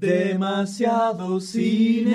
Demasiado 0.00 1.38
cine. 1.40 2.10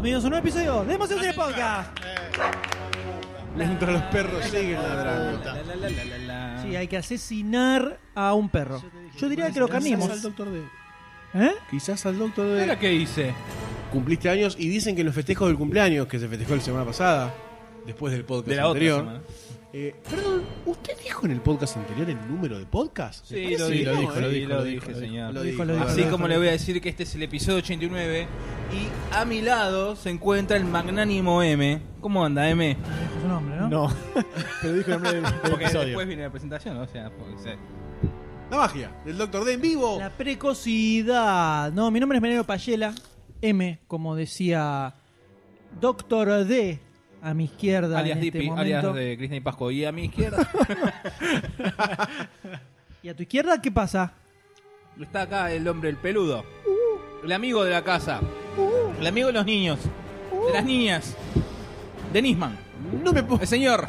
Todos, 0.00 0.22
bienvenidos 0.22 0.24
a 0.24 0.26
un 0.26 0.30
nuevo 0.30 0.46
episodio 0.46 0.80
de 0.84 0.92
Demasiado 0.92 1.22
Cine 1.22 1.34
Podcast. 1.34 1.98
Mientras 3.56 3.90
los 3.92 4.02
perros 4.04 4.44
siguen 4.44 4.82
ladrando. 4.82 5.52
Sí, 6.62 6.76
hay 6.76 6.88
que 6.88 6.96
asesinar 6.96 7.98
a 8.14 8.34
un 8.34 8.48
perro. 8.48 8.82
Yo 9.18 9.28
diría 9.28 9.50
que 9.50 9.60
lo 9.60 9.68
Quizás 9.68 10.10
al 10.10 10.22
doctor 10.22 10.50
D. 10.50 10.62
¿Eh? 11.34 11.52
Quizás 11.70 12.06
al 12.06 12.18
doctor 12.18 12.46
D. 12.46 12.60
¿Ahora 12.60 12.78
qué 12.78 12.92
hice? 12.92 13.34
Cumpliste 13.92 14.30
años 14.30 14.56
y 14.58 14.68
dicen 14.68 14.94
que 14.94 15.02
en 15.02 15.06
los 15.06 15.14
festejos 15.14 15.48
del 15.48 15.56
cumpleaños, 15.56 16.06
que 16.06 16.18
se 16.18 16.28
festejó 16.28 16.54
la 16.54 16.62
semana 16.62 16.84
pasada, 16.84 17.34
después 17.84 18.12
del 18.12 18.24
podcast 18.24 18.48
De 18.48 18.56
la 18.56 18.68
otra 18.68 18.78
anterior. 18.78 18.98
semana. 19.00 19.20
Eh, 19.72 19.94
perdón, 20.10 20.42
¿usted 20.66 20.94
dijo 21.02 21.24
en 21.26 21.32
el 21.32 21.40
podcast 21.40 21.76
anterior 21.76 22.10
el 22.10 22.18
número 22.28 22.58
de 22.58 22.66
podcast? 22.66 23.24
Sí, 23.24 23.56
lo 23.56 23.58
no, 23.58 23.64
lo 23.64 23.70
dije, 24.28 24.46
lo 24.46 24.64
dije, 24.64 24.94
señor. 24.94 25.32
Lo 25.34 25.42
dijo, 25.42 25.62
dijo, 25.62 25.64
lo 25.64 25.72
dijo. 25.74 25.84
Así 25.86 26.02
como 26.04 26.16
dijo. 26.16 26.28
le 26.28 26.38
voy 26.38 26.48
a 26.48 26.52
decir 26.52 26.80
que 26.80 26.88
este 26.88 27.04
es 27.04 27.14
el 27.14 27.22
episodio 27.22 27.58
89 27.58 28.26
y 28.72 29.14
a 29.14 29.24
mi 29.24 29.42
lado 29.42 29.94
se 29.94 30.10
encuentra 30.10 30.56
el 30.56 30.64
magnánimo 30.64 31.42
M. 31.42 31.80
¿Cómo 32.00 32.24
anda 32.24 32.48
M? 32.50 32.68
Dijo 32.68 33.20
su 33.22 33.28
nombre, 33.28 33.56
¿no? 33.56 33.68
No, 33.68 33.94
pero 34.62 34.74
dijo 34.74 34.86
el 34.88 34.92
nombre 34.94 35.12
del, 35.14 35.22
del 35.22 35.32
Porque 35.50 35.64
episodio. 35.64 35.86
después 35.86 36.06
viene 36.08 36.22
la 36.24 36.30
presentación, 36.30 36.76
o 36.76 36.86
sea, 36.88 37.10
porque 37.10 37.38
se- 37.38 37.56
La 38.50 38.56
magia 38.56 38.90
del 39.04 39.18
doctor 39.18 39.44
D 39.44 39.52
en 39.52 39.60
vivo. 39.60 39.98
La 40.00 40.10
precocidad. 40.10 41.72
No, 41.72 41.90
mi 41.92 42.00
nombre 42.00 42.18
es 42.18 42.22
Menero 42.22 42.42
Payela. 42.44 42.92
M, 43.42 43.78
como 43.86 44.16
decía 44.16 44.94
Doctor 45.80 46.44
D 46.44 46.80
a 47.22 47.34
mi 47.34 47.44
izquierda 47.44 47.98
alias 47.98 48.18
en 48.18 48.24
este 48.24 48.42
momento. 48.42 48.60
alias 48.60 48.94
de 48.94 49.16
Krishna 49.16 49.36
y 49.36 49.40
Pasco. 49.40 49.70
Y 49.70 49.84
a 49.84 49.92
mi 49.92 50.04
izquierda 50.04 50.48
¿Y 53.02 53.08
a 53.08 53.16
tu 53.16 53.22
izquierda 53.22 53.60
qué 53.60 53.70
pasa? 53.70 54.12
está 55.00 55.22
acá 55.22 55.50
el 55.52 55.66
hombre, 55.66 55.88
el 55.88 55.96
peludo. 55.96 56.44
El 57.24 57.32
amigo 57.32 57.64
de 57.64 57.70
la 57.70 57.82
casa. 57.82 58.20
El 58.98 59.06
amigo 59.06 59.28
de 59.28 59.32
los 59.32 59.46
niños. 59.46 59.78
De 60.46 60.52
las 60.52 60.64
niñas. 60.64 61.16
De 62.12 62.20
Nisman. 62.20 62.56
No 63.02 63.12
me 63.12 63.22
puedo. 63.22 63.40
El 63.40 63.48
señor. 63.48 63.88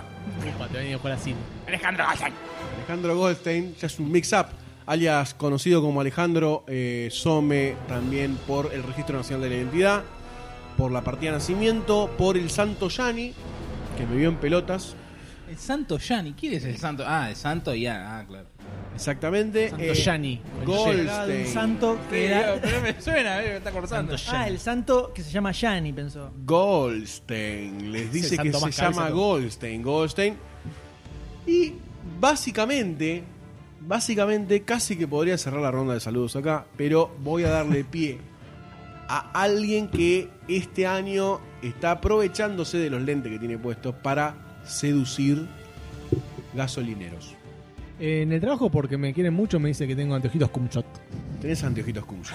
Alejandro 1.68 2.06
Galán. 2.06 2.34
Alejandro 2.78 3.18
Goldstein, 3.18 3.76
ya 3.76 3.88
es 3.88 4.00
un 4.00 4.12
mix-up, 4.12 4.48
alias 4.86 5.34
conocido 5.34 5.82
como 5.82 6.02
Alejandro 6.02 6.64
eh, 6.68 7.10
Some, 7.12 7.76
también 7.88 8.36
por 8.48 8.74
el 8.74 8.84
Registro 8.84 9.18
Nacional 9.18 9.44
de 9.44 9.50
la 9.50 9.56
Identidad, 9.56 10.04
por 10.78 10.92
la 10.92 11.04
partida 11.04 11.32
de 11.32 11.38
nacimiento, 11.38 12.10
por 12.18 12.38
el 12.38 12.50
Santo 12.50 12.90
Yani, 12.90 13.34
que 13.98 14.06
me 14.06 14.16
vio 14.16 14.30
en 14.30 14.38
pelotas, 14.38 14.96
El 15.52 15.58
santo 15.58 15.98
Yani. 15.98 16.32
¿Quién 16.32 16.54
es 16.54 16.64
el 16.64 16.78
santo? 16.78 17.04
Ah, 17.06 17.30
el 17.30 17.36
santo 17.36 17.76
ya. 17.76 18.20
Ah, 18.20 18.26
claro. 18.26 18.48
exactamente. 18.96 19.70
Santo 19.70 19.84
eh, 19.84 19.94
Yani. 19.96 20.42
Goldstein. 20.66 21.48
santo 21.48 22.00
que 22.10 22.26
era... 22.28 22.56
pero 22.62 22.80
me 22.80 23.02
suena, 23.02 23.44
eh, 23.44 23.50
me 23.50 23.58
está 23.58 23.72
cortando. 23.72 24.16
Ah, 24.30 24.48
el 24.48 24.60
santo 24.60 25.12
que 25.14 25.22
se 25.22 25.30
llama 25.30 25.52
Yani, 25.52 25.92
pensó. 25.92 26.32
Goldstein, 26.46 27.92
les 27.92 28.14
dice 28.14 28.38
que 28.38 28.54
se 28.54 28.72
llama. 28.72 29.10
Goldstein, 29.10 29.82
Goldstein. 29.82 30.38
Y 31.46 31.74
básicamente, 32.18 33.26
básicamente 33.82 34.64
casi 34.64 34.96
que 34.96 35.06
podría 35.06 35.38
cerrar 35.38 35.60
la 35.62 35.72
ronda 35.72 35.96
de 35.96 36.00
saludos 36.00 36.38
acá, 36.38 36.66
pero 36.78 37.14
voy 37.20 37.44
a 37.44 37.50
darle 37.50 37.84
pie 37.84 38.20
a 39.14 39.30
alguien 39.34 39.90
que 39.90 40.30
este 40.48 40.88
año 40.88 41.42
está 41.62 41.92
aprovechándose 41.92 42.78
de 42.78 42.90
los 42.90 43.02
lentes 43.02 43.30
que 43.30 43.40
tiene 43.40 43.58
puestos 43.58 43.94
para 43.96 44.36
seducir 44.64 45.48
gasolineros. 46.54 47.36
En 48.00 48.32
el 48.32 48.40
trabajo, 48.40 48.70
porque 48.72 48.98
me 48.98 49.14
quieren 49.14 49.34
mucho, 49.34 49.60
me 49.60 49.68
dice 49.70 49.86
que 49.86 49.96
tengo 49.98 50.16
anteojitos 50.16 50.50
Kumshot. 50.50 50.86
Tenés 51.42 51.62
anteojitos 51.64 52.06
Kumsho. 52.06 52.34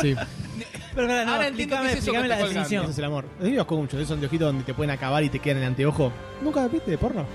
Sí, 0.00 0.14
Pero 0.94 1.06
no, 1.08 1.24
no, 1.24 1.32
Ahora 1.32 1.48
entiendo 1.48 1.74
explícame, 1.74 1.88
es 1.88 1.94
explícame 1.96 2.28
la 2.28 2.36
definición. 2.36 2.82
ese 2.84 2.92
es 2.92 2.98
el 2.98 3.04
amor. 3.04 3.24
Anteojitos 3.38 3.66
Kumshot, 3.66 4.00
esos 4.00 4.12
anteojitos 4.12 4.46
donde 4.46 4.64
te 4.64 4.74
pueden 4.74 4.90
acabar 4.92 5.24
y 5.24 5.28
te 5.28 5.40
quedan 5.40 5.58
en 5.58 5.62
el 5.64 5.68
anteojo. 5.70 6.12
¿Nunca 6.40 6.66
viste 6.68 6.92
de 6.92 6.98
porno? 6.98 7.26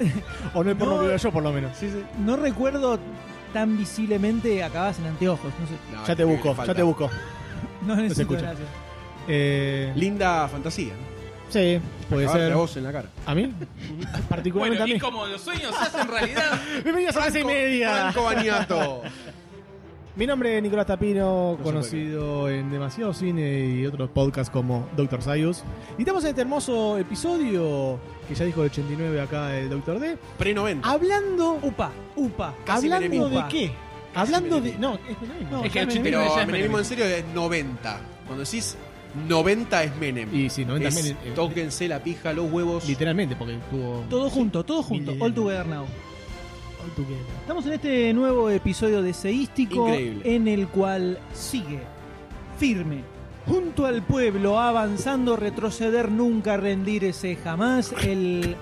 o 0.54 0.64
no 0.64 0.70
el 0.70 0.76
porno 0.76 0.94
No. 0.96 1.00
que 1.02 1.08
veo 1.08 1.16
yo, 1.18 1.30
por 1.30 1.42
lo 1.42 1.52
menos. 1.52 1.76
Sí, 1.76 1.88
sí. 1.90 2.02
No 2.24 2.36
recuerdo 2.36 2.98
tan 3.52 3.76
visiblemente 3.78 4.62
acabas 4.64 4.98
en 4.98 5.06
anteojos. 5.06 5.52
No 5.60 5.66
sé. 5.66 5.74
No, 5.94 6.06
Ya 6.06 6.16
te 6.16 6.24
busco, 6.24 6.56
ya 6.64 6.74
te 6.74 6.82
busco. 6.82 7.10
No 7.88 7.96
necesito, 7.96 8.22
escucha. 8.34 8.40
gracias. 8.42 8.68
Eh, 9.28 9.92
Linda 9.96 10.48
fantasía. 10.48 10.92
¿no? 10.92 11.52
sí, 11.52 11.80
puede 12.10 12.24
Acabarte 12.24 12.44
ser. 12.46 12.52
a 12.52 12.56
vos 12.56 12.76
en 12.76 12.84
la 12.84 12.92
cara. 12.92 13.08
¿A 13.26 13.34
mí? 13.34 13.52
Particularmente 14.28 14.78
Bueno, 14.80 14.84
a 14.84 14.88
y 14.88 14.92
mí. 14.94 15.00
como 15.00 15.26
los 15.26 15.40
sueños 15.40 15.74
se 15.74 15.82
hacen 15.82 16.08
realidad. 16.08 16.60
Bienvenidos 16.84 17.16
a 17.16 17.20
Mesa 17.24 17.40
y 17.40 17.44
Media. 17.44 17.90
Franco 18.12 18.22
Baniato. 18.24 19.02
Mi 20.16 20.26
nombre 20.26 20.56
es 20.56 20.62
Nicolás 20.64 20.86
Tapino, 20.86 21.56
conocido 21.62 22.50
en 22.50 22.70
demasiado 22.72 23.14
cine 23.14 23.66
y 23.66 23.86
otros 23.86 24.10
podcasts 24.10 24.50
como 24.50 24.88
Doctor 24.96 25.22
Sayus. 25.22 25.62
Y 25.96 26.02
estamos 26.02 26.24
en 26.24 26.30
este 26.30 26.40
hermoso 26.40 26.98
episodio 26.98 28.00
que 28.26 28.34
ya 28.34 28.44
dijo 28.44 28.62
el 28.62 28.70
89 28.70 29.20
acá 29.20 29.56
el 29.56 29.70
Doctor 29.70 30.00
D. 30.00 30.18
Pre-90. 30.36 30.80
Hablando, 30.82 31.60
Upa, 31.62 31.92
upa. 32.16 32.52
Casi 32.66 32.86
hablando 32.90 33.08
menemismo. 33.08 33.42
de 33.42 33.48
qué? 33.48 33.72
Hablando 34.20 34.60
de. 34.60 34.78
No, 34.78 34.94
es 35.08 35.20
menemismo. 35.20 35.50
No, 35.58 35.64
Es 35.64 35.72
que 35.72 35.78
ya 35.80 35.84
chiste- 35.86 36.00
Pero 36.02 36.34
ya 36.34 36.40
es 36.42 36.46
menemismo 36.46 36.78
en 36.78 36.84
serio 36.84 37.04
es 37.04 37.24
90. 37.34 38.00
Cuando 38.26 38.44
decís 38.44 38.76
90 39.28 39.82
es 39.84 39.96
Menem. 39.96 40.34
Y 40.34 40.50
sí, 40.50 40.64
90 40.64 40.88
Es, 40.88 40.94
Menem, 40.96 41.16
eh, 41.24 41.32
Tóquense 41.34 41.88
la 41.88 42.02
pija, 42.02 42.32
los 42.32 42.50
huevos. 42.52 42.86
Literalmente, 42.86 43.36
porque 43.36 43.58
tuvo. 43.70 44.04
Todo 44.10 44.28
junto, 44.30 44.64
todo 44.64 44.82
junto. 44.82 45.12
All 45.20 45.32
together 45.32 45.66
now. 45.66 45.82
All 45.84 46.90
together. 46.94 47.22
Estamos 47.40 47.66
en 47.66 47.72
este 47.72 48.12
nuevo 48.12 48.50
episodio 48.50 49.02
de 49.02 49.12
Seístico 49.14 49.88
Increíble. 49.88 50.34
en 50.36 50.48
el 50.48 50.68
cual 50.68 51.18
sigue 51.32 51.80
firme 52.58 53.02
junto 53.46 53.86
al 53.86 54.02
pueblo, 54.02 54.58
avanzando, 54.60 55.34
retroceder, 55.36 56.10
nunca 56.10 56.58
rendirse 56.58 57.34
jamás, 57.36 57.94
el 58.04 58.56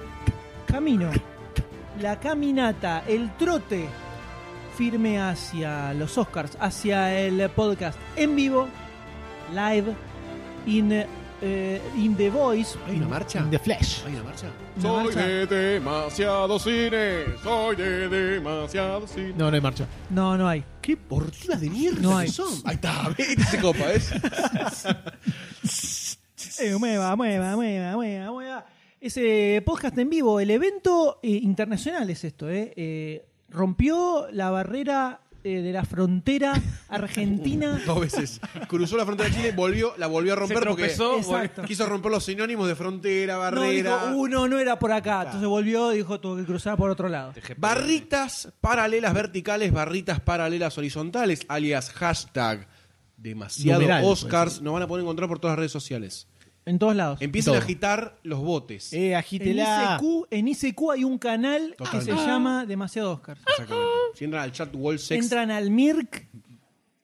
camino, 0.67 1.11
la 2.01 2.21
caminata, 2.21 3.03
el 3.09 3.35
trote 3.37 3.87
firme 4.77 5.19
hacia 5.19 5.95
los 5.95 6.19
Oscars, 6.19 6.57
hacia 6.61 7.19
el 7.19 7.49
podcast 7.51 7.99
en 8.15 8.37
vivo, 8.37 8.69
live, 9.53 9.95
in, 10.67 10.93
eh, 11.41 11.81
in 11.97 12.15
The 12.15 12.29
Voice. 12.29 12.79
¿Hay 12.87 12.97
una 12.97 13.09
marcha? 13.09 13.39
In 13.41 13.51
the 13.51 13.59
Flash. 13.59 14.05
¿Hay 14.07 14.15
una 14.15 14.25
marcha? 14.25 14.47
Una 14.77 14.83
soy 14.83 15.05
marcha. 15.05 15.27
de 15.27 15.47
demasiado 15.47 16.59
cine. 16.59 17.25
Soy 17.43 17.77
de 17.77 18.09
demasiado 18.09 19.07
cine. 19.07 19.33
No, 19.37 19.51
no 19.51 19.55
hay 19.55 19.61
marcha. 19.63 19.87
No, 20.11 20.37
no 20.37 20.47
hay. 20.47 20.63
Qué 20.83 20.97
portivas 20.97 21.61
de 21.61 21.71
mierda 21.71 22.01
No 22.03 22.19
hay. 22.19 22.29
son. 22.29 22.53
Ahí 22.65 22.75
está, 22.75 23.15
se 23.51 23.59
copa, 23.61 23.87
¿ves? 23.87 24.13
Eh, 26.59 26.75
mueva, 26.79 27.15
mueva, 27.17 27.55
mueva, 27.55 27.97
mueva, 27.97 28.31
mueva. 28.31 28.67
Ese 28.99 29.63
podcast 29.67 29.97
en 29.99 30.09
vivo, 30.09 30.41
el 30.41 30.51
evento 30.51 31.19
eh, 31.23 31.29
internacional 31.29 32.09
es 32.09 32.25
esto, 32.25 32.49
¿eh? 32.49 32.73
Eh, 32.77 33.27
rompió 33.49 34.29
la 34.33 34.51
barrera 34.51 35.21
eh, 35.45 35.63
de 35.63 35.73
la 35.73 35.85
frontera 35.85 36.61
argentina. 36.89 37.81
Dos 37.87 38.01
veces. 38.01 38.41
Cruzó 38.69 38.97
la 38.97 39.05
frontera 39.05 39.29
de 39.29 39.37
Chile, 39.37 39.53
volvió, 39.53 39.95
la 39.97 40.09
volvió 40.09 40.33
a 40.33 40.37
romper 40.37 40.59
Se 40.59 40.67
porque. 40.67 40.85
Exacto. 40.87 41.63
quiso 41.63 41.87
romper 41.87 42.11
los 42.11 42.25
sinónimos 42.25 42.67
de 42.67 42.75
frontera, 42.75 43.35
No, 43.35 43.41
barrera. 43.41 44.07
dijo, 44.09 44.17
uno 44.17 44.49
no 44.49 44.59
era 44.59 44.79
por 44.79 44.91
acá. 44.91 45.23
Entonces 45.25 45.49
volvió 45.49 45.93
y 45.93 45.99
dijo, 45.99 46.19
tuvo 46.21 46.37
que 46.37 46.45
cruzar 46.45 46.77
por 46.77 46.91
otro 46.91 47.09
lado. 47.09 47.33
Barritas 47.59 48.53
paralelas 48.61 49.15
verticales, 49.15 49.73
barritas 49.73 50.21
paralelas 50.21 50.77
horizontales, 50.79 51.45
alias 51.49 51.91
hashtag 51.93 52.67
demasiado 53.17 53.81
Numeral, 53.81 54.05
Oscars. 54.05 54.61
Nos 54.61 54.73
van 54.73 54.83
a 54.83 54.87
poder 54.89 55.03
encontrar 55.03 55.29
por 55.29 55.39
todas 55.39 55.53
las 55.53 55.59
redes 55.59 55.73
sociales. 55.73 56.29
En 56.67 56.79
todos 56.79 56.95
lados. 56.97 57.23
Empiecen 57.23 57.53
a 57.55 57.57
Todo. 57.57 57.65
agitar 57.65 58.19
los 58.25 58.41
botes. 58.41 58.93
Eh, 58.93 59.11
En 59.13 59.15
agítela. 59.17 59.99
ICQ, 60.03 60.27
en 60.31 60.49
ICQ 60.49 60.91
hay 60.93 61.05
un 61.05 61.17
canal 61.19 61.75
que 61.79 61.85
se 61.85 61.91
Totalmente. 61.93 62.27
llama 62.27 62.67
Demasiado 62.67 63.13
Oscar. 63.13 63.39
Exactamente. 63.49 63.89
Si 64.15 64.25
entran 64.25 64.43
al 64.43 64.53
chat 64.53 64.75
Wall 64.75 64.99
Sex, 64.99 65.23
Entran 65.25 65.51
al 65.53 65.71
MIRC, 65.71 66.27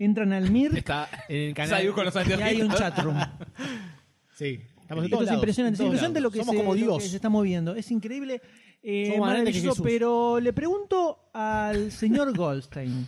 entran 0.01 0.33
al 0.33 0.51
MIRC 0.51 0.77
Está 0.79 1.09
En 1.29 1.37
el 1.49 1.55
canal. 1.55 1.93
Con 1.95 2.05
los 2.05 2.15
y 2.15 2.33
hay 2.43 2.61
un 2.61 2.71
chatroom. 2.73 3.17
Sí. 4.35 4.61
Estamos 4.81 5.03
en 5.03 5.05
Esto 5.05 5.17
todos 5.17 5.23
es 5.23 5.27
lados, 5.27 5.43
impresionante, 5.43 5.75
es 5.75 5.81
en 5.81 5.87
todos 5.87 5.87
impresionante 5.87 6.21
lo 6.21 6.31
que, 6.33 6.39
Somos 6.39 6.53
se, 6.55 6.57
como 6.59 6.75
lo 6.75 6.79
que 6.79 6.85
Dios. 6.85 7.05
se 7.11 7.17
está 7.17 7.29
moviendo. 7.29 7.77
Es 7.77 7.91
increíble, 7.93 8.43
eh, 8.83 9.17
maravilloso, 9.21 9.69
Jesús. 9.71 9.81
pero 9.85 10.41
le 10.41 10.53
pregunto 10.53 11.31
al 11.33 11.93
señor 11.93 12.37
Goldstein 12.37 13.07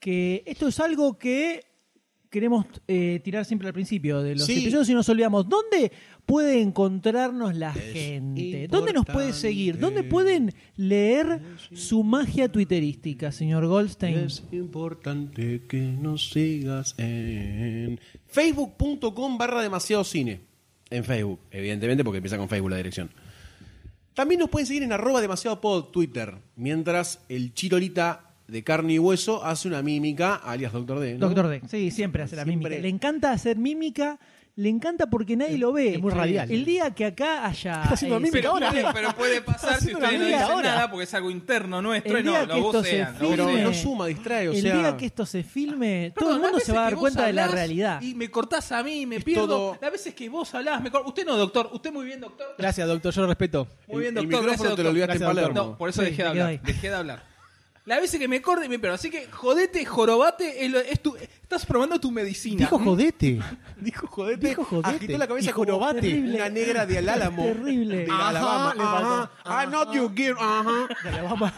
que 0.00 0.42
esto 0.46 0.66
es 0.68 0.80
algo 0.80 1.16
que 1.18 1.64
queremos 2.34 2.66
eh, 2.88 3.20
tirar 3.22 3.44
siempre 3.44 3.68
al 3.68 3.72
principio 3.74 4.20
de 4.20 4.34
los 4.34 4.44
Sí. 4.44 4.58
episodios 4.62 4.88
y 4.88 4.94
nos 4.94 5.08
olvidamos. 5.08 5.48
¿Dónde 5.48 5.92
puede 6.26 6.60
encontrarnos 6.60 7.54
la 7.54 7.72
gente? 7.72 8.66
¿Dónde 8.68 8.92
nos 8.92 9.06
puede 9.06 9.32
seguir? 9.32 9.78
¿Dónde 9.78 10.02
pueden 10.02 10.52
leer 10.76 11.40
su 11.72 12.02
magia 12.02 12.50
twitterística, 12.50 13.30
señor 13.30 13.66
Goldstein? 13.68 14.18
Es 14.18 14.42
importante 14.50 15.62
que 15.68 15.78
nos 15.78 16.30
sigas 16.30 16.96
en 16.98 18.00
facebook.com 18.26 19.38
barra 19.38 19.62
demasiado 19.62 20.02
cine. 20.02 20.40
En 20.90 21.04
Facebook, 21.04 21.38
evidentemente, 21.52 22.02
porque 22.02 22.18
empieza 22.18 22.36
con 22.36 22.48
Facebook 22.48 22.70
la 22.72 22.76
dirección. 22.78 23.10
También 24.12 24.40
nos 24.40 24.50
pueden 24.50 24.66
seguir 24.66 24.82
en 24.82 24.92
arroba 24.92 25.20
demasiado 25.20 25.60
pod 25.60 25.84
Twitter, 25.92 26.34
mientras 26.56 27.20
el 27.28 27.54
chirolita 27.54 28.33
de 28.46 28.62
carne 28.64 28.94
y 28.94 28.98
hueso 28.98 29.44
hace 29.44 29.68
una 29.68 29.82
mímica, 29.82 30.34
alias 30.36 30.72
Doctor 30.72 31.00
D. 31.00 31.14
¿no? 31.14 31.26
Doctor 31.26 31.48
D. 31.48 31.62
Sí, 31.68 31.90
siempre 31.90 32.22
hace 32.22 32.36
la 32.36 32.44
Siempre. 32.44 32.68
mímica. 32.70 32.82
Le 32.82 32.88
encanta 32.88 33.32
hacer 33.32 33.56
mímica. 33.56 34.18
Le 34.56 34.68
encanta 34.68 35.08
porque 35.08 35.36
nadie 35.36 35.58
lo 35.58 35.72
ve. 35.72 35.94
es 35.94 36.00
muy 36.00 36.12
radial. 36.12 36.48
El 36.48 36.64
día 36.64 36.92
que 36.92 37.06
acá 37.06 37.44
haya. 37.44 37.82
Está 37.82 37.94
haciendo 37.94 38.18
eh, 38.18 38.20
mímica 38.20 38.38
Pero 38.38 38.50
ahora. 38.52 38.70
puede, 38.70 38.84
pero 38.92 39.12
puede 39.16 39.40
pasar 39.40 39.70
si 39.70 39.76
haciendo 39.90 39.98
ustedes 39.98 40.20
no 40.20 40.26
dicen 40.26 40.42
hora. 40.44 40.74
nada 40.76 40.90
porque 40.92 41.04
es 41.04 41.14
algo 41.14 41.30
interno 41.32 41.82
nuestro 41.82 42.16
El 42.16 42.22
y 42.22 42.26
no, 42.26 42.30
día 42.30 42.46
lo 42.46 42.54
que 42.54 42.60
esto 42.60 42.72
se 42.72 42.78
vocean. 42.78 43.12
lo 43.14 43.18
filme- 43.18 43.30
Pero 43.30 43.44
vocean. 43.46 43.62
no 43.64 43.74
suma, 43.74 44.06
distrae, 44.06 44.48
o 44.48 44.52
el 44.52 44.60
sea... 44.62 44.76
día 44.78 44.96
que 44.96 45.06
esto 45.06 45.26
se 45.26 45.42
filme, 45.42 46.12
todo 46.14 46.26
Perdón, 46.28 46.36
el 46.36 46.42
las 46.42 46.50
mundo 46.52 46.58
se 46.64 46.70
veces 46.70 46.76
va 46.76 46.78
a 46.78 46.82
que 46.82 46.84
dar 46.84 46.94
vos 46.94 47.00
cuenta 47.00 47.26
de 47.26 47.32
la 47.32 47.42
hablás 47.46 47.54
realidad. 47.56 48.00
Y 48.02 48.14
me 48.14 48.30
cortás 48.30 48.70
a 48.70 48.82
mí, 48.84 49.06
me 49.06 49.16
Es 49.16 49.24
pierdo. 49.24 49.46
todo- 49.48 49.78
Las 49.82 49.90
veces 49.90 50.14
que 50.14 50.28
vos 50.28 50.54
hablás, 50.54 50.80
me 50.80 50.90
cor- 50.92 51.02
Usted 51.04 51.26
no, 51.26 51.36
doctor. 51.36 51.70
Usted 51.72 51.92
muy 51.92 52.06
bien, 52.06 52.20
doctor. 52.20 52.54
Gracias, 52.56 52.86
doctor, 52.86 53.12
yo 53.12 53.22
lo 53.22 53.26
respeto. 53.26 53.66
Muy 53.88 54.02
bien, 54.02 54.16
El- 54.16 54.22
el 54.24 54.30
doctor. 54.30 54.40
micrófono 54.40 54.44
gracias, 54.46 54.58
te 54.58 54.64
lo 54.68 54.74
doctor. 54.74 54.86
olvidaste 54.92 55.12
en 55.14 55.18
Gracias, 55.18 55.34
doctor. 55.34 55.52
Palermo. 55.52 55.70
No, 55.72 55.78
por 55.78 55.88
eso 55.88 56.00
Sí, 56.02 56.04
dejé 56.04 56.16
de 56.16 56.22
quedo 56.22 56.28
hablar. 56.30 56.46
ahí. 56.46 56.60
Dejé 56.62 56.88
de 56.90 56.94
hablar. 56.94 57.33
La 57.86 58.00
veces 58.00 58.18
que 58.18 58.26
me 58.28 58.40
corte 58.40 58.64
y 58.64 58.68
me 58.70 58.78
pero 58.78 58.94
Así 58.94 59.10
que 59.10 59.26
jodete, 59.30 59.84
jorobate, 59.84 60.64
es 60.64 60.70
lo- 60.70 60.78
es 60.80 61.00
tu- 61.02 61.16
estás 61.16 61.66
probando 61.66 62.00
tu 62.00 62.10
medicina. 62.10 62.60
Dijo 62.60 62.78
jodete. 62.78 63.40
Dijo 63.76 64.06
jodete, 64.06 64.48
Dijo 64.48 64.64
jodete. 64.64 64.96
agitó 64.96 65.18
la 65.18 65.26
cabeza 65.26 65.50
Y 65.50 65.52
como 65.52 65.66
jorobate. 65.66 66.00
Terrible. 66.00 66.34
una 66.36 66.48
negra 66.48 66.86
de 66.86 66.98
Alálamo. 66.98 67.42
Terrible. 67.44 67.96
De 68.06 68.10
Ajá, 68.10 68.28
Alabama. 68.30 68.74
le 68.74 68.82
Ajá. 68.82 69.30
faltó. 69.44 69.62
I 69.62 69.70
not 69.70 69.94
you 69.94 70.10
give. 70.16 70.36
Ajá. 70.40 70.88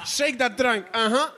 Shake 0.05 0.37
that 0.38 0.56
trunk. 0.56 0.87
Ajá. 0.93 1.32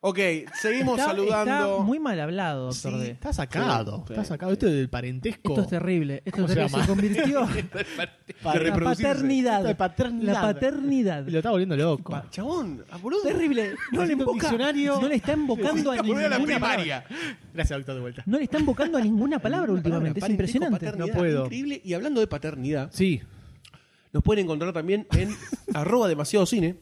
Ok, 0.00 0.18
seguimos 0.60 0.96
Está, 0.96 1.10
saludando. 1.10 1.50
está 1.74 1.82
muy 1.84 1.98
mal 1.98 2.20
hablado, 2.20 2.66
doctor 2.66 2.92
Sí. 2.92 2.98
D. 3.00 3.10
Está 3.10 3.32
sacado. 3.32 4.04
Sí. 4.06 4.12
Está 4.12 4.24
sacado. 4.24 4.52
Esto 4.52 4.68
es 4.68 4.74
del 4.74 4.88
parentesco. 4.88 5.48
Esto 5.50 5.62
es 5.62 5.68
terrible. 5.68 6.22
Esto 6.24 6.30
¿Cómo 6.30 6.46
es 6.46 6.52
se 6.52 6.54
terrible. 6.54 6.68
Se, 6.70 6.76
llama? 6.76 6.86
convirtió 6.86 7.46
De 7.48 8.44
la 8.44 8.52
reproducirse. 8.52 9.02
paternidad. 9.02 9.56
Esto 9.58 9.70
es 9.70 9.76
paternidad. 9.76 10.32
La 10.34 10.40
paternidad. 10.40 11.26
Y 11.26 11.30
lo 11.32 11.38
está 11.38 11.50
volviendo 11.50 11.76
loco. 11.76 12.12
Pa- 12.12 12.30
Chabón, 12.30 12.84
ah, 12.92 12.96
boludo. 12.98 13.22
Terrible. 13.22 13.74
No 13.90 14.04
le 14.04 14.14
un 14.14 14.20
invoca, 14.20 14.32
diccionario. 14.34 15.00
no 15.00 15.08
le 15.08 15.14
está 15.16 15.32
invocando 15.32 15.90
a 15.90 15.96
ninguna 15.96 16.20
a 16.20 16.28
la 16.28 16.36
palabra. 16.38 16.54
primaria. 16.58 17.04
Gracias, 17.52 17.78
doctor, 17.78 17.94
de 17.96 18.00
vuelta. 18.00 18.22
No 18.26 18.38
le 18.38 18.44
está 18.44 18.58
invocando 18.60 18.98
a 18.98 19.00
ninguna 19.00 19.38
palabra 19.42 19.72
últimamente. 19.72 20.20
Es 20.20 20.22
Parentesco, 20.22 20.30
impresionante. 20.58 20.86
paternidad, 20.86 21.06
No 21.12 21.18
puedo. 21.18 21.44
Increíble. 21.46 21.80
Y 21.84 21.94
hablando 21.94 22.20
de 22.20 22.28
paternidad, 22.28 22.90
Sí. 22.92 23.20
nos 24.12 24.22
pueden 24.22 24.44
encontrar 24.44 24.72
también 24.72 25.08
en 25.16 25.34
arroba 25.74 26.06
demasiado 26.06 26.46
cine, 26.46 26.76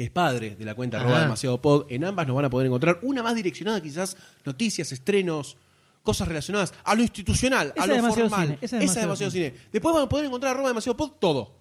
que 0.00 0.04
es 0.04 0.10
padre 0.10 0.56
de 0.56 0.64
la 0.64 0.74
cuenta 0.74 0.98
arroba 0.98 1.20
demasiado 1.20 1.60
pod. 1.60 1.84
En 1.90 2.06
ambas 2.06 2.26
nos 2.26 2.34
van 2.34 2.46
a 2.46 2.48
poder 2.48 2.66
encontrar 2.68 3.00
una 3.02 3.22
más 3.22 3.34
direccionada, 3.34 3.82
quizás 3.82 4.16
noticias, 4.46 4.90
estrenos, 4.92 5.58
cosas 6.02 6.26
relacionadas 6.26 6.72
a 6.84 6.94
lo 6.94 7.02
institucional, 7.02 7.70
Esa 7.76 7.84
a 7.84 7.86
lo 7.86 7.94
demasiado 7.96 8.30
formal. 8.30 8.46
cine, 8.46 8.58
esa 8.62 8.64
Esa 8.64 8.78
demasiado 8.78 9.06
demasiado 9.08 9.30
cine. 9.30 9.54
Después 9.70 9.94
van 9.94 10.04
a 10.04 10.08
poder 10.08 10.24
encontrar 10.24 10.52
arroba 10.54 10.68
demasiado 10.68 10.96
pod 10.96 11.10
todo. 11.20 11.52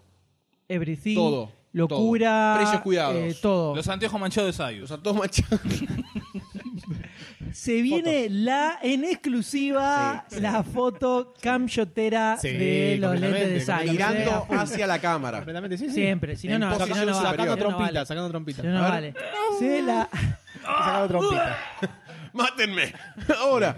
Everything. 0.69 1.15
Todo, 1.15 1.51
Locura. 1.73 2.53
todo. 2.53 2.61
Precios 2.63 2.81
cuidados. 2.81 3.15
eh, 3.17 3.37
todo. 3.41 3.75
Los 3.75 3.87
anteojos 3.89 4.21
manchados 4.21 4.47
de 4.47 4.53
Sayus. 4.53 4.89
Los 4.89 4.91
a 4.91 5.03
todos 5.03 5.17
machados. 5.17 5.59
Se 7.53 7.81
viene 7.81 8.27
la, 8.29 8.79
en 8.81 9.03
exclusiva, 9.05 10.25
Sí, 10.29 10.35
sí. 10.35 10.41
la 10.41 10.63
foto 10.63 11.33
camshotera 11.41 12.37
Sí, 12.37 12.49
de 12.49 12.97
los 12.99 13.19
lentes 13.19 13.49
de 13.49 13.61
Zeiss. 13.61 13.91
mirando 13.91 14.47
hacia 14.51 14.87
la 14.87 14.99
cámara. 14.99 15.37
Completamente, 15.39 15.77
sí, 15.77 15.87
sí. 15.87 15.93
Siempre, 15.95 16.35
si 16.35 16.47
no, 16.47 16.59
no, 16.59 16.73
si 16.73 16.79
no, 16.79 16.85
no 16.87 16.95
vale. 16.95 17.13
Sacando 17.13 17.33
Si 17.33 17.45
no, 17.45 17.45
no 17.45 17.57
trompita, 17.57 17.83
vale. 17.93 18.05
sacando 18.05 18.29
trompita. 18.29 18.61
Si 18.61 18.67
no, 18.67 18.73
no 18.73 18.81
vale. 18.81 19.13
Se 19.59 19.81
la... 19.81 20.09
Sacando 20.63 21.07
trompita. 21.07 21.57
¡Mátenme! 22.33 22.93
Ahora. 23.41 23.75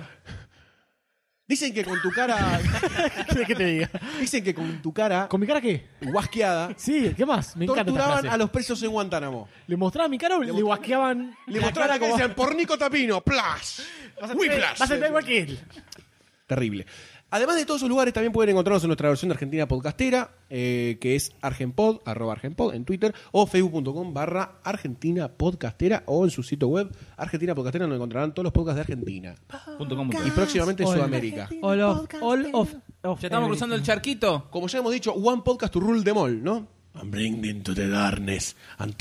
Dicen 1.51 1.73
que 1.73 1.83
con 1.83 2.01
tu 2.01 2.09
cara. 2.11 2.61
¿Qué 3.35 3.43
que 3.45 3.55
te 3.55 3.65
diga? 3.65 3.89
Dicen 4.21 4.41
que 4.41 4.55
con 4.55 4.81
tu 4.81 4.93
cara 4.93 5.27
¿Con 5.27 5.41
mi 5.41 5.45
cara 5.45 5.59
qué? 5.59 5.85
guasqueada 6.01 6.69
Sí, 6.77 7.13
¿qué 7.17 7.25
más? 7.25 7.57
Me 7.57 7.65
encanta 7.65 7.81
esta 7.81 7.85
torturaban 7.91 8.19
frase. 8.21 8.33
a 8.33 8.37
los 8.37 8.49
presos 8.49 8.81
en 8.83 8.89
Guantánamo. 8.91 9.49
¿Le 9.67 9.75
mostraba 9.75 10.07
mi 10.07 10.17
cara 10.17 10.37
o 10.37 10.41
le, 10.41 10.49
guasqueaban 10.53 11.35
Le 11.47 11.59
la 11.59 11.65
mostraban 11.65 11.89
cara 11.89 11.99
como- 11.99 12.13
decían 12.15 12.33
por 12.35 12.55
Nico 12.55 12.77
Tapino, 12.77 13.19
¡Plash! 13.19 13.81
Vas 14.21 14.31
a 14.31 14.33
Vas 14.33 14.81
a 14.81 14.87
tener 14.93 15.09
igual 15.09 15.25
que 15.25 15.39
él. 15.41 15.59
Terrible. 16.47 16.85
Además 17.31 17.55
de 17.55 17.65
todos 17.65 17.79
esos 17.79 17.89
lugares, 17.89 18.13
también 18.13 18.33
pueden 18.33 18.49
encontrarnos 18.51 18.83
en 18.83 18.89
nuestra 18.89 19.07
versión 19.09 19.29
de 19.29 19.33
Argentina 19.33 19.67
Podcastera, 19.67 20.31
eh, 20.49 20.97
que 20.99 21.15
es 21.15 21.31
argenpod, 21.41 22.01
arroba 22.05 22.33
argenpod 22.33 22.73
en 22.75 22.83
Twitter, 22.85 23.15
o 23.31 23.47
facebook.com 23.47 24.13
barra 24.13 24.59
Argentina 24.63 25.29
Podcastera, 25.29 26.03
o 26.07 26.25
en 26.25 26.29
su 26.31 26.43
sitio 26.43 26.67
web, 26.67 26.89
Argentina 27.15 27.55
Podcastera, 27.55 27.83
donde 27.85 27.95
encontrarán 27.95 28.33
todos 28.33 28.43
los 28.43 28.53
podcasts 28.53 28.75
de 28.75 28.81
Argentina. 28.81 29.35
Punto 29.77 29.95
com, 29.95 30.09
punto 30.09 30.27
Y 30.27 30.31
próximamente 30.31 30.83
All- 30.83 30.93
Sudamérica. 30.95 31.49
All 31.61 31.81
of, 31.81 32.05
all 32.21 32.45
of, 32.53 32.73
of 33.03 33.21
Ya 33.21 33.27
estamos 33.27 33.47
cruzando 33.47 33.75
el 33.75 33.83
charquito. 33.83 34.49
Como 34.51 34.67
ya 34.67 34.79
hemos 34.79 34.91
dicho, 34.91 35.13
One 35.13 35.41
Podcast 35.43 35.71
to 35.73 35.79
Rule 35.79 36.03
them 36.03 36.17
all, 36.17 36.43
¿no? 36.43 36.67
I'm 36.95 37.09
bringing 37.09 37.63
to 37.63 37.73
the 37.73 37.87
darkness. 37.87 38.55
and 38.77 38.93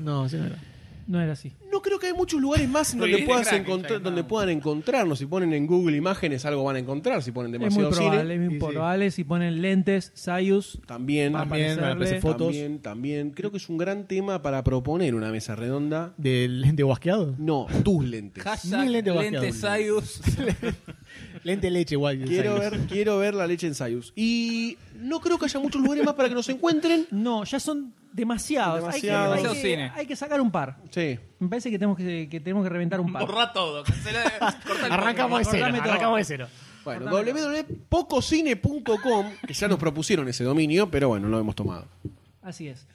No, 0.00 0.28
sí, 0.28 0.36
no. 0.36 0.71
No 1.12 1.20
era 1.20 1.32
así. 1.34 1.52
No 1.70 1.82
creo 1.82 1.98
que 1.98 2.06
hay 2.06 2.14
muchos 2.14 2.40
lugares 2.40 2.66
más 2.70 2.94
en 2.94 3.00
donde, 3.00 3.18
puedas 3.18 3.46
crack, 3.46 3.60
encontrar, 3.60 4.00
donde 4.00 4.24
puedan 4.24 4.48
encontrarnos. 4.48 5.18
Si 5.18 5.26
ponen 5.26 5.52
en 5.52 5.66
Google 5.66 5.94
Imágenes, 5.94 6.46
algo 6.46 6.64
van 6.64 6.76
a 6.76 6.78
encontrar. 6.78 7.22
Si 7.22 7.32
ponen 7.32 7.52
Es 7.54 7.60
muy 7.60 7.68
demasiado 7.68 7.90
probable, 7.90 8.22
cine, 8.32 8.32
es 8.34 8.40
muy 8.40 8.48
Sí, 8.48 8.54
sí. 8.66 8.72
probable. 8.72 9.10
Si 9.10 9.24
ponen 9.24 9.60
lentes, 9.60 10.10
Sayus, 10.14 10.80
también, 10.86 10.86
También 10.86 11.32
van 11.34 11.42
a 11.42 11.44
aparecerle. 11.44 11.86
aparecer 11.86 12.20
fotos 12.22 12.46
también, 12.46 12.78
también. 12.80 13.30
Creo 13.32 13.50
que 13.50 13.58
es 13.58 13.68
un 13.68 13.76
gran 13.76 14.06
tema 14.08 14.40
para 14.40 14.64
proponer 14.64 15.14
una 15.14 15.30
mesa 15.30 15.54
redonda. 15.54 16.14
del 16.16 16.62
lente 16.62 16.82
guasqueado. 16.82 17.34
No, 17.36 17.66
tus 17.84 18.06
lentes. 18.06 18.42
Hashtag 18.42 18.88
lente 18.88 19.10
lente 19.10 19.36
vaqueado. 19.36 19.52
Sayus. 19.52 20.22
Lente 21.44 21.70
leche 21.70 21.94
igual. 21.96 22.20
Quiero 22.24 22.58
ver, 22.58 22.78
quiero 22.88 23.18
ver 23.18 23.34
la 23.34 23.46
leche 23.46 23.66
en 23.66 23.74
Sayus. 23.74 24.12
Y 24.14 24.76
no 24.96 25.20
creo 25.20 25.38
que 25.38 25.46
haya 25.46 25.58
muchos 25.60 25.80
lugares 25.82 26.04
más 26.04 26.14
para 26.14 26.28
que 26.28 26.34
nos 26.34 26.48
encuentren. 26.48 27.06
No, 27.10 27.44
ya 27.44 27.58
son 27.58 27.92
demasiados. 28.12 28.84
Hay 28.94 29.00
que-. 29.00 29.10
Hay 29.10 29.16
que, 29.16 29.22
Demasiado 29.28 29.54
cine. 29.54 29.92
hay 29.94 30.06
que 30.06 30.14
sacar 30.16 30.40
un 30.40 30.50
par. 30.52 30.76
Sí. 30.90 31.18
Me 31.40 31.48
parece 31.48 31.70
que 31.70 31.78
tenemos 31.78 31.96
que, 31.96 32.28
que 32.30 32.40
tenemos 32.40 32.62
que 32.62 32.68
reventar 32.70 33.00
un 33.00 33.12
par. 33.12 33.26
Borra 33.26 33.52
todo. 33.52 33.82
cancela- 33.84 34.60
corta 34.66 34.86
el 34.86 34.92
Arrancamos 34.92 35.38
de 35.40 35.44
cero. 35.50 35.66
Arrancamos 35.66 36.18
de 36.18 36.24
cero. 36.24 36.46
Bueno, 36.84 37.10
www.pococine.com, 37.10 39.26
que 39.46 39.54
ya 39.54 39.68
nos 39.68 39.78
propusieron 39.78 40.28
ese 40.28 40.42
dominio, 40.44 40.90
pero 40.90 41.08
bueno, 41.08 41.28
lo 41.28 41.38
hemos 41.38 41.54
tomado. 41.54 41.86
Así 42.42 42.66
es. 42.68 42.86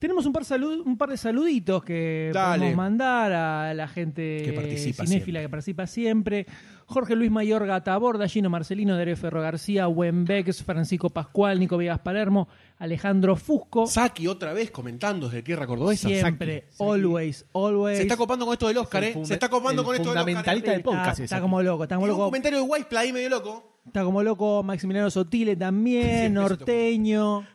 Tenemos 0.00 0.26
un 0.26 0.32
par, 0.32 0.44
salud, 0.44 0.82
un 0.84 0.98
par 0.98 1.08
de 1.10 1.16
saluditos 1.16 1.82
que 1.84 2.30
Dale. 2.34 2.58
podemos 2.58 2.76
mandar 2.76 3.32
a 3.32 3.72
la 3.72 3.86
gente 3.88 4.42
Que 4.44 4.52
participa 4.52 5.06
cinéfila 5.06 5.40
que 5.40 5.48
participa 5.48 5.86
siempre. 5.86 6.44
Jorge 6.86 7.16
Luis 7.16 7.30
Mayor 7.30 7.66
Gataborda, 7.66 8.28
Gino 8.28 8.50
Marcelino, 8.50 8.96
Darío 8.96 9.16
Ferro 9.16 9.40
García, 9.40 9.88
Wenbex, 9.88 10.62
Francisco 10.62 11.10
Pascual, 11.10 11.58
Nico 11.58 11.76
Vegas 11.76 11.98
Palermo, 12.00 12.48
Alejandro 12.78 13.36
Fusco. 13.36 13.86
Saki 13.86 14.26
otra 14.26 14.52
vez 14.52 14.70
comentando 14.70 15.26
desde 15.28 15.42
Tierra 15.42 15.66
Cordobesa. 15.66 16.08
Siempre, 16.08 16.66
Saki. 16.70 16.82
always, 16.90 17.46
always. 17.54 17.96
Se 17.96 18.02
está 18.02 18.16
copando 18.16 18.44
con 18.44 18.52
esto 18.52 18.68
del 18.68 18.78
Oscar, 18.78 19.04
¿eh? 19.04 19.14
Se 19.24 19.34
está 19.34 19.48
copando 19.48 19.82
el 19.82 19.86
con 19.86 19.94
esto 19.94 20.10
del 20.10 20.18
Oscar. 20.18 20.24
fundamentalista 20.24 20.70
del 20.72 20.82
podcast 20.82 21.08
está, 21.10 21.12
es 21.12 21.20
está 21.20 21.36
aquí. 21.36 21.42
como 21.42 21.62
loco, 21.62 21.82
está 21.84 21.94
como 21.96 22.06
Y 22.06 22.10
un 22.10 22.16
loco. 22.16 22.24
comentario 22.26 22.58
de 22.58 22.64
White 22.64 22.96
ahí 22.98 23.12
medio 23.12 23.28
loco. 23.30 23.78
Está 23.86 24.02
como 24.04 24.22
loco 24.22 24.62
Maximiliano 24.62 25.10
Sotile 25.10 25.56
también, 25.56 26.32
Norteño, 26.34 27.46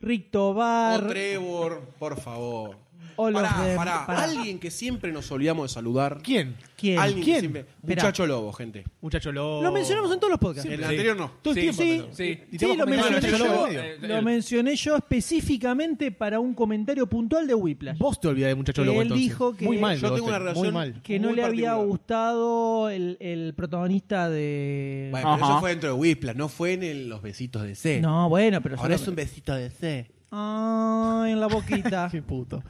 Rick 0.00 0.28
O 0.28 0.30
Tobar, 0.30 1.06
Trevor, 1.08 1.80
por 1.98 2.18
favor. 2.20 2.76
Pará, 3.16 3.74
pará. 3.76 4.06
Pará. 4.06 4.22
Alguien 4.24 4.58
que 4.58 4.70
siempre 4.70 5.12
nos 5.12 5.30
olvidamos 5.30 5.70
de 5.70 5.74
saludar. 5.74 6.20
¿Quién? 6.22 6.56
¿Quién? 6.76 6.98
Alguien 6.98 7.18
que 7.20 7.24
¿Quién? 7.24 7.40
siempre. 7.40 7.60
Esperá. 7.82 8.02
Muchacho 8.02 8.26
Lobo, 8.26 8.52
gente. 8.52 8.84
Muchacho 9.00 9.30
Lobo. 9.32 9.62
Lo 9.62 9.70
mencionamos 9.72 10.12
en 10.12 10.18
todos 10.18 10.30
los 10.32 10.40
podcasts. 10.40 10.66
En 10.66 10.72
el 10.74 10.84
anterior 10.84 11.16
no. 11.16 11.30
Todo 11.42 11.54
el 11.54 11.60
Sí, 11.60 11.60
tiempo. 11.76 11.82
sí. 11.82 12.02
pero- 12.02 12.14
Sí. 12.14 12.66
Y 12.72 12.76
lo 12.76 12.86
mencioné, 12.86 13.20
yo, 13.30 13.38
Lobo 13.38 13.66
eh, 13.68 13.96
medio. 14.00 14.16
lo 14.16 14.22
mencioné 14.22 14.76
yo 14.76 14.96
específicamente 14.96 16.10
para 16.12 16.40
un 16.40 16.54
comentario 16.54 17.06
puntual 17.06 17.46
de 17.46 17.54
Whiplash. 17.54 17.98
Vos 17.98 18.20
te 18.20 18.28
olvidás 18.28 18.48
de 18.50 18.54
Muchacho 18.56 18.84
Lobo 18.84 18.96
él 19.00 19.06
entonces. 19.08 19.28
dijo 19.28 19.56
que- 19.56 19.64
Muy 19.64 19.78
mal. 19.78 19.96
Yo 19.98 20.08
de 20.10 20.14
tengo 20.16 20.26
vos, 20.26 20.28
una 20.28 20.38
Muy 20.38 20.48
relación- 20.48 20.74
mal. 20.74 21.02
Que 21.02 21.18
no 21.18 21.28
Muy 21.28 21.36
le 21.36 21.42
había 21.44 21.68
particular. 21.70 21.86
gustado 21.88 22.90
el, 22.90 23.16
el 23.20 23.54
protagonista 23.54 24.28
de... 24.28 25.08
Bueno, 25.10 25.28
pero 25.34 25.44
Ajá. 25.44 25.52
eso 25.52 25.60
fue 25.60 25.70
dentro 25.70 25.88
de 25.90 25.94
Whiplash, 25.94 26.36
no 26.36 26.48
fue 26.48 26.72
en 26.74 26.82
el- 26.82 27.08
los 27.08 27.22
besitos 27.22 27.62
de 27.62 27.74
C. 27.74 28.00
No, 28.00 28.28
bueno, 28.28 28.60
pero... 28.60 28.78
Ahora 28.78 28.94
es 28.94 29.06
un 29.06 29.14
besito 29.14 29.54
de 29.54 29.70
C. 29.70 30.10
Ay, 30.30 31.32
en 31.32 31.40
la 31.40 31.46
boquita. 31.46 32.08
Qué 32.12 32.22
puto. 32.22 32.62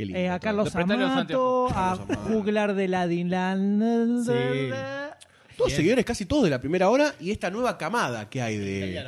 Qué 0.00 0.06
lindo. 0.06 0.18
Eh, 0.18 0.28
a. 0.30 0.38
Carlos 0.40 0.74
Amato, 0.74 1.68
a 1.68 1.96
juglar 2.28 2.74
de 2.74 2.88
la 2.88 3.06
Dinland. 3.06 4.24
Sí. 4.24 4.70
Todos 5.56 5.72
seguidores 5.72 6.06
casi 6.06 6.24
todos 6.24 6.44
de 6.44 6.50
la 6.50 6.58
primera 6.58 6.88
hora 6.88 7.14
y 7.20 7.30
esta 7.30 7.50
nueva 7.50 7.76
camada 7.76 8.30
que 8.30 8.40
hay 8.40 8.56
de. 8.56 9.04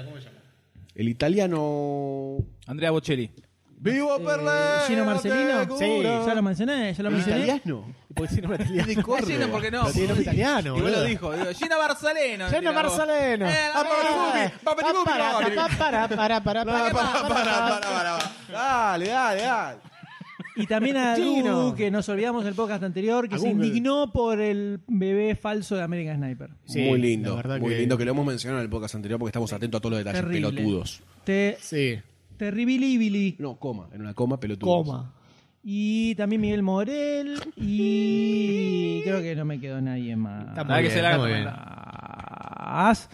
El 0.95 1.09
italiano. 1.09 2.37
Andrea 2.67 2.91
Bocelli. 2.91 3.31
¡Vivo 3.79 4.17
Eh, 4.17 4.23
Perle! 4.25 4.87
Gino 4.87 5.05
Marcelino. 5.05 5.77
Sí. 5.79 6.03
Ya 6.03 6.35
lo 6.35 6.43
mencioné, 6.43 6.95
ya 6.95 7.03
lo 7.03 7.09
¿En 7.09 7.15
mencioné. 7.17 7.45
italiano? 7.47 7.95
Porque 8.15 8.29
tiene 8.35 8.43
nombre 8.47 8.63
italiano. 8.65 8.87
de 8.95 9.03
Córdoba. 9.03 9.27
Sí, 9.27 9.39
no, 9.41 9.49
porque 9.49 9.71
no. 9.73 9.81
Pero 9.81 9.93
tiene 9.93 10.09
nombre 10.09 10.23
italiano. 10.23 10.77
Igual 10.77 10.93
lo 10.93 11.03
dijo. 11.05 11.33
digo. 11.33 11.53
Gino 11.55 11.77
vos. 11.79 11.87
Marzaleno. 12.75 13.49
Eh, 13.49 13.53
eh, 13.53 13.71
Para, 13.73 13.89
para, 13.89 14.93
para, 15.05 15.05
para, 15.05 16.09
para, 16.09 16.09
para, 16.09 16.41
para, 16.45 16.65
para, 16.65 16.65
para, 16.65 17.81
para. 17.81 18.19
Dale, 18.53 19.09
dale, 19.09 19.43
dale. 19.43 19.92
Y 20.57 20.67
también 20.67 20.97
a 20.97 21.15
Gino. 21.17 21.63
Dudu, 21.63 21.75
que 21.75 21.91
nos 21.91 22.09
olvidamos 22.09 22.45
del 22.45 22.55
podcast 22.55 22.83
anterior, 22.83 23.29
que 23.29 23.39
se 23.39 23.49
indignó 23.51 24.13
por 24.13 24.41
el 24.41 24.81
bebé 24.87 25.35
falso 25.35 25.77
de 25.77 25.83
American 25.83 26.19
Sniper. 26.19 26.51
Sí, 26.67 26.81
muy 26.83 27.01
lindo, 27.01 27.31
la 27.31 27.37
verdad 27.37 27.59
muy 27.61 27.71
que- 27.75 27.79
lindo 27.81 27.97
que 27.99 28.05
lo 28.05 28.11
hemos 28.11 28.27
mencionado 28.27 28.61
en 28.61 28.65
el 28.65 28.71
podcast 28.71 28.95
anterior 28.97 29.19
porque 29.19 29.31
estamos 29.31 29.53
atentos 29.53 29.79
a 29.79 29.81
todos 29.81 29.91
los 29.93 29.99
detalles 30.05 30.21
Terrible. 30.23 30.49
pelotudos. 30.51 31.03
Te, 31.25 31.57
Sí. 31.61 31.99
terribilibili. 32.37 33.37
No, 33.39 33.57
coma, 33.57 33.89
en 33.93 34.01
una 34.03 34.15
coma 34.15 34.39
pelotudos. 34.39 34.87
Coma. 34.87 35.15
Y 35.65 36.15
también 36.17 36.41
Miguel 36.43 36.63
Morel. 36.63 37.39
Y 37.57 39.01
creo 39.05 39.23
que 39.23 39.37
no 39.37 39.45
me 39.45 39.61
quedó 39.61 39.81
nadie 39.81 40.17
más. 40.17 40.49
Está 40.49 40.65
muy 40.65 40.75
que 40.75 40.81
bien, 40.83 40.93
se 40.93 41.03
la 41.03 41.11
está 41.11 41.15
haga 41.15 41.23
muy 41.23 41.33
bien. 41.33 41.45
Más. 41.45 43.09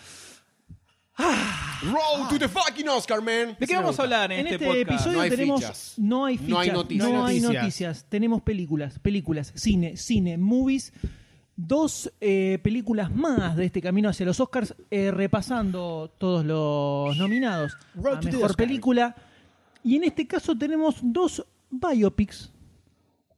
Roll 1.83 2.29
to 2.29 2.39
the 2.39 2.49
fucking 2.49 2.89
Oscar, 2.89 3.19
man. 3.21 3.57
¿De 3.59 3.67
qué 3.67 3.75
vamos 3.77 3.99
a 3.99 4.03
hablar 4.03 4.33
en, 4.33 4.41
En 4.41 4.47
este, 4.49 4.55
este, 4.67 4.67
podcast? 4.87 4.91
episodio 5.07 5.17
No 5.17 5.21
hay 5.23 5.31
tenemos. 5.31 5.61
fichas. 5.61 5.95
No 5.99 6.25
hay 6.25 6.39
fichas. 6.39 6.51
No 6.51 6.59
hay 6.61 6.71
noticias. 6.71 7.09
no 7.11 7.27
hay 7.27 7.41
Noticias. 7.41 7.63
noticias. 7.63 8.07
Tenemos 8.09 8.43
películas, 8.43 8.99
películas, 8.99 9.53
cine, 9.57 9.97
cine, 9.97 10.39
movies. 10.39 10.93
Dos 11.57 12.13
eh, 12.21 12.59
películas 12.63 13.13
más 13.15 13.57
de 13.57 13.65
este 13.67 13.83
camino 13.83 14.09
hacia 14.09 14.25
los 14.27 14.39
Oscars, 14.39 14.75
eh, 14.93 15.11
repasando 15.11 16.15
todos 16.19 16.45
los 16.45 17.17
nominados 17.17 17.77
Road 17.97 18.19
a 18.19 18.21
to 18.21 18.27
the 18.27 18.33
mejor 18.33 18.51
Oscar. 18.51 18.67
película. 18.67 19.17
Y 19.83 19.97
en 19.97 20.05
este 20.05 20.27
caso 20.29 20.57
tenemos 20.57 20.97
dos 21.03 21.45
biopics, 21.71 22.53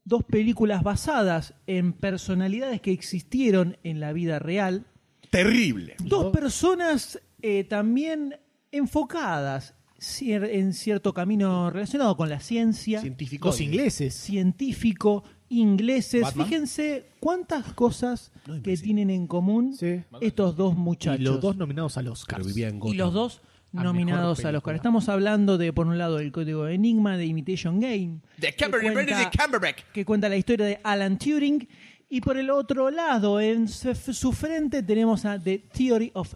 dos 0.04 0.22
películas 0.24 0.82
basadas 0.82 1.54
en 1.66 1.94
personalidades 1.94 2.82
que 2.82 2.92
existieron 2.92 3.78
en 3.84 4.00
la 4.00 4.12
vida 4.12 4.38
real. 4.38 4.84
Terrible. 5.30 5.96
Dos 6.00 6.30
personas 6.32 7.20
eh, 7.42 7.64
también 7.64 8.36
enfocadas 8.72 9.74
cier- 9.98 10.48
en 10.50 10.72
cierto 10.74 11.12
camino 11.14 11.70
relacionado 11.70 12.16
con 12.16 12.28
la 12.28 12.40
ciencia, 12.40 13.00
Científico. 13.00 13.48
Los 13.48 13.60
ingleses. 13.60 14.14
científico, 14.14 15.24
ingleses. 15.48 16.22
Batman. 16.22 16.46
Fíjense 16.46 17.06
cuántas 17.20 17.72
cosas 17.74 18.32
que 18.62 18.76
tienen 18.76 19.10
en 19.10 19.26
común 19.26 19.74
Sí. 19.76 20.02
estos 20.20 20.56
dos 20.56 20.74
Y 20.74 20.78
muchachos. 20.78 21.20
los 21.20 21.40
dos 21.40 21.56
nominados 21.56 21.96
al 21.98 22.08
Oscar. 22.08 22.40
Y 22.42 22.94
los 22.94 23.12
dos 23.12 23.42
A 23.72 23.84
nominados 23.84 24.44
al 24.44 24.56
Oscar. 24.56 24.74
Estamos 24.74 25.08
hablando 25.08 25.56
de, 25.58 25.72
por 25.72 25.86
un 25.86 25.96
lado, 25.98 26.18
el 26.18 26.32
código 26.32 26.64
de 26.64 26.74
Enigma 26.74 27.16
de 27.16 27.26
Imitation 27.26 27.78
Game. 27.78 28.20
De 28.36 28.52
que 28.52 28.64
Cumberbatch, 28.64 29.36
Cumberbatch. 29.36 29.82
que 29.92 30.04
cuenta 30.04 30.28
la 30.28 30.36
historia 30.36 30.66
de 30.66 30.80
Alan 30.82 31.18
Turing. 31.18 31.68
Y 32.08 32.20
por 32.20 32.36
el 32.36 32.50
otro 32.50 32.90
lado, 32.90 33.40
en 33.40 33.68
su, 33.68 34.32
frente, 34.32 34.82
tenemos 34.82 35.24
a 35.24 35.38
The 35.38 35.58
Theory 35.72 36.10
of 36.14 36.34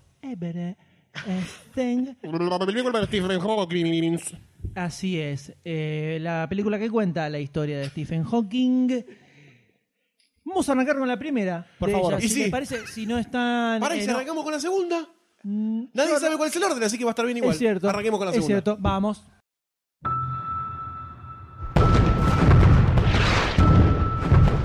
Everything. 1.26 2.14
Así 4.74 5.20
es. 5.20 5.54
Eh, 5.64 6.18
la 6.20 6.46
película 6.48 6.78
que 6.78 6.90
cuenta 6.90 7.28
la 7.30 7.38
historia 7.38 7.78
de 7.78 7.88
Stephen 7.90 8.24
Hawking. 8.24 9.04
Vamos 10.44 10.68
a 10.68 10.72
arrancar 10.72 10.98
con 10.98 11.08
la 11.08 11.18
primera. 11.18 11.66
Por 11.78 11.88
de 11.88 11.94
favor. 11.94 12.12
ellas, 12.14 12.24
Y 12.24 12.28
si 12.28 12.34
sí. 12.34 12.40
les 12.42 12.50
parece, 12.50 12.86
si 12.86 13.06
no 13.06 13.18
están. 13.18 13.80
Para, 13.80 13.96
¿y 13.96 14.00
eh, 14.00 14.02
si 14.02 14.08
no- 14.08 14.16
arrancamos 14.16 14.44
con 14.44 14.52
la 14.52 14.60
segunda? 14.60 15.08
Mm, 15.42 15.84
Nadie 15.92 16.12
no, 16.12 16.18
sabe 16.18 16.36
cuál 16.36 16.48
es 16.48 16.56
el 16.56 16.62
orden, 16.64 16.82
así 16.82 16.98
que 16.98 17.04
va 17.04 17.10
a 17.10 17.12
estar 17.12 17.24
bien 17.26 17.38
igual. 17.38 17.52
Es 17.52 17.58
cierto. 17.58 17.88
Arranquemos 17.88 18.18
con 18.18 18.26
la 18.26 18.32
Es 18.32 18.36
segunda. 18.36 18.54
cierto, 18.62 18.76
vamos. 18.80 19.24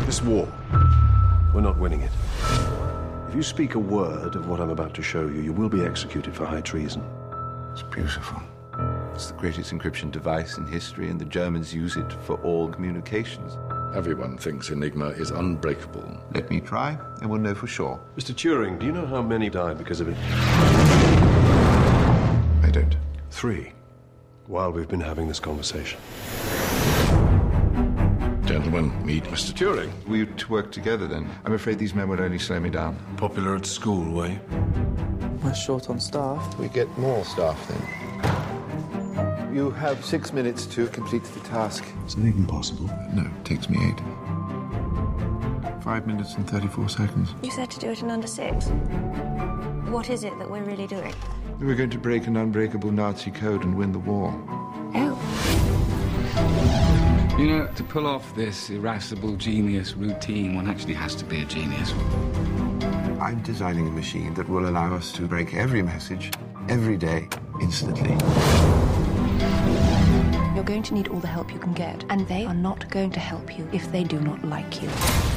This 0.05 0.23
war, 0.23 0.47
we're 1.53 1.61
not 1.61 1.77
winning 1.77 2.01
it. 2.01 2.11
If 3.29 3.35
you 3.35 3.43
speak 3.43 3.75
a 3.75 3.79
word 3.79 4.35
of 4.35 4.47
what 4.47 4.59
I'm 4.59 4.71
about 4.71 4.95
to 4.95 5.03
show 5.03 5.27
you, 5.27 5.41
you 5.41 5.53
will 5.53 5.69
be 5.69 5.85
executed 5.85 6.35
for 6.35 6.47
high 6.47 6.61
treason. 6.61 7.03
It's 7.71 7.83
beautiful. 7.83 8.41
It's 9.13 9.27
the 9.27 9.37
greatest 9.37 9.71
encryption 9.71 10.09
device 10.09 10.57
in 10.57 10.65
history, 10.65 11.11
and 11.11 11.21
the 11.21 11.25
Germans 11.25 11.71
use 11.71 11.95
it 11.95 12.11
for 12.23 12.41
all 12.41 12.69
communications. 12.69 13.55
Everyone 13.93 14.35
thinks 14.35 14.71
Enigma 14.71 15.09
is 15.09 15.29
unbreakable. 15.29 16.17
Let 16.33 16.49
me 16.49 16.59
try, 16.59 16.97
and 17.21 17.29
we'll 17.29 17.39
know 17.39 17.53
for 17.53 17.67
sure. 17.67 18.01
Mr. 18.17 18.33
Turing, 18.33 18.79
do 18.79 18.87
you 18.87 18.91
know 18.91 19.05
how 19.05 19.21
many 19.21 19.47
died 19.51 19.77
because 19.77 20.01
of 20.01 20.09
it? 20.09 20.17
I 22.63 22.71
don't. 22.71 22.97
Three. 23.29 23.73
While 24.47 24.71
we've 24.71 24.87
been 24.87 25.01
having 25.01 25.27
this 25.27 25.39
conversation. 25.39 25.99
Gentlemen, 28.69 29.03
meet 29.03 29.23
Mr. 29.23 29.51
Turing. 29.51 29.89
We 30.05 30.27
to 30.27 30.51
work 30.51 30.71
together 30.71 31.07
then. 31.07 31.27
I'm 31.43 31.53
afraid 31.53 31.79
these 31.79 31.95
men 31.95 32.07
would 32.07 32.19
only 32.19 32.37
slow 32.37 32.59
me 32.59 32.69
down. 32.69 32.99
Popular 33.17 33.55
at 33.55 33.65
school, 33.65 34.13
were 34.13 34.27
you? 34.27 34.39
We're 35.43 35.55
short 35.55 35.89
on 35.89 35.99
staff. 35.99 36.55
We 36.59 36.67
get 36.67 36.87
more 36.95 37.25
staff 37.25 37.57
then. 37.67 39.55
You 39.55 39.71
have 39.71 40.05
six 40.05 40.31
minutes 40.31 40.67
to 40.67 40.85
complete 40.89 41.23
the 41.23 41.39
task. 41.39 41.83
Is 42.05 42.13
it 42.13 42.19
even 42.19 42.45
possible? 42.45 42.85
No, 43.11 43.23
it 43.23 43.43
takes 43.43 43.71
me 43.71 43.79
eight. 43.87 43.99
Five 45.81 46.05
minutes 46.05 46.35
and 46.35 46.47
34 46.47 46.89
seconds. 46.89 47.33
You 47.41 47.49
said 47.49 47.71
to 47.71 47.79
do 47.79 47.89
it 47.89 48.03
in 48.03 48.11
under 48.11 48.27
six. 48.27 48.67
What 49.89 50.11
is 50.11 50.23
it 50.23 50.37
that 50.37 50.47
we're 50.47 50.61
really 50.61 50.85
doing? 50.85 51.15
We're 51.59 51.73
going 51.73 51.89
to 51.89 51.97
break 51.97 52.27
an 52.27 52.37
unbreakable 52.37 52.91
Nazi 52.91 53.31
code 53.31 53.63
and 53.63 53.75
win 53.75 53.93
the 53.93 53.97
war. 53.97 54.31
Oh. 54.93 57.08
You 57.39 57.47
know, 57.47 57.67
to 57.67 57.83
pull 57.85 58.05
off 58.05 58.35
this 58.35 58.69
irascible 58.69 59.37
genius 59.37 59.95
routine, 59.95 60.55
one 60.55 60.69
actually 60.69 60.95
has 60.95 61.15
to 61.15 61.23
be 61.23 61.41
a 61.41 61.45
genius. 61.45 61.93
I'm 63.21 63.41
designing 63.43 63.87
a 63.87 63.91
machine 63.91 64.33
that 64.33 64.49
will 64.49 64.67
allow 64.67 64.93
us 64.93 65.13
to 65.13 65.25
break 65.25 65.53
every 65.53 65.81
message, 65.81 66.31
every 66.67 66.97
day, 66.97 67.29
instantly. 67.61 68.09
You're 70.53 70.65
going 70.65 70.83
to 70.83 70.93
need 70.93 71.07
all 71.07 71.21
the 71.21 71.27
help 71.27 71.53
you 71.53 71.59
can 71.59 71.71
get, 71.71 72.03
and 72.09 72.27
they 72.27 72.43
are 72.43 72.53
not 72.53 72.89
going 72.89 73.11
to 73.11 73.21
help 73.21 73.57
you 73.57 73.65
if 73.71 73.89
they 73.89 74.03
do 74.03 74.19
not 74.19 74.43
like 74.43 74.81
you. 74.81 74.89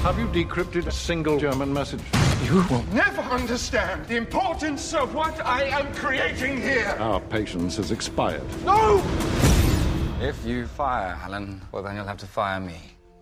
Have 0.02 0.18
you 0.18 0.26
decrypted 0.26 0.88
a 0.88 0.90
single 0.90 1.38
German 1.38 1.72
message? 1.72 2.02
You 2.46 2.64
will 2.68 2.84
never 2.92 3.22
understand 3.22 4.06
the 4.06 4.16
importance 4.16 4.92
of 4.92 5.14
what 5.14 5.40
I 5.46 5.66
am 5.66 5.94
creating 5.94 6.60
here. 6.60 6.96
Our 6.98 7.20
patience 7.20 7.76
has 7.76 7.92
expired. 7.92 8.42
No! 8.64 9.00
If 10.22 10.44
you 10.46 10.68
fire 10.68 11.16
Helen, 11.16 11.60
well, 11.72 11.82
then 11.82 11.96
you'll 11.96 12.06
have 12.06 12.18
to 12.18 12.28
fire 12.28 12.60
me. 12.60 12.76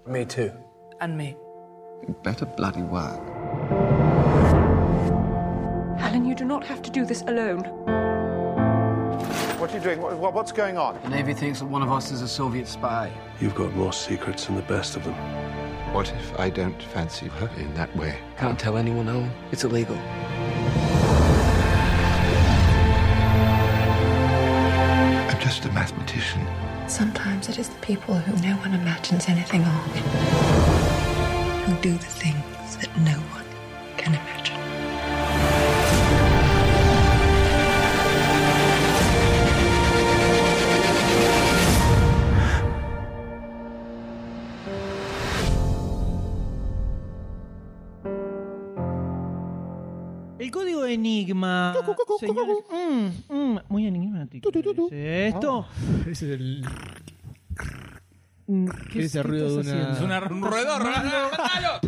Me 0.06 0.26
too. 0.26 0.52
And 1.00 1.16
me. 1.16 1.34
You 2.06 2.14
better 2.22 2.44
bloody 2.44 2.82
work. 2.82 3.18
Helen, 5.98 6.26
you 6.26 6.34
do 6.34 6.44
not 6.44 6.62
have 6.66 6.82
to 6.82 6.90
do 6.90 7.06
this 7.06 7.22
alone. 7.22 7.60
What 9.58 9.70
are 9.70 9.78
you 9.78 9.82
doing? 9.82 10.02
What, 10.02 10.34
what's 10.34 10.52
going 10.52 10.76
on? 10.76 11.00
The 11.02 11.08
Navy 11.08 11.32
thinks 11.32 11.60
that 11.60 11.66
one 11.66 11.80
of 11.80 11.90
us 11.90 12.10
is 12.10 12.20
a 12.20 12.28
Soviet 12.28 12.68
spy. 12.68 13.10
You've 13.40 13.54
got 13.54 13.72
more 13.74 13.94
secrets 13.94 14.44
than 14.44 14.56
the 14.56 14.62
best 14.62 14.94
of 14.94 15.04
them. 15.04 15.14
What 15.94 16.12
if 16.12 16.38
I 16.38 16.50
don't 16.50 16.82
fancy 16.82 17.28
her 17.28 17.50
in 17.56 17.72
that 17.76 17.96
way? 17.96 18.18
Can't 18.36 18.58
tell 18.58 18.76
anyone, 18.76 19.08
Alan. 19.08 19.30
It's 19.52 19.64
illegal. 19.64 19.96
I'm 25.30 25.40
just 25.40 25.64
a 25.64 25.72
mathematician. 25.72 25.99
Sometimes 27.00 27.48
it 27.48 27.58
is 27.58 27.70
the 27.70 27.78
people 27.78 28.14
who 28.14 28.46
no 28.46 28.56
one 28.56 28.74
imagines 28.74 29.26
anything 29.26 29.62
of 29.62 29.86
who 31.64 31.74
do 31.80 31.92
the 31.92 32.04
things 32.04 32.76
that 32.76 32.94
no 32.98 33.16
one 33.32 33.39
Enigma. 51.46 51.74
señores- 52.18 52.56
Mm, 53.30 53.34
mm, 53.34 53.58
muy 53.68 53.86
enigmático. 53.86 54.50
¿es 54.92 55.34
Esto. 55.34 55.66
Ese 56.10 56.10
es 56.10 56.40
el. 56.40 56.64
Mm, 58.46 58.68
¿Qué 58.92 59.02
es 59.04 59.14
el 59.14 59.24
ruido 59.24 59.48
de 59.56 59.60
una-? 59.70 59.92
Es 59.92 60.00
una- 60.00 60.18
un 60.30 60.42
roedor. 60.42 60.82
¡Matalo! 60.82 61.80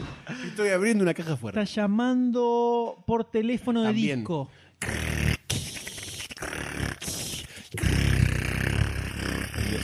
Estoy 0.46 0.68
abriendo 0.70 1.02
una 1.02 1.14
caja 1.14 1.36
fuerte. 1.36 1.60
Está 1.60 1.74
llamando 1.82 3.02
por 3.06 3.24
teléfono 3.24 3.80
de 3.82 3.88
También. 3.88 4.18
disco. 4.20 4.48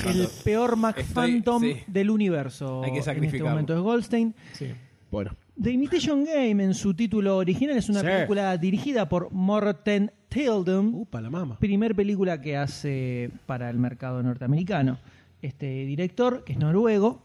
El 0.07 0.29
peor 0.45 0.77
Mac 0.77 0.99
Estoy- 0.99 1.33
Phantom 1.33 1.63
sí. 1.63 1.77
del 1.87 2.11
universo. 2.11 2.79
Hay 2.83 2.91
que 2.91 2.97
En 2.97 3.01
este 3.01 3.11
sacrificarlo. 3.13 3.51
momento 3.51 3.75
es 3.75 3.81
Goldstein. 3.81 4.35
Sí. 4.53 4.73
Bueno. 5.11 5.33
The 5.61 5.71
Imitation 5.73 6.25
Game 6.25 6.63
en 6.63 6.75
su 6.75 6.95
título 6.95 7.37
original 7.39 7.77
es 7.77 7.89
una 7.89 8.01
Sí. 8.01 8.07
película 8.07 8.57
dirigida 8.57 9.09
por 9.09 9.33
Morten 9.33 10.13
Teldum. 10.29 10.95
Upa, 10.95 11.21
la 11.21 11.31
mama. 11.31 11.59
Primer 11.59 11.95
película 11.97 12.41
que 12.41 12.57
hace 12.57 13.31
para 13.47 13.69
el 13.71 13.79
mercado 13.79 14.23
norteamericano. 14.23 14.99
este 15.41 15.67
director, 15.85 16.43
que 16.45 16.55
es 16.55 16.59
noruego. 16.59 17.23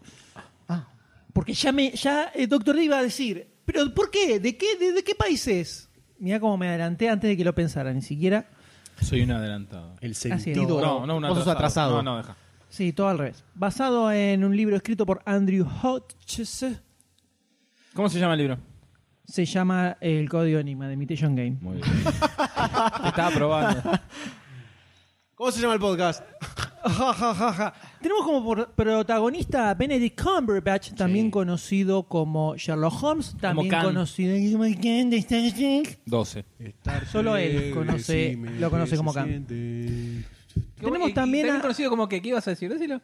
Porque 1.33 1.53
ya 1.53 1.71
me, 1.71 1.89
ya 1.93 2.25
el 2.35 2.47
Doctor 2.47 2.75
D 2.75 2.83
iba 2.83 2.99
a 2.99 3.01
decir, 3.01 3.47
pero 3.65 3.91
¿por 3.91 4.11
qué? 4.11 4.39
¿De 4.39 4.55
qué, 4.55 4.77
de, 4.77 4.91
de 4.93 5.03
qué 5.03 5.15
país 5.15 5.47
es? 5.47 5.89
Mira 6.19 6.39
cómo 6.39 6.55
me 6.57 6.67
adelanté 6.69 7.09
antes 7.09 7.27
de 7.27 7.35
que 7.35 7.43
lo 7.43 7.55
pensara, 7.55 7.91
ni 7.91 8.03
siquiera. 8.03 8.45
Soy 9.01 9.23
un 9.23 9.31
adelantado. 9.31 9.95
El 9.99 10.13
sentido. 10.13 10.79
No, 10.79 11.07
no, 11.07 11.17
un 11.17 11.25
atrasado. 11.25 11.51
atrasado. 11.51 11.95
No, 11.97 12.03
no, 12.03 12.17
deja. 12.17 12.35
Sí, 12.69 12.93
todo 12.93 13.07
al 13.09 13.17
revés. 13.17 13.43
Basado 13.55 14.11
en 14.11 14.43
un 14.43 14.55
libro 14.55 14.75
escrito 14.75 15.07
por 15.07 15.23
Andrew 15.25 15.65
Hodges. 15.81 16.65
¿Cómo 17.93 18.09
se 18.09 18.19
llama 18.19 18.33
el 18.33 18.39
libro? 18.39 18.57
Se 19.25 19.45
llama 19.45 19.97
El 20.01 20.27
Código 20.29 20.59
Enigma 20.59 20.87
de 20.87 20.93
Imitation 20.95 21.35
Game. 21.35 21.57
Muy 21.61 21.75
bien. 21.77 21.87
Te 22.03 23.07
estaba 23.07 23.31
probando. 23.33 23.81
¿Cómo 25.35 25.51
se 25.51 25.61
llama 25.61 25.73
el 25.75 25.79
podcast? 25.79 26.23
Ja, 26.83 27.13
ja, 27.13 27.33
ja, 27.33 27.53
ja. 27.53 27.73
Tenemos 28.01 28.25
como 28.25 28.43
por- 28.43 28.71
protagonista 28.73 29.69
a 29.69 29.73
Benedict 29.73 30.21
Cumberbatch, 30.21 30.93
también 30.95 31.31
conocido 31.31 32.03
como 32.03 32.55
Sherlock 32.57 33.01
Holmes, 33.01 33.35
también 33.39 33.69
Khan. 33.69 33.85
conocido 33.85 34.35
como 34.51 34.63
Khan 34.75 35.09
de 35.09 35.17
Star 35.17 35.53
Trek. 35.53 35.99
12. 36.05 36.45
Solo 37.11 37.37
él 37.37 37.71
conoce, 37.73 38.37
lo 38.59 38.69
conoce 38.69 38.97
como 38.97 39.13
Khan. 39.13 39.45
Tenemos 39.47 41.13
también 41.13 41.49
a- 41.51 41.61
conocido 41.61 41.89
como 41.89 42.09
que, 42.09 42.21
¿qué 42.21 42.29
ibas 42.29 42.45
a 42.47 42.51
decir? 42.51 42.69
Decilo. 42.71 43.01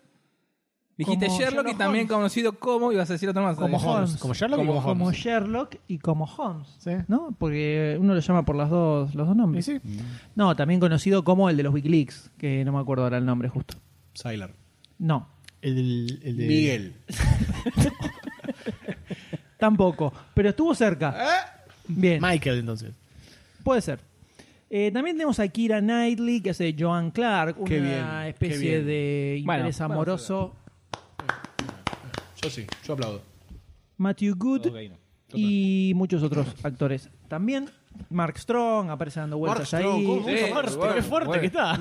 Dijiste 1.00 1.28
Como 1.28 1.40
Sherlock, 1.40 1.68
y 1.70 1.76
también 1.76 2.04
Holmes. 2.04 2.18
conocido 2.18 2.60
como, 2.60 2.92
ibas 2.92 3.10
a 3.10 3.14
decir 3.14 3.30
otro 3.30 3.42
más. 3.42 3.56
Como 3.56 3.78
Holmes. 3.78 4.18
Como 4.18 4.34
Sherlock 4.34 4.60
y 4.60 4.66
Como 4.66 4.74
como 4.82 4.92
Holmes. 4.92 5.00
como 5.00 5.12
Sherlock 5.14 5.76
y 5.88 5.98
como 6.00 6.26
Holmes, 6.26 6.68
Sí. 6.80 6.92
¿no? 7.08 7.34
Porque 7.40 7.98
uno 8.02 8.14
lo 8.14 8.20
llama 8.20 8.44
por 8.44 8.58
las 8.58 8.70
dos, 8.70 9.16
los 9.16 9.26
dos 9.28 9.36
nombres. 9.36 9.66
Sí. 9.66 9.80
No, 10.36 10.58
también 10.58 10.82
conocido 10.82 11.24
como 11.24 11.50
el 11.50 11.56
de 11.56 11.64
los 11.64 11.74
Wikileaks, 11.74 12.32
que 12.38 12.66
no 12.66 12.74
me 12.74 12.80
acuerdo 12.80 13.06
ahora 13.06 13.18
el 13.18 13.26
nombre 13.26 13.48
justo. 13.48 13.78
Sylar. 14.14 14.52
No, 14.98 15.30
El, 15.62 16.20
el 16.22 16.36
de 16.36 16.48
Miguel. 16.48 16.94
tampoco, 19.58 20.14
pero 20.34 20.50
estuvo 20.50 20.74
cerca. 20.76 21.16
Bien. 21.88 22.22
Michael, 22.22 22.60
entonces. 22.60 22.92
Puede 23.64 23.82
ser. 23.82 24.00
Eh, 24.72 24.92
también 24.92 25.16
tenemos 25.18 25.40
a 25.40 25.48
Kira 25.48 25.80
Knightley, 25.82 26.42
que 26.42 26.52
hace 26.52 26.76
Joan 26.78 27.10
Clark, 27.10 27.60
una 27.60 27.70
bien, 27.70 28.06
especie 28.28 28.84
de 28.84 29.38
interés 29.40 29.80
bueno, 29.80 29.94
amoroso. 29.94 30.56
Yo 32.42 32.50
sí, 32.50 32.66
yo 32.86 32.94
aplaudo. 32.94 33.22
Matthew 33.98 34.36
Good 34.36 34.68
Ok, 34.68 34.76
no. 34.90 34.98
y 35.38 35.92
muchos 35.96 36.24
otros 36.24 36.48
actores. 36.64 37.10
También 37.28 37.70
Mark 38.10 38.38
Strong 38.40 38.90
aparece 38.92 39.20
dando 39.20 39.38
vueltas 39.38 39.68
Strong, 39.68 39.98
ahí. 40.00 40.06
¿cómo? 40.06 40.26
Sí, 40.28 40.36
Mark, 40.54 40.76
bueno, 40.78 40.96
qué 40.96 41.02
fuerte 41.02 41.28
bueno. 41.28 41.42
que 41.42 41.48
está. 41.48 41.74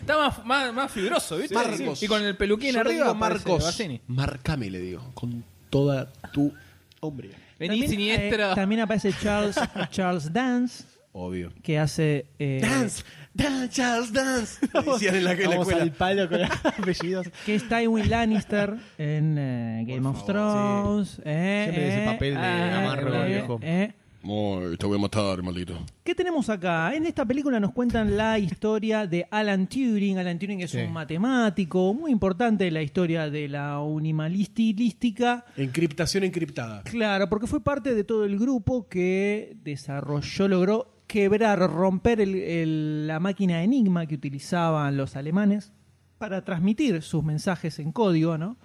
Está 0.00 0.16
más, 0.18 0.44
más, 0.46 0.72
más 0.74 0.90
fibroso, 0.92 1.36
¿viste? 1.36 1.54
Marcos. 1.54 2.02
Y 2.02 2.06
con 2.08 2.22
el 2.24 2.36
peluquín 2.36 2.68
Yo 2.72 2.74
le 2.74 2.80
arriba. 2.90 3.04
digo 3.06 3.14
Marcos. 3.14 3.80
Marcame, 4.06 4.70
le 4.70 4.80
digo. 4.80 5.10
Con 5.14 5.44
toda 5.70 6.10
tu 6.32 6.52
hombre. 7.00 7.30
Vení 7.58 7.70
También, 7.80 7.90
siniestra. 7.90 8.52
eh, 8.52 8.54
también 8.54 8.80
aparece 8.82 9.12
Charles, 9.20 9.56
Charles 9.90 10.32
Dance, 10.32 10.84
Obvio. 11.12 11.50
que 11.62 11.78
hace... 11.78 12.26
eh, 12.38 12.58
Dance, 12.62 13.02
dance, 13.36 13.68
Charles, 13.70 14.12
dance. 14.12 14.58
Decían 14.92 15.14
en 15.16 15.24
la, 15.24 15.32
en 15.32 15.40
la 15.42 15.48
Vamos 15.48 15.68
escuela. 15.68 15.82
al 15.82 15.92
palo 15.92 16.28
con 16.28 16.40
apellidos. 16.82 17.28
que 17.44 17.54
es 17.54 17.68
Tywin 17.68 18.08
Lannister 18.10 18.76
en 18.98 19.36
eh, 19.38 19.84
Game 19.86 20.08
of 20.08 20.24
Thrones. 20.26 21.20
eh, 21.24 21.62
Siempre 21.64 21.88
ese 21.88 22.02
eh, 22.02 22.06
papel 22.06 22.34
de 22.34 22.40
ah, 22.40 22.80
amargo, 22.82 23.14
eh, 23.14 23.28
viejo. 23.28 23.58
eh. 23.62 23.92
Ay, 24.28 24.76
te 24.76 24.86
voy 24.86 24.98
a 24.98 25.00
matar, 25.00 25.40
maldito. 25.40 25.78
¿Qué 26.02 26.12
tenemos 26.12 26.50
acá? 26.50 26.92
En 26.96 27.06
esta 27.06 27.24
película 27.24 27.60
nos 27.60 27.70
cuentan 27.70 28.16
la 28.16 28.40
historia 28.40 29.06
de 29.06 29.24
Alan 29.30 29.68
Turing. 29.68 30.18
Alan 30.18 30.36
Turing 30.36 30.62
es 30.62 30.72
Sí. 30.72 30.78
un 30.78 30.92
matemático 30.92 31.94
muy 31.94 32.10
importante 32.10 32.66
en 32.66 32.74
la 32.74 32.82
historia 32.82 33.30
de 33.30 33.46
la 33.48 33.76
animalística. 33.76 35.44
Encriptación 35.56 36.24
encriptada. 36.24 36.82
Claro, 36.82 37.28
porque 37.28 37.46
fue 37.46 37.62
parte 37.62 37.94
de 37.94 38.02
todo 38.02 38.24
el 38.24 38.36
grupo 38.36 38.88
que 38.88 39.56
desarrolló, 39.62 40.48
logró 40.48 40.95
quebrar, 41.06 41.58
romper 41.58 42.20
el- 42.20 42.34
el- 42.34 43.06
la 43.06 43.20
máquina 43.20 43.62
Enigma 43.62 44.06
que 44.06 44.14
utilizaban 44.16 44.96
los 44.96 45.16
alemanes 45.16 45.72
para 46.18 46.44
transmitir 46.44 47.02
sus 47.02 47.22
mensajes 47.22 47.78
en 47.78 47.92
código, 47.92 48.38
¿no? 48.38 48.56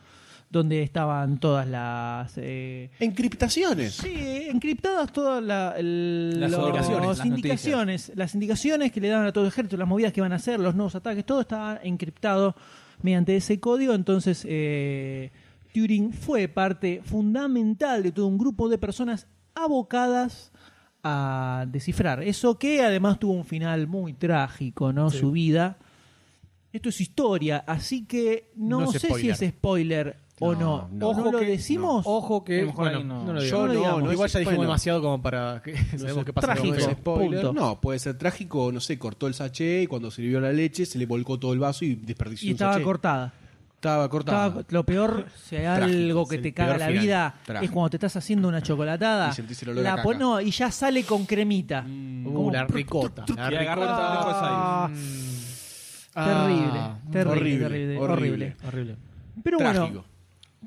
Donde 0.49 0.83
estaban 0.83 1.39
todas 1.39 1.65
las... 1.67 2.33
eh, 2.37 2.89
Encriptaciones. 2.99 3.93
Sí, 3.93 4.13
encriptadas 4.49 5.11
todas 5.13 5.41
la- 5.41 5.75
el- 5.77 6.39
Las 6.39 6.51
los- 6.51 6.59
indicaciones, 6.65 7.07
las 7.07 7.17
las 7.17 7.25
indicaciones, 7.25 8.11
las 8.15 8.33
indicaciones 8.35 8.91
que 8.91 8.99
le 9.01 9.07
daban 9.09 9.27
a 9.27 9.31
todo 9.31 9.45
el 9.45 9.49
ejército, 9.49 9.77
las 9.77 9.87
movidas 9.87 10.11
que 10.11 10.19
iban 10.19 10.33
a 10.33 10.37
hacer, 10.37 10.59
los 10.59 10.75
nuevos 10.75 10.95
ataques, 10.95 11.25
todo 11.25 11.41
estaba 11.41 11.79
encriptado 11.83 12.55
mediante 13.01 13.35
ese 13.37 13.59
código. 13.59 13.93
Entonces, 13.93 14.45
eh, 14.47 15.31
Turing 15.73 16.11
fue 16.11 16.49
parte 16.49 17.01
fundamental 17.03 18.03
de 18.03 18.11
todo 18.11 18.27
un 18.27 18.37
grupo 18.37 18.67
de 18.67 18.77
personas 18.77 19.27
abocadas 19.55 20.50
a 21.03 21.65
descifrar. 21.67 22.23
Eso 22.23 22.57
que 22.57 22.81
además 22.83 23.19
tuvo 23.19 23.33
un 23.33 23.45
final 23.45 23.87
muy 23.87 24.13
trágico, 24.13 24.93
¿no? 24.93 25.09
Su 25.09 25.31
vida. 25.31 25.77
Esto 26.73 26.89
es 26.89 27.01
historia, 27.01 27.63
así 27.67 28.05
que 28.05 28.51
no, 28.55 28.89
sé 28.91 28.99
si 28.99 29.29
es 29.29 29.39
spoiler 29.39 30.17
o 30.39 30.53
no. 30.55 30.87
no. 30.91 31.09
¿O 31.09 31.13
no 31.13 31.19
Ojo 31.21 31.31
lo 31.33 31.39
que- 31.39 31.45
decimos? 31.45 32.03
Ojo 32.07 32.43
que. 32.45 32.63
Bueno, 32.65 33.03
no. 33.03 33.25
no 33.25 33.33
lo 33.33 33.41
Yo 33.41 33.45
digo. 33.45 33.59
no 33.59 33.67
lo 33.67 33.73
digamos. 33.73 34.03
no 34.03 34.13
Igual 34.13 34.29
ya 34.29 34.39
dijimos 34.39 34.57
bueno, 34.57 34.69
demasiado 34.71 35.01
como 35.01 35.21
para 35.21 35.61
que 35.61 35.75
sabemos 35.97 36.23
qué 36.25 36.31
pasa. 36.33 36.47
trágico. 36.53 36.75
Spoiler. 36.79 37.41
punto. 37.41 37.53
No, 37.53 37.81
puede 37.81 37.99
ser 37.99 38.17
trágico, 38.17 38.71
no 38.71 38.79
sé, 38.79 38.97
cortó 38.97 39.27
el 39.27 39.33
sachet 39.33 39.83
y 39.83 39.87
cuando 39.87 40.09
sirvió 40.11 40.39
la 40.39 40.53
leche 40.53 40.85
se 40.85 40.97
le 40.97 41.05
volcó 41.05 41.37
todo 41.37 41.51
el 41.53 41.59
vaso 41.59 41.83
y 41.83 41.95
desperdició 41.95 42.47
Y 42.47 42.51
un 42.51 42.55
estaba 42.55 42.73
sachet. 42.73 42.85
cortada. 42.85 43.33
Estaba. 43.81 44.05
Estaba- 44.05 44.63
lo 44.69 44.85
peor, 44.85 45.25
si 45.43 45.55
hay 45.55 45.63
Trágico, 45.63 45.97
algo 45.97 46.21
es 46.23 46.29
que 46.29 46.35
el 46.35 46.41
te 46.43 46.53
caga 46.53 46.69
peor 46.69 46.79
la 46.79 46.87
final. 46.87 47.03
vida, 47.03 47.35
Trágico. 47.45 47.65
es 47.65 47.71
cuando 47.71 47.89
te 47.89 47.97
estás 47.97 48.15
haciendo 48.15 48.47
una 48.47 48.61
chocolatada. 48.61 49.29
Y 49.29 49.33
sentís 49.33 49.63
el 49.63 49.69
olor 49.69 49.83
la 49.83 49.93
a 49.93 50.03
pon- 50.03 50.13
caca. 50.13 50.23
no, 50.25 50.39
y 50.41 50.51
ya 50.51 50.69
sale 50.71 51.03
con 51.03 51.25
cremita. 51.25 51.83
Uh, 51.87 52.23
Como- 52.33 52.51
la 52.51 52.65
ricota. 52.65 53.25
La 53.35 53.51
Y 53.51 53.55
agarró 53.55 53.81
ricota. 53.81 54.07
el 54.07 54.13
después 54.17 54.35
ahí. 54.35 54.51
Ah, 54.53 54.89
Ah, 56.13 56.25
terrible, 56.25 56.79
terrible, 57.11 57.31
horrible, 57.31 57.59
terrible, 57.69 57.97
horrible. 57.97 57.97
horrible. 57.97 58.55
Horrible. 58.67 58.97
Pero 59.43 59.57
Trágico. 59.57 59.85
bueno, 59.87 60.03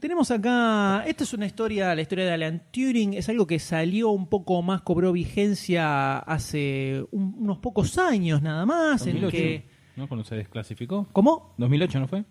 tenemos 0.01 0.31
acá. 0.31 1.05
Esta 1.07 1.25
es 1.25 1.33
una 1.35 1.47
historia, 1.47 1.95
la 1.95 2.01
historia 2.01 2.25
de 2.25 2.33
Alan 2.33 2.63
Turing. 2.73 3.15
Es 3.15 3.29
algo 3.29 3.47
que 3.47 3.59
salió 3.59 4.09
un 4.11 4.27
poco 4.27 4.63
más, 4.63 4.81
cobró 4.83 5.13
vigencia 5.13 6.19
hace 6.19 7.05
un- 7.11 7.37
unos 7.39 7.59
pocos 7.59 7.99
años 7.99 8.41
nada 8.43 8.65
más. 8.65 9.07
En 9.07 9.21
2008, 9.21 9.37
que, 9.37 9.69
¿no? 9.97 10.09
Cuando 10.09 10.25
se 10.25 10.35
desclasificó. 10.37 11.07
¿Cómo? 11.13 11.55
2008, 11.59 12.01
¿no 12.01 12.09
fue? 12.09 12.25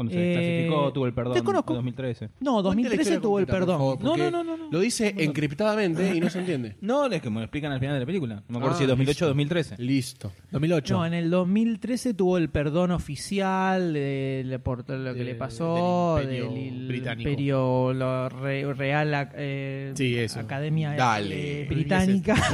Cuando 0.00 0.14
se 0.14 0.18
Eh, 0.18 0.28
desclasificó, 0.28 0.92
tuvo 0.94 1.06
el 1.06 1.12
perdón. 1.12 1.34
desconozco. 1.34 1.74
2013. 1.74 2.24
No, 2.40 2.52
Cuente 2.52 2.56
la 2.56 2.62
2013 2.62 3.00
historia 3.02 3.20
tuvo 3.20 3.38
el 3.38 3.46
perdón. 3.46 3.76
favor, 3.76 4.02
no, 4.02 4.16
no, 4.16 4.30
no, 4.30 4.42
no, 4.42 4.56
no. 4.56 4.70
Lo 4.70 4.80
dice 4.80 5.14
encriptadamente 5.18 6.16
y 6.16 6.20
no 6.20 6.30
se 6.30 6.38
entiende. 6.38 6.76
No, 6.80 7.04
es 7.04 7.20
que 7.20 7.28
me 7.28 7.36
lo 7.36 7.42
explican 7.42 7.70
al 7.70 7.80
final 7.80 7.96
de 7.96 8.00
la 8.00 8.06
película. 8.06 8.36
No 8.36 8.42
me 8.48 8.56
acuerdo 8.60 8.76
Ah, 8.76 8.78
si 8.78 8.84
es 8.84 8.88
2008 8.88 9.10
listo. 9.10 9.24
o 9.26 9.28
2013. 9.28 9.76
Listo. 9.76 10.32
2008. 10.52 10.94
No, 10.96 11.04
en 11.04 11.12
el 11.12 11.28
2013 11.28 12.14
tuvo 12.14 12.38
el 12.38 12.48
perdón 12.48 12.92
oficial 12.92 13.92
de, 13.92 14.46
de- 14.48 14.58
por 14.58 14.84
todo 14.84 14.96
lo 14.96 15.12
que 15.12 15.18
De- 15.18 15.24
le 15.26 15.34
pasó 15.34 16.16
del 16.16 16.34
Imperio 16.44 16.56
il- 16.56 16.88
Británico. 16.88 17.28
Imperio 17.28 17.92
lo 17.92 18.28
re- 18.30 18.72
Real 18.72 19.28
eh, 19.34 19.92
Sí, 19.96 20.16
eso. 20.16 20.40
Academia 20.40 20.92
Dale. 20.94 21.60
eh, 21.60 21.66
Británica. 21.68 22.34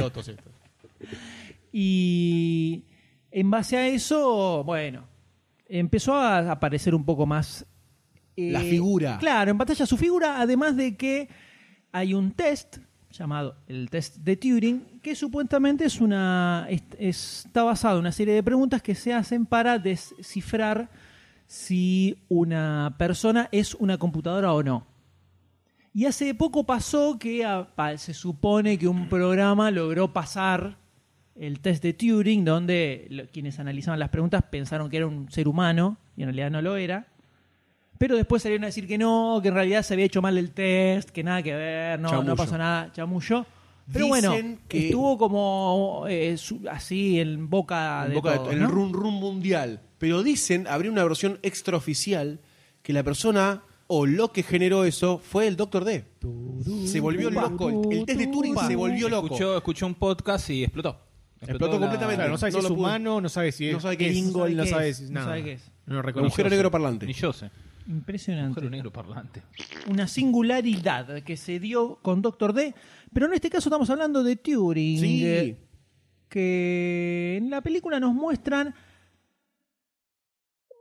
Y 1.71 2.83
en 3.31 3.49
base 3.51 3.77
a 3.77 3.87
eso, 3.87 4.63
bueno, 4.65 5.03
empezó 5.69 6.15
a 6.15 6.51
aparecer 6.51 6.93
un 6.95 7.03
poco 7.05 7.25
más. 7.25 7.65
eh, 8.35 8.51
La 8.51 8.61
figura. 8.61 9.17
Claro, 9.19 9.51
en 9.51 9.57
pantalla 9.57 9.85
su 9.85 9.97
figura, 9.97 10.39
además 10.41 10.75
de 10.75 10.95
que 10.95 11.27
hay 11.91 12.13
un 12.13 12.31
test 12.31 12.77
llamado 13.11 13.55
el 13.67 13.89
test 13.89 14.17
de 14.17 14.35
Turing, 14.37 14.99
que 15.01 15.15
supuestamente 15.15 15.85
es 15.85 15.99
una 16.01 16.67
es- 16.69 16.83
está 16.99 17.63
basado 17.63 17.95
en 17.95 18.01
una 18.01 18.11
serie 18.11 18.33
de 18.35 18.43
preguntas 18.43 18.81
que 18.81 18.93
se 18.93 19.13
hacen 19.13 19.45
para 19.47 19.79
descifrar 19.79 20.89
si 21.47 22.17
una 22.29 22.95
persona 22.99 23.49
es 23.51 23.73
una 23.75 23.97
computadora 23.97 24.53
o 24.53 24.61
no. 24.61 24.85
Y 25.93 26.05
hace 26.05 26.35
poco 26.35 26.63
pasó 26.65 27.17
que 27.17 27.43
ah, 27.43 27.67
pa- 27.75 27.97
se 27.97 28.13
supone 28.13 28.77
que 28.77 28.87
un 28.87 29.09
programa 29.09 29.71
logró 29.71 30.13
pasar 30.13 30.77
el 31.39 31.59
test 31.59 31.83
de 31.83 31.93
Turing, 31.93 32.43
donde 32.45 33.07
lo- 33.09 33.27
quienes 33.27 33.59
analizaban 33.59 33.99
las 33.99 34.09
preguntas 34.09 34.43
pensaron 34.49 34.89
que 34.89 34.97
era 34.97 35.07
un 35.07 35.29
ser 35.31 35.47
humano 35.47 35.97
y 36.15 36.21
en 36.23 36.27
realidad 36.29 36.51
no 36.51 36.61
lo 36.61 36.75
era. 36.77 37.07
Pero 37.97 38.15
después 38.15 38.43
salieron 38.43 38.63
a 38.63 38.67
decir 38.67 38.87
que 38.87 38.97
no, 38.97 39.39
que 39.41 39.47
en 39.47 39.55
realidad 39.55 39.81
se 39.83 39.93
había 39.93 40.05
hecho 40.05 40.21
mal 40.21 40.37
el 40.37 40.51
test, 40.51 41.09
que 41.09 41.23
nada 41.23 41.41
que 41.41 41.53
ver, 41.55 41.99
no, 41.99 42.23
no 42.23 42.35
pasó 42.35 42.57
nada, 42.57 42.91
chamullo. 42.91 43.45
Pero 43.91 44.05
Dicen 44.05 44.09
bueno, 44.09 44.59
que- 44.67 44.85
estuvo 44.87 45.17
como 45.17 46.05
eh, 46.09 46.37
su- 46.37 46.61
así 46.69 47.19
en 47.19 47.49
boca 47.49 48.03
En 48.03 48.09
de 48.09 48.15
boca 48.15 48.31
de- 48.31 48.37
todos, 48.37 48.53
el 48.53 48.59
¿no? 48.59 48.67
run 48.67 48.93
run 48.93 49.13
mundial. 49.15 49.81
Pero 49.97 50.21
dicen, 50.23 50.67
habría 50.67 50.91
una 50.91 51.03
versión 51.05 51.39
extraoficial, 51.41 52.39
que 52.83 52.93
la 52.93 53.01
persona 53.03 53.63
o 53.87 54.05
lo 54.05 54.31
que 54.33 54.43
generó 54.43 54.83
eso 54.83 55.17
fue 55.19 55.47
el 55.47 55.55
Doctor 55.55 55.85
D. 55.85 56.03
Se 56.85 56.99
volvió 56.99 57.29
loco. 57.31 57.69
El, 57.89 57.99
el 57.99 58.05
test 58.05 58.19
de 58.19 58.27
Turing 58.27 58.55
se 58.67 58.75
volvió 58.75 59.07
loco. 59.09 59.27
Escuchó, 59.27 59.55
escuchó 59.57 59.85
un 59.87 59.95
podcast 59.95 60.49
y 60.49 60.63
explotó. 60.63 60.99
Explotó 61.41 61.79
completamente. 61.79 62.15
Claro, 62.15 62.31
no 62.31 62.37
sabe 62.37 62.51
si 62.51 62.57
No 62.57 62.63
es 62.63 62.69
pude- 62.69 62.77
humano, 62.77 63.21
no 63.21 63.29
sabe 63.29 63.51
si 63.51 63.71
no 63.71 63.77
es 63.77 63.83
sabe 63.83 63.97
qué 63.97 64.09
es. 64.09 64.23
No 64.25 64.65
sabe 64.65 64.89
es, 64.89 64.97
si 64.97 65.03
no 65.05 65.11
nada. 65.11 65.25
sabe 65.27 65.43
qué 65.43 65.53
es. 65.53 65.71
No 65.85 66.01
lo 66.01 66.09
agujero 66.09 66.49
negro 66.49 66.71
parlante. 66.71 67.05
Ni 67.05 67.13
yo 67.13 67.31
sé. 67.33 67.49
Impresionante. 67.87 68.59
Agujero 68.59 68.69
negro 68.69 68.91
parlante. 68.91 69.43
Una 69.89 70.07
singularidad 70.07 71.23
que 71.23 71.37
se 71.37 71.59
dio 71.59 71.99
con 72.01 72.21
Doctor 72.21 72.53
D. 72.53 72.73
Pero 73.13 73.27
en 73.27 73.33
este 73.33 73.49
caso 73.49 73.69
estamos 73.69 73.89
hablando 73.89 74.23
de 74.23 74.35
Turing. 74.35 74.99
Sí. 74.99 75.25
eh, 75.25 75.57
Que 76.29 77.37
en 77.37 77.49
la 77.49 77.61
película 77.61 77.99
nos 77.99 78.13
muestran 78.13 78.67
un 78.67 78.73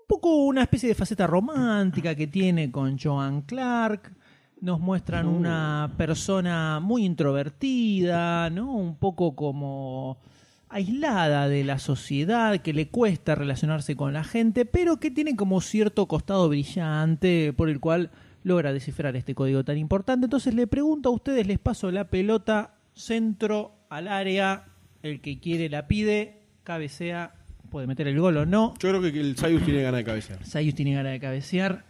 poco 0.09 0.45
una 0.47 0.63
especie 0.63 0.89
de 0.89 0.95
faceta 0.95 1.27
romántica 1.27 2.15
que 2.15 2.27
tiene 2.27 2.71
con 2.71 2.99
Joan 2.99 3.43
Clark. 3.43 4.13
Nos 4.61 4.81
muestran 4.81 5.27
una 5.29 5.93
persona 5.99 6.81
muy 6.81 7.05
introvertida, 7.05 8.49
¿no? 8.51 8.73
Un 8.75 8.97
poco 8.99 9.37
como 9.37 10.19
aislada 10.69 11.49
de 11.49 11.65
la 11.65 11.79
sociedad, 11.79 12.59
que 12.61 12.73
le 12.73 12.89
cuesta 12.89 13.35
relacionarse 13.35 13.97
con 13.97 14.13
la 14.13 14.25
gente, 14.25 14.65
pero 14.65 14.99
que 14.99 15.11
tiene 15.11 15.37
como 15.37 15.61
cierto 15.61 16.07
costado 16.07 16.49
brillante 16.49 17.53
por 17.57 17.69
el 17.69 17.81
cual 17.81 18.11
logra 18.43 18.73
descifrar 18.73 19.17
este 19.17 19.35
código 19.35 19.65
tan 19.65 19.79
importante. 19.79 20.27
Entonces 20.27 20.55
le 20.55 20.67
pregunto 20.67 21.09
a 21.09 21.13
ustedes, 21.13 21.47
les 21.47 21.59
paso 21.59 21.91
la 21.91 22.09
pelota 22.09 22.75
centro 22.95 23.75
al 23.89 24.09
área, 24.09 24.67
el 25.03 25.21
que 25.21 25.39
quiere 25.39 25.69
la 25.69 25.87
pide, 25.87 26.43
cabecea, 26.65 27.35
puede 27.71 27.87
meter 27.87 28.09
el 28.09 28.19
gol 28.19 28.37
o 28.37 28.47
no. 28.47 28.75
Yo 28.79 28.89
creo 28.89 29.01
que 29.03 29.21
el 29.21 29.37
Sayus 29.37 29.65
tiene 29.65 29.83
ganas 29.83 29.99
de 29.99 30.05
cabecear. 30.05 30.45
Sayus 30.45 30.75
tiene 30.75 30.95
ganas 30.95 31.13
de 31.13 31.21
cabecear. 31.21 31.85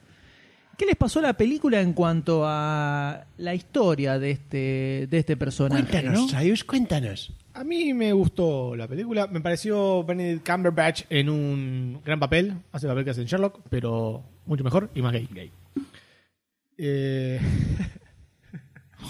¿Qué 0.76 0.84
les 0.86 0.96
pasó 0.96 1.20
a 1.20 1.22
la 1.22 1.32
película 1.34 1.80
en 1.80 1.92
cuanto 1.94 2.42
a 2.44 3.24
la 3.38 3.54
historia 3.54 4.18
de 4.18 4.30
este, 4.32 5.06
de 5.10 5.18
este 5.18 5.36
personaje? 5.36 6.02
¿no? 6.02 6.28
Sayus, 6.28 6.64
cuéntanos. 6.64 7.32
A 7.54 7.64
mí 7.64 7.94
me 7.94 8.12
gustó 8.12 8.76
la 8.76 8.86
película. 8.86 9.26
Me 9.28 9.40
pareció 9.40 10.04
Benedict 10.04 10.46
Cumberbatch 10.46 11.02
en 11.08 11.30
un 11.30 12.00
gran 12.04 12.20
papel. 12.20 12.54
Hace 12.72 12.86
el 12.86 12.90
papel 12.90 13.04
que 13.04 13.10
hace 13.12 13.22
en 13.22 13.26
Sherlock, 13.26 13.60
pero 13.70 14.22
mucho 14.44 14.62
mejor 14.64 14.90
y 14.94 15.00
más 15.00 15.12
gay. 15.12 15.50
Eh, 16.76 17.40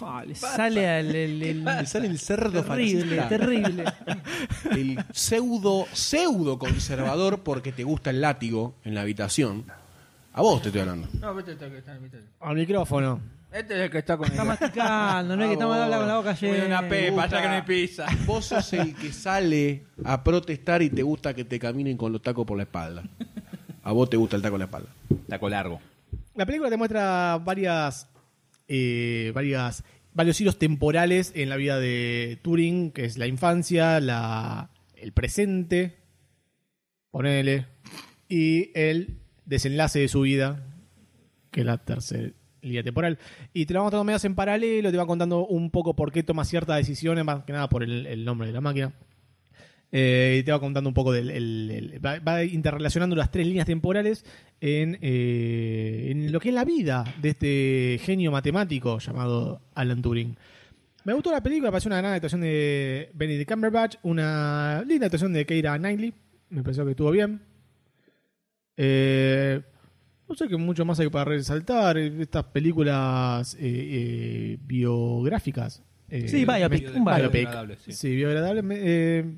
Ah, 0.02 0.22
le 0.26 0.35
sale 0.35 0.87
al 0.90 1.07
el, 1.16 1.42
el- 1.42 1.64
Le 1.64 1.87
sale 1.87 2.07
el 2.09 2.18
cerdo 2.18 2.62
terrible, 2.62 3.16
fascista. 3.16 3.29
terrible. 3.31 3.85
El 4.72 4.98
pseudo, 5.11 5.87
pseudo 5.92 6.59
conservador 6.59 7.42
porque 7.42 7.72
te 7.72 7.83
gusta 7.83 8.11
el 8.11 8.20
látigo 8.20 8.74
en 8.85 8.94
la 8.94 9.00
habitación. 9.00 9.64
A 10.37 10.42
vos 10.42 10.61
te 10.61 10.68
estoy 10.68 10.83
hablando. 10.83 11.09
No, 11.18 11.35
vete, 11.35 11.53
este 11.53 11.70
que 11.70 11.79
está, 11.79 11.96
vete. 11.99 12.18
al 12.40 12.57
micrófono. 12.57 13.22
Este 13.51 13.72
es 13.72 13.81
el 13.81 13.90
que 13.90 13.99
está 13.99 14.18
con 14.18 14.27
Está 14.27 14.44
masticando, 14.44 15.35
no 15.35 15.42
es 15.42 15.49
que 15.49 15.53
estamos 15.55 15.75
hablando 15.75 15.96
con 15.96 16.09
la 16.09 16.16
boca 16.18 16.35
llena. 16.35 16.66
una 16.66 16.88
pepa, 16.90 17.27
ya 17.27 17.40
que 17.40 17.49
no 17.49 17.55
hay 17.55 17.62
pizza. 17.62 18.07
Vos 18.27 18.44
sos 18.44 18.70
el 18.75 18.94
que 18.94 19.14
sale 19.14 19.87
a 20.05 20.22
protestar 20.22 20.83
y 20.83 20.90
te 20.90 21.03
gusta 21.03 21.33
que 21.33 21.46
te 21.46 21.59
caminen 21.59 21.96
con 21.96 22.12
los 22.12 22.20
tacos 22.20 22.46
por 22.46 22.59
la 22.59 22.64
espalda. 22.64 23.05
A 23.83 23.92
vos 23.92 24.11
te 24.11 24.18
gusta 24.18 24.37
el 24.37 24.42
taco 24.42 24.57
en 24.57 24.59
la 24.59 24.64
espalda. 24.66 24.90
Taco 25.27 25.49
largo. 25.49 25.81
La 26.35 26.44
película 26.44 26.68
te 26.68 26.77
muestra 26.77 27.40
varias, 27.42 28.07
eh, 28.68 29.33
varias, 29.35 29.85
varios 30.12 30.38
hilos 30.38 30.59
temporales 30.59 31.33
en 31.35 31.49
la 31.49 31.57
vida 31.57 31.81
de 31.81 32.38
Turing, 32.42 32.90
que 32.90 33.07
es 33.07 33.16
la 33.16 33.27
infancia, 33.27 34.01
la, 34.01 34.68
el 34.96 35.12
presente, 35.12 35.96
ponele, 37.11 37.68
y 38.29 38.70
el 38.79 39.16
desenlace 39.46 40.00
de 40.00 40.09
su 40.09 40.20
vida, 40.20 40.62
que 41.50 41.61
es 41.61 41.66
la 41.66 41.78
tercera 41.78 42.30
línea 42.61 42.82
temporal. 42.82 43.18
Y 43.54 43.64
te 43.66 43.72
lo 43.74 43.80
va 43.80 43.85
mostrando 43.85 44.04
medios 44.04 44.24
en 44.24 44.35
paralelo, 44.35 44.90
te 44.90 44.96
va 44.96 45.06
contando 45.06 45.46
un 45.46 45.70
poco 45.70 45.94
por 45.96 46.12
qué 46.12 46.22
toma 46.22 46.44
ciertas 46.44 46.76
decisiones, 46.76 47.24
más 47.24 47.44
que 47.44 47.52
nada 47.52 47.68
por 47.68 47.82
el, 47.82 48.06
el 48.06 48.24
nombre 48.24 48.48
de 48.48 48.52
la 48.52 48.61
máquina. 48.61 48.92
Eh, 49.92 50.38
y 50.40 50.42
te 50.42 50.50
va 50.50 50.59
contando 50.59 50.90
un 50.90 50.94
poco 50.94 51.12
del. 51.12 51.30
el- 51.30 51.70
el- 51.70 52.04
va, 52.04 52.18
va 52.18 52.42
interrelacionando 52.42 53.14
las 53.14 53.30
tres 53.30 53.46
líneas 53.46 53.66
temporales 53.66 54.24
en, 54.61 54.98
eh, 55.00 56.09
en 56.11 56.32
lo 56.32 56.40
que 56.40 56.48
es 56.48 56.54
la 56.54 56.64
vida 56.64 57.04
de 57.22 57.28
este 57.30 58.00
genio 58.02 58.32
matemático 58.32 58.98
llamado 58.98 59.62
Alan 59.74 60.02
Turing. 60.02 60.37
Me 61.04 61.12
gustó 61.12 61.30
la 61.30 61.40
película, 61.40 61.68
me 61.68 61.72
pareció 61.72 61.88
una 61.88 61.98
gran 61.98 62.14
actuación 62.14 62.40
de 62.40 63.11
Benedict 63.14 63.48
Cumberbatch, 63.48 63.94
una 64.02 64.82
linda 64.85 65.06
actuación 65.06 65.32
de 65.32 65.46
Keira 65.46 65.78
Knightley, 65.78 66.12
me 66.50 66.64
pareció 66.64 66.85
que 66.85 66.90
estuvo 66.90 67.12
bien. 67.12 67.40
Eh, 68.77 69.61
no 70.29 70.35
sé 70.35 70.49
qué 70.49 70.57
mucho 70.57 70.85
más 70.85 70.99
hay 71.01 71.09
para 71.09 71.25
resaltar, 71.27 71.97
eh, 71.99 72.12
estas 72.21 72.45
películas 72.45 73.55
eh, 73.55 73.59
eh, 73.61 74.59
biográficas. 74.67 75.83
eh, 76.09 76.29
Sí, 76.29 76.45
biopic, 76.45 76.91
me- 76.93 76.99
un 77.01 77.05
biopic. 77.05 77.79
Sí. 77.85 77.93
Sí, 77.93 78.23
eh, 78.25 79.37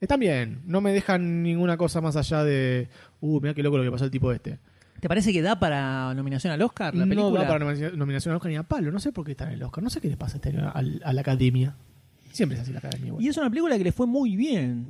están 0.00 0.20
bien. 0.20 0.60
No 0.66 0.80
me 0.80 0.92
dejan 0.92 1.42
ninguna 1.42 1.76
cosa 1.76 2.00
más 2.00 2.16
allá 2.16 2.44
de. 2.44 2.88
Uh, 3.20 3.40
mira 3.40 3.54
qué 3.54 3.62
loco 3.62 3.78
lo 3.78 3.84
que 3.84 3.90
pasó 3.90 4.04
al 4.04 4.10
tipo 4.10 4.30
este. 4.32 4.58
¿Te 5.00 5.08
parece 5.08 5.30
que 5.32 5.42
da 5.42 5.58
para 5.58 6.14
nominación 6.14 6.52
al 6.52 6.62
Oscar 6.62 6.94
la 6.94 7.04
no 7.04 7.08
película? 7.10 7.40
da 7.42 7.48
para 7.48 7.64
nominación 7.96 8.32
al 8.32 8.36
Oscar 8.36 8.50
ni 8.50 8.56
a 8.56 8.62
palo. 8.62 8.90
No 8.90 8.98
sé 8.98 9.12
por 9.12 9.24
qué 9.26 9.32
está 9.32 9.44
en 9.46 9.52
el 9.52 9.62
Oscar. 9.62 9.82
No 9.84 9.90
sé 9.90 10.00
qué 10.00 10.08
le 10.08 10.16
pasa 10.16 10.36
este 10.36 10.54
a 10.58 11.12
la 11.12 11.20
academia. 11.20 11.76
Siempre 12.32 12.56
es 12.56 12.62
así 12.62 12.72
la 12.72 12.78
academia. 12.78 13.08
igual. 13.08 13.22
Y 13.24 13.28
es 13.28 13.36
una 13.36 13.48
película 13.50 13.76
que 13.78 13.84
le 13.84 13.92
fue 13.92 14.06
muy 14.06 14.36
bien. 14.36 14.86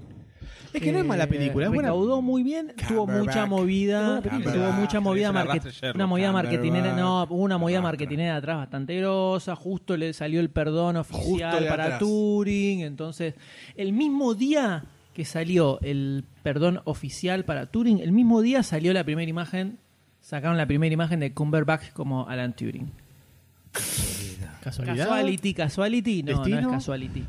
Es 0.72 0.82
que 0.82 0.92
no 0.92 0.98
es 0.98 1.04
mala 1.04 1.26
película, 1.26 1.66
es 1.66 1.72
buena. 1.72 1.88
Recaudó 1.88 2.20
muy 2.22 2.42
bien, 2.42 2.72
tuvo 2.88 3.06
mucha 3.06 3.46
movida, 3.46 4.20
tuvo 4.22 4.72
mucha 4.72 5.00
movida 5.00 5.28
Se 5.28 5.32
la 5.32 5.38
market- 5.44 5.50
arrastra 5.62 5.70
Sherlock. 5.72 5.94
una 5.96 6.06
movida 6.06 6.32
marketinera, 6.32 6.92
no, 6.96 7.22
hubo 7.24 7.42
una 7.42 7.58
movida 7.58 7.80
marketinera 7.80 8.36
atrás 8.36 8.56
bastante 8.58 8.96
grosa, 8.98 9.56
justo 9.56 9.96
le 9.96 10.12
salió 10.12 10.40
el 10.40 10.50
perdón 10.50 10.96
oficial 10.96 11.66
para 11.66 11.84
atrás. 11.84 11.98
Turing, 12.00 12.80
entonces 12.82 13.34
el 13.76 13.92
mismo 13.92 14.34
día 14.34 14.84
que 15.14 15.24
salió 15.24 15.78
el 15.80 16.24
perdón 16.42 16.80
oficial 16.84 17.44
para 17.44 17.66
Turing, 17.66 18.00
el 18.00 18.12
mismo 18.12 18.42
día 18.42 18.62
salió 18.62 18.92
la 18.92 19.02
primera 19.04 19.30
imagen, 19.30 19.78
sacaron 20.20 20.56
la 20.58 20.66
primera 20.66 20.92
imagen 20.92 21.20
de 21.20 21.32
Cumberbatch 21.32 21.92
como 21.92 22.28
Alan 22.28 22.52
Turing. 22.54 22.90
Casualidad. 24.62 24.96
Casuality, 25.06 25.54
casuality, 25.54 26.22
no, 26.22 26.44
no 26.44 26.58
es 26.58 26.66
casuality. 26.66 27.24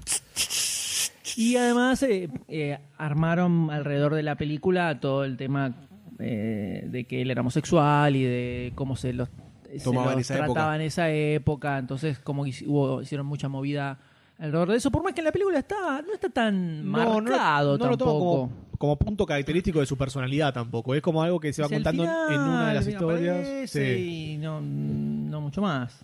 Y 1.39 1.55
además 1.55 2.01
eh, 2.01 2.29
eh, 2.47 2.79
armaron 2.97 3.69
alrededor 3.69 4.15
de 4.15 4.23
la 4.23 4.35
película 4.35 4.99
todo 4.99 5.23
el 5.23 5.37
tema 5.37 5.75
eh, 6.17 6.83
de 6.89 7.05
que 7.05 7.21
él 7.21 7.29
era 7.29 7.41
homosexual 7.41 8.15
y 8.15 8.23
de 8.23 8.71
cómo 8.73 8.95
se 8.95 9.13
los, 9.13 9.29
se 9.77 9.87
en 9.89 10.19
esa 10.19 10.33
trataba 10.37 10.45
época. 10.45 10.75
en 10.77 10.81
esa 10.81 11.09
época. 11.11 11.77
Entonces, 11.77 12.17
como 12.19 12.43
que 12.43 12.51
hubo, 12.65 13.03
hicieron 13.03 13.27
mucha 13.27 13.47
movida 13.49 13.99
alrededor 14.39 14.71
de 14.71 14.77
eso. 14.77 14.89
Por 14.89 15.03
más 15.03 15.13
que 15.13 15.21
en 15.21 15.25
la 15.25 15.31
película 15.31 15.59
está, 15.59 16.01
no 16.01 16.11
está 16.13 16.27
tan 16.29 16.91
No, 16.91 16.97
no, 17.21 17.21
marcado 17.21 17.77
no 17.77 17.85
lo 17.87 17.97
tomo 17.97 18.11
tampoco. 18.13 18.35
como, 18.49 18.77
como 18.79 18.95
punto 18.97 19.25
característico 19.27 19.79
de 19.79 19.85
su 19.85 19.95
personalidad 19.95 20.51
tampoco. 20.55 20.95
Es 20.95 21.03
como 21.03 21.21
algo 21.21 21.39
que 21.39 21.53
se 21.53 21.61
va 21.61 21.69
contando 21.69 22.03
en- 22.03 22.09
final 22.09 22.33
en 22.33 22.39
una 22.41 22.67
de 22.69 22.73
las 22.73 22.87
historias. 22.87 23.69
Sí. 23.69 24.33
Y 24.33 24.37
no, 24.39 24.59
no 24.59 25.39
mucho 25.41 25.61
más. 25.61 26.03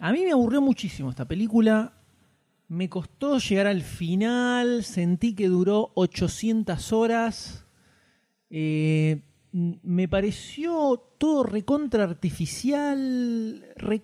A 0.00 0.10
mí 0.12 0.24
me 0.24 0.32
aburrió 0.32 0.60
muchísimo 0.60 1.08
esta 1.10 1.24
película. 1.24 1.92
Me 2.68 2.88
costó 2.88 3.38
llegar 3.38 3.66
al 3.66 3.82
final. 3.82 4.82
Sentí 4.84 5.34
que 5.34 5.48
duró 5.48 5.92
800 5.94 6.92
horas. 6.92 7.64
Eh, 8.50 9.22
me 9.52 10.08
pareció 10.08 11.02
todo 11.18 11.44
recontra 11.44 12.04
artificial. 12.04 13.64
re- 13.76 14.02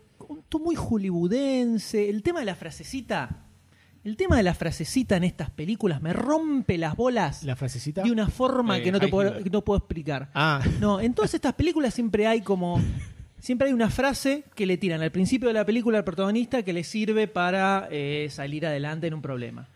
todo 0.48 0.62
muy 0.64 0.76
hollywoodense. 0.76 2.08
El 2.08 2.22
tema 2.22 2.40
de 2.40 2.46
la 2.46 2.54
frasecita. 2.54 3.46
El 4.04 4.16
tema 4.16 4.36
de 4.36 4.42
la 4.42 4.54
frasecita 4.54 5.16
en 5.16 5.22
estas 5.24 5.50
películas 5.50 6.02
me 6.02 6.12
rompe 6.12 6.76
las 6.76 6.96
bolas 6.96 7.44
La 7.44 7.54
frasecita. 7.54 8.02
de 8.02 8.10
una 8.10 8.28
forma 8.28 8.78
Eh, 8.78 8.82
que 8.82 8.90
no 8.90 8.98
te 8.98 9.06
puedo, 9.06 9.38
no 9.50 9.62
puedo 9.62 9.78
explicar. 9.78 10.28
Ah, 10.34 10.60
No, 10.80 11.00
en 11.00 11.14
todas 11.14 11.34
estas 11.34 11.54
películas 11.54 11.94
siempre 11.94 12.26
hay 12.26 12.40
como. 12.40 12.80
Siempre 13.42 13.66
hay 13.66 13.74
una 13.74 13.90
frase 13.90 14.44
que 14.54 14.66
le 14.66 14.76
tiran 14.76 15.02
al 15.02 15.10
principio 15.10 15.48
de 15.48 15.54
la 15.54 15.66
película 15.66 15.98
al 15.98 16.04
protagonista 16.04 16.62
que 16.62 16.72
le 16.72 16.84
sirve 16.84 17.26
para 17.26 17.88
eh, 17.90 18.28
salir 18.30 18.64
adelante 18.64 19.08
en 19.08 19.14
un 19.14 19.20
problema. 19.20 19.68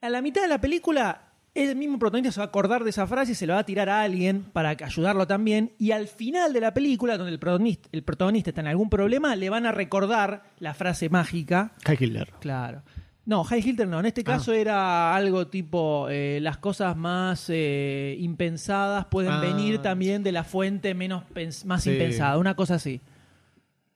A 0.00 0.08
la 0.10 0.20
mitad 0.20 0.42
de 0.42 0.48
la 0.48 0.60
película, 0.60 1.30
el 1.54 1.76
mismo 1.76 2.00
protagonista 2.00 2.32
se 2.32 2.40
va 2.40 2.46
a 2.46 2.48
acordar 2.48 2.82
de 2.82 2.90
esa 2.90 3.06
frase 3.06 3.30
y 3.30 3.34
se 3.36 3.46
lo 3.46 3.52
va 3.52 3.60
a 3.60 3.64
tirar 3.64 3.88
a 3.88 4.02
alguien 4.02 4.42
para 4.52 4.70
ayudarlo 4.70 5.28
también. 5.28 5.74
Y 5.78 5.92
al 5.92 6.08
final 6.08 6.52
de 6.52 6.60
la 6.60 6.74
película, 6.74 7.16
donde 7.16 7.32
el 7.32 7.38
protagonista, 7.38 7.88
el 7.92 8.02
protagonista 8.02 8.50
está 8.50 8.62
en 8.62 8.66
algún 8.66 8.90
problema, 8.90 9.36
le 9.36 9.48
van 9.48 9.64
a 9.64 9.70
recordar 9.70 10.42
la 10.58 10.74
frase 10.74 11.08
mágica 11.08 11.74
Hitler. 11.88 12.32
Claro. 12.40 12.82
No, 13.28 13.44
High 13.44 13.60
Hilter 13.60 13.86
no. 13.86 14.00
En 14.00 14.06
este 14.06 14.24
caso 14.24 14.54
era 14.54 15.14
algo 15.14 15.48
tipo 15.48 16.06
eh, 16.08 16.38
las 16.40 16.56
cosas 16.56 16.96
más 16.96 17.44
eh, 17.50 18.16
impensadas 18.20 19.04
pueden 19.04 19.32
Ah. 19.32 19.40
venir 19.42 19.82
también 19.82 20.22
de 20.22 20.32
la 20.32 20.44
fuente 20.44 20.94
menos 20.94 21.24
más 21.66 21.82
Sí. 21.82 21.90
impensada, 21.90 22.38
una 22.38 22.54
cosa 22.56 22.76
así. 22.76 23.02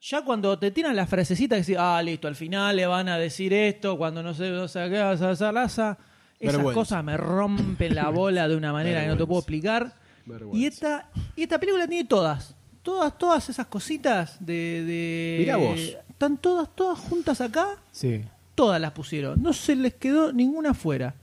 Ya 0.03 0.23
cuando 0.23 0.59
te 0.59 0.71
tiran 0.71 0.95
la 0.97 1.07
frasecita 1.07 1.55
que 1.55 1.61
dice, 1.62 1.77
ah, 1.79 2.03
listo, 2.03 2.29
al 2.29 2.37
final 2.37 2.77
le 2.77 2.85
van 2.87 3.09
a 3.09 3.16
decir 3.16 3.55
esto, 3.55 3.97
cuando 3.97 4.23
no 4.23 4.35
sé, 4.35 4.51
no 4.51 4.68
sé 4.68 4.90
qué 4.90 4.99
vas 4.99 5.23
a 5.23 5.31
hacer, 5.31 5.55
laza", 5.55 5.97
esas 6.38 6.55
Vergüenza. 6.57 6.75
cosas 6.81 7.03
me 7.05 7.16
rompen 7.16 7.95
la 7.95 8.11
bola 8.11 8.47
de 8.49 8.57
una 8.57 8.71
manera 8.73 9.01
que 9.01 9.07
no 9.07 9.16
te 9.16 9.25
puedo 9.25 9.40
explicar. 9.40 9.95
Vergüenza. 10.27 10.59
Y 10.59 10.66
esta, 10.66 11.09
y 11.37 11.42
esta 11.45 11.59
película 11.59 11.88
tiene 11.88 12.07
todas. 12.07 12.55
Todas, 12.83 13.16
todas 13.16 13.49
esas 13.49 13.64
cositas 13.66 14.37
de. 14.45 14.83
de 14.85 15.37
Mirá 15.38 15.57
vos. 15.57 15.81
Están 16.11 16.37
todas, 16.37 16.68
todas 16.75 16.99
juntas 16.99 17.40
acá 17.40 17.68
Sí. 17.92 18.21
Todas 18.66 18.81
las 18.81 18.92
pusieron. 18.92 19.42
No 19.42 19.53
se 19.53 19.75
les 19.75 19.94
quedó 19.94 20.33
ninguna 20.33 20.72
fuera. 20.75 21.14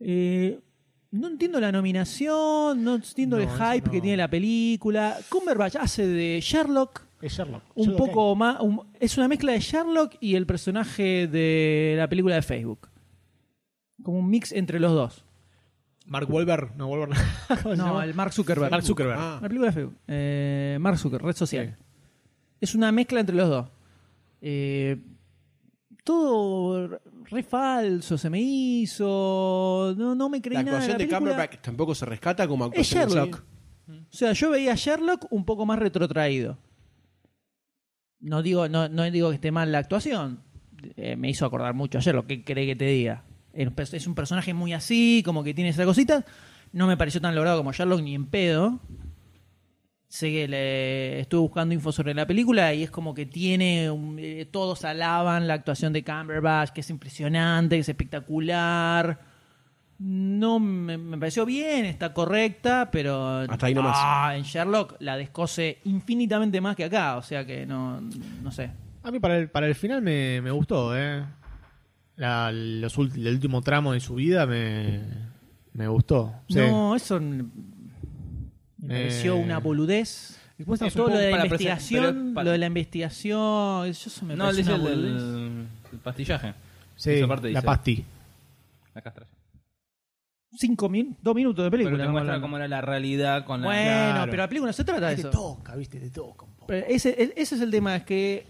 Eh, 0.00 0.58
no 1.10 1.28
entiendo 1.28 1.60
la 1.60 1.72
nominación, 1.72 2.82
no 2.84 2.94
entiendo 2.96 3.36
No, 3.36 3.42
el 3.42 3.48
hype 3.50 3.86
no. 3.86 3.92
que 3.92 4.00
tiene 4.00 4.16
la 4.16 4.28
película. 4.28 5.16
Cumberbatch 5.28 5.76
hace 5.76 6.06
de 6.06 6.40
Sherlock 6.40 7.02
Es 7.20 7.32
Sherlock. 7.36 7.62
un 7.74 7.84
Sherlock 7.90 8.06
poco 8.06 8.36
más. 8.36 8.60
un- 8.60 8.82
es 9.00 9.16
una 9.18 9.28
mezcla 9.28 9.52
de 9.52 9.60
Sherlock 9.60 10.14
y 10.20 10.34
el 10.34 10.46
personaje 10.46 11.26
de 11.26 11.94
la 11.96 12.08
película 12.08 12.34
de 12.36 12.42
Facebook. 12.42 12.88
Como 14.02 14.18
un 14.20 14.30
mix 14.30 14.52
entre 14.52 14.80
los 14.80 14.92
dos. 14.92 15.24
Mark 16.06 16.26
Wahlberg. 16.32 16.74
No, 16.76 16.86
Wahlberg. 16.86 17.18
¿Cómo 17.62 17.74
se 17.74 17.82
No, 17.82 18.00
el 18.02 18.14
Mark 18.14 18.32
Zuckerberg. 18.32 18.70
Mark 18.70 18.82
Zuckerberg. 18.84 19.18
Ah. 19.20 19.38
La 19.42 19.48
película 19.48 19.66
de 19.70 19.72
Facebook. 19.74 19.96
Eh, 20.06 20.78
Mark 20.80 20.96
Zuckerberg, 20.98 21.26
red 21.26 21.36
social. 21.36 21.76
Es 22.60 22.74
una 22.74 22.90
mezcla 22.92 23.20
entre 23.20 23.36
los 23.36 23.48
dos. 23.48 23.68
Eh, 24.40 24.96
todo 26.12 27.00
re 27.30 27.42
falso 27.42 28.16
se 28.16 28.30
me 28.30 28.40
hizo. 28.40 29.94
No, 29.96 30.14
no 30.14 30.28
me 30.30 30.40
creí 30.40 30.54
La 30.56 30.62
nada. 30.62 30.78
de 30.78 30.84
actuación 30.92 30.98
la 31.10 31.16
de. 31.18 31.18
Cumberbatch 31.18 31.60
tampoco 31.60 31.94
se 31.94 32.06
rescata 32.06 32.48
como 32.48 32.64
Es 32.66 32.70
actuación. 32.70 33.02
en 33.02 33.08
sí. 33.10 33.14
Sherlock. 33.14 33.44
O 33.90 34.16
sea, 34.16 34.32
yo 34.32 34.50
veía 34.50 34.72
a 34.72 34.74
Sherlock 34.74 35.26
un 35.30 35.44
poco 35.44 35.66
más 35.66 35.78
retrotraído. 35.78 36.58
No 38.20 38.42
digo, 38.42 38.68
no, 38.68 38.88
no 38.88 39.04
digo 39.10 39.28
que 39.28 39.34
esté 39.36 39.50
mal 39.52 39.70
la 39.70 39.78
actuación. 39.78 40.42
Eh, 40.96 41.16
me 41.16 41.28
hizo 41.30 41.44
acordar 41.44 41.74
mucho 41.74 41.98
a 41.98 42.00
Sherlock. 42.00 42.26
¿Qué 42.26 42.42
cree 42.44 42.66
que 42.66 42.76
te 42.76 42.86
diga? 42.86 43.24
Es 43.52 43.66
un- 43.68 43.74
Es 43.78 44.06
un 44.06 44.14
personaje 44.14 44.54
muy 44.54 44.72
así, 44.72 45.22
como 45.24 45.44
que 45.44 45.52
tiene 45.54 45.70
esa 45.70 45.84
cosita. 45.84 46.24
No 46.72 46.86
me 46.86 46.96
pareció 46.96 47.20
tan 47.20 47.34
logrado 47.34 47.58
como 47.58 47.72
Sherlock 47.72 48.00
ni 48.02 48.14
en 48.14 48.26
pedo. 48.26 48.80
Sé 50.10 50.30
que 50.30 50.48
le 50.48 51.20
estuve 51.20 51.42
buscando 51.42 51.74
info 51.74 51.92
sobre 51.92 52.14
la 52.14 52.26
película 52.26 52.72
y 52.72 52.82
es 52.82 52.90
como 52.90 53.12
que 53.14 53.26
tiene. 53.26 53.90
un- 53.90 54.18
eh, 54.18 54.46
todos 54.50 54.84
alaban 54.86 55.46
la 55.46 55.54
actuación 55.54 55.92
de 55.92 56.02
Cumberbatch, 56.02 56.70
que 56.70 56.80
es 56.80 56.88
impresionante, 56.90 57.76
que 57.76 57.80
es 57.80 57.88
espectacular. 57.90 59.20
No 60.00 60.60
me, 60.60 60.96
me 60.96 61.18
pareció 61.18 61.44
bien, 61.44 61.84
está 61.84 62.14
correcta, 62.14 62.88
pero. 62.90 63.40
Hasta 63.40 63.66
ahí 63.66 63.74
nomás. 63.74 63.96
Ah, 63.98 64.32
en 64.36 64.44
Sherlock 64.44 64.94
la 65.00 65.16
descose 65.16 65.80
infinitamente 65.84 66.60
más 66.60 66.74
que 66.76 66.84
acá, 66.84 67.16
o 67.16 67.22
sea 67.22 67.44
que 67.44 67.66
no, 67.66 68.00
no 68.00 68.50
sé. 68.52 68.70
A 69.02 69.10
mí 69.10 69.18
para 69.20 69.36
el, 69.36 69.50
para 69.50 69.66
el 69.66 69.74
final 69.74 70.00
me, 70.00 70.40
me 70.40 70.50
gustó, 70.52 70.96
¿eh? 70.96 71.22
La- 72.16 72.50
los 72.52 72.96
el 72.96 73.26
último 73.28 73.60
tramo 73.60 73.92
de 73.92 74.00
su 74.00 74.14
vida 74.14 74.46
me, 74.46 75.00
me 75.74 75.86
gustó. 75.88 76.32
Sí. 76.48 76.58
No, 76.58 76.94
eso 76.96 77.20
me 78.78 78.94
Eh, 78.94 78.98
pareció 79.06 79.36
una 79.36 79.58
boludez. 79.58 80.38
Después 80.56 80.78
estamos 80.78 80.94
Todo 80.94 81.04
un 81.04 81.10
lo 81.12 81.16
poco 81.18 81.24
de 81.24 81.30
la 81.36 81.44
investigación, 81.46 82.34
lo 82.34 82.50
de 82.50 82.58
la 82.58 82.66
investigación, 82.66 83.86
eso 83.86 84.10
se 84.10 84.24
me 84.24 84.34
No, 84.34 84.52
dice 84.52 84.72
una 84.72 84.74
el, 84.74 84.80
boludez. 84.96 85.22
del- 85.22 85.66
el 85.92 85.98
pastillaje. 85.98 86.54
Sí, 86.96 87.10
Esa 87.12 87.28
parte 87.28 87.44
la 87.52 87.60
dice. 87.60 87.62
pasti. 87.66 88.04
La 88.94 89.00
castración. 89.02 89.38
Cinco 90.56 90.88
min, 90.88 91.16
dos 91.22 91.34
minutos 91.34 91.64
de 91.64 91.70
película. 91.70 91.96
Pero 91.96 92.08
te 92.08 92.12
muestra 92.12 92.40
cómo 92.40 92.56
era 92.56 92.66
la 92.66 92.80
realidad 92.80 93.44
con 93.44 93.60
la... 93.60 93.66
Bueno, 93.66 93.82
Claro. 94.14 94.30
pero 94.30 94.42
la 94.42 94.48
película 94.48 94.68
no 94.70 94.72
se 94.72 94.82
trata 94.84 95.08
de 95.10 95.14
Te 95.14 95.20
eso. 95.20 95.30
toca, 95.30 95.76
viste, 95.76 96.00
te 96.00 96.10
toca 96.10 96.44
un 96.46 96.52
poco. 96.54 96.66
Pero 96.66 96.86
ese, 96.88 97.10
el- 97.22 97.34
ese 97.36 97.54
es 97.54 97.60
el 97.60 97.70
tema, 97.70 97.94
es 97.96 98.02
que 98.04 98.46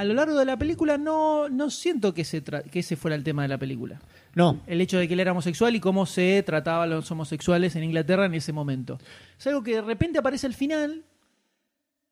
a 0.00 0.04
lo 0.04 0.14
largo 0.14 0.38
de 0.38 0.44
la 0.46 0.56
película 0.56 0.96
no, 0.98 1.48
no 1.48 1.68
siento 1.70 2.14
que, 2.14 2.24
se 2.24 2.42
tra- 2.44 2.62
que 2.64 2.78
ese 2.78 2.96
fuera 2.96 3.14
el 3.14 3.22
tema 3.24 3.42
de 3.42 3.48
la 3.48 3.58
película. 3.58 4.00
No, 4.34 4.60
El 4.66 4.80
hecho 4.80 4.96
de 4.98 5.06
que 5.06 5.14
él 5.14 5.20
era 5.20 5.32
homosexual 5.32 5.74
y 5.76 5.80
cómo 5.80 6.06
se 6.06 6.42
trataba 6.46 6.84
a 6.84 6.86
los 6.86 7.10
homosexuales 7.10 7.76
en 7.76 7.84
Inglaterra 7.84 8.24
en 8.26 8.34
ese 8.34 8.52
momento. 8.52 8.98
Es 9.38 9.46
algo 9.46 9.62
que 9.62 9.74
de 9.74 9.82
repente 9.82 10.18
aparece 10.18 10.46
al 10.46 10.54
final, 10.54 11.04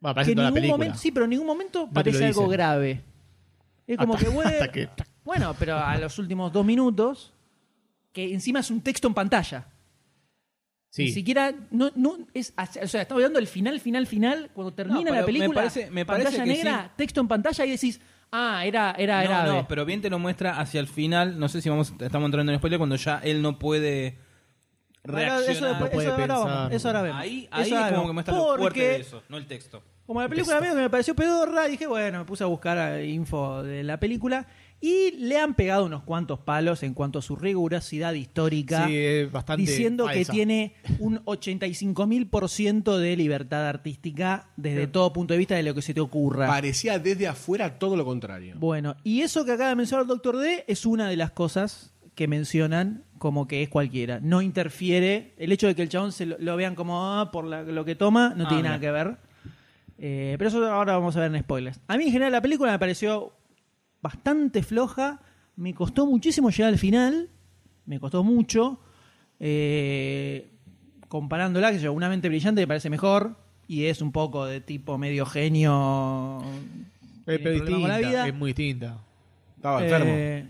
va, 0.05 0.09
que 0.09 0.11
aparece 0.11 0.31
en 0.33 0.37
toda 0.37 0.45
la 0.45 0.51
ningún 0.51 0.55
película. 0.55 0.77
momento, 0.79 0.99
sí, 0.99 1.13
pero 1.13 1.25
en 1.25 1.31
ningún 1.31 1.47
momento 1.47 1.81
lo 1.87 1.91
parece 1.93 2.27
algo 2.27 2.47
grave. 2.49 3.03
Es 3.87 3.97
como 3.97 4.15
Hasta- 4.15 4.27
que, 4.27 4.33
bueno, 4.33 4.51
hasta 4.51 4.73
que- 4.73 4.89
bueno, 5.25 5.57
pero 5.59 5.77
a 5.79 5.97
los 5.97 6.19
últimos 6.19 6.53
dos 6.53 6.67
minutos, 6.67 7.33
que 8.13 8.35
encima 8.35 8.61
es 8.61 8.71
un 8.71 8.81
texto 8.83 9.09
en 9.09 9.15
pantalla. 9.15 9.67
Sí. 10.91 11.05
Ni 11.05 11.11
siquiera, 11.13 11.55
no, 11.71 11.91
no, 11.97 12.17
es, 12.33 12.55
o 12.57 12.87
sea, 12.87 13.03
estamos 13.03 13.21
hablando 13.23 13.39
del 13.39 13.47
final, 13.47 13.79
final, 13.79 14.07
final, 14.07 14.51
cuando 14.55 14.73
termina 14.73 15.11
la 15.11 15.21
me 15.21 15.25
película, 15.25 15.55
parece- 15.55 15.91
me 15.91 16.07
pantalla 16.07 16.31
parece 16.31 16.43
que 16.45 16.57
negra, 16.57 16.85
sí. 16.87 16.91
texto 16.97 17.21
en 17.21 17.29
pantalla 17.29 17.65
y 17.67 17.71
decís, 17.73 18.01
ah, 18.33 18.63
era, 18.65 18.95
era, 18.99 19.23
era. 19.23 19.45
No, 19.45 19.53
no, 19.53 19.69
pero 19.69 19.85
bien 19.85 20.01
te 20.01 20.09
lo 20.09 20.19
muestra 20.19 20.59
hacia 20.59 20.81
el 20.81 20.89
final. 20.89 21.39
No 21.39 21.49
sé 21.49 21.61
si 21.61 21.69
vamos 21.69 21.93
estamos 22.01 22.27
entrando 22.27 22.51
en 22.53 22.59
spoiler 22.59 22.79
cuando 22.79 22.97
ya 22.97 23.19
él 23.23 23.43
no 23.43 23.59
puede 23.59 24.19
Ahora, 25.07 25.19
reaccionar. 25.41 25.51
eso, 25.57 25.65
después- 25.67 25.81
No 25.81 25.91
puede 25.91 26.07
eso 26.07 26.11
ahora 26.15 26.27
pensar. 26.27 26.49
vamos, 26.57 26.73
eso 26.73 26.89
ahora 26.89 27.03
vemos. 27.03 27.21
Ahí, 27.21 27.45
Eso 27.45 27.53
ahí 27.53 27.63
es 27.65 27.69
como 27.71 27.85
vemos. 27.91 28.07
que 28.07 28.13
muestra 28.13 28.35
lo 28.35 28.45
fuerte 28.45 28.63
Porque 28.63 28.83
de 28.89 28.97
eso, 28.97 29.23
no 29.29 29.37
el 29.37 29.47
texto. 29.47 29.83
Como 30.07 30.23
la 30.23 30.29
película 30.31 30.59
medio 30.63 30.75
que 30.75 30.81
me 30.81 30.89
pareció 30.91 31.15
pedorra, 31.15 31.67
dije, 31.67 31.87
bueno, 31.87 32.21
me 32.21 32.25
puse 32.25 32.43
a 32.43 32.47
buscar 32.47 32.79
eh, 32.99 33.07
info 33.09 33.63
de 33.63 33.83
la 33.83 34.01
película 34.01 34.47
y 34.81 35.11
le 35.13 35.39
han 35.39 35.55
pegado 35.55 35.87
unos 35.87 36.05
cuantos 36.05 36.39
palos 36.39 36.83
en 36.85 36.95
cuanto 36.95 37.19
a 37.19 37.23
su 37.23 37.35
rigurosidad 37.35 38.15
histórica, 38.15 38.87
Sí, 38.87 38.97
es 38.97 39.33
bastante 39.33 39.63
diciendo 39.63 40.07
que 40.07 40.25
tiene 40.25 40.75
un 41.01 41.19
85.000% 41.25 42.97
de 42.99 43.17
libertad 43.17 43.67
artística 43.69 44.49
desde 44.57 44.87
todo 44.87 45.13
punto 45.13 45.35
de 45.35 45.39
vista 45.39 45.55
de 45.57 45.63
lo 45.63 45.75
que 45.75 45.83
se 45.83 45.95
te 45.95 46.01
ocurra. 46.01 46.47
Parecía 46.47 46.99
desde 46.99 47.27
afuera 47.27 47.79
todo 47.79 47.97
lo 47.97 48.05
contrario. 48.05 48.55
Bueno, 48.59 48.97
y 49.05 49.23
eso 49.23 49.45
que 49.45 49.53
acaba 49.53 49.71
de 49.71 49.77
mencionar 49.77 50.03
el 50.03 50.09
Doctor 50.09 50.37
D 50.39 50.65
es 50.69 50.87
una 50.87 51.09
de 51.09 51.17
las 51.17 51.31
cosas 51.33 51.93
que 52.15 52.29
mencionan 52.29 53.05
como 53.19 53.47
que 53.49 53.63
es 53.63 53.69
cualquiera. 53.69 54.21
No 54.21 54.43
interfiere. 54.43 55.35
El 55.39 55.53
hecho 55.53 55.67
de 55.67 55.75
que 55.75 55.83
el 55.83 55.89
chabón 55.89 56.13
se 56.13 56.27
lo, 56.27 56.37
lo 56.39 56.57
vean 56.57 56.75
como 56.75 57.05
ah, 57.19 57.31
por 57.33 57.45
la- 57.45 57.63
lo 57.63 57.85
que 57.85 57.95
toma 57.95 58.33
no 58.37 58.45
Ah, 58.45 58.49
tiene 58.49 58.63
mira. 58.63 58.69
nada 58.71 58.81
que 58.81 58.91
ver. 58.91 59.17
Eh, 60.01 60.37
pero 60.39 60.49
eso 60.49 60.65
ahora 60.71 60.93
vamos 60.95 61.17
a 61.17 61.21
ver 61.21 61.35
en 61.35 61.43
spoilers. 61.43 61.81
A 61.89 61.97
mí 61.97 62.05
en 62.05 62.13
general 62.13 62.33
la 62.33 62.41
película 62.41 62.71
me 62.71 62.79
pareció 62.79 63.33
bastante 64.03 64.63
floja. 64.63 65.21
Me 65.57 65.75
costó 65.75 66.07
muchísimo 66.07 66.51
llegar 66.51 66.73
al 66.73 66.79
final. 66.79 67.29
Me 67.87 67.99
costó 68.01 68.23
mucho. 68.25 68.81
Eh, 69.41 70.51
comparándola, 71.09 71.73
que 71.73 71.79
yo, 71.79 71.93
una 71.93 72.09
mente 72.09 72.29
brillante 72.29 72.61
me 72.61 72.67
parece 72.67 72.91
mejor. 72.91 73.37
Y 73.67 73.85
es 73.87 74.01
un 74.01 74.13
poco 74.13 74.47
de 74.47 74.61
tipo 74.61 74.97
medio 74.99 75.27
genio. 75.27 76.43
Eh, 77.27 77.39
pero 77.43 77.57
problema 77.59 77.81
con 77.81 77.89
la 77.89 77.97
distinta, 77.99 78.09
vida. 78.23 78.29
es 78.29 78.35
muy 78.35 78.53
distinta. 78.53 78.99
Estaba 79.57 79.83
enfermo. 79.85 80.11
Eh, 80.15 80.49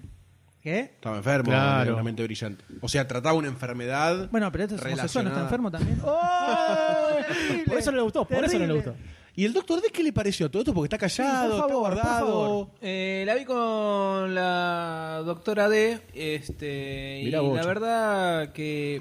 ¿Qué? 0.61 0.80
Estaba 0.80 1.16
enfermo, 1.16 1.50
Claro. 1.50 1.94
una 1.94 2.02
mente 2.02 2.22
brillante. 2.22 2.64
O 2.80 2.88
sea, 2.88 3.08
trataba 3.08 3.37
una 3.37 3.48
enfermedad. 3.48 4.28
Bueno, 4.30 4.52
pero 4.52 4.64
este 4.64 4.76
es 4.76 4.82
homosexual, 4.84 5.24
¿no 5.24 5.30
está 5.30 5.42
enfermo 5.42 5.70
también? 5.70 5.98
¡Oh! 6.04 7.08
Por 7.66 7.78
eso 7.78 7.90
no 7.90 7.96
le 7.96 8.02
gustó, 8.02 8.24
por 8.24 8.44
eso 8.44 8.58
no 8.58 8.66
le 8.66 8.72
gustó. 8.74 8.94
¿Y 9.38 9.44
el 9.44 9.53
doctor 9.53 9.81
D 9.81 9.90
qué 9.92 10.03
le 10.03 10.12
pareció 10.12 10.51
todo 10.51 10.62
esto? 10.62 10.74
Porque 10.74 10.87
está 10.87 10.98
callado, 10.98 11.55
Sí, 11.55 11.61
por 11.61 11.70
favor, 11.70 11.92
está 11.92 12.03
por 12.03 12.03
guardado. 12.03 12.27
favor. 12.27 12.68
Eh, 12.83 13.22
la 13.24 13.35
vi 13.37 13.44
con 13.44 14.35
la 14.35 15.22
doctora 15.24 15.68
D, 15.68 16.01
este, 16.12 17.20
y 17.22 17.31
vos, 17.37 17.55
la 17.55 17.62
che. 17.62 17.68
verdad 17.68 18.53
que 18.53 19.01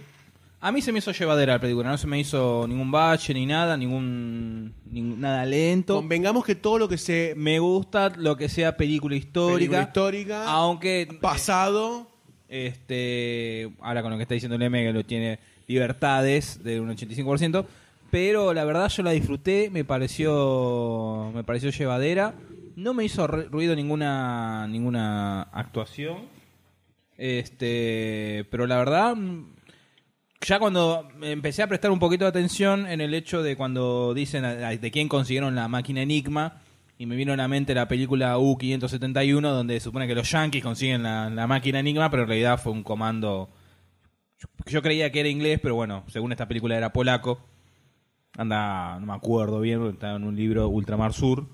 a 0.60 0.72
mí 0.72 0.80
se 0.84 0.92
me 0.92 1.00
hizo 1.00 1.12
llevadera 1.12 1.54
la 1.54 1.60
película, 1.60 1.90
no 1.90 1.98
se 1.98 2.06
me 2.06 2.20
hizo 2.20 2.68
ningún 2.68 2.92
bache 2.92 3.34
ni 3.34 3.48
nada, 3.48 3.76
ningún, 3.76 4.76
nada 4.92 5.44
lento. 5.44 5.96
Convengamos 5.96 6.46
que 6.46 6.54
todo 6.54 6.78
lo 6.78 6.88
que 6.88 7.00
se 7.00 7.34
Me 7.36 7.58
gusta 7.58 8.10
lo 8.16 8.38
que 8.38 8.48
sea 8.48 8.78
película 8.78 9.16
histórica, 9.16 9.56
película 9.58 9.82
histórica, 9.82 10.46
aunque 10.46 11.18
pasado, 11.20 12.06
este 12.48 13.72
ahora 13.82 14.04
con 14.04 14.12
lo 14.12 14.18
que 14.18 14.24
está 14.24 14.36
diciendo 14.36 14.56
el 14.56 14.62
M 14.62 14.84
que 14.84 14.94
lo 14.94 15.04
tiene 15.04 15.40
libertades 15.68 16.64
de 16.64 16.80
un 16.80 16.90
85%, 16.96 17.66
pero 18.12 18.54
la 18.54 18.66
verdad 18.66 18.90
yo 18.90 19.04
la 19.04 19.12
disfruté, 19.12 19.70
me 19.72 19.84
pareció 19.84 21.32
me 21.34 21.44
pareció 21.44 21.70
llevadera, 21.70 22.36
no 22.76 22.94
me 22.94 23.06
hizo 23.06 23.28
ruido 23.28 23.76
ninguna 23.76 24.68
ninguna 24.68 25.44
actuación. 25.44 26.36
Este, 27.18 28.46
pero 28.52 28.68
la 28.68 28.78
verdad 28.78 29.16
mm, 29.16 29.56
ya 30.42 30.60
cuando 30.60 31.08
empecé 31.22 31.64
a 31.64 31.68
prestar 31.68 31.92
un 31.92 32.00
poquito 32.00 32.26
de 32.26 32.30
atención 32.30 32.88
en 32.88 33.02
el 33.02 33.14
hecho 33.14 33.42
de 33.42 33.56
cuando 33.56 34.14
dicen 34.14 34.44
de 34.44 34.92
quién 34.92 35.10
consiguieron 35.10 35.56
la 35.56 35.68
máquina 35.68 36.02
Enigma 36.02 36.62
y 36.98 37.06
me 37.06 37.16
vino 37.16 37.34
a 37.34 37.38
la 37.38 37.48
mente 37.48 37.76
la 37.76 37.88
película 37.88 38.38
U-571 38.38 39.42
donde 39.42 39.76
se 39.76 39.86
supone 39.86 40.08
que 40.08 40.16
los 40.16 40.30
yankees 40.32 40.64
consiguen 40.64 41.04
la, 41.04 41.30
la 41.30 41.48
máquina 41.48 41.80
Enigma, 41.80 42.10
pero 42.10 42.24
en 42.24 42.30
realidad 42.30 42.60
fue 42.60 42.72
un 42.72 42.84
comando... 42.84 43.50
Yo, 44.40 44.48
yo 44.66 44.82
creía 44.82 45.12
que 45.12 45.20
era 45.20 45.30
inglés, 45.30 45.60
pero 45.62 45.76
bueno, 45.76 46.04
según 46.08 46.32
esta 46.32 46.48
película 46.48 46.78
era 46.78 46.94
polaco. 46.94 47.40
Anda, 48.38 49.00
no 49.00 49.06
me 49.08 49.14
acuerdo 49.14 49.60
bien, 49.60 49.84
está 49.88 50.16
en 50.16 50.24
un 50.24 50.36
libro 50.36 50.70
Ultramar 50.70 51.12
Sur. 51.14 51.46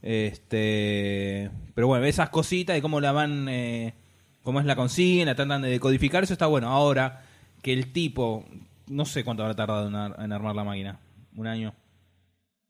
Este, 0.00 1.50
pero 1.74 1.86
bueno, 1.88 2.04
esas 2.04 2.30
cositas 2.30 2.78
y 2.78 2.80
cómo 2.80 3.00
la 3.00 3.12
van, 3.12 3.48
eh, 3.48 3.94
cómo 4.42 4.60
es 4.60 4.66
la 4.66 4.76
consiguen, 4.76 5.26
la 5.26 5.34
tratan 5.34 5.62
de 5.62 5.68
decodificar, 5.70 6.22
eso 6.24 6.32
está 6.32 6.46
bueno. 6.46 6.68
Ahora 6.68 7.22
que 7.62 7.72
el 7.72 7.92
tipo, 7.92 8.44
no 8.86 9.04
sé 9.04 9.24
cuánto 9.24 9.42
habrá 9.42 9.56
tardado 9.56 9.88
en, 9.88 9.94
ar- 9.96 10.16
en 10.22 10.32
armar 10.32 10.54
la 10.54 10.64
máquina, 10.64 10.98
un 11.36 11.46
año. 11.48 11.74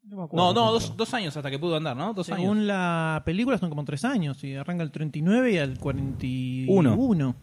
me 0.05 0.15
acuerdo 0.23 0.29
No, 0.37 0.49
no, 0.49 0.55
cuánto. 0.55 0.73
dos, 0.73 0.97
dos 0.97 1.13
años 1.15 1.37
hasta 1.37 1.51
que 1.51 1.59
pudo 1.59 1.77
andar, 1.77 1.97
¿no? 1.97 2.15
Dos 2.15 2.29
años. 2.31 2.41
Según 2.41 2.67
la 2.67 3.23
película 3.27 3.59
son 3.59 3.69
como 3.69 3.85
tres 3.85 4.05
años. 4.07 4.43
Y 4.45 4.55
arranca 4.55 4.83
el 4.83 4.91
39 4.91 5.53
y 5.53 5.59
al 5.59 5.79
41. 5.79 6.95
Uno. 6.95 7.35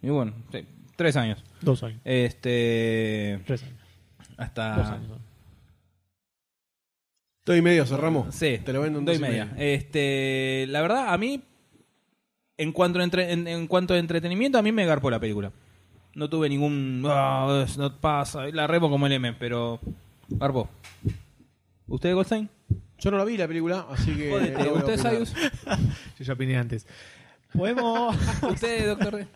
Y 0.00 0.08
bueno, 0.08 0.32
sí, 0.52 0.60
tres 0.96 1.16
años. 1.16 1.44
Dos 1.60 1.82
años. 1.82 2.00
Este, 2.04 3.40
Tres 3.46 3.62
años. 3.62 3.76
hasta 4.38 4.76
Dos 4.76 4.86
años. 4.88 5.18
Dos 7.46 7.56
y 7.56 7.62
medio 7.62 7.86
cerramos. 7.86 8.34
Sí, 8.34 8.58
Te 8.64 8.72
lo 8.72 8.82
vendo 8.82 8.98
en 8.98 9.04
dos 9.06 9.14
dos 9.14 9.22
y 9.22 9.24
y 9.24 9.28
media. 9.30 9.44
medio. 9.46 9.74
Este, 9.74 10.66
la 10.68 10.82
verdad, 10.82 11.14
a 11.14 11.16
mí, 11.18 11.42
en 12.58 12.72
cuanto, 12.72 12.98
a 12.98 13.04
entre- 13.04 13.32
en, 13.32 13.46
en 13.46 13.66
cuanto 13.68 13.94
a 13.94 13.98
entretenimiento, 13.98 14.58
a 14.58 14.62
mí 14.62 14.72
me 14.72 14.84
garpó 14.84 15.10
la 15.10 15.20
película. 15.20 15.52
no 16.14 16.28
tuve 16.30 16.48
ningún. 16.48 17.02
"Ah, 17.06 17.64
no 17.78 18.00
pasa. 18.00 18.46
La 18.46 18.66
remo 18.66 18.88
como 18.90 19.06
el 19.06 19.12
M, 19.12 19.32
pero. 19.34 19.78
Barbo. 20.28 20.68
¿Usted, 21.88 22.14
Goldstein? 22.14 22.48
Yo 22.98 23.10
no 23.10 23.18
la 23.18 23.24
vi 23.24 23.36
la 23.36 23.46
película, 23.46 23.86
así 23.90 24.12
que. 24.16 24.30
Jódete, 24.30 24.64
no 24.64 24.72
¿Usted. 24.74 24.96
Sayus? 24.96 25.34
Yo 26.18 26.24
ya 26.24 26.32
opiné 26.32 26.56
antes. 26.56 26.86
Podemos. 27.52 28.16
¿Usted, 28.50 28.86
doctor? 28.88 29.26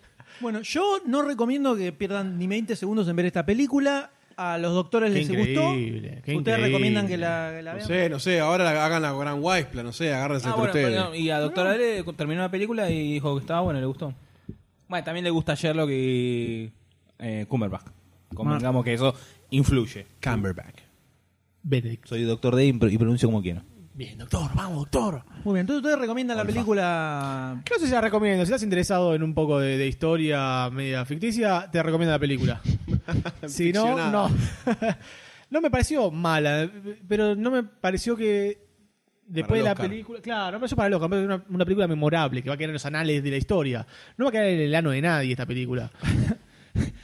Bueno, 0.41 0.63
yo 0.63 0.99
no 1.05 1.21
recomiendo 1.23 1.77
que 1.77 1.93
pierdan 1.93 2.39
ni 2.39 2.47
20 2.47 2.75
segundos 2.75 3.07
en 3.09 3.15
ver 3.17 3.27
esta 3.27 3.45
película. 3.45 4.11
A 4.37 4.57
los 4.59 4.73
doctores 4.73 5.13
Qué 5.13 5.19
les 5.19 5.29
increíble, 5.29 5.55
gustó. 5.55 5.73
qué 5.75 5.87
¿Ustedes 6.17 6.35
increíble. 6.39 6.67
recomiendan 6.67 7.07
que 7.09 7.17
la, 7.19 7.53
que 7.57 7.63
la 7.63 7.71
No 7.73 7.77
vean? 7.77 7.89
sé, 7.89 8.09
no 8.09 8.19
sé, 8.19 8.41
ahora 8.41 8.65
la- 8.65 8.85
hagan 8.87 9.03
la 9.03 9.13
gran 9.13 9.39
Wispla, 9.43 9.83
no 9.83 9.93
sé, 9.93 10.13
agárrense 10.15 10.47
Ah, 10.47 10.51
entre 10.51 10.59
bueno, 10.61 10.73
ustedes. 10.73 10.97
perdón, 11.03 11.15
y 11.17 11.31
a 11.31 11.39
Doctor 11.41 11.67
Ale 11.67 12.03
terminó 12.17 12.41
la 12.41 12.51
película 12.51 12.91
y 12.91 13.13
dijo 13.15 13.35
que 13.37 13.41
estaba 13.43 13.61
bueno, 13.61 13.81
le 13.81 13.87
gustó. 13.87 14.15
Bueno, 14.89 15.05
también 15.05 15.25
le 15.25 15.31
gusta 15.31 15.55
Sherlock 15.55 15.91
y 15.91 16.71
eh, 17.19 17.45
Cumberbatch. 17.49 17.87
Convengamos 18.35 18.85
que 18.85 18.95
eso 18.95 19.15
influye. 19.51 20.07
Cumberbatch. 20.23 20.81
Benedict. 21.63 22.07
Soy 22.07 22.23
Doctor 22.23 22.57
D 22.57 22.65
y 22.67 22.73
pronuncio 22.73 23.29
como 23.29 23.43
quiero. 23.43 23.63
Bien, 24.01 24.17
doctor, 24.17 24.51
vamos, 24.55 24.79
doctor. 24.79 25.23
Muy 25.45 25.53
bien, 25.53 25.61
entonces 25.61 25.83
ustedes 25.83 25.99
recomiendan 25.99 26.35
la 26.39 26.45
película. 26.47 27.63
No 27.71 27.79
sé 27.79 27.85
si 27.87 27.93
la 27.93 28.01
recomiendo. 28.01 28.47
Si 28.47 28.51
estás 28.51 28.63
interesado 28.63 29.15
en 29.15 29.23
un 29.23 29.35
poco 29.35 29.59
de, 29.61 29.77
de 29.77 29.87
historia 29.89 30.71
media 30.71 31.05
ficticia, 31.05 31.69
te 31.71 31.83
recomiendo 31.83 32.11
la 32.15 32.19
película. 32.19 32.63
si 33.47 33.73
no, 33.75 34.11
no. 34.11 34.31
no 35.51 35.61
me 35.61 35.71
pareció 35.71 36.11
mala, 36.11 36.67
pero 37.07 37.35
no 37.37 37.51
me 37.51 37.63
pareció 37.63 38.17
que 38.17 38.67
después 39.27 39.49
Para 39.49 39.59
de 39.59 39.65
la 39.65 39.73
Oscar. 39.73 39.89
película. 39.91 40.21
Claro, 40.23 40.47
no 40.47 40.53
me 40.53 40.61
pareció 40.61 40.77
para 40.79 40.89
loca, 40.89 41.07
me 41.07 41.11
pareció 41.11 41.35
una, 41.35 41.45
una 41.51 41.65
película 41.67 41.87
memorable 41.87 42.43
que 42.43 42.49
va 42.49 42.55
a 42.55 42.57
quedar 42.57 42.71
en 42.71 42.75
los 42.75 42.87
anales 42.87 43.23
de 43.23 43.31
la 43.33 43.37
historia. 43.37 43.87
No 44.17 44.25
va 44.25 44.29
a 44.31 44.33
quedar 44.33 44.47
en 44.47 44.61
el 44.61 44.75
ano 44.75 44.93
de 44.93 45.03
nadie 45.03 45.33
esta 45.33 45.45
película. 45.45 45.91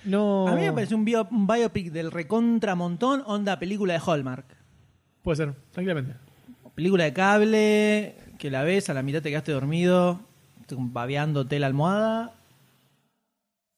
No. 0.04 0.46
A 0.46 0.54
mí 0.54 0.60
me 0.62 0.72
pareció 0.72 0.96
un, 0.96 1.04
bio- 1.04 1.26
un 1.32 1.46
biopic 1.48 1.90
del 1.90 2.12
recontra 2.12 2.76
montón, 2.76 3.22
onda 3.26 3.58
película 3.58 3.92
de 3.94 4.00
Hallmark. 4.06 4.46
Puede 5.20 5.36
ser, 5.36 5.54
tranquilamente. 5.72 6.14
Película 6.76 7.04
de 7.04 7.12
cable, 7.12 8.14
que 8.38 8.50
la 8.50 8.62
ves, 8.62 8.88
a 8.90 8.94
la 8.94 9.02
mitad 9.02 9.22
te 9.22 9.30
quedaste 9.30 9.50
dormido, 9.50 10.20
babeándote 10.70 11.58
la 11.58 11.66
almohada. 11.66 12.34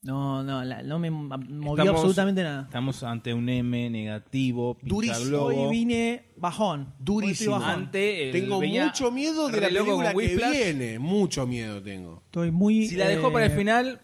No, 0.03 0.43
no, 0.45 0.63
la- 0.65 0.83
no 0.83 0.99
me 0.99 1.11
movió 1.11 1.75
Estamos- 1.83 1.89
absolutamente 2.01 2.43
nada. 2.43 2.63
Estamos 2.63 3.03
ante 3.03 3.35
un 3.35 3.49
M 3.49 3.91
negativo, 3.91 4.77
Durísimo. 4.83 5.39
Hoy 5.43 5.71
vine 5.71 6.25
bajón. 6.37 6.93
Durísimo. 6.99 7.57
Hoy 7.57 7.61
estoy 7.63 7.67
bajón. 7.69 7.83
Ante 7.85 8.27
el 8.27 8.33
Tengo 8.33 8.59
venía 8.61 8.87
mucho 8.87 9.11
miedo 9.11 9.49
de 9.49 9.61
la 9.61 9.67
re 9.69 9.73
loco 9.73 9.85
película 9.87 10.13
con 10.13 10.21
que 10.23 10.29
Whiplash. 10.29 10.51
viene. 10.53 10.99
Mucho 10.99 11.47
miedo 11.47 11.83
tengo. 11.83 12.23
Estoy 12.27 12.51
muy. 12.53 12.87
Si 12.87 12.97
la 12.97 13.09
dejó 13.09 13.29
eh, 13.29 13.33
para 13.33 13.47
el 13.47 13.53
final, 13.53 14.01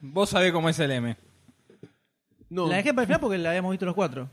vos 0.00 0.30
sabés 0.30 0.52
cómo 0.52 0.68
es 0.68 0.78
el 0.78 0.90
M. 0.92 1.16
No, 2.48 2.68
La 2.68 2.76
dejé 2.76 2.94
para 2.94 3.02
el 3.02 3.06
final 3.08 3.20
porque 3.20 3.38
la 3.38 3.50
habíamos 3.50 3.72
visto 3.72 3.84
los 3.86 3.94
cuatro. 3.96 4.30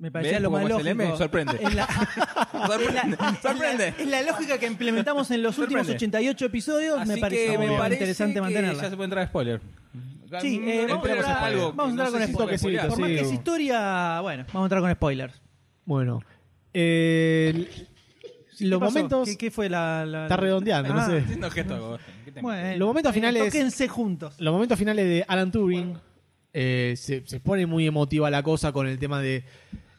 Me 0.00 0.10
parecía 0.10 0.38
¿Ves 0.38 0.42
lo 0.42 0.50
más 0.50 0.68
lógico. 0.68 0.88
M? 0.88 1.16
Sorprende. 1.16 1.58
La, 1.74 1.86
Sorprende, 2.66 2.98
es 3.12 3.18
la- 3.20 3.38
sorprende. 3.42 3.94
es 3.98 4.06
la 4.08 4.22
lógica 4.22 4.58
que 4.58 4.66
implementamos 4.66 5.30
en 5.30 5.42
los 5.42 5.58
últimos 5.58 5.86
Sorprende. 5.86 5.96
88 6.18 6.46
episodios. 6.46 6.98
Así 7.00 7.12
me 7.12 7.16
pareció 7.18 7.52
que 7.52 7.58
me 7.58 7.76
parece 7.76 7.94
interesante 7.96 8.34
que 8.34 8.40
mantenerla. 8.40 8.82
ya 8.82 8.90
se 8.90 8.96
puede 8.96 9.04
entrar 9.04 9.24
a 9.24 9.28
spoiler. 9.28 9.60
Sí, 10.40 10.58
Mm, 10.60 10.68
eh, 10.68 10.86
vamos, 10.88 11.06
a 11.06 11.12
entrar, 11.12 11.24
a 11.36 11.44
algo. 11.44 11.72
vamos 11.72 11.86
a 11.86 11.90
entrar 11.90 12.06
No 12.06 12.12
con 12.12 12.48
si 12.50 12.56
spoilers. 12.58 12.86
Por 12.86 12.98
más 13.00 13.08
que 13.08 13.20
es 13.20 13.32
historia, 13.32 14.20
bueno, 14.22 14.44
vamos 14.52 14.62
a 14.62 14.64
entrar 14.66 14.80
con 14.80 14.92
spoilers. 14.92 15.40
Bueno. 15.84 16.20
eh, 16.72 17.68
¿Qué 18.58 18.64
los 18.66 18.78
pasó? 18.80 18.92
momentos. 18.92 19.28
¿Qué, 19.28 19.36
qué 19.36 19.50
fue 19.50 19.68
la, 19.68 20.04
la- 20.06 20.22
Está 20.24 20.36
redondeando, 20.36 20.94
no 20.94 21.00
Ah, 21.00 21.06
sé. 21.06 21.18
Haciendo 21.18 21.50
gesto, 21.50 21.74
Agustín. 21.74 22.14
¿Qué 22.24 22.32
te- 22.32 22.40
Bueno, 22.42 22.76
Los 22.78 22.86
momentos 22.88 23.12
finales- 23.14 23.44
Tóquense 23.44 23.88
juntos. 23.88 24.34
Los 24.38 24.52
momentos 24.52 24.78
finales 24.78 25.04
de 25.06 25.24
Alan 25.26 25.50
Turing 25.50 25.94
eh, 26.52 26.94
se, 26.96 27.22
se 27.26 27.40
pone 27.40 27.66
muy 27.66 27.86
emotiva 27.86 28.30
la 28.30 28.42
cosa 28.42 28.70
con 28.72 28.86
el 28.86 28.98
tema 28.98 29.20
de 29.20 29.44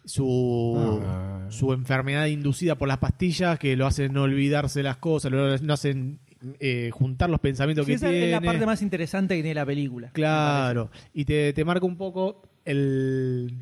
su, 0.05 1.01
su 1.49 1.73
enfermedad 1.73 2.25
inducida 2.27 2.75
por 2.75 2.87
las 2.87 2.97
pastillas 2.97 3.59
que 3.59 3.75
lo 3.75 3.85
hacen 3.85 4.13
no 4.13 4.23
olvidarse 4.23 4.81
las 4.83 4.97
cosas, 4.97 5.31
lo, 5.31 5.57
no 5.59 5.73
hacen 5.73 6.19
eh, 6.59 6.89
juntar 6.91 7.29
los 7.29 7.39
pensamientos 7.39 7.85
Sí, 7.85 7.91
que 7.91 7.95
esa 7.97 8.09
tiene. 8.09 8.25
es 8.25 8.31
la 8.31 8.41
parte 8.41 8.65
más 8.65 8.81
interesante 8.81 9.35
que 9.35 9.43
tiene 9.43 9.55
la 9.55 9.65
película. 9.65 10.09
Claro, 10.13 10.89
y 11.13 11.25
te, 11.25 11.53
te 11.53 11.63
marca 11.65 11.85
un 11.85 11.97
poco 11.97 12.41
el, 12.65 13.53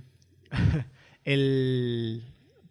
el 1.25 2.23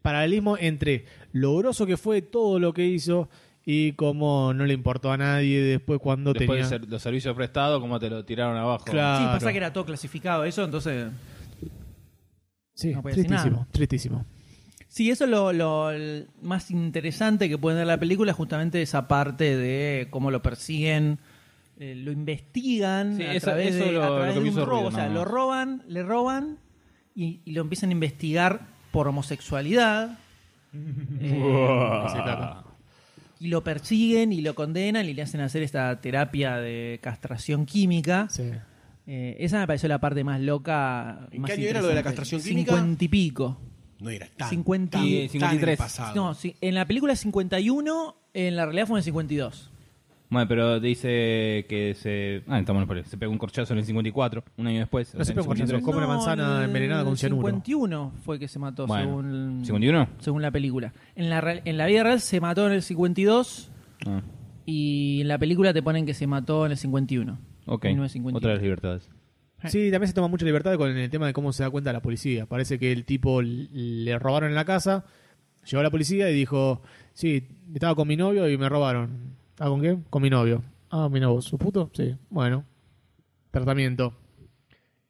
paralelismo 0.02 0.56
entre 0.58 1.04
lo 1.32 1.56
groso 1.58 1.86
que 1.86 1.96
fue 1.96 2.22
todo 2.22 2.58
lo 2.58 2.72
que 2.72 2.86
hizo 2.86 3.28
y 3.64 3.92
cómo 3.92 4.54
no 4.54 4.64
le 4.64 4.72
importó 4.72 5.12
a 5.12 5.18
nadie 5.18 5.60
después 5.60 6.00
cuando 6.00 6.32
Después 6.32 6.48
tenía... 6.48 6.62
de 6.64 6.68
ser- 6.70 6.88
los 6.90 7.02
servicios 7.02 7.36
prestados, 7.36 7.80
¿cómo 7.80 7.98
te 8.00 8.08
lo 8.08 8.24
tiraron 8.24 8.56
abajo? 8.56 8.86
Claro. 8.86 9.18
Sí, 9.18 9.24
pasa 9.34 9.50
que 9.52 9.58
era 9.58 9.72
todo 9.72 9.84
clasificado 9.84 10.44
eso, 10.44 10.64
entonces... 10.64 11.08
Sí, 12.78 12.94
No 12.94 13.02
tristísimo, 13.02 13.34
nada. 13.56 13.66
tristísimo. 13.72 14.24
Sí, 14.86 15.10
eso 15.10 15.24
es 15.24 15.30
lo, 15.56 15.90
más 16.42 16.70
interesante 16.70 17.48
que 17.48 17.58
puede 17.58 17.76
dar 17.78 17.86
la 17.88 17.98
película, 17.98 18.32
justamente 18.32 18.80
esa 18.80 19.08
parte 19.08 19.56
de 19.56 20.06
cómo 20.10 20.30
lo 20.30 20.42
persiguen, 20.42 21.18
eh, 21.80 21.94
lo 21.96 22.12
investigan 22.12 23.16
Sí, 23.16 23.24
a 23.24 23.40
través, 23.40 23.74
eso 23.74 23.84
de, 23.84 23.92
lo- 23.92 24.02
a 24.04 24.08
lo 24.08 24.16
través 24.16 24.34
que 24.34 24.40
de 24.40 24.44
me 24.44 24.50
un 24.50 24.56
robo. 24.56 24.70
ruido, 24.70 24.88
o 24.88 24.92
sea, 24.92 25.08
lo 25.08 25.24
roban, 25.24 25.82
le 25.88 26.02
roban 26.04 26.58
y, 27.16 27.40
y 27.44 27.50
lo 27.52 27.62
empiezan 27.62 27.90
a 27.90 27.92
investigar 27.92 28.60
por 28.92 29.08
homosexualidad. 29.08 30.18
Eh, 31.20 32.22
y 33.40 33.48
lo 33.48 33.62
persiguen 33.62 34.32
y 34.32 34.40
lo 34.40 34.54
condenan 34.54 35.06
y 35.06 35.14
le 35.14 35.22
hacen 35.22 35.40
hacer 35.40 35.62
esta 35.62 36.00
terapia 36.00 36.56
de 36.56 36.98
castración 37.02 37.66
química. 37.66 38.26
Sí. 38.30 38.50
Eh, 39.10 39.36
esa 39.40 39.58
me 39.58 39.66
pareció 39.66 39.88
la 39.88 39.98
parte 40.00 40.22
más 40.22 40.38
loca. 40.40 41.26
¿En 41.32 41.40
más 41.40 41.50
qué 41.50 41.56
año 41.56 41.66
era 41.66 41.80
lo 41.80 41.88
de 41.88 41.94
la 41.94 42.02
castración 42.02 42.42
química? 42.42 42.72
Cincuenta 42.74 43.04
y 43.04 43.08
pico. 43.08 43.58
no 44.00 44.10
era 44.10 44.28
tan, 44.36 44.50
50 44.50 44.98
tan, 44.98 45.06
y- 45.06 45.12
tan 45.14 45.22
en 45.22 45.28
53. 45.30 45.72
el 45.72 45.76
pasado. 45.78 46.14
No, 46.14 46.34
sí, 46.34 46.54
en 46.60 46.74
la 46.74 46.86
película 46.86 47.14
es 47.14 47.20
51, 47.20 48.16
en 48.34 48.54
la 48.56 48.66
realidad 48.66 48.86
fue 48.86 48.96
en 48.96 48.98
el 48.98 49.04
52. 49.04 49.70
Bueno, 50.30 50.46
pero 50.46 50.78
dice 50.78 51.64
que 51.70 51.96
se. 51.98 52.42
Ah, 52.48 52.58
estamos 52.60 52.84
por 52.84 53.02
Se 53.06 53.16
pegó 53.16 53.32
un 53.32 53.38
corchazo 53.38 53.72
en 53.72 53.78
el 53.78 53.86
54, 53.86 54.44
un 54.58 54.66
año 54.66 54.80
después. 54.80 55.14
No 55.14 55.24
se 55.24 55.32
pegó 55.32 55.50
un 55.50 55.56
en 55.56 55.62
el 55.62 55.68
corchazo, 55.70 55.78
53. 55.78 55.82
Come 55.82 55.96
una 55.96 56.06
manzana 56.06 56.58
en 56.58 56.64
envenenada 56.64 57.02
con 57.02 57.12
el 57.12 57.18
cianuro. 57.18 57.46
51 57.48 58.12
fue 58.26 58.38
que 58.38 58.46
se 58.46 58.58
mató, 58.58 58.86
Bueno, 58.86 59.04
según, 59.64 59.64
¿51? 59.64 60.08
según 60.18 60.42
la 60.42 60.50
película. 60.50 60.92
En 61.16 61.30
la, 61.30 61.62
en 61.64 61.78
la 61.78 61.86
vida 61.86 62.02
real 62.02 62.20
se 62.20 62.42
mató 62.42 62.66
en 62.66 62.74
el 62.74 62.82
52 62.82 63.70
Ah, 64.06 64.20
y 64.66 65.22
en 65.22 65.28
la 65.28 65.38
película 65.38 65.72
te 65.72 65.82
ponen 65.82 66.04
que 66.04 66.12
se 66.12 66.26
mató 66.26 66.66
en 66.66 66.72
el 66.72 66.78
51. 66.78 67.38
Ok. 67.68 67.84
1951. 67.84 68.36
Otra 68.36 68.48
de 68.50 68.54
las 68.56 68.62
libertades. 68.62 69.08
Sí, 69.66 69.90
también 69.90 70.06
se 70.08 70.14
toma 70.14 70.28
mucha 70.28 70.44
libertad 70.46 70.76
con 70.76 70.96
el 70.96 71.10
tema 71.10 71.26
de 71.26 71.32
cómo 71.32 71.52
se 71.52 71.62
da 71.64 71.70
cuenta 71.70 71.92
la 71.92 72.00
policía. 72.00 72.46
Parece 72.46 72.78
que 72.78 72.92
el 72.92 73.04
tipo 73.04 73.40
l- 73.40 73.68
le 73.72 74.18
robaron 74.18 74.50
en 74.50 74.54
la 74.54 74.64
casa, 74.64 75.04
llegó 75.68 75.82
la 75.82 75.90
policía 75.90 76.30
y 76.30 76.34
dijo, 76.34 76.80
sí, 77.12 77.48
estaba 77.74 77.94
con 77.96 78.06
mi 78.06 78.16
novio 78.16 78.48
y 78.48 78.56
me 78.56 78.68
robaron. 78.68 79.34
¿Estaba 79.50 79.70
con 79.70 79.80
qué? 79.82 79.98
Con 80.10 80.22
mi 80.22 80.30
novio. 80.30 80.62
Ah, 80.90 81.08
mi 81.08 81.18
novio, 81.18 81.42
¿su 81.42 81.58
puto? 81.58 81.90
Sí, 81.92 82.14
bueno. 82.30 82.64
Tratamiento. 83.50 84.14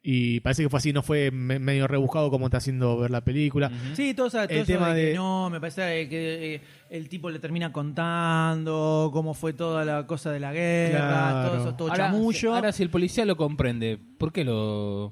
Y 0.01 0.39
parece 0.39 0.63
que 0.63 0.69
fue 0.69 0.77
así, 0.77 0.93
no 0.93 1.03
fue 1.03 1.29
me- 1.29 1.59
medio 1.59 1.85
rebuscado 1.85 2.29
como 2.31 2.45
está 2.45 2.57
haciendo 2.57 2.97
ver 2.99 3.11
la 3.11 3.21
película. 3.21 3.69
Sí, 3.95 4.13
todo, 4.13 4.27
esa- 4.27 4.47
todo 4.47 4.55
El 4.55 4.63
eso 4.63 4.71
tema 4.73 4.93
de 4.93 5.01
que 5.01 5.07
de- 5.09 5.13
no, 5.15 5.49
me 5.49 5.59
parece 5.59 6.07
que 6.07 6.55
eh, 6.55 6.61
el 6.89 7.09
tipo 7.09 7.29
le 7.29 7.39
termina 7.39 7.71
contando 7.73 9.09
cómo 9.11 9.33
fue 9.33 9.53
toda 9.53 9.83
la 9.85 10.07
cosa 10.07 10.31
de 10.31 10.39
la 10.39 10.53
guerra, 10.53 11.07
Claro. 11.07 11.49
todo 11.49 11.61
eso, 11.61 11.75
todo 11.75 11.89
Ahora, 11.89 12.11
chamullo. 12.11 12.55
ahora, 12.55 12.71
si 12.71 12.83
el 12.83 12.89
policía 12.89 13.25
lo 13.25 13.35
comprende, 13.35 13.99
¿por 14.17 14.31
qué 14.31 14.43
lo.? 14.45 15.11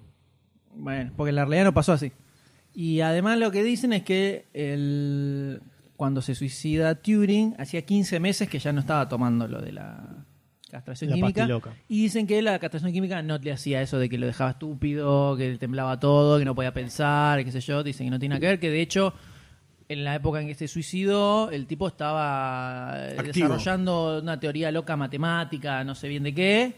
Bueno, 0.73 1.11
porque 1.17 1.29
en 1.29 1.35
la 1.35 1.43
realidad 1.45 1.65
no 1.65 1.73
pasó 1.73 1.91
así. 1.93 2.11
Y 2.73 3.01
además 3.01 3.39
lo 3.39 3.51
que 3.51 3.63
dicen 3.63 3.91
es 3.91 4.03
que 4.03 4.45
el, 4.53 5.61
cuando 5.95 6.21
se 6.21 6.35
suicida 6.35 6.95
Turing, 6.95 7.55
hacía 7.57 7.81
15 7.81 8.19
meses 8.19 8.47
que 8.47 8.59
ya 8.59 8.71
no 8.71 8.79
estaba 8.79 9.09
tomando 9.09 9.47
lo 9.47 9.61
de 9.61 9.71
la 9.73 10.25
castración 10.69 11.09
La 11.11 11.15
química. 11.15 11.47
Y 11.87 12.03
dicen 12.03 12.27
que 12.27 12.41
la 12.41 12.59
castración 12.59 12.91
química 12.91 13.21
no 13.21 13.37
le 13.37 13.51
hacía 13.51 13.81
eso 13.81 13.99
de 13.99 14.09
que 14.09 14.17
lo 14.17 14.27
dejaba 14.27 14.51
estúpido, 14.51 15.35
que 15.37 15.51
le 15.51 15.57
temblaba 15.57 15.99
todo, 15.99 16.39
que 16.39 16.45
no 16.45 16.55
podía 16.55 16.73
pensar, 16.73 17.43
qué 17.43 17.51
sé 17.51 17.61
yo. 17.61 17.83
Dicen 17.83 18.07
que 18.07 18.11
no 18.11 18.19
tiene 18.19 18.35
nada 18.35 18.39
que 18.41 18.47
ver, 18.47 18.59
que 18.59 18.69
de 18.69 18.81
hecho 18.81 19.13
en 19.89 20.03
la 20.03 20.15
época 20.15 20.41
en 20.41 20.47
que 20.47 20.55
se 20.55 20.67
suicidó, 20.67 21.49
el 21.49 21.65
tipo 21.65 21.87
estaba 21.87 22.91
Activo. 23.05 23.47
desarrollando 23.47 24.19
una 24.21 24.39
teoría 24.39 24.71
loca 24.71 24.97
matemática, 24.97 25.83
no 25.83 25.95
sé 25.95 26.07
bien 26.09 26.23
de 26.23 26.33
qué. 26.33 26.75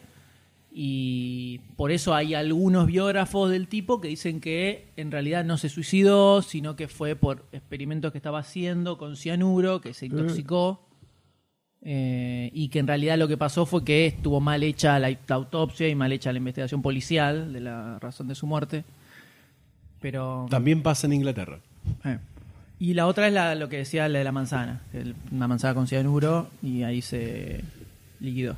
Y 0.72 1.60
por 1.76 1.92
eso 1.92 2.14
hay 2.14 2.36
algunos 2.36 2.86
biógrafos 2.86 3.50
del 3.50 3.68
tipo 3.68 4.00
que 4.00 4.08
dicen 4.08 4.40
que 4.40 4.92
en 4.98 5.10
realidad 5.12 5.44
no 5.44 5.58
se 5.58 5.68
suicidó, 5.68 6.44
sino 6.44 6.76
que 6.76 6.88
fue 6.88 7.16
por 7.16 7.48
experimentos 7.52 8.12
que 8.12 8.20
estaba 8.20 8.40
haciendo 8.40 8.98
con 9.00 9.16
cianuro, 9.16 9.82
que 9.82 9.96
se 9.96 10.06
intoxicó. 10.06 10.89
Eh, 11.82 12.50
y 12.54 12.70
que 12.70 12.80
en 12.80 12.88
realidad 12.88 13.18
lo 13.18 13.28
que 13.28 13.38
pasó 13.38 13.66
fue 13.66 13.84
que 13.86 14.06
estuvo 14.08 14.40
mal 14.42 14.64
hecha 14.64 15.00
la, 15.00 15.10
la 15.10 15.36
autopsia 15.36 15.88
y 15.88 15.96
mal 15.96 16.12
hecha 16.12 16.32
la 16.32 16.38
investigación 16.40 16.82
policial 16.82 17.54
de 17.54 17.60
la 17.62 18.00
razón 18.00 18.28
de 18.28 18.36
su 18.36 18.46
muerte. 18.48 18.84
Pero. 20.02 20.46
También 20.50 20.82
pasa 20.82 21.08
en 21.08 21.14
Inglaterra. 21.14 21.60
Eh. 22.06 22.18
Y 22.80 22.94
la 22.94 23.08
otra 23.08 23.28
es 23.28 23.34
la, 23.34 23.56
lo 23.56 23.68
que 23.70 23.78
decía 23.78 24.08
la 24.08 24.20
de 24.20 24.24
la 24.24 24.32
manzana. 24.32 24.82
el- 24.94 25.16
Una 25.32 25.48
manzana 25.48 25.74
con 25.74 25.88
cianuro 25.88 26.50
y 26.64 26.84
ahí 26.84 27.02
se 27.02 27.62
liquidó. 28.22 28.56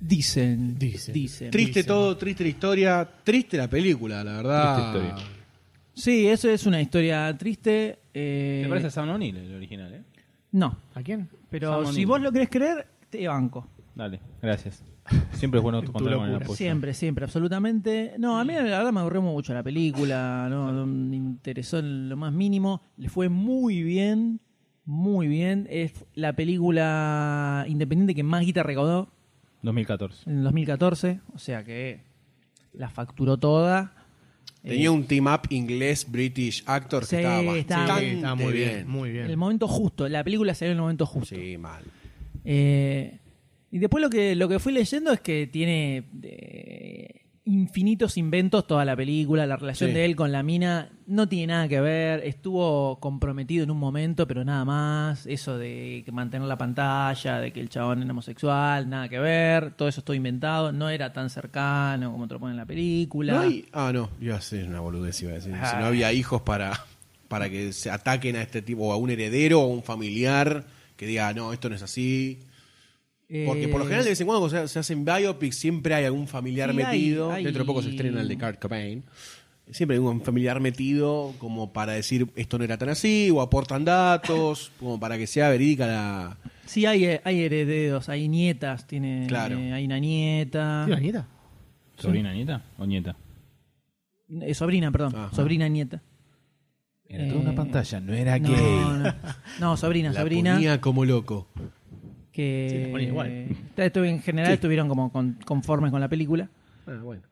Dicen, 0.00 0.78
dicen. 0.78 1.12
Triste 1.12 1.52
dicen. 1.52 1.86
todo, 1.86 2.16
triste 2.16 2.42
la 2.44 2.50
historia, 2.50 3.08
triste 3.24 3.56
la 3.56 3.68
película, 3.68 4.22
la 4.22 4.32
verdad. 4.36 4.74
Triste 4.76 4.98
historia. 5.08 5.28
Sí, 5.94 6.26
eso 6.28 6.50
es 6.50 6.66
una 6.66 6.80
historia 6.82 7.34
triste. 7.38 7.98
eh, 8.12 8.60
Me 8.64 8.68
parece 8.68 8.88
a 8.88 8.90
Sam 8.90 9.08
O'Neill 9.10 9.36
el 9.36 9.54
original, 9.54 9.94
¿eh? 9.94 10.02
No, 10.52 10.76
¿A 10.94 11.02
quién? 11.02 11.28
Pero 11.60 11.86
si 11.92 12.04
vos 12.04 12.20
lo 12.20 12.32
querés 12.32 12.48
creer, 12.48 12.84
te 13.08 13.28
banco. 13.28 13.68
Dale, 13.94 14.20
gracias. 14.42 14.82
Siempre 15.34 15.58
es 15.58 15.62
bueno 15.62 15.84
contar 15.92 16.16
con 16.16 16.28
el 16.28 16.34
apoyo. 16.34 16.56
Siempre, 16.56 16.94
siempre, 16.94 17.24
absolutamente. 17.26 18.16
No, 18.18 18.40
a 18.40 18.44
mí 18.44 18.54
la 18.54 18.62
verdad 18.64 18.92
me 18.92 18.98
aburrió 18.98 19.22
mucho 19.22 19.54
la 19.54 19.62
película, 19.62 20.48
no, 20.50 20.72
no 20.72 20.84
me 20.84 21.14
interesó 21.14 21.78
en 21.78 22.08
lo 22.08 22.16
más 22.16 22.32
mínimo. 22.32 22.82
Le 22.96 23.08
fue 23.08 23.28
muy 23.28 23.84
bien, 23.84 24.40
muy 24.84 25.28
bien. 25.28 25.68
Es 25.70 26.04
la 26.14 26.32
película 26.32 27.64
independiente 27.68 28.16
que 28.16 28.24
más 28.24 28.44
guita 28.44 28.64
recaudó 28.64 29.12
2014. 29.62 30.28
en 30.28 30.38
el 30.38 30.42
2014, 30.42 31.20
o 31.34 31.38
sea 31.38 31.62
que 31.62 32.02
la 32.72 32.90
facturó 32.90 33.36
toda. 33.36 34.03
Tenía 34.64 34.90
un 34.90 35.04
team 35.04 35.26
up 35.26 35.42
inglés, 35.50 36.06
British 36.10 36.62
actor 36.66 37.00
que 37.02 37.06
Sí, 37.06 37.16
estaba 37.16 37.40
estaba- 37.56 37.80
bastante 37.82 38.10
Sí, 38.10 38.16
está 38.16 38.34
muy 38.34 38.52
bien, 38.52 38.68
bien. 38.74 38.88
muy 38.88 39.10
bien. 39.10 39.26
El 39.26 39.36
momento 39.36 39.68
justo, 39.68 40.08
la 40.08 40.24
película 40.24 40.54
salió 40.54 40.72
en 40.72 40.78
el 40.78 40.82
momento 40.82 41.04
justo. 41.06 41.34
Sí, 41.36 41.56
mal. 41.58 41.84
Eh, 42.44 43.18
y 43.70 43.78
después 43.78 44.00
lo 44.02 44.08
que, 44.10 44.34
lo 44.34 44.48
que 44.48 44.58
fui 44.58 44.72
leyendo 44.72 45.12
es 45.12 45.20
que 45.20 45.46
tiene 45.48 46.04
eh, 46.22 47.23
infinitos 47.46 48.16
inventos 48.16 48.66
toda 48.66 48.84
la 48.84 48.96
película. 48.96 49.46
La 49.46 49.56
relación 49.56 49.90
Sí. 49.90 49.94
de 49.94 50.04
él 50.06 50.16
con 50.16 50.32
la 50.32 50.42
mina 50.42 50.88
no 51.06 51.28
tiene 51.28 51.48
nada 51.52 51.68
que 51.68 51.80
ver. 51.80 52.20
Estuvo 52.24 52.98
comprometido 53.00 53.64
en 53.64 53.70
un 53.70 53.78
momento, 53.78 54.26
pero 54.26 54.44
nada 54.44 54.64
más. 54.64 55.26
Eso 55.26 55.58
de 55.58 56.04
mantener 56.10 56.48
la 56.48 56.56
pantalla, 56.56 57.40
de 57.40 57.52
que 57.52 57.60
el 57.60 57.68
chabón 57.68 58.02
era 58.02 58.10
homosexual, 58.12 58.88
nada 58.88 59.08
que 59.08 59.18
ver. 59.18 59.72
Todo 59.72 59.88
eso 59.88 60.00
estuvo 60.00 60.14
inventado. 60.14 60.72
No 60.72 60.88
era 60.88 61.12
tan 61.12 61.28
cercano 61.28 62.10
como 62.12 62.26
te 62.26 62.34
lo 62.34 62.40
ponen 62.40 62.52
en 62.54 62.58
la 62.58 62.66
película. 62.66 63.34
No 63.34 63.40
hay- 63.40 63.66
ah, 63.72 63.90
no, 63.92 64.08
iba 64.20 64.36
a 64.36 64.40
ser 64.40 64.66
una 64.66 64.80
boludez, 64.80 65.20
iba 65.22 65.32
a 65.32 65.34
decir. 65.34 65.52
Si 65.52 65.76
no 65.76 65.84
había 65.84 66.12
hijos 66.14 66.40
para, 66.42 66.72
para 67.28 67.50
que 67.50 67.72
se 67.74 67.90
ataquen 67.90 68.36
a 68.36 68.42
este 68.42 68.62
tipo, 68.62 68.84
o 68.88 68.92
a 68.92 68.96
un 68.96 69.10
heredero 69.10 69.60
o 69.60 69.64
a 69.64 69.74
un 69.74 69.82
familiar 69.82 70.64
que 70.96 71.06
diga, 71.06 71.32
no, 71.34 71.52
esto 71.52 71.68
no 71.68 71.74
es 71.74 71.82
así. 71.82 72.38
Porque 73.46 73.68
por 73.68 73.78
lo 73.80 73.84
Eh, 73.84 73.88
general, 73.88 74.04
de 74.04 74.10
vez 74.10 74.20
en 74.20 74.26
cuando, 74.26 74.48
cuando 74.48 74.68
se, 74.68 74.72
se 74.72 74.78
hacen 74.78 75.04
biopics, 75.04 75.56
siempre 75.56 75.94
hay 75.94 76.04
algún 76.04 76.28
familiar 76.28 76.70
Sí, 76.72 76.78
hay- 76.80 76.84
metido. 76.86 77.32
hay- 77.32 77.44
Dentro 77.44 77.64
de 77.64 77.66
poco 77.66 77.82
se 77.82 77.90
estrena 77.90 78.20
el 78.20 78.28
de 78.28 78.38
Kurt 78.38 78.58
Cobain. 78.60 79.02
Siempre 79.70 79.96
hay 79.96 80.02
un 80.02 80.20
familiar 80.20 80.60
metido 80.60 81.32
como 81.38 81.72
para 81.72 81.92
decir 81.94 82.28
esto 82.36 82.58
no 82.58 82.64
era 82.64 82.76
tan 82.76 82.90
así, 82.90 83.30
o 83.32 83.40
aportan 83.40 83.84
datos, 83.84 84.70
como 84.78 85.00
para 85.00 85.16
que 85.16 85.26
sea 85.26 85.48
verídica 85.48 85.86
la. 85.86 86.36
Sí, 86.66 86.84
hay, 86.86 87.04
eh, 87.06 87.20
hay 87.24 87.42
herederos, 87.44 88.08
hay 88.10 88.28
nietas. 88.28 88.86
Tiene, 88.86 89.24
Claro. 89.26 89.58
eh, 89.58 89.72
hay 89.72 89.86
una 89.86 89.98
nieta. 89.98 90.82
¿Tiene 90.84 90.92
una 90.92 91.00
nieta? 91.00 91.26
¿Sobrina 91.96 92.32
nieta 92.34 92.62
o 92.78 92.84
nieta? 92.86 93.16
Eh, 94.42 94.54
sobrina, 94.54 94.90
perdón. 94.92 95.14
Ajá. 95.16 95.34
Sobrina 95.34 95.68
nieta. 95.68 96.02
Era 97.06 97.24
Eh, 97.26 97.28
toda 97.28 97.40
una 97.42 97.54
pantalla, 97.54 98.00
no 98.00 98.12
era 98.14 98.38
No, 98.38 98.48
gay. 98.48 98.58
no. 98.58 99.14
No, 99.60 99.76
sobrina, 99.76 100.10
La 100.12 100.20
sobrina. 100.20 100.54
ponía 100.54 100.80
como 100.80 101.04
loco. 101.04 101.46
Que 102.34 102.68
Sí, 102.68 102.92
la 102.92 103.02
igual. 103.02 103.28
en 104.04 104.20
general 104.22 104.48
Sí. 104.48 104.54
estuvieron 104.54 104.88
como 104.88 105.10
con- 105.12 105.38
conformes 105.44 105.92
con 105.92 106.00
la 106.00 106.08
película. 106.08 106.48
Ah, 106.86 106.98
bueno. 107.02 107.22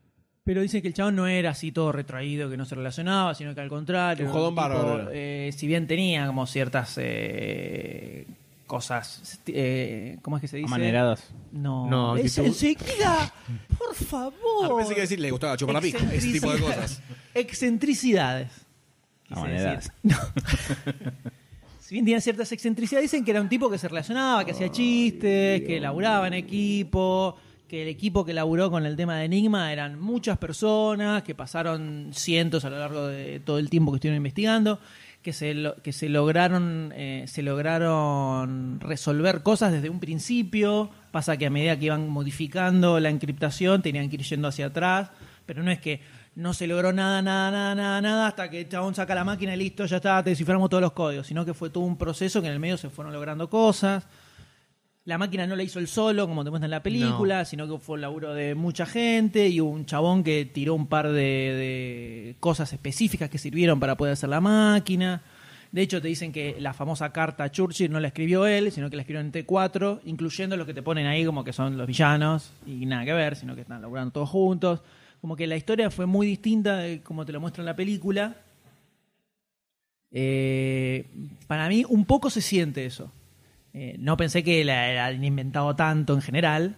Pero 0.45 0.61
dicen 0.63 0.81
que 0.81 0.89
el 0.89 0.95
chabón 0.95 1.17
no 1.17 1.27
era 1.27 1.51
así 1.51 1.73
todo 1.73 1.91
retraído, 1.93 2.49
que 2.49 2.57
no 2.57 2.65
se 2.65 2.75
relacionaba, 2.77 3.35
sino 3.35 3.55
que 3.55 3.61
al 3.61 3.69
contrario. 3.69 4.25
Un 4.25 4.31
era 4.31 4.33
jodón 4.39 4.55
tipo, 4.55 4.61
bárbaro. 4.63 5.11
eh, 5.13 5.51
si 5.57 5.67
bien 5.67 5.87
tenía 5.89 6.27
como 6.27 6.47
ciertas 6.47 6.95
eh, 7.01 8.27
cosas. 8.67 9.41
eh, 9.49 10.19
¿Cómo 10.23 10.37
es 10.37 10.41
que 10.41 10.49
se 10.49 10.57
dice? 10.59 10.67
Amaneradas. 10.67 11.31
No, 11.53 11.89
No, 11.91 12.17
es 12.17 12.35
tipo- 12.35 12.47
enseguida. 12.47 13.33
Por 13.79 13.95
favor. 13.95 14.33
Ah, 14.65 14.71
pensé 14.79 14.95
que 14.95 15.01
decir 15.03 15.21
le 15.21 15.31
gustaba 15.33 15.57
chupar 15.57 15.75
la 15.75 15.81
pica, 15.81 15.99
ese 16.13 16.33
tipo 16.33 16.53
de 16.53 16.61
cosas. 16.61 17.03
Excentricidades. 17.35 18.51
decir. 19.29 19.93
No. 20.05 20.17
si 21.93 21.97
bien 21.97 22.07
tenía 22.07 22.23
ciertas 22.23 22.51
excentricidades, 22.53 23.11
dicen 23.11 23.23
que 23.23 23.33
era 23.33 23.43
un 23.43 23.51
tipo 23.51 23.69
que 23.71 23.77
se 23.77 23.87
relacionaba, 23.87 24.47
que 24.47 24.53
hacía 24.53 24.71
chistes, 24.71 25.61
que 25.61 25.79
laburaba 25.79 26.27
en 26.27 26.33
equipo, 26.33 27.37
que 27.69 27.83
el 27.83 27.89
equipo 27.89 28.25
que 28.25 28.33
laburó 28.33 28.71
con 28.71 28.87
el 28.87 28.97
tema 28.97 29.19
de 29.19 29.27
Enigma 29.27 29.71
eran 29.75 30.01
muchas 30.01 30.39
personas, 30.39 31.23
que 31.23 31.35
pasaron 31.35 32.09
cientos 32.15 32.65
a 32.65 32.71
lo 32.71 32.79
largo 32.79 33.09
de 33.09 33.41
todo 33.41 33.59
el 33.59 33.69
tiempo 33.69 33.93
que 33.93 33.97
estuvieron 33.97 34.17
investigando, 34.17 34.81
que 35.21 35.35
se, 35.35 35.53
lo- 35.53 35.77
que 35.83 35.93
se 35.93 36.09
lograron 36.09 36.95
eh, 36.97 37.25
se 37.29 37.43
lograron 37.43 38.81
resolver 38.81 39.43
cosas 39.43 39.71
desde 39.71 39.91
un 39.91 40.01
principio. 40.01 40.89
Pasa 41.11 41.37
que 41.37 41.45
a 41.45 41.51
medida 41.51 41.79
que 41.79 41.85
iban 41.85 42.09
modificando 42.09 43.01
la 43.01 43.11
encriptación 43.11 43.83
tenían 43.83 44.09
que 44.09 44.17
ir 44.17 44.23
yendo 44.23 44.49
hacia 44.49 44.65
atrás, 44.69 45.11
pero 45.45 45.63
no 45.63 45.71
es 45.71 45.79
que 45.79 46.01
no 46.35 46.55
se 46.55 46.67
logró 46.67 46.93
nada, 46.93 47.21
nada, 47.21 47.51
nada, 47.51 47.75
nada, 47.75 48.01
nada, 48.01 48.27
hasta 48.29 48.49
que 48.49 48.61
el 48.61 48.69
chabón 48.69 48.95
saca 48.95 49.15
la 49.15 49.25
máquina 49.25 49.55
y 49.55 49.59
listo, 49.59 49.85
ya 49.85 49.97
está, 49.97 50.23
te 50.23 50.31
desciframos 50.31 50.71
todos 50.71 50.81
los 50.81 50.93
códigos, 50.93 51.27
sino 51.27 51.45
que 51.45 51.53
fue 51.53 51.71
todo 51.71 51.85
un 51.85 51.97
proceso 51.97 52.41
que 52.41 52.47
en 52.47 52.55
el 52.55 52.61
medio 52.61 52.77
se 52.77 52.89
fueron 52.89 53.13
logrando 53.13 53.51
cosas. 53.51 54.07
La 55.05 55.19
máquina 55.19 55.47
no 55.47 55.57
la 55.57 55.65
hizo 55.65 55.81
él 55.81 55.89
solo, 55.89 56.29
como 56.29 56.45
te 56.45 56.51
muestra 56.51 56.67
en 56.67 56.71
la 56.71 56.83
película, 56.83 57.45
sino 57.45 57.69
que 57.69 57.77
fue 57.79 57.97
el 57.97 58.03
laburo 58.03 58.35
de 58.35 58.55
mucha 58.55 58.87
gente 58.87 59.49
y 59.49 59.61
hubo 59.61 59.71
un 59.71 59.85
chabón 59.85 60.23
que 60.23 60.45
tiró 60.45 60.75
un 60.75 60.87
par 60.87 61.09
de, 61.09 61.13
de 61.13 62.37
cosas 62.39 62.73
específicas 62.73 63.29
que 63.29 63.37
sirvieron 63.37 63.81
para 63.81 63.97
poder 63.97 64.13
hacer 64.13 64.29
la 64.29 64.41
máquina. 64.41 65.23
De 65.73 65.83
hecho, 65.83 66.01
te 66.01 66.09
dicen 66.09 66.33
que 66.33 66.57
la 66.61 66.73
famosa 66.73 67.13
carta 67.13 67.45
a 67.45 67.51
Churchill 67.51 67.91
no 67.91 67.99
la 67.99 68.09
escribió 68.09 68.47
él, 68.47 68.71
sino 68.71 68.91
que 68.91 68.97
la 68.97 69.03
escribió 69.03 69.21
en 69.21 69.33
T4, 69.33 70.01
incluyendo 70.05 70.57
los 70.57 70.67
que 70.67 70.75
te 70.75 70.83
ponen 70.83 71.07
ahí 71.07 71.25
como 71.25 71.43
que 71.43 71.53
son 71.53 71.77
los 71.77 71.87
villanos 71.87 72.53
y 72.65 72.87
nada 72.87 73.05
que 73.05 73.13
ver, 73.13 73.35
sino 73.37 73.55
que 73.55 73.63
están 73.63 73.83
laburando 73.83 74.13
todos 74.13 74.31
juntos. 74.31 74.83
Como 75.23 75.37
que 75.37 75.47
la 75.47 75.55
historia 75.55 75.89
fue 75.89 76.07
muy 76.07 76.27
distinta 76.27 76.79
de 76.79 77.01
como 77.01 77.25
te 77.25 77.31
lo 77.31 77.41
muestra 77.41 77.63
en 77.63 77.67
la 77.67 77.77
película. 77.77 78.39
Eh, 80.11 81.07
para 81.47 81.69
mí, 81.69 81.85
un 81.89 82.05
poco 82.07 82.29
se 82.29 82.43
siente 82.43 82.85
eso. 82.85 83.13
Eh, 83.73 83.95
no 84.01 84.17
pensé 84.17 84.43
que 84.43 84.65
la, 84.65 84.93
la 84.93 85.07
han 85.07 85.23
inventado 85.25 85.77
tanto 85.77 86.13
en 86.15 86.23
general, 86.23 86.77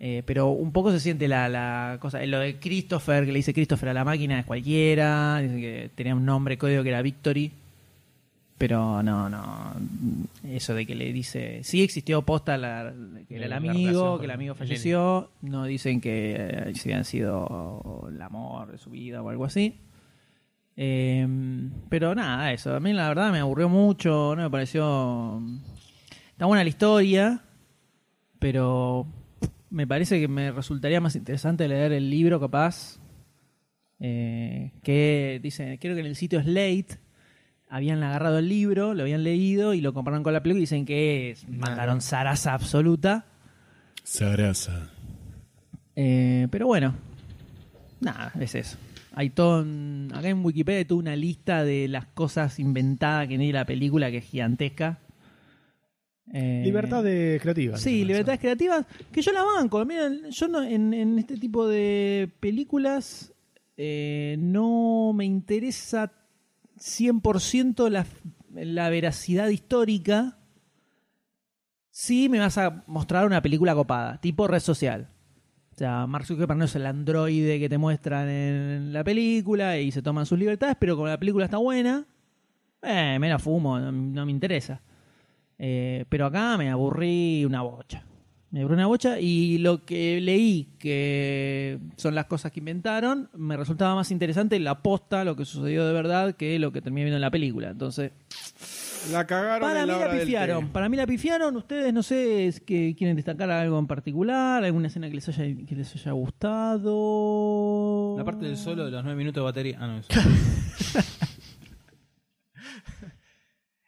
eh, 0.00 0.24
pero 0.26 0.48
un 0.48 0.72
poco 0.72 0.90
se 0.90 0.98
siente 0.98 1.28
la, 1.28 1.48
la 1.48 1.98
cosa. 2.00 2.26
Lo 2.26 2.40
de 2.40 2.58
Christopher, 2.58 3.24
que 3.24 3.30
le 3.30 3.38
dice 3.38 3.54
Christopher 3.54 3.90
a 3.90 3.94
la 3.94 4.04
máquina 4.04 4.40
es 4.40 4.44
cualquiera, 4.44 5.38
dice 5.38 5.60
que 5.60 5.90
tenía 5.94 6.16
un 6.16 6.26
nombre 6.26 6.58
código 6.58 6.82
que 6.82 6.88
era 6.88 7.00
Victory. 7.00 7.52
Pero 8.62 9.02
no, 9.02 9.28
no. 9.28 9.74
Eso 10.44 10.72
de 10.72 10.86
que 10.86 10.94
le 10.94 11.12
dice. 11.12 11.64
Sí 11.64 11.82
existió 11.82 12.22
posta 12.22 12.56
la, 12.56 12.94
que 13.26 13.34
era 13.34 13.46
el 13.46 13.52
amigo, 13.54 14.20
que 14.20 14.26
el 14.26 14.30
amigo 14.30 14.54
falleció. 14.54 15.32
No 15.40 15.64
dicen 15.64 16.00
que 16.00 16.36
eh, 16.38 17.02
sido 17.02 18.06
el 18.08 18.22
amor 18.22 18.70
de 18.70 18.78
su 18.78 18.90
vida 18.90 19.20
o 19.20 19.28
algo 19.30 19.46
así. 19.46 19.80
Eh, 20.76 21.26
pero 21.88 22.14
nada, 22.14 22.52
eso. 22.52 22.76
A 22.76 22.78
mí 22.78 22.92
la 22.92 23.08
verdad 23.08 23.32
me 23.32 23.40
aburrió 23.40 23.68
mucho. 23.68 24.36
No 24.36 24.42
me 24.42 24.50
pareció. 24.50 25.42
Está 26.30 26.46
buena 26.46 26.62
la 26.62 26.70
historia. 26.70 27.42
Pero 28.38 29.08
me 29.70 29.88
parece 29.88 30.20
que 30.20 30.28
me 30.28 30.52
resultaría 30.52 31.00
más 31.00 31.16
interesante 31.16 31.66
leer 31.66 31.90
el 31.90 32.08
libro, 32.08 32.38
capaz. 32.38 33.00
Eh, 33.98 34.70
que 34.84 35.40
dice, 35.42 35.80
creo 35.80 35.96
que 35.96 36.00
en 36.02 36.06
el 36.06 36.14
sitio 36.14 36.40
Slate 36.40 37.01
habían 37.74 38.02
agarrado 38.02 38.38
el 38.38 38.48
libro, 38.48 38.92
lo 38.94 39.02
habían 39.02 39.22
leído 39.24 39.72
y 39.74 39.80
lo 39.80 39.94
compararon 39.94 40.22
con 40.22 40.32
la 40.34 40.42
película 40.42 40.58
y 40.58 40.62
dicen 40.62 40.84
que 40.84 41.30
es, 41.30 41.48
mandaron 41.48 42.00
zaraza 42.02 42.52
absoluta. 42.52 43.24
Sarasa. 44.04 44.90
Eh, 45.96 46.48
pero 46.50 46.66
bueno, 46.66 46.94
nada, 48.00 48.32
es 48.40 48.54
eso. 48.54 48.76
Hay 49.14 49.30
todo, 49.30 49.62
en- 49.62 50.10
acá 50.14 50.28
en 50.28 50.44
Wikipedia 50.44 50.78
hay 50.80 50.84
toda 50.84 51.00
una 51.00 51.16
lista 51.16 51.64
de 51.64 51.88
las 51.88 52.06
cosas 52.06 52.58
inventadas 52.58 53.24
que 53.28 53.36
tiene 53.38 53.52
la 53.52 53.64
película 53.66 54.10
que 54.10 54.18
es 54.18 54.24
gigantesca. 54.24 54.98
Eh, 56.32 56.62
Libertades 56.64 57.40
creativas. 57.42 57.80
Sí, 57.80 58.04
libertades 58.04 58.40
creativas, 58.40 58.86
que 59.10 59.20
yo 59.22 59.32
la 59.32 59.42
banco. 59.42 59.84
Miren, 59.84 60.30
yo 60.30 60.48
no, 60.48 60.62
en, 60.62 60.94
en 60.94 61.18
este 61.18 61.36
tipo 61.36 61.66
de 61.68 62.30
películas 62.40 63.32
eh, 63.76 64.36
no 64.38 65.12
me 65.14 65.24
interesa 65.26 66.10
100% 66.82 67.88
la, 67.88 68.06
la 68.52 68.90
veracidad 68.90 69.48
histórica. 69.48 70.38
Sí 71.90 72.28
me 72.28 72.40
vas 72.40 72.58
a 72.58 72.82
mostrar 72.86 73.26
una 73.26 73.40
película 73.40 73.74
copada, 73.74 74.20
tipo 74.20 74.48
red 74.48 74.60
social. 74.60 75.08
O 75.72 75.74
sea, 75.74 76.06
Mark 76.06 76.26
Zuckerberg 76.26 76.58
no 76.58 76.64
es 76.64 76.74
el 76.74 76.86
androide 76.86 77.58
que 77.58 77.68
te 77.68 77.78
muestran 77.78 78.28
en 78.28 78.92
la 78.92 79.04
película 79.04 79.78
y 79.78 79.90
se 79.90 80.02
toman 80.02 80.26
sus 80.26 80.38
libertades, 80.38 80.76
pero 80.78 80.96
como 80.96 81.08
la 81.08 81.18
película 81.18 81.46
está 81.46 81.56
buena, 81.56 82.04
eh, 82.82 83.16
me 83.18 83.28
la 83.28 83.38
fumo, 83.38 83.78
no, 83.78 83.92
no 83.92 84.26
me 84.26 84.32
interesa. 84.32 84.82
Eh, 85.58 86.04
pero 86.08 86.26
acá 86.26 86.58
me 86.58 86.70
aburrí 86.70 87.44
una 87.44 87.62
bocha. 87.62 88.04
Me 88.52 88.60
aburrí 88.60 88.74
una 88.74 88.86
bocha 88.86 89.18
y 89.18 89.56
lo 89.58 89.84
que 89.86 90.20
leí, 90.20 90.68
que 90.78 91.78
son 91.96 92.14
las 92.14 92.26
cosas 92.26 92.52
que 92.52 92.60
inventaron, 92.60 93.30
me 93.34 93.56
resultaba 93.56 93.94
más 93.94 94.10
interesante 94.10 94.60
la 94.60 94.82
posta, 94.82 95.24
lo 95.24 95.34
que 95.36 95.46
sucedió 95.46 95.86
de 95.86 95.94
verdad, 95.94 96.34
que 96.36 96.58
lo 96.58 96.70
que 96.70 96.82
terminé 96.82 97.04
viendo 97.04 97.16
en 97.16 97.22
la 97.22 97.30
película. 97.30 97.70
Entonces, 97.70 98.12
La 99.10 99.26
cagaron 99.26 99.66
Para 99.66 99.80
en 99.80 99.86
mí 99.88 99.92
la 99.94 100.06
del 100.06 100.20
pifiaron. 100.20 100.68
Para 100.68 100.90
mí 100.90 100.98
la 100.98 101.06
pifiaron. 101.06 101.56
Ustedes 101.56 101.94
no 101.94 102.02
sé 102.02 102.46
es 102.46 102.60
que 102.60 102.94
quieren 102.94 103.16
destacar 103.16 103.50
algo 103.50 103.78
en 103.78 103.86
particular, 103.86 104.62
alguna 104.62 104.88
escena 104.88 105.08
que 105.08 105.14
les 105.14 105.26
haya, 105.30 105.44
que 105.66 105.74
les 105.74 105.94
haya 105.96 106.12
gustado. 106.12 106.94
La 108.18 108.24
parte 108.24 108.44
del 108.44 108.58
solo 108.58 108.84
de 108.84 108.90
los 108.90 109.02
9 109.02 109.16
minutos 109.16 109.40
de 109.40 109.44
batería. 109.44 109.78
Ah, 109.80 109.86
no, 109.86 109.96
eso. 109.98 110.08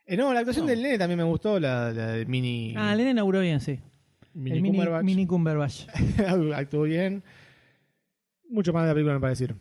Eh, 0.06 0.18
no, 0.18 0.34
la 0.34 0.40
actuación 0.40 0.66
del 0.66 0.82
nene 0.82 0.98
también 0.98 1.16
me 1.16 1.24
gustó, 1.24 1.58
la, 1.58 1.90
la 1.90 2.08
de 2.08 2.26
Mini. 2.26 2.74
Ah, 2.76 2.92
Elena 2.92 3.12
inauguró 3.12 3.40
bien, 3.40 3.58
sí. 3.60 3.80
Mini 4.34 4.56
El 4.56 4.62
mini, 4.62 4.76
Cumberbatch. 4.76 5.04
mini 5.04 5.26
Cumberbatch. 5.26 5.86
Actuó 6.54 6.82
bien. 6.82 7.22
Mucho 8.50 8.72
más 8.72 8.82
de 8.82 8.88
la 8.88 8.94
película, 8.94 9.14
me 9.14 9.20
parece 9.20 9.44
decir. 9.44 9.56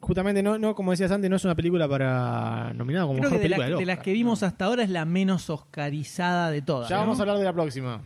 Justamente, 0.00 0.42
no, 0.42 0.58
no, 0.58 0.74
como 0.76 0.92
decías 0.92 1.10
antes, 1.10 1.28
no 1.28 1.36
es 1.36 1.44
una 1.44 1.56
película 1.56 1.88
para 1.88 2.72
nominada 2.74 3.06
como 3.06 3.18
Creo 3.18 3.30
que 3.30 3.36
mejor 3.36 3.42
de, 3.42 3.48
la- 3.48 3.56
película 3.56 3.78
del 3.78 3.86
de 3.86 3.94
las 3.94 3.98
que 4.04 4.12
vimos 4.12 4.42
hasta 4.44 4.64
ahora 4.66 4.84
es 4.84 4.90
la 4.90 5.04
menos 5.04 5.50
oscarizada 5.50 6.50
de 6.50 6.62
todas. 6.62 6.88
Ya 6.88 6.96
¿no? 6.96 7.02
vamos 7.02 7.18
a 7.18 7.22
hablar 7.22 7.38
de 7.38 7.44
la 7.44 7.52
próxima. 7.52 8.00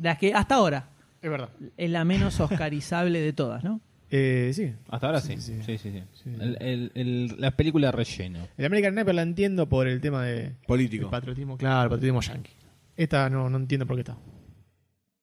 Las 0.00 0.18
que 0.18 0.32
hasta 0.32 0.54
ahora 0.54 0.88
Es 1.20 1.28
verdad. 1.30 1.48
es 1.76 1.90
la 1.90 2.04
menos 2.04 2.38
oscarizable 2.40 3.20
de 3.20 3.32
todas, 3.32 3.64
¿no? 3.64 3.80
Eh, 4.14 4.50
sí. 4.52 4.70
Hasta 4.90 5.06
ahora 5.06 5.20
sí. 5.22 5.38
Sí, 5.38 5.62
sí, 5.64 5.78
sí. 5.78 6.02
El- 6.38 6.58
el- 6.60 6.92
el- 6.94 7.34
la 7.40 7.50
película 7.52 7.90
relleno. 7.90 8.46
El 8.58 8.66
American 8.66 8.92
Sniper 8.92 9.14
la 9.14 9.22
entiendo 9.22 9.66
por 9.70 9.88
el 9.88 10.02
tema 10.02 10.22
de 10.22 10.52
Político. 10.66 11.04
del 11.04 11.10
patriotismo, 11.10 11.56
claro, 11.56 11.84
el 11.84 11.88
patriotismo 11.88 12.20
yankee. 12.20 12.52
Esta 12.94 13.30
no, 13.30 13.48
no 13.48 13.56
entiendo 13.56 13.86
por 13.86 13.96
qué 13.96 14.00
está. 14.02 14.18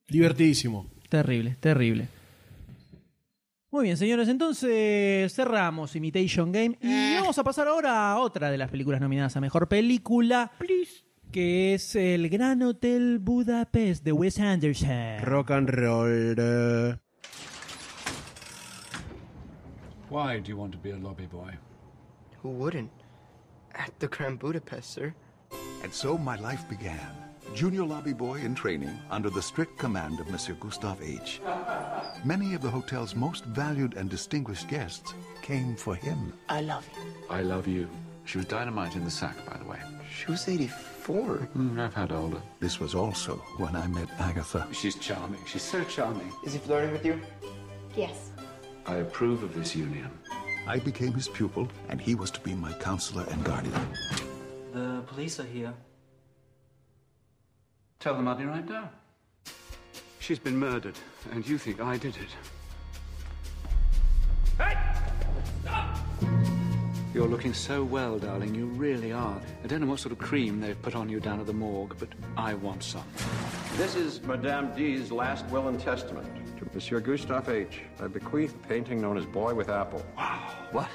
Divertidísimo. 0.10 0.88
Terrible, 1.10 1.56
terrible. 1.60 2.08
Muy 3.72 3.84
bien, 3.84 3.98
señores, 3.98 4.28
entonces 4.28 5.32
cerramos 5.34 5.96
Imitation 5.96 6.52
Game 6.52 6.78
y 6.82 7.14
vamos 7.16 7.38
a 7.38 7.44
pasar 7.44 7.68
ahora 7.68 8.12
a 8.12 8.20
otra 8.20 8.50
de 8.50 8.58
las 8.58 8.72
películas 8.72 9.00
nominadas 9.00 9.38
a 9.38 9.42
Mejor 9.42 9.68
Película, 9.68 10.52
que 11.32 11.76
es 11.76 11.96
El 11.96 12.30
Gran 12.30 12.64
Hotel 12.64 13.20
Budapest 13.20 14.04
de 14.04 14.12
Wes 14.12 14.40
Anderson. 14.40 15.20
Rock 15.22 15.52
and 15.52 15.70
roll. 15.70 16.36
Why 20.10 20.40
do 20.42 20.50
you 20.50 20.58
want 20.58 20.74
to 20.74 20.80
be 20.82 20.92
a 20.92 20.98
lobby 20.98 21.28
boy? 21.28 21.52
Who 22.42 22.50
wouldn't? 22.50 22.90
At 23.76 23.92
the 24.00 24.08
Grand 24.08 24.40
Budapest, 24.40 24.90
sir. 24.90 25.14
And 25.84 25.94
so 25.94 26.18
my 26.18 26.38
life 26.38 26.68
began. 26.68 27.29
Junior 27.54 27.84
lobby 27.84 28.14
boy 28.14 28.36
in 28.36 28.56
training 28.56 28.98
under 29.10 29.30
the 29.30 29.42
strict 29.42 29.78
command 29.78 30.20
of 30.20 30.30
Monsieur 30.30 30.56
Gustave 30.60 31.04
H. 31.04 31.42
Many 32.24 32.54
of 32.54 32.62
the 32.62 32.70
hotel's 32.70 33.16
most 33.16 33.46
valued 33.46 33.96
and 33.96 34.10
distinguished 34.10 34.68
guests 34.70 35.14
came 35.42 35.76
for 35.76 35.96
him. 35.96 36.34
I 36.48 36.62
love 36.62 36.88
you. 36.96 37.14
I 37.30 37.42
love 37.42 37.68
you. 37.68 37.90
She 38.26 38.38
was 38.38 38.46
dynamite 38.46 38.96
in 38.96 39.04
the 39.04 39.12
sack, 39.12 39.36
by 39.50 39.58
the 39.58 39.66
way. 39.66 39.80
She 40.16 40.30
was 40.32 40.48
84. 40.48 41.50
Mm, 41.58 41.80
I've 41.80 41.94
had 41.94 42.12
older. 42.12 42.42
This 42.60 42.80
was 42.80 42.94
also 42.94 43.38
when 43.58 43.76
I 43.76 43.88
met 43.88 44.10
Agatha. 44.20 44.68
She's 44.72 44.96
charming. 44.96 45.44
She's 45.46 45.64
so 45.64 45.84
charming. 45.84 46.32
Is 46.46 46.54
he 46.54 46.60
flirting 46.60 46.92
with 46.92 47.06
you? 47.06 47.20
Yes. 47.96 48.32
I 48.86 48.96
approve 48.98 49.44
of 49.44 49.54
this 49.56 49.76
union. 49.76 50.10
I 50.68 50.80
became 50.80 51.14
his 51.14 51.28
pupil, 51.28 51.68
and 51.90 52.00
he 52.00 52.16
was 52.16 52.32
to 52.32 52.40
be 52.42 52.54
my 52.54 52.74
counselor 52.74 53.26
and 53.32 53.44
guardian. 53.44 53.82
The 54.72 55.04
police 55.08 55.40
are 55.40 55.46
here. 55.46 55.74
Tell 58.00 58.16
them 58.16 58.30
I'll 58.30 58.36
be 58.36 58.46
right 58.46 58.66
down. 58.66 58.88
She's 60.20 60.40
been 60.40 60.58
murdered, 60.58 60.96
and 61.34 61.46
you 61.46 61.58
think 61.58 61.82
I 61.82 61.98
did 61.98 62.16
it. 62.16 62.30
Hey! 64.58 64.78
Stop! 65.64 65.98
You're 67.14 67.28
looking 67.28 67.54
so 67.54 67.84
well, 67.84 68.18
darling. 68.18 68.56
You 68.56 68.68
really 68.68 69.12
are. 69.12 69.42
I 69.64 69.68
don't 69.68 69.82
know 69.82 69.88
what 69.88 70.00
sort 70.00 70.14
of 70.14 70.18
cream 70.18 70.62
they've 70.62 70.82
put 70.82 70.96
on 70.96 71.10
you 71.10 71.20
down 71.20 71.42
at 71.42 71.46
the 71.46 71.54
morgue, 71.54 71.98
but 72.00 72.08
I 72.38 72.54
want 72.54 72.84
some. 72.84 73.04
This 73.76 73.96
is 73.96 74.22
Madame 74.22 74.74
D's 74.74 75.12
last 75.12 75.46
will 75.48 75.68
and 75.68 75.78
testament. 75.78 76.28
To 76.60 76.70
Monsieur 76.74 77.02
Gustave 77.02 77.52
H. 77.52 77.82
I 78.00 78.08
bequeath 78.08 78.56
a 78.56 78.68
painting 78.68 79.02
known 79.02 79.18
as 79.18 79.26
Boy 79.26 79.54
with 79.54 79.68
Apple. 79.68 80.06
Wow. 80.16 80.48
What? 80.72 80.90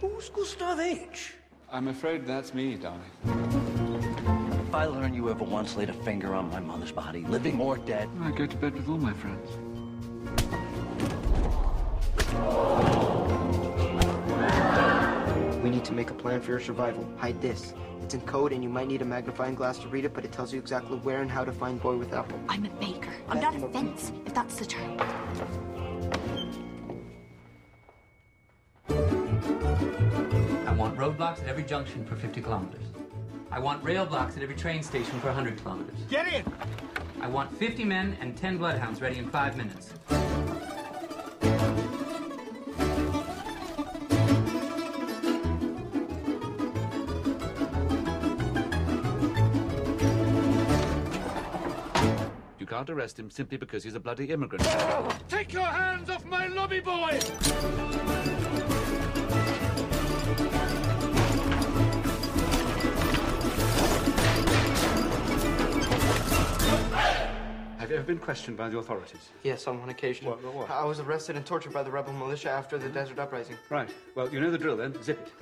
Who's 0.00 0.28
Gustave 0.28 0.82
H? 0.82 1.34
I'm 1.72 1.88
afraid 1.88 2.26
that's 2.26 2.54
me, 2.54 2.76
darling. 2.76 3.87
If 4.68 4.74
I 4.74 4.84
learn 4.84 5.14
you 5.14 5.30
ever 5.30 5.44
once 5.44 5.76
laid 5.76 5.88
a 5.88 5.94
finger 5.94 6.34
on 6.34 6.50
my 6.50 6.60
mother's 6.60 6.92
body, 6.92 7.24
living 7.24 7.58
or 7.58 7.78
dead, 7.78 8.06
I 8.20 8.30
go 8.32 8.44
to 8.44 8.54
bed 8.54 8.74
with 8.74 8.86
all 8.86 8.98
my 8.98 9.14
friends. 9.14 9.48
We 15.64 15.70
need 15.70 15.86
to 15.86 15.94
make 15.94 16.10
a 16.10 16.14
plan 16.14 16.42
for 16.42 16.50
your 16.50 16.60
survival. 16.60 17.08
Hide 17.16 17.40
this. 17.40 17.72
It's 18.02 18.12
in 18.12 18.20
code 18.20 18.52
and 18.52 18.62
you 18.62 18.68
might 18.68 18.88
need 18.88 19.00
a 19.00 19.06
magnifying 19.06 19.54
glass 19.54 19.78
to 19.78 19.88
read 19.88 20.04
it, 20.04 20.12
but 20.12 20.26
it 20.26 20.32
tells 20.32 20.52
you 20.52 20.60
exactly 20.60 20.98
where 20.98 21.22
and 21.22 21.30
how 21.30 21.46
to 21.46 21.52
find 21.52 21.80
Boy 21.80 21.96
with 21.96 22.12
Apple. 22.12 22.38
I'm 22.50 22.66
a 22.66 22.70
baker. 22.78 23.14
I'm 23.30 23.40
not 23.40 23.56
a 23.56 23.68
fence, 23.68 24.12
if 24.26 24.34
that's 24.34 24.56
the 24.56 24.66
term. 24.66 25.00
I 28.90 30.74
want 30.76 30.98
roadblocks 30.98 31.40
at 31.40 31.48
every 31.48 31.64
junction 31.64 32.04
for 32.04 32.16
50 32.16 32.42
kilometers. 32.42 32.84
I 33.50 33.58
want 33.58 33.82
rail 33.82 34.04
blocks 34.04 34.36
at 34.36 34.42
every 34.42 34.54
train 34.54 34.82
station 34.82 35.18
for 35.20 35.28
100 35.28 35.62
kilometers. 35.62 35.98
Get 36.10 36.32
in! 36.32 36.44
I 37.20 37.28
want 37.28 37.56
50 37.56 37.84
men 37.84 38.16
and 38.20 38.36
10 38.36 38.58
bloodhounds 38.58 39.00
ready 39.00 39.18
in 39.18 39.28
five 39.30 39.56
minutes. 39.56 39.94
You 52.58 52.66
can't 52.66 52.90
arrest 52.90 53.18
him 53.18 53.30
simply 53.30 53.56
because 53.56 53.82
he's 53.82 53.94
a 53.94 54.00
bloody 54.00 54.26
immigrant. 54.26 54.68
Take 55.28 55.54
your 55.54 55.64
hands 55.64 56.10
off 56.10 56.24
my 56.26 56.48
lobby 56.48 56.80
boy! 56.80 57.18
Have 67.88 67.94
you 67.94 68.00
ever 68.00 68.06
been 68.06 68.18
questioned 68.18 68.58
by 68.58 68.68
the 68.68 68.76
authorities? 68.78 69.30
Yes, 69.42 69.66
on 69.66 69.80
one 69.80 69.88
occasion. 69.88 70.26
What- 70.28 70.42
what- 70.44 70.54
what? 70.54 70.70
I 70.70 70.84
was 70.86 71.00
arrested 71.00 71.36
and 71.36 71.46
tortured 71.46 71.72
by 71.72 71.82
the 71.82 71.90
rebel 71.90 72.12
militia 72.12 72.50
after 72.50 72.78
the 72.78 72.90
desert 72.90 73.18
uprising. 73.18 73.56
Right. 73.70 73.88
Well, 74.14 74.28
you 74.30 74.40
know 74.40 74.50
the 74.50 74.58
drill 74.58 74.76
then. 74.76 74.92
Zip 75.02 75.18
it. 75.26 75.32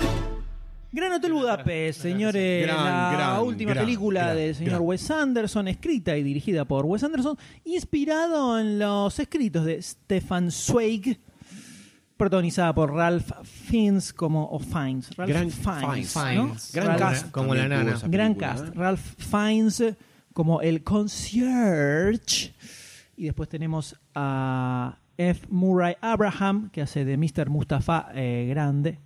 Gran 0.93 1.11
Hotel 1.11 1.33
Budapest, 1.33 2.01
señores, 2.03 2.67
Gran, 2.67 2.77
la 2.77 3.13
gran, 3.13 3.41
última 3.43 3.73
gran, 3.73 3.85
película 3.85 4.21
gran, 4.27 4.37
del 4.37 4.55
señor 4.55 4.71
gran. 4.75 4.83
Wes 4.83 5.11
Anderson, 5.11 5.67
escrita 5.69 6.17
y 6.17 6.23
dirigida 6.23 6.65
por 6.65 6.87
Wes 6.87 7.03
Anderson, 7.03 7.37
inspirado 7.65 8.59
en 8.61 8.79
los 8.79 9.19
escritos 9.19 9.65
de 9.65 9.83
Stefan 9.83 10.53
Zweig, 10.53 11.19
protagonizada 12.17 12.73
por 12.73 12.95
Ralph 12.95 13.29
Fiennes 13.43 14.13
como 14.13 14.47
o 14.49 14.61
Fiennes, 14.61 15.11
Ralph 15.17 15.29
Gran 15.31 15.51
Fiennes, 15.51 16.13
Fiennes. 16.13 16.15
¿no? 16.15 16.23
Fiennes. 16.45 16.73
Gran 16.73 16.87
Ralph- 16.87 16.99
cast 17.01 17.31
como 17.33 17.55
la 17.57 17.67
nana. 17.69 17.99
Gran 18.07 18.35
película, 18.35 18.55
cast. 18.55 18.69
¿eh? 18.69 18.71
Ralph 18.77 19.01
Fiennes 19.19 19.83
como 20.37 20.61
el 20.61 20.85
concierge. 20.85 22.53
Y 23.17 23.25
después 23.25 23.49
tenemos 23.49 23.97
a 24.15 24.99
F. 25.17 25.47
Murray 25.49 25.95
Abraham, 26.03 26.69
que 26.71 26.83
hace 26.83 27.07
de 27.07 27.17
Mr. 27.17 27.49
Mustafa 27.49 28.11
eh, 28.15 28.45
Grande. 28.51 28.99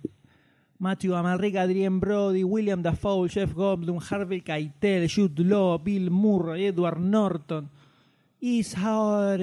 Matthew 0.77 1.15
Amalric, 1.15 1.55
Adrien 1.55 2.01
Brody, 2.01 2.43
William 2.43 2.81
Dafoe, 2.81 3.29
Jeff 3.29 3.53
Goldblum, 3.53 4.01
Harvey 4.09 4.41
Keitel, 4.41 5.09
Jude 5.09 5.45
Law, 5.45 5.81
Bill 5.81 6.11
Murray, 6.11 6.65
Edward 6.65 6.99
Norton, 6.99 7.69
Ishar 8.41 9.39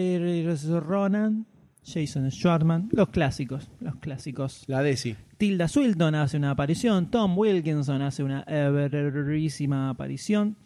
Ronan, 0.85 1.47
Jason 1.83 2.31
Schwartzman, 2.31 2.91
los 2.93 3.09
clásicos, 3.09 3.71
los 3.81 3.97
clásicos. 3.97 4.65
La 4.67 4.83
Desi. 4.83 5.17
Tilda 5.39 5.69
Swilton 5.69 6.17
hace 6.17 6.37
una 6.37 6.51
aparición, 6.51 7.11
Tom 7.11 7.39
Wilkinson 7.39 8.03
hace 8.03 8.25
una 8.25 8.45
brevísima 8.45 9.89
aparición 9.89 10.57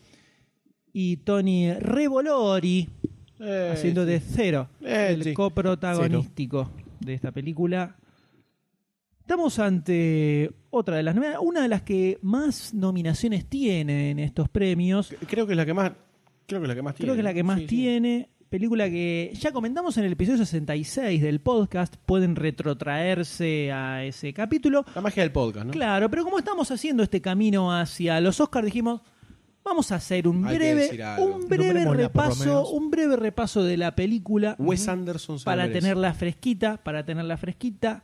y 0.93 1.17
Tony 1.19 1.73
Revolori 1.75 2.89
Eh, 3.41 3.71
haciendo 3.73 4.05
de 4.07 4.21
cero 4.21 4.69
Eh, 4.83 5.09
el 5.11 5.25
sí. 5.25 5.33
coprotagonístico 5.35 6.71
de 7.01 7.15
esta 7.15 7.33
película. 7.33 7.97
Estamos 9.21 9.59
ante 9.59 10.51
otra 10.71 10.97
de 10.97 11.03
las 11.03 11.15
nominadas, 11.15 11.41
una 11.43 11.63
de 11.63 11.69
las 11.69 11.83
que 11.83 12.19
más 12.23 12.73
nominaciones 12.75 13.47
tiene 13.47 14.11
en 14.11 14.19
estos 14.19 14.49
premios. 14.49 15.15
Creo 15.29 15.47
que 15.47 15.53
es 15.55 15.57
la 15.57 15.65
que 15.67 15.75
más. 15.75 15.93
Creo 16.47 16.61
que 16.61 16.67
es 16.67 16.69
la 16.69 16.75
que 16.75 16.83
más 16.83 16.95
tiene. 16.95 17.07
Creo 17.07 17.15
que 17.15 17.21
es 17.21 17.25
la 17.25 17.35
que 17.35 17.43
más 17.43 17.57
Sí, 17.59 17.63
sí. 17.63 17.69
tiene. 17.69 18.29
Película 18.49 18.91
que 18.91 19.33
ya 19.35 19.51
comentamos 19.51 19.97
en 19.97 20.05
el 20.05 20.13
episodio 20.13 20.39
66 20.45 21.23
del 21.23 21.41
podcast. 21.41 21.97
Pueden 22.05 22.37
retrotraerse 22.37 23.73
a 23.73 24.05
ese 24.05 24.35
capítulo. 24.35 24.85
La 24.95 25.01
magia 25.01 25.23
del 25.23 25.33
podcast, 25.33 25.67
¿no? 25.67 25.73
Claro, 25.73 26.11
pero 26.11 26.23
como 26.25 26.39
estamos 26.39 26.71
haciendo 26.71 27.03
este 27.03 27.21
camino 27.23 27.73
hacia 27.75 28.21
los 28.21 28.39
Oscars, 28.41 28.67
dijimos, 28.67 29.01
vamos 29.65 29.93
a 29.93 29.97
hacer 29.97 30.27
un 30.29 30.47
Hay 30.47 30.59
que 30.59 30.75
breve, 30.75 31.03
algo. 31.03 31.25
un 31.27 31.49
breve 31.49 31.65
Nombrémosla, 31.85 31.85
por 31.85 31.97
lo 31.97 32.03
repaso, 32.31 32.45
menos. 32.45 32.71
un 32.73 32.91
breve 32.91 33.17
repaso 33.17 33.63
de 33.65 33.77
la 33.77 33.95
película 33.95 34.57
Wes 34.59 34.89
Anderson 34.89 35.39
para 35.45 35.63
merece. 35.65 35.81
tenerla 35.81 36.15
fresquita, 36.15 36.77
para 36.83 37.05
tenerla 37.05 37.37
fresquita. 37.37 38.03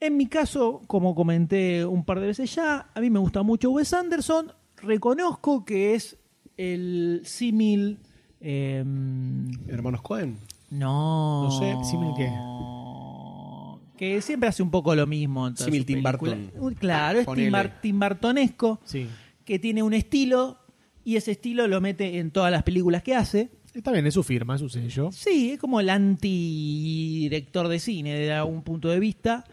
En 0.00 0.16
mi 0.16 0.26
caso, 0.26 0.82
como 0.86 1.14
comenté 1.14 1.84
un 1.86 2.04
par 2.04 2.20
de 2.20 2.26
veces 2.26 2.54
ya, 2.54 2.90
a 2.94 3.00
mí 3.00 3.10
me 3.10 3.18
gusta 3.18 3.42
mucho 3.42 3.70
Wes 3.70 3.92
Anderson. 3.94 4.52
reconozco 4.76 5.64
que 5.64 5.94
es 5.94 6.18
el 6.56 7.22
símil. 7.24 7.98
eh, 8.40 8.84
Hermanos 9.68 10.02
Cohen. 10.02 10.36
no. 10.70 11.44
No 11.44 11.50
sé, 11.50 11.74
¿símil 11.90 12.10
qué? 12.16 12.28
Que 13.96 14.20
siempre 14.20 14.48
hace 14.48 14.62
un 14.62 14.70
poco 14.70 14.94
lo 14.94 15.06
mismo. 15.06 15.46
en 15.46 15.54
todas 15.54 15.66
Símil 15.66 15.80
sus 15.82 15.86
Tim 15.86 16.02
películas. 16.02 16.36
Burton. 16.38 16.62
Uy, 16.62 16.74
Claro, 16.74 17.18
es 17.20 17.24
Tim, 17.24 17.32
Ponele. 17.32 17.50
Bar- 17.50 17.80
Tim 17.80 18.00
Burtonesco, 18.00 18.80
Sí. 18.84 19.08
Que 19.44 19.58
tiene 19.58 19.82
un 19.82 19.94
estilo 19.94 20.58
y 21.04 21.16
ese 21.16 21.32
estilo 21.32 21.68
lo 21.68 21.80
mete 21.80 22.18
en 22.18 22.30
todas 22.30 22.50
las 22.50 22.62
películas 22.62 23.02
que 23.02 23.14
hace. 23.14 23.50
Está 23.74 23.90
bien, 23.92 24.06
es 24.06 24.14
su 24.14 24.22
firma, 24.22 24.54
es 24.54 24.60
su 24.60 24.68
sello. 24.68 25.10
Sí, 25.12 25.50
es 25.52 25.58
como 25.58 25.80
el 25.80 25.90
anti-director 25.90 27.68
de 27.68 27.80
cine 27.80 28.14
desde 28.14 28.32
algún 28.32 28.62
punto 28.62 28.88
de 28.88 29.00
vista. 29.00 29.44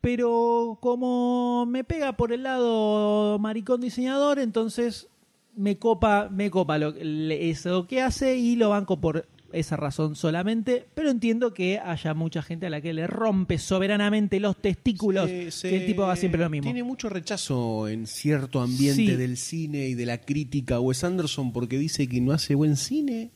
Pero 0.00 0.78
como 0.80 1.66
me 1.66 1.84
pega 1.84 2.16
por 2.16 2.32
el 2.32 2.44
lado 2.44 3.38
maricón 3.38 3.80
diseñador, 3.80 4.38
entonces 4.38 5.08
me 5.54 5.76
copa, 5.76 6.28
me 6.30 6.50
copa 6.50 6.78
lo, 6.78 6.94
eso 6.96 7.86
que 7.86 8.00
hace 8.00 8.36
y 8.36 8.56
lo 8.56 8.70
banco 8.70 9.00
por 9.00 9.28
esa 9.52 9.76
razón 9.76 10.14
solamente. 10.16 10.86
Pero 10.94 11.10
entiendo 11.10 11.54
que 11.54 11.78
haya 11.78 12.14
mucha 12.14 12.42
gente 12.42 12.66
a 12.66 12.70
la 12.70 12.80
que 12.80 12.92
le 12.92 13.06
rompe 13.06 13.58
soberanamente 13.58 14.40
los 14.40 14.56
testículos, 14.60 15.28
Se- 15.28 15.50
se- 15.50 15.70
que 15.70 15.76
el 15.78 15.86
tipo 15.86 16.04
haga 16.04 16.16
siempre 16.16 16.40
lo 16.42 16.50
mismo. 16.50 16.64
Tiene 16.64 16.82
mucho 16.82 17.08
rechazo 17.08 17.88
en 17.88 18.06
cierto 18.06 18.60
ambiente 18.60 18.94
Sí. 19.06 19.16
del 19.16 19.36
cine 19.36 19.88
y 19.88 19.94
de 19.94 20.06
la 20.06 20.18
crítica 20.20 20.80
Wes 20.80 21.04
Anderson 21.04 21.52
porque 21.52 21.78
dice 21.78 22.08
que 22.08 22.20
no 22.20 22.32
hace 22.32 22.54
buen 22.54 22.76
cine 22.76 23.30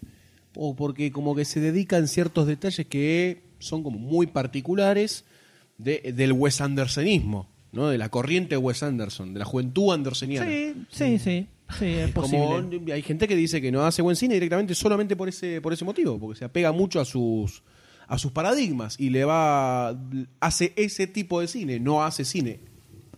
o 0.54 0.76
porque 0.76 1.10
como 1.12 1.34
que 1.34 1.44
se 1.46 1.60
dedica 1.60 1.96
en 1.96 2.08
ciertos 2.08 2.46
detalles 2.46 2.86
que 2.86 3.42
son 3.58 3.82
como 3.82 3.98
muy 3.98 4.26
particulares 4.26 5.24
de- 5.78 6.12
del 6.14 6.32
Wes 6.32 6.60
Andersonismo, 6.60 7.48
¿no? 7.72 7.88
De 7.88 7.96
la 7.96 8.10
corriente 8.10 8.56
Wes 8.56 8.82
Anderson, 8.82 9.32
de 9.32 9.38
la 9.38 9.44
juventud 9.46 9.92
andersoniana. 9.94 10.46
Sí, 10.46 10.74
sí, 10.90 11.04
sí, 11.04 11.18
sí, 11.18 11.46
es 11.80 12.10
posible. 12.10 12.38
Como 12.78 12.92
hay 12.92 13.02
gente 13.02 13.26
que 13.28 13.36
dice 13.36 13.60
que 13.60 13.72
no 13.72 13.84
hace 13.84 14.02
buen 14.02 14.16
cine 14.16 14.34
directamente 14.34 14.74
solamente 14.74 15.16
por 15.16 15.28
ese 15.28 15.60
por 15.60 15.72
ese 15.72 15.84
motivo, 15.84 16.18
porque 16.18 16.38
se 16.38 16.44
apega 16.44 16.72
mucho 16.72 17.00
a 17.00 17.04
sus 17.04 17.62
a 18.06 18.18
sus 18.18 18.32
paradigmas 18.32 18.98
y 19.00 19.10
le 19.10 19.24
va 19.24 19.96
hace 20.40 20.72
ese 20.76 21.06
tipo 21.06 21.40
de 21.40 21.48
cine, 21.48 21.80
no 21.80 22.04
hace 22.04 22.24
cine. 22.24 22.60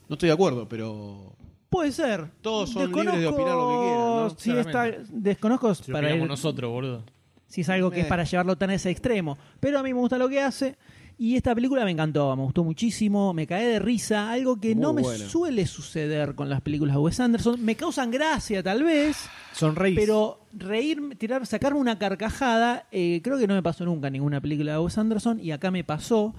No 0.09 0.15
estoy 0.15 0.29
de 0.29 0.35
acuerdo, 0.35 0.69
pero 0.69 1.35
Puede 1.75 1.91
ser. 1.91 2.31
Todos 2.41 2.71
son 2.71 2.93
libres 2.93 3.19
de 3.19 3.27
opinar 3.27 3.55
lo 3.57 3.69
que 3.69 3.77
quieran, 3.85 3.99
¿no? 3.99 4.31
Si 4.39 4.51
está, 4.53 5.05
desconozco 5.11 5.75
Si 5.75 5.91
para 5.91 6.15
nosotros, 6.15 6.71
boludo. 6.71 7.03
si 7.49 7.63
es 7.63 7.69
algo 7.69 7.91
que 7.91 8.01
es 8.01 8.07
Eh. 8.07 8.09
para 8.09 8.23
llevarlo 8.23 8.57
tan 8.57 8.71
a 8.71 8.75
ese 8.75 8.91
extremo. 8.91 9.37
Pero 9.59 9.81
a 9.81 9.83
mí 9.83 9.93
me 9.93 9.99
gusta 9.99 10.17
lo 10.17 10.29
que 10.29 10.41
hace. 10.41 10.77
Y 11.17 11.37
esta 11.37 11.55
película 11.55 11.85
me 11.85 11.93
encantó, 11.93 12.35
me 12.37 12.43
gustó 12.43 12.65
muchísimo, 12.65 13.33
me 13.33 13.47
caí 13.47 13.65
de 13.67 13.79
risa, 13.79 14.33
algo 14.33 14.61
que 14.61 14.75
Muy 14.75 14.83
no 14.83 14.93
me 14.93 15.03
buena. 15.03 15.25
suele 15.29 15.65
suceder 15.67 16.35
con 16.35 16.49
las 16.49 16.61
películas 16.61 16.97
de 16.97 17.01
Wes 17.03 17.21
Anderson. 17.21 17.65
Me 17.65 17.77
causan 17.77 18.11
gracia, 18.11 18.63
tal 18.65 18.83
vez, 18.83 19.17
Sonreís. 19.53 19.97
pero 19.97 20.41
reír, 20.53 21.01
tirar, 21.17 21.47
sacarme 21.47 21.79
una 21.79 21.99
carcajada, 22.01 22.89
eh, 22.91 23.21
creo 23.23 23.39
que 23.39 23.47
no 23.47 23.55
me 23.55 23.63
pasó 23.63 23.85
nunca 23.85 24.09
en 24.09 24.15
ninguna 24.15 24.41
película 24.41 24.73
de 24.73 24.79
Wes 24.79 24.99
Anderson 24.99 25.39
y 25.39 25.53
acá 25.53 25.71
me 25.71 25.85
pasó. 25.85 26.35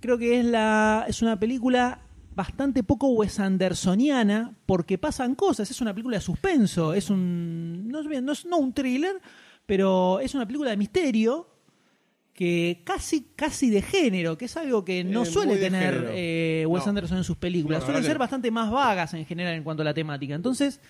Creo 0.00 0.18
que 0.18 0.40
es 0.40 0.44
la 0.44 1.04
es 1.08 1.22
una 1.22 1.38
película 1.38 2.00
bastante 2.34 2.82
poco 2.82 3.08
Wes 3.08 3.38
Andersoniana 3.38 4.56
porque 4.66 4.98
pasan 4.98 5.36
cosas. 5.36 5.70
Es 5.70 5.80
una 5.80 5.94
película 5.94 6.16
de 6.16 6.20
suspenso, 6.22 6.94
es 6.94 7.10
un 7.10 7.86
no 7.88 8.00
es 8.00 8.08
bien, 8.08 8.24
no 8.24 8.32
es 8.32 8.44
no 8.44 8.58
un 8.58 8.72
thriller, 8.72 9.20
pero 9.66 10.18
es 10.18 10.34
una 10.34 10.46
película 10.46 10.70
de 10.70 10.76
misterio 10.76 11.48
que 12.36 12.82
casi 12.84 13.28
casi 13.34 13.70
de 13.70 13.80
género, 13.82 14.36
que 14.36 14.44
es 14.44 14.56
algo 14.58 14.84
que 14.84 15.02
no 15.04 15.22
Eh, 15.22 15.26
suele 15.26 15.56
tener 15.56 16.10
eh, 16.12 16.64
Wes 16.68 16.84
No. 16.84 16.90
Anderson 16.90 17.18
en 17.18 17.24
sus 17.24 17.36
películas. 17.38 17.80
No, 17.80 17.86
Suelen 17.86 18.04
ser 18.04 18.18
bastante 18.18 18.50
más 18.50 18.70
vagas 18.70 19.14
en 19.14 19.24
general 19.24 19.54
en 19.54 19.64
cuanto 19.64 19.80
a 19.80 19.84
la 19.84 19.94
temática. 19.94 20.34
Entonces, 20.34 20.80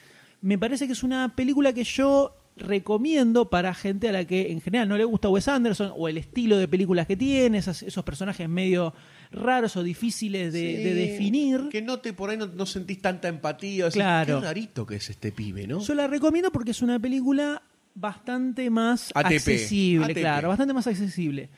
me 0.42 0.59
parece 0.59 0.86
que 0.86 0.92
es 0.92 1.03
una 1.05 1.34
película 1.36 1.72
que 1.72 1.84
yo 1.84 2.34
recomiendo 2.57 3.49
para 3.51 3.74
gente 3.74 4.09
a 4.09 4.12
la 4.12 4.24
que 4.24 4.51
en 4.51 4.61
general 4.61 4.88
no 4.88 4.97
le 4.97 5.05
gusta 5.05 5.28
Wes 5.28 5.47
Anderson 5.47 5.92
o 5.94 6.09
el 6.09 6.16
estilo 6.18 6.57
de 6.57 6.66
películas 6.66 7.07
que 7.07 7.16
tiene, 7.16 7.59
esas- 7.59 7.82
esos 7.82 8.03
personajes 8.03 8.49
medio 8.49 8.92
raros 9.30 9.76
o 9.76 9.82
difíciles 9.82 10.53
de, 10.53 10.61
Sí, 10.76 10.82
de 10.82 10.94
definir. 10.94 11.68
que 11.70 11.82
no 11.82 11.99
te 12.01 12.12
por 12.12 12.30
ahí 12.30 12.36
no, 12.36 12.47
no 12.47 12.66
sentís 12.66 13.01
tanta 13.01 13.28
empatía, 13.28 13.84
decís, 13.84 13.94
Claro. 13.97 14.40
qué 14.40 14.47
rarito 14.47 14.86
que 14.86 14.97
es 14.97 15.11
este 15.11 15.32
pibe, 15.32 15.66
¿no? 15.66 15.80
Yo 15.80 15.94
la 15.94 16.07
recomiendo 16.07 16.51
porque 16.51 16.70
es 16.72 16.82
una 16.82 16.99
película 16.99 17.62
bastante 17.97 18.70
más 18.70 19.11
ATP, 19.14 19.26
accesible, 19.34 20.05
ATP. 20.07 20.18
claro, 20.20 20.49
bastante 20.51 20.72
más 20.74 20.86
accesible. 20.86 21.49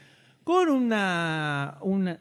Con 0.45 0.68
una, 0.70 1.76
una 1.82 2.18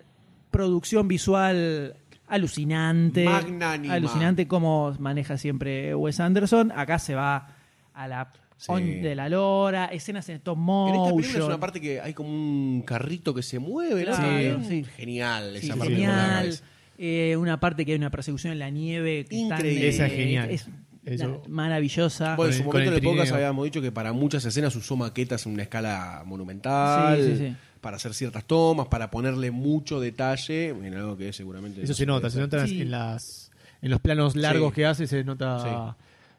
producción 0.52 1.08
visual 1.08 1.96
alucinante. 2.28 3.24
Magnánima. 3.26 3.94
Alucinante 3.94 4.48
como 4.48 4.94
maneja 5.00 5.38
siempre 5.38 5.96
Wes 5.96 6.20
Anderson. 6.20 6.72
Acá 6.76 7.00
se 7.00 7.16
va 7.16 7.56
a 7.94 8.08
la 8.08 8.32
Sí. 8.60 8.66
on 8.72 9.04
de 9.04 9.14
la 9.14 9.30
lora, 9.30 9.86
escenas 9.86 10.28
en 10.30 10.38
stop 10.38 10.58
En 10.58 10.64
motion. 10.64 10.96
esta 11.06 11.16
película 11.16 11.40
es 11.44 11.46
una 11.48 11.60
parte 11.60 11.80
que 11.80 12.02
hay 12.02 12.16
como 12.16 12.30
un 12.30 12.82
carrito 12.82 13.32
que 13.32 13.44
se 13.44 13.60
mueve, 13.60 14.04
¿no? 14.04 14.16
Claro, 14.16 14.64
Sí. 14.64 14.68
sí. 14.68 14.84
Genial 14.96 15.56
esa 15.58 15.74
Sí, 15.74 15.80
parte. 15.80 15.94
genial. 15.94 16.60
Eh, 16.98 17.38
una 17.38 17.60
parte 17.60 17.86
que 17.86 17.92
hay 17.92 17.98
una 18.00 18.10
persecución 18.10 18.54
en 18.54 18.58
la 18.60 18.72
nieve. 18.72 19.26
Que 19.30 19.44
están, 19.44 19.60
Increíble. 19.60 19.90
Esa 19.90 20.08
es 20.08 20.12
genial. 20.14 20.50
es 20.50 20.68
Eso. 21.16 21.42
maravillosa. 21.48 22.36
Bueno, 22.36 22.52
en 22.52 22.58
su 22.58 22.64
momento 22.66 22.90
en 22.90 22.96
el 22.98 23.02
podcast 23.02 23.32
habíamos 23.34 23.66
dicho 23.66 23.82
que 23.82 23.92
para 23.92 24.14
muchas 24.14 24.44
escenas 24.46 24.76
usó 24.76 24.96
maquetas 24.98 25.46
en 25.46 25.54
una 25.54 25.64
escala 25.64 26.24
monumental, 26.26 27.18
Sí, 27.22 27.32
sí, 27.32 27.38
sí. 27.50 27.56
para 27.82 27.96
hacer 27.98 28.14
ciertas 28.14 28.44
tomas, 28.46 28.88
para 28.88 29.10
ponerle 29.10 29.52
mucho 29.52 30.00
detalle, 30.00 30.70
en 30.70 30.94
algo 30.96 31.16
que 31.18 31.32
seguramente... 31.34 31.82
Eso 31.82 31.92
no 31.92 31.96
se 31.96 32.06
nota, 32.06 32.30
se 32.30 32.40
nota 32.40 32.68
Sí. 32.68 32.82
en 32.82 32.92
las 32.92 33.52
en 33.82 33.92
los 33.92 34.00
planos 34.02 34.36
largos 34.36 34.70
Sí. 34.72 34.76
que 34.76 34.86
hace, 34.88 35.08
se 35.08 35.24
nota 35.24 35.96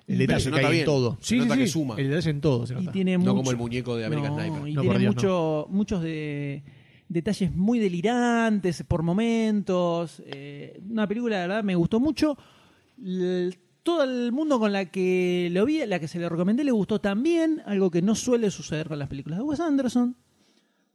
Sí. 0.07 0.13
el 0.13 0.19
detalle 0.19 0.41
se 0.41 0.45
que 0.47 0.51
nota 0.57 0.67
hay 0.67 0.73
bien, 0.73 0.81
en 0.83 0.87
todo. 0.87 1.19
se 1.21 1.37
nota 1.37 1.57
que 1.57 1.67
suma. 1.69 1.95
El 1.97 2.09
detalle 2.11 2.31
en 2.31 2.41
todo 2.41 2.67
se 2.67 2.75
y 2.81 2.87
tiene 2.89 3.13
No 3.13 3.19
mucho- 3.21 3.35
como 3.37 3.51
el 3.53 3.57
muñeco 3.57 3.97
de 3.97 4.05
American 4.07 4.33
No, 4.37 4.43
Sniper. 4.43 4.69
Y 4.69 4.75
No, 4.75 4.81
tiene 4.83 4.95
por 4.95 5.01
Dios, 5.01 5.15
mucho, 5.15 5.67
muchos 5.71 6.03
de, 6.03 6.63
detalles 7.09 7.55
muy 7.55 7.79
delirantes 7.79 8.83
por 8.87 9.03
momentos. 9.03 10.21
eh, 10.27 10.81
una 10.91 11.07
película, 11.07 11.37
la 11.37 11.47
verdad, 11.47 11.65
me 11.65 11.75
gustó 11.77 12.01
mucho. 12.01 12.37
L- 13.03 13.57
todo 13.83 14.03
el 14.05 14.33
mundo 14.33 14.59
con 14.59 14.73
la 14.73 14.87
que 14.87 15.49
lo 15.53 15.65
vi, 15.65 15.85
la 15.87 15.99
que 15.99 16.09
se 16.09 16.19
le 16.19 16.29
recomendé, 16.29 16.65
le 16.65 16.73
gustó 16.73 17.01
también. 17.01 17.63
Algo 17.67 17.91
que 17.91 18.03
no 18.03 18.15
suele 18.15 18.51
suceder 18.51 18.89
con 18.89 18.99
las 18.99 19.09
películas 19.09 19.39
de 19.39 19.45
Wes 19.45 19.61
Anderson. 19.61 20.17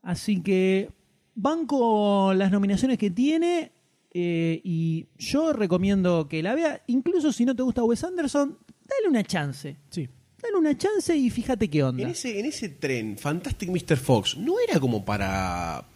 Así 0.02 0.42
que 0.42 0.90
banco 1.36 2.34
las 2.36 2.52
nominaciones 2.52 2.98
que 2.98 3.10
tiene. 3.10 3.72
eh, 4.16 4.62
y 4.64 5.08
yo 5.18 5.54
recomiendo 5.54 6.28
que 6.28 6.44
la 6.44 6.54
vea. 6.56 6.84
Incluso 6.88 7.32
si 7.32 7.46
no 7.46 7.56
te 7.56 7.64
gusta 7.64 7.84
Wes 7.84 8.04
Anderson, 8.04 8.58
dale 8.88 9.10
una 9.10 9.24
chance. 9.24 9.78
Sí. 9.90 10.08
Dale 10.42 10.58
una 10.58 10.78
chance 10.78 11.16
y 11.16 11.30
fíjate 11.30 11.70
qué 11.70 11.84
onda. 11.84 12.04
En 12.04 12.10
ese, 12.10 12.38
en 12.40 12.46
ese 12.46 12.70
tren, 12.70 13.18
Fantastic 13.18 13.70
Mr. 13.70 13.98
Fox, 13.98 14.38
¿no 14.38 14.56
era 14.68 14.80
como 14.80 15.04
para 15.06 15.88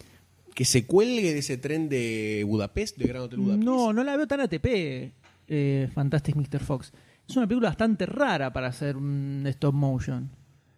que 0.55 0.63
se 0.65 0.85
cuelgue 0.87 1.33
de 1.33 1.39
ese 1.39 1.57
tren 1.57 1.89
de 1.89 2.43
Budapest, 2.47 2.97
de 2.97 3.07
Gran 3.07 3.23
Hotel 3.23 3.39
Budapest? 3.39 3.63
No, 3.65 3.91
no 3.93 4.03
la 4.05 4.15
veo 4.17 4.25
tan 4.25 4.39
ATP, 4.39 5.11
eh, 5.47 5.89
Fantastic 5.93 6.35
Mr. 6.35 6.59
Fox. 6.59 6.91
Es 7.29 7.35
una 7.35 7.47
película 7.47 7.69
bastante 7.69 8.05
rara 8.05 8.51
para 8.53 8.67
hacer 8.67 8.95
un 8.97 9.43
stop 9.47 9.73
motion. 9.73 10.29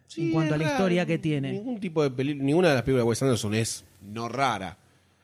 Sí, 0.06 0.26
en 0.26 0.32
cuanto 0.32 0.54
a 0.54 0.58
la 0.58 0.64
raro. 0.64 0.76
historia 0.76 1.06
que 1.06 1.18
tiene. 1.18 1.52
Ningún 1.52 1.78
tipo 1.78 2.02
de 2.02 2.10
peli- 2.10 2.34
ninguna 2.34 2.68
de 2.70 2.74
las 2.74 2.82
películas 2.82 3.04
de 3.04 3.08
Wes 3.08 3.22
Anderson 3.22 3.54
es 3.54 3.84
no 4.02 4.28
rara. 4.28 4.76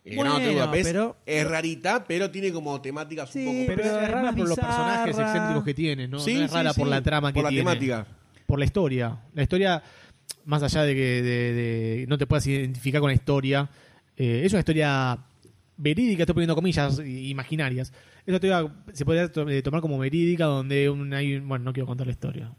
Hotel 0.05 0.15
Bueno, 0.17 0.39
pero- 0.71 1.17
es 1.27 1.49
rarita, 1.51 2.05
pero 2.07 2.31
tiene 2.31 2.53
como 2.53 2.81
temáticas 2.81 3.29
Sí, 3.31 3.41
un 3.41 3.47
poco... 3.47 3.57
Pero, 3.67 3.83
Pero 3.83 3.97
es 3.97 4.03
es 4.05 4.09
rara 4.13 4.23
más 4.23 4.37
por 4.37 4.49
los 4.49 4.57
personajes 4.57 5.07
bizarra. 5.09 5.27
excéntricos 5.33 5.65
que 5.65 5.75
tiene, 5.75 6.07
¿no? 6.07 6.21
Sí, 6.21 6.35
No 6.35 6.43
es 6.45 6.51
sí, 6.53 6.57
rara 6.57 6.73
sí. 6.73 6.81
por 6.81 6.89
la 6.89 7.03
trama 7.03 7.33
que 7.33 7.35
Por 7.35 7.43
la 7.45 7.49
tiene. 7.51 7.65
temática. 7.65 8.07
Por 8.47 8.59
la 8.61 8.65
historia. 8.65 9.19
La 9.35 9.43
historia, 9.43 9.83
más 10.45 10.63
allá 10.63 10.83
de 10.83 10.95
que 10.95 11.01
de- 11.23 11.53
de- 11.53 12.07
no 12.09 12.17
te 12.19 12.27
puedas 12.29 12.47
identificar 12.47 13.01
con 13.01 13.09
la 13.11 13.15
historia, 13.15 13.69
eh, 14.17 14.43
es 14.45 14.53
una 14.53 14.61
historia 14.61 15.19
verídica, 15.77 16.23
estoy 16.23 16.35
poniendo 16.35 16.55
comillas 16.55 17.01
i- 17.01 17.29
imaginarias. 17.31 17.93
Esa 18.27 18.35
historia 18.37 18.67
se 18.93 19.05
podría 19.05 19.31
to- 19.31 19.49
eh, 19.49 19.63
tomar 19.63 19.81
como 19.81 19.99
verídica, 19.99 20.45
donde 20.47 20.91
un, 20.91 21.13
hay 21.15 21.37
un- 21.37 21.49
Bueno, 21.49 21.65
no 21.67 21.73
quiero 21.73 21.87
contar 21.87 22.07
la 22.07 22.13
historia. 22.13 22.53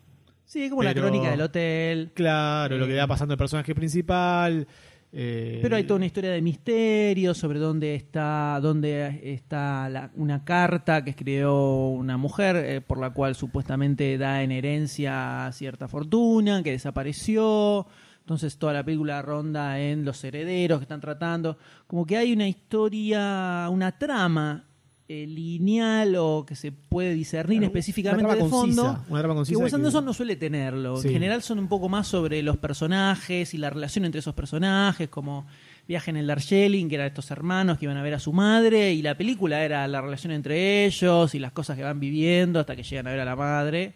Sí, 0.46 0.64
es 0.64 0.70
como 0.70 0.82
la 0.82 0.94
crónica 0.94 1.30
del 1.32 1.42
hotel. 1.42 2.12
Claro, 2.14 2.78
lo 2.78 2.88
que 2.88 2.96
Eh. 2.96 3.00
va 3.00 3.08
pasando 3.08 3.34
el 3.34 3.38
personaje 3.38 3.76
principal. 3.76 4.66
eh, 5.14 5.60
Pero 5.62 5.78
hay 5.78 5.84
toda 5.86 5.96
una 5.98 6.06
historia 6.06 6.32
de 6.32 6.42
misterio 6.42 7.34
sobre 7.34 7.60
dónde 7.60 7.96
está, 7.96 8.60
dónde 8.62 9.22
está 9.34 9.88
la- 9.90 10.12
una 10.16 10.44
carta 10.44 11.02
que 11.04 11.12
escribió 11.12 11.88
una 11.88 12.18
mujer 12.18 12.58
eh, 12.58 12.82
por 12.82 13.00
la 13.00 13.12
cual 13.12 13.34
supuestamente 13.34 14.18
da 14.18 14.44
en 14.44 14.52
herencia 14.52 15.50
cierta 15.54 15.88
fortuna 15.88 16.62
que 16.62 16.72
desapareció. 16.72 17.88
Entonces 18.20 18.58
toda 18.58 18.74
la 18.74 18.84
película 18.84 19.22
ronda 19.22 19.80
en 19.80 20.04
los 20.04 20.22
herederos 20.26 20.80
que 20.80 20.84
están 20.84 21.00
tratando. 21.02 21.58
Como 21.88 22.06
que 22.06 22.18
hay 22.18 22.34
una 22.34 22.48
historia, 22.50 23.68
una 23.72 23.98
trama 23.98 24.66
eh, 25.10 25.26
lineal 25.26 26.16
o 26.18 26.46
que 26.46 26.56
se 26.56 26.72
puede 26.74 27.14
discernir 27.14 27.64
específicamente 27.64 28.28
de 28.36 28.40
fondo. 28.50 28.84
concisa, 28.84 29.06
una 29.10 29.20
trama 29.22 29.36
concisa 29.36 29.58
que 29.58 29.64
Wes 29.64 29.72
que- 29.72 29.76
Anderson 29.78 30.04
no 30.06 30.14
suele 30.14 30.36
tenerlo. 30.36 30.98
Sí. 30.98 31.08
En 31.08 31.14
general 31.14 31.42
son 31.42 31.60
un 31.60 31.68
poco 31.70 31.88
más 31.88 32.08
sobre 32.08 32.42
los 32.44 32.58
personajes 32.58 33.54
y 33.54 33.58
la 33.58 33.70
relación 33.70 34.04
entre 34.06 34.20
esos 34.20 34.34
personajes, 34.36 35.08
como 35.10 35.48
Viaje 35.88 36.10
en 36.12 36.18
el 36.18 36.28
Darjeeling, 36.28 36.90
que 36.90 36.96
eran 36.96 37.08
estos 37.08 37.32
hermanos 37.32 37.78
que 37.78 37.86
iban 37.86 37.96
a 37.96 38.04
ver 38.04 38.14
a 38.16 38.20
su 38.20 38.34
madre, 38.34 38.94
y 38.94 39.02
la 39.02 39.16
película 39.18 39.64
era 39.64 39.88
la 39.88 40.02
relación 40.02 40.34
entre 40.34 40.86
ellos 40.86 41.34
y 41.34 41.40
las 41.40 41.54
cosas 41.54 41.78
que 41.78 41.84
van 41.84 42.02
viviendo 42.02 42.60
hasta 42.60 42.76
que 42.76 42.84
llegan 42.84 43.08
a 43.08 43.12
ver 43.12 43.22
a 43.22 43.26
la 43.26 43.36
madre. 43.38 43.94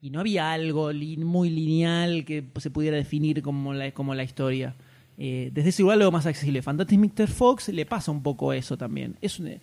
y 0.00 0.10
no 0.10 0.20
había 0.20 0.52
algo 0.52 0.92
li- 0.92 1.16
muy 1.16 1.50
lineal 1.50 2.24
que 2.24 2.44
se 2.58 2.70
pudiera 2.70 2.96
definir 2.96 3.42
como 3.42 3.74
la, 3.74 3.90
como 3.92 4.14
la 4.14 4.22
historia. 4.22 4.76
Eh, 5.16 5.50
desde 5.52 5.70
ese 5.70 5.82
lugar 5.82 5.98
lo 5.98 6.12
más 6.12 6.24
accesible. 6.26 6.62
Fantastic 6.62 6.98
Mr. 7.00 7.26
Fox 7.26 7.68
le 7.70 7.84
pasa 7.84 8.12
un 8.12 8.22
poco 8.22 8.52
eso 8.52 8.76
también. 8.78 9.16
Es 9.20 9.40
un- 9.40 9.58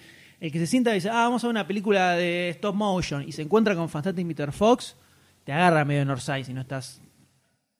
el 0.45 0.51
que 0.51 0.59
se 0.59 0.67
sienta 0.67 0.91
y 0.91 0.95
dice, 0.95 1.09
ah, 1.09 1.23
vamos 1.23 1.43
a 1.43 1.47
ver 1.47 1.51
una 1.51 1.67
película 1.67 2.11
de 2.13 2.49
stop 2.49 2.75
motion 2.75 3.23
y 3.27 3.31
se 3.31 3.41
encuentra 3.41 3.75
con 3.75 3.89
Fantastic 3.89 4.25
Mr. 4.25 4.51
Fox, 4.51 4.95
te 5.43 5.51
agarra 5.51 5.85
medio 5.85 6.05
Northside 6.05 6.43
si 6.45 6.53
no 6.53 6.61
estás 6.61 7.01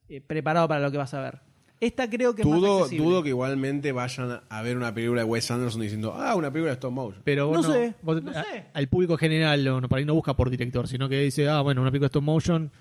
eh, 0.09 0.22
preparado 0.22 0.68
para 0.68 0.82
lo 0.82 0.91
que 0.91 0.97
vas 0.97 1.13
a 1.13 1.22
ver. 1.22 1.39
Esta 1.82 2.09
creo 2.09 2.34
que 2.34 2.41
es 2.41 2.47
más 2.47 2.59
Dudo, 2.59 2.78
accesible. 2.84 3.05
dudo 3.05 3.24
que 3.24 3.30
igualmente 3.30 3.91
vayan 3.91 4.39
a 4.47 4.61
ver 4.61 4.78
una 4.78 4.93
película 4.93 5.22
de 5.22 5.26
Wes 5.28 5.51
Anderson 5.51 5.82
diciendo, 5.82 6.13
ah, 6.16 6.34
una 6.36 6.49
película 6.49 6.70
de 6.72 6.76
stop 6.76 6.91
motion. 6.93 7.22
Pero 7.26 7.51
No 7.51 7.57
vos 7.57 7.66
sé, 7.68 7.93
vos- 8.01 8.24
no 8.24 8.32
a- 8.32 8.43
sé. 8.43 8.66
al 8.74 8.88
público 8.88 9.18
general 9.18 9.63
no, 9.63 9.82
no, 9.82 9.89
por 9.89 9.99
ahí 9.99 10.05
no 10.05 10.13
busca 10.13 10.34
por 10.36 10.49
director, 10.49 10.88
sino 10.88 11.09
que 11.09 11.20
dice, 11.20 11.49
ah, 11.49 11.61
bueno, 11.61 11.82
una 11.82 11.91
película 11.91 12.05
de 12.07 12.11
stop 12.11 12.24
motion 12.24 12.72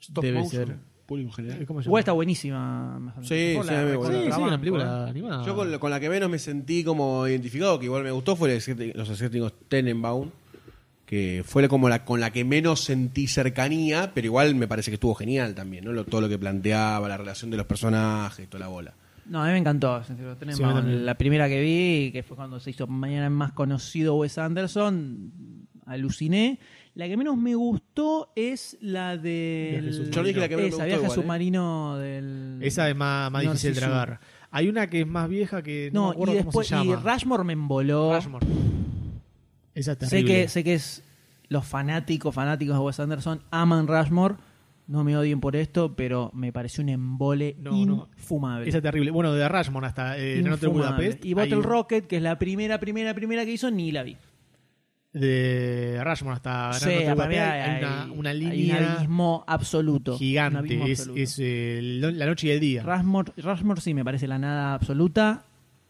Stop 0.00 0.24
debe 0.24 0.38
motion, 0.40 0.66
ser. 0.66 0.76
Público 1.06 1.32
general. 1.32 1.64
¿Cómo 1.66 1.80
se 1.82 1.88
Igual 1.88 2.00
llama? 2.00 2.00
está 2.00 2.12
buenísima. 2.12 3.14
Sí, 3.22 3.28
sí, 3.28 3.52
Por 3.56 3.66
la- 3.66 3.80
a 3.80 3.82
mí 3.84 3.90
me 3.90 3.96
por 3.96 4.06
gusta. 4.06 4.12
la 4.18 4.24
Sí, 4.24 4.32
sí, 4.32 4.40
una 4.42 4.58
película 4.58 5.04
¿eh? 5.06 5.10
animada. 5.10 5.46
Yo 5.46 5.54
con, 5.54 5.78
con 5.78 5.90
la 5.90 6.00
que 6.00 6.08
menos 6.10 6.28
me 6.30 6.38
sentí 6.38 6.82
como 6.84 7.26
identificado, 7.28 7.78
que 7.78 7.84
igual 7.86 8.02
me 8.02 8.10
gustó, 8.10 8.34
fue 8.36 8.52
el 8.54 8.92
los 8.94 9.08
escépticos 9.08 9.52
Tenenbaum, 9.68 10.30
que 11.06 11.42
fue 11.46 11.68
como 11.68 11.88
la 11.88 12.04
con 12.04 12.18
la 12.20 12.30
que 12.32 12.44
menos 12.44 12.80
sentí 12.80 13.28
cercanía, 13.28 14.10
pero 14.14 14.26
igual 14.26 14.54
me 14.56 14.66
parece 14.66 14.90
que 14.90 14.94
estuvo 14.96 15.14
genial 15.14 15.54
también, 15.54 15.84
¿no? 15.84 15.92
Lo- 15.92 16.04
todo 16.04 16.20
lo 16.22 16.28
que 16.28 16.38
planteaba, 16.38 17.08
la 17.08 17.16
relación 17.16 17.50
de 17.50 17.56
los 17.56 17.66
personajes, 17.66 18.48
toda 18.48 18.60
la 18.64 18.68
bola. 18.68 18.94
No, 19.26 19.42
a 19.42 19.46
mí 19.46 19.52
me 19.52 19.58
encantó. 19.58 20.00
Tenemos 20.38 20.56
Sí, 20.56 20.62
a 20.62 20.68
mí 20.68 20.74
también. 20.74 21.04
la 21.06 21.14
primera 21.16 21.48
que 21.48 21.60
vi, 21.60 22.10
que 22.12 22.22
fue 22.22 22.36
cuando 22.36 22.60
se 22.60 22.70
hizo 22.70 22.86
mañana 22.86 23.28
más 23.30 23.52
conocido 23.52 24.14
Wes 24.16 24.38
Anderson, 24.38 25.32
aluciné. 25.86 26.58
La 26.94 27.08
que 27.08 27.16
menos 27.16 27.36
me 27.36 27.54
gustó 27.54 28.32
es 28.36 28.76
la 28.80 29.16
dije 30.34 30.48
que 30.48 30.56
menos 30.56 30.62
me 30.62 30.66
Esa, 30.68 30.76
gustó 30.76 30.84
viaje 30.86 30.92
igual, 31.02 31.10
¿eh? 31.10 31.14
submarino 31.22 31.96
del... 31.98 32.58
Esa 32.62 32.88
es 32.88 32.96
más, 32.96 33.30
más 33.30 33.44
No, 33.44 33.50
difícil 33.50 33.74
de 33.74 33.80
tragar. 33.80 34.20
Hay 34.50 34.68
una 34.68 34.88
que 34.88 35.00
es 35.02 35.06
más 35.06 35.28
vieja 35.28 35.62
que 35.62 35.90
no, 35.92 36.12
No, 36.12 36.12
me 36.12 36.14
y 36.14 36.18
cómo 36.18 36.32
después... 36.32 36.66
se 36.68 36.76
Y 36.76 36.78
llama. 36.86 37.02
Rushmore 37.14 37.44
me 37.44 37.52
emboló. 37.52 38.14
Rushmore. 38.14 38.46
Esa 39.74 39.92
es 39.92 39.98
Sé 39.98 40.06
terrible. 40.08 40.34
que, 40.42 40.48
sé 40.48 40.64
que 40.64 40.74
es 40.74 41.02
los 41.48 41.66
fanáticos, 41.66 42.34
fanáticos 42.34 42.76
de 42.76 42.80
Wes 42.82 42.98
Anderson 43.00 43.42
aman 43.50 43.86
Rushmore. 43.86 44.36
No 44.88 45.02
me 45.02 45.16
odien 45.16 45.40
por 45.40 45.56
esto, 45.56 45.96
pero 45.96 46.30
me 46.32 46.52
pareció 46.52 46.82
un 46.82 46.88
embole 46.90 47.56
No, 47.58 47.72
no. 47.84 48.08
infumable. 48.16 48.68
Esa 48.68 48.78
es 48.78 48.82
terrible. 48.84 49.10
Bueno, 49.10 49.32
de 49.34 49.48
Rushmore 49.48 49.86
hasta 49.86 50.16
eh, 50.16 50.38
Infumable. 50.38 50.68
Budapest. 50.68 51.24
Y 51.24 51.34
Bottle 51.34 51.56
hay- 51.56 51.60
Rocket, 51.62 52.06
que 52.06 52.16
es 52.18 52.22
la 52.22 52.38
primera, 52.38 52.78
primera, 52.78 53.12
primera 53.12 53.44
que 53.44 53.50
hizo, 53.52 53.70
ni 53.70 53.90
la 53.90 54.04
vi. 54.04 54.16
De 55.20 55.98
Rushmore 56.04 56.36
hasta 56.36 56.50
Gran 56.68 56.74
Sí, 56.80 56.88
Hotel 56.88 57.20
hay, 57.20 57.38
hay 57.38 57.78
una, 57.84 58.12
una 58.12 58.30
hay 58.30 58.38
línea 58.38 58.78
un 58.78 58.84
abismo 58.84 59.44
absoluto. 59.46 60.18
Gigante. 60.18 60.58
abismo 60.58 60.86
Es, 60.86 60.98
absoluto. 61.00 61.20
es, 61.22 61.36
eh, 61.40 61.80
la 61.82 62.26
noche 62.26 62.48
y 62.48 62.50
el 62.50 62.60
día. 62.60 62.82
Rushmore 62.82 63.80
sí 63.80 63.94
me 63.94 64.04
parece 64.04 64.28
la 64.28 64.38
nada 64.38 64.74
absoluta. 64.74 65.44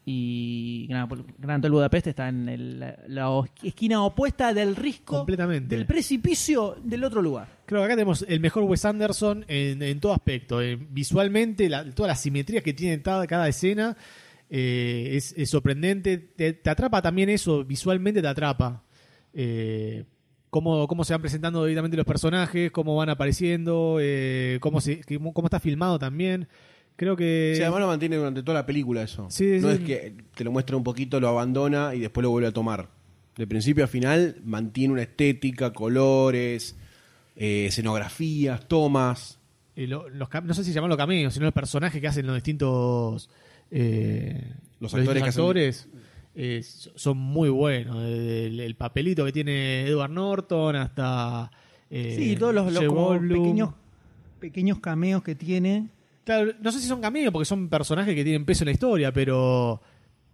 Y 0.09 0.87
Gran, 0.89 1.09
Gran 1.37 1.59
Hotel 1.59 1.72
Budapest 1.72 2.07
está 2.07 2.29
en 2.29 2.49
el- 2.49 2.79
la, 2.79 2.97
la 3.09 3.43
esquina 3.64 4.05
opuesta 4.05 4.55
del 4.55 4.77
risco. 4.77 5.16
Completamente. 5.16 5.74
Del 5.77 5.85
precipicio 5.87 6.77
del 6.85 7.03
otro 7.03 7.20
lugar. 7.20 7.49
Creo 7.66 7.81
que 7.81 7.87
acá 7.87 7.95
tenemos 7.97 8.24
el 8.29 8.39
mejor 8.39 8.62
Wes 8.62 8.85
Anderson 8.85 9.45
en, 9.49 9.83
en 9.83 9.99
todo 9.99 10.12
aspecto. 10.12 10.62
Eh, 10.62 10.77
visualmente, 10.77 11.68
la, 11.68 11.85
toda 11.93 12.07
la 12.11 12.14
simetría 12.14 12.61
que 12.61 12.72
tiene 12.72 13.03
cada, 13.03 13.27
cada 13.27 13.49
escena 13.49 13.97
eh, 14.49 15.09
es, 15.14 15.35
es 15.37 15.51
sorprendente. 15.51 16.18
Te, 16.18 16.53
te 16.53 16.70
atrapa 16.70 17.03
también 17.03 17.29
eso, 17.29 17.64
visualmente 17.64 18.22
te 18.22 18.29
atrapa. 18.29 18.85
Eh, 19.39 20.05
cómo, 20.49 20.89
cómo 20.89 21.05
se 21.05 21.12
van 21.12 21.20
presentando 21.20 21.62
directamente 21.64 21.97
los 21.99 22.07
personajes, 22.07 22.70
cómo 22.72 22.97
van 22.97 23.11
apareciendo, 23.11 23.99
eh, 24.01 24.57
cómo, 24.61 24.80
se, 24.80 25.03
cómo, 25.34 25.47
está 25.47 25.61
filmado 25.61 25.99
también. 25.99 26.49
Creo 26.97 27.14
que... 27.14 27.53
Sí, 27.55 27.61
además 27.62 27.80
lo 27.80 27.87
mantiene 27.89 28.16
durante 28.16 28.43
toda 28.43 28.61
la 28.61 28.64
película 28.66 29.03
eso. 29.03 29.26
Sí, 29.28 29.59
no 29.61 29.68
sí. 29.68 29.74
es 29.74 29.80
que 29.80 30.14
te 30.34 30.45
lo 30.45 30.51
muestra 30.51 30.76
un 30.78 30.82
poquito, 30.82 31.20
lo 31.20 31.28
abandona 31.28 31.95
y 31.95 32.01
después 32.01 32.22
lo 32.22 32.30
vuelve 32.30 32.49
a 32.49 32.53
tomar. 32.53 32.89
De 33.37 33.47
principio 33.47 33.84
a 33.84 33.87
final 33.87 34.37
mantiene 34.45 34.95
una 34.95 35.03
estética, 35.03 35.74
colores, 35.74 36.74
eh, 37.37 37.66
escenografías, 37.66 38.66
tomas. 38.66 39.39
lo- 39.76 40.09
los 40.09 40.30
no 40.43 40.55
sé 40.55 40.64
si 40.64 40.72
llamarlo 40.72 40.97
cameos, 40.97 41.34
sino 41.34 41.45
los 41.45 41.53
personajes 41.53 42.01
que 42.01 42.09
hacen 42.09 42.26
los 42.26 42.34
distintos 42.34 43.28
eh, 43.70 44.55
Los 44.80 44.95
actores 44.95 45.22
que 45.22 45.28
hacen- 45.28 45.41
actores, 45.43 45.89
eh, 46.37 46.62
so- 46.62 46.93
son 46.95 47.16
muy 47.18 47.49
buenos. 47.49 47.97
El, 48.05 48.61
el 48.61 48.74
papelito 48.76 49.24
que 49.24 49.32
tiene 49.32 49.87
Edward 49.89 50.11
Norton 50.11 50.76
hasta 50.76 51.51
eh, 51.91 52.14
Sí, 52.16 52.37
todos 52.37 52.55
los, 52.55 52.84
como 52.84 53.18
pequeños, 53.18 53.70
pequeños 54.39 54.78
cameos 54.80 55.22
que 55.22 55.34
tiene. 55.34 55.89
Claro, 56.24 56.53
no 56.61 56.70
sé 56.72 56.80
si 56.80 56.87
son 56.89 57.01
cameos 57.01 57.32
porque 57.32 57.47
son 57.47 57.68
personajes 57.68 58.14
que 58.14 58.22
tienen 58.24 58.45
peso 58.45 58.64
en 58.64 58.66
la 58.66 58.72
historia, 58.72 59.12
pero 59.12 59.80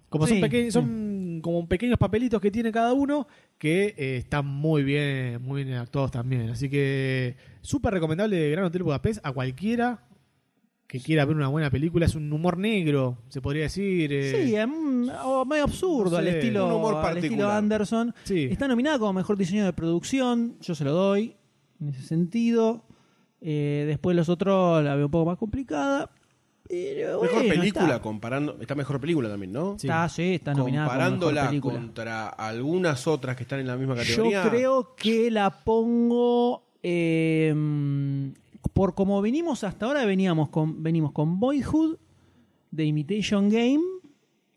como 0.09 0.27
son 0.27 0.41
pequeños, 0.41 0.73
son 0.75 1.41
como 1.43 1.67
pequeños 1.69 1.99
papelitos 1.99 2.41
que 2.41 2.51
tiene 2.51 2.73
cada 2.73 2.93
uno 2.93 3.27
que 3.59 3.95
eh, 3.97 4.17
están 4.17 4.47
muy 4.47 4.83
bien, 4.83 5.41
muy 5.43 5.65
bien 5.65 5.77
actuados 5.79 6.11
también. 6.11 6.51
Así 6.51 6.69
que 6.69 7.37
súper 7.61 7.93
recomendable 7.95 8.51
Gran 8.51 8.65
Hotel 8.65 8.83
Budapest 8.83 9.21
a 9.25 9.33
cualquiera 9.33 10.03
que 10.93 11.01
quiera 11.01 11.25
ver 11.25 11.35
una 11.37 11.49
buena 11.49 11.71
película. 11.71 12.05
Es 12.05 12.15
un 12.15 12.31
humor 12.31 12.59
negro, 12.59 13.17
se 13.29 13.41
podría 13.41 13.63
decir. 13.63 14.13
eh, 14.13 14.45
Sí, 14.45 14.55
em, 14.55 15.09
o 15.25 15.43
medio 15.47 15.65
absurdo 15.65 16.11
no 16.11 16.17
al 16.19 16.29
estilo, 16.29 16.67
un 16.67 16.73
humor 16.75 16.97
al 16.97 17.17
estilo. 17.17 17.51
Anderson. 17.51 18.15
Sí. 18.25 18.49
Está 18.51 18.69
nominada 18.69 18.99
como 18.99 19.15
mejor 19.15 19.39
diseño 19.39 19.65
de 19.65 19.73
producción. 19.73 20.57
Yo 20.61 20.75
se 20.75 20.85
lo 20.85 20.93
doy 20.93 21.35
en 21.81 21.89
ese 21.89 22.03
sentido. 22.03 22.85
Eh, 23.41 23.85
después 23.87 24.15
los 24.15 24.29
otros 24.29 24.85
la 24.85 24.95
veo 24.95 25.07
un 25.07 25.11
poco 25.11 25.31
más 25.31 25.39
complicada. 25.39 26.11
Pero 26.69 27.23
Mejor 27.23 27.39
bueno, 27.43 27.55
película, 27.55 27.85
está. 27.87 28.03
comparando. 28.03 28.59
Está 28.61 28.75
mejor 28.75 29.01
película 29.01 29.31
también, 29.31 29.53
¿no? 29.53 29.77
Está, 29.77 30.07
sí, 30.11 30.35
está 30.35 30.53
nominada 30.53 30.89
como 30.89 30.99
mejor 30.99 31.11
Comparándola 31.19 31.61
contra 31.61 32.29
algunas 32.29 33.07
otras 33.07 33.35
que 33.35 33.45
están 33.45 33.61
en 33.61 33.67
la 33.67 33.77
misma 33.77 33.95
Yo 33.95 34.03
categoría. 34.25 34.43
creo 34.51 34.95
que 34.95 35.31
la 35.31 35.51
pongo 35.65 36.65
eh, 36.83 37.55
por 38.73 38.95
como 38.95 39.21
venimos 39.23 39.65
hasta 39.65 39.87
ahora 39.87 40.05
veníamos 40.05 40.49
con 40.49 40.83
venimos 40.83 41.13
con 41.13 41.41
Boyhood, 41.41 41.97
The 42.75 42.85
Imitation 42.85 43.49
Game, 43.49 43.83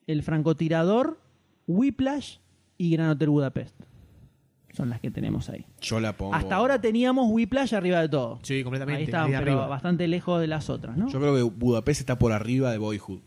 El 0.07 0.23
francotirador, 0.23 1.19
Whiplash 1.67 2.37
y 2.77 2.91
Gran 2.91 3.09
Hotel 3.09 3.29
Budapest. 3.29 3.75
Son 4.73 4.89
las 4.89 4.99
que 4.99 5.09
tenemos 5.09 5.49
ahí. 5.49 5.65
Yo 5.79 6.01
la 6.01 6.17
pongo. 6.17 6.35
Hasta 6.35 6.55
ahora 6.55 6.81
teníamos 6.81 7.27
Whiplash 7.31 7.73
arriba 7.73 8.01
de 8.01 8.09
todo. 8.09 8.39
Sí, 8.43 8.61
completamente. 8.61 8.97
Ahí 8.99 9.03
está, 9.05 9.25
pero 9.25 9.37
arriba. 9.37 9.67
bastante 9.67 10.05
lejos 10.07 10.41
de 10.41 10.47
las 10.47 10.69
otras, 10.69 10.97
¿no? 10.97 11.07
Yo 11.09 11.19
creo 11.19 11.33
que 11.33 11.43
Budapest 11.43 12.01
está 12.01 12.19
por 12.19 12.33
arriba 12.33 12.71
de 12.71 12.77
Boyhood. 12.77 13.21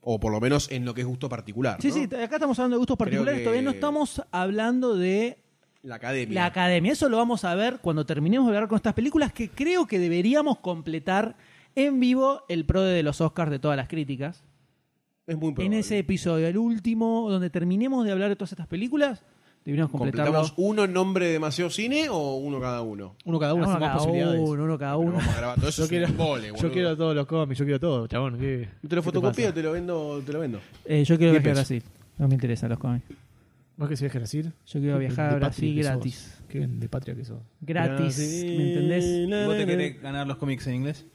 O 0.00 0.20
por 0.20 0.30
lo 0.32 0.40
menos 0.40 0.70
en 0.70 0.84
lo 0.84 0.94
que 0.94 1.00
es 1.00 1.06
gusto 1.06 1.28
particular. 1.28 1.82
sí, 1.82 1.88
¿no? 1.88 1.94
sí, 1.94 2.02
acá 2.04 2.36
estamos 2.36 2.56
hablando 2.60 2.76
de 2.76 2.78
gustos 2.78 2.96
particulares, 2.96 3.38
que- 3.40 3.44
todavía 3.44 3.62
no 3.62 3.72
estamos 3.72 4.22
hablando 4.30 4.96
de 4.96 5.38
La 5.82 5.94
academia. 5.96 6.34
La 6.34 6.46
academia. 6.46 6.92
Eso 6.92 7.08
lo 7.08 7.16
vamos 7.16 7.44
a 7.44 7.54
ver 7.54 7.78
cuando 7.80 8.04
terminemos 8.04 8.48
de 8.50 8.56
hablar 8.56 8.68
con 8.68 8.76
estas 8.76 8.94
películas 8.94 9.32
que 9.32 9.48
creo 9.48 9.86
que 9.86 9.98
deberíamos 9.98 10.58
completar 10.58 11.36
en 11.76 12.00
vivo 12.00 12.42
el 12.48 12.64
pro 12.64 12.82
de 12.82 13.02
los 13.02 13.20
Oscars 13.20 13.50
de 13.50 13.58
todas 13.58 13.76
las 13.76 13.88
críticas. 13.88 14.42
es 15.26 15.36
muy 15.36 15.48
En 15.50 15.54
probable. 15.54 15.78
ese 15.78 15.98
episodio, 15.98 16.46
el 16.48 16.56
último, 16.58 17.30
donde 17.30 17.50
terminemos 17.50 18.04
de 18.04 18.12
hablar 18.12 18.28
de 18.30 18.36
todas 18.36 18.50
estas 18.52 18.66
películas, 18.66 19.22
deberíamos 19.64 19.92
completarlo. 19.92 20.32
¿Completamos 20.32 20.54
uno 20.56 20.84
en 20.84 20.92
nombre 20.94 21.26
de 21.26 21.32
demasiado 21.34 21.68
cine 21.70 22.08
o 22.08 22.36
uno 22.36 22.58
cada 22.60 22.80
uno? 22.82 23.14
Uno 23.26 23.38
cada 23.38 23.54
uno, 23.54 23.68
Uno 23.68 23.78
cada 23.78 23.94
posibilidades. 23.98 24.40
uno, 24.40 24.64
uno 24.64 24.78
cada 24.78 24.96
uno. 24.96 25.12
vamos 25.12 25.28
a 25.28 25.36
grabar 25.36 25.58
todo 25.60 25.68
eso. 25.68 25.82
Yo 25.82 25.84
es 25.84 25.90
quiero, 25.90 26.06
un 26.06 26.10
embole, 26.12 26.52
yo 26.60 26.72
quiero 26.72 26.96
todos 26.96 27.14
los 27.14 27.26
cómics, 27.26 27.58
yo 27.58 27.64
quiero 27.66 27.78
todo, 27.80 28.06
chabón. 28.08 28.38
¿qué- 28.38 28.68
Te 28.88 28.96
lo 28.96 29.02
fotocopio, 29.02 29.44
pasa? 29.44 29.54
te 29.54 29.62
lo 29.62 29.72
vendo, 29.72 30.22
te 30.26 30.32
lo 30.32 30.40
vendo. 30.40 30.58
Eh, 30.86 31.04
yo 31.04 31.16
quiero 31.18 31.32
Diez 31.32 31.42
viajar 31.44 31.60
a 31.60 31.62
pesos. 31.62 31.68
Brasil. 31.68 31.82
No 32.18 32.26
me 32.28 32.34
interesan 32.34 32.70
los 32.70 32.78
cómics. 32.78 33.04
¿Vos 33.78 33.88
que 33.88 33.96
se 33.96 34.06
a 34.06 34.08
Brasil? 34.10 34.52
Yo 34.66 34.80
quiero 34.80 34.98
Qué 34.98 35.06
viajar 35.06 35.32
a 35.32 35.36
Brasil 35.36 35.82
gratis. 35.82 36.42
Qué 36.48 36.66
de 36.66 36.88
patria 36.88 37.14
que 37.14 37.24
sos. 37.24 37.40
Gratis, 37.60 38.18
¿me 38.44 38.68
entendés? 38.72 39.04
¿Y 39.06 39.44
vos 39.46 39.56
te 39.56 39.66
querés 39.66 40.02
ganar 40.02 40.26
los 40.26 40.36
cómics 40.36 40.66
en 40.66 40.74
inglés? 40.74 41.06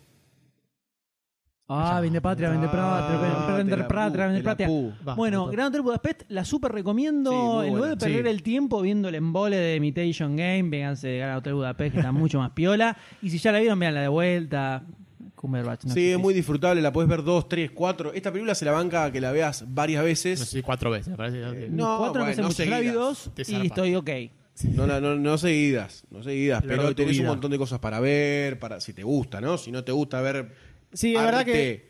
Ah, 1.67 1.99
vende 2.01 2.21
patria, 2.21 2.49
vende 2.49 2.67
patria, 2.67 2.83
Ah, 2.83 3.55
vende 3.57 3.77
patria, 3.83 4.27
vende 4.27 4.43
patria. 4.43 4.67
Va, 5.05 5.15
Bueno. 5.15 5.47
Gran 5.47 5.67
Hotel 5.67 5.81
Budapest 5.81 6.23
la 6.29 6.45
super 6.45 6.71
recomiendo. 6.71 7.63
En 7.63 7.75
lugar 7.75 7.91
de 7.91 7.97
perder 7.97 8.23
Sí. 8.25 8.29
el 8.29 8.43
tiempo 8.43 8.81
viendo 8.81 9.09
el 9.09 9.15
embole 9.15 9.57
de 9.57 9.75
Imitation 9.77 10.35
Game, 10.35 10.69
véanse 10.69 11.07
de 11.07 11.17
Gran 11.19 11.37
Hotel 11.37 11.53
Budapest, 11.55 11.93
que 11.93 11.99
está 11.99 12.11
mucho 12.11 12.39
más 12.39 12.51
piola. 12.51 12.95
Y 13.21 13.29
si 13.29 13.39
ya 13.39 13.51
la 13.51 13.59
vieron, 13.59 13.79
vean 13.79 13.93
la 13.95 14.01
de 14.01 14.07
vuelta. 14.09 14.83
Cumberbatch. 15.43 15.83
no 15.83 15.93
sí, 15.93 16.11
es 16.11 16.17
muy 16.17 16.33
disfrutable, 16.33 16.81
la 16.81 16.93
puedes 16.93 17.09
ver 17.09 17.21
dos, 17.21 17.49
tres, 17.49 17.69
cuatro. 17.71 18.13
Esta 18.13 18.31
película 18.31 18.55
se 18.55 18.63
la 18.63 18.71
banca 18.71 19.03
a 19.03 19.11
que 19.11 19.19
la 19.19 19.33
veas 19.33 19.65
varias 19.67 20.01
No 20.01 20.05
veces. 20.05 20.39
sé, 20.39 20.63
cuatro 20.63 20.89
veces, 20.89 21.09
me 21.09 21.17
parece. 21.17 21.41
Eh, 21.41 21.67
No, 21.69 21.75
No, 21.93 21.97
cuatro 21.97 22.23
bueno, 22.23 22.25
veces 22.27 22.41
no 22.41 22.47
vi 22.47 22.53
seguidas. 22.53 22.93
dos 22.93 23.31
y 23.49 23.65
estoy 23.67 23.95
ok. 23.95 24.09
No, 24.75 24.87
no, 24.87 25.01
no, 25.01 25.15
no 25.15 25.37
seguidas, 25.37 26.05
no 26.11 26.23
seguidas, 26.23 26.61
El 26.63 26.69
pero 26.69 26.95
tenés 26.95 27.19
un 27.19 27.25
montón 27.25 27.51
de 27.51 27.57
cosas 27.57 27.79
para 27.79 27.99
ver, 27.99 28.57
para 28.59 28.79
si 28.79 28.93
te 28.93 29.03
gusta, 29.03 29.41
¿no? 29.41 29.57
Si 29.57 29.69
no 29.71 29.83
te 29.83 29.91
gusta 29.91 30.21
ver 30.21 30.51
Sí, 30.93 31.13
es 31.15 31.21
verdad 31.21 31.43
que 31.43 31.89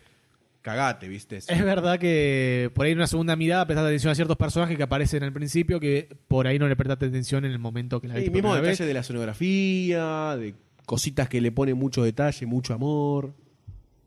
cagate, 0.62 1.08
¿viste? 1.10 1.38
es 1.38 1.64
verdad 1.64 2.00
que 2.00 2.72
por 2.74 2.86
ahí 2.86 2.94
en 2.94 2.98
una 3.00 3.08
segunda 3.08 3.36
mirada 3.36 3.68
prestas 3.68 3.86
atención 3.86 4.12
a 4.14 4.16
ciertos 4.16 4.38
personajes 4.38 4.78
que 4.78 4.84
aparecen 4.84 5.22
al 5.24 5.34
principio 5.34 5.80
que 5.80 6.08
por 6.30 6.48
ahí 6.48 6.58
no 6.58 6.68
le 6.70 6.76
prestaste 6.78 7.06
atención 7.08 7.44
en 7.46 7.52
el 7.52 7.60
momento 7.60 8.00
que 8.02 8.08
la 8.08 8.14
Sí, 8.16 8.20
viste 8.22 8.32
por 8.32 8.36
mismo 8.38 8.50
primera 8.52 8.62
vez. 8.70 8.78
detalle 8.80 8.88
de 8.88 8.94
la 8.94 9.04
sonografía, 9.04 10.38
de 10.38 10.56
cositas 10.86 11.28
que 11.30 11.42
le 11.42 11.52
pone 11.52 11.74
mucho 11.74 12.04
detalle, 12.04 12.46
mucho 12.46 12.74
amor, 12.74 13.34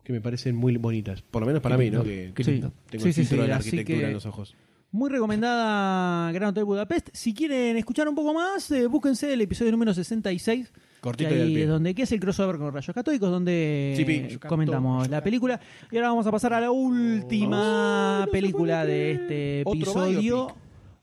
que 0.06 0.12
me 0.12 0.20
parecen 0.20 0.54
muy 0.54 0.76
bonitas. 0.76 1.20
Por 1.22 1.42
lo 1.42 1.46
menos 1.46 1.60
para 1.60 1.76
mí, 1.76 1.90
¿no? 1.90 2.04
Que 2.04 2.32
Sí. 2.38 2.44
tengo 2.60 2.72
Sí, 2.90 2.96
el 3.08 3.12
sí, 3.14 3.24
sí, 3.24 3.36
de 3.36 3.48
la 3.48 3.56
arquitectura 3.56 3.98
que- 3.98 4.06
en 4.06 4.12
los 4.12 4.24
ojos. 4.24 4.54
Muy 4.92 5.10
recomendada 5.10 6.30
Gran 6.30 6.50
Hotel 6.50 6.64
Budapest. 6.64 7.08
Si 7.12 7.34
quieren 7.34 7.76
escuchar 7.76 8.08
un 8.08 8.14
poco 8.14 8.32
más, 8.32 8.70
eh, 8.70 8.86
búsquense 8.86 9.32
el 9.32 9.40
episodio 9.40 9.72
número 9.72 9.92
66. 9.92 10.72
Cortito 11.00 11.28
que 11.30 11.36
y 11.36 11.40
ahí 11.42 11.62
es 11.62 11.68
donde 11.68 11.92
que 11.94 12.02
es 12.02 12.12
el 12.12 12.20
crossover 12.20 12.56
con 12.56 12.72
Rayos 12.72 12.94
Católicos, 12.94 13.28
donde 13.30 13.94
Sí, 13.96 14.04
pi, 14.04 14.36
comentamos 14.38 15.08
la 15.10 15.22
película. 15.22 15.60
Y 15.90 15.96
ahora 15.96 16.10
vamos 16.10 16.26
a 16.28 16.30
pasar 16.30 16.54
a 16.54 16.60
la 16.60 16.70
última 16.70 18.26
película 18.30 18.86
de 18.86 19.10
este 19.12 19.62
Otro 19.66 19.80
episodio. 19.80 20.20
biopic. 20.20 20.56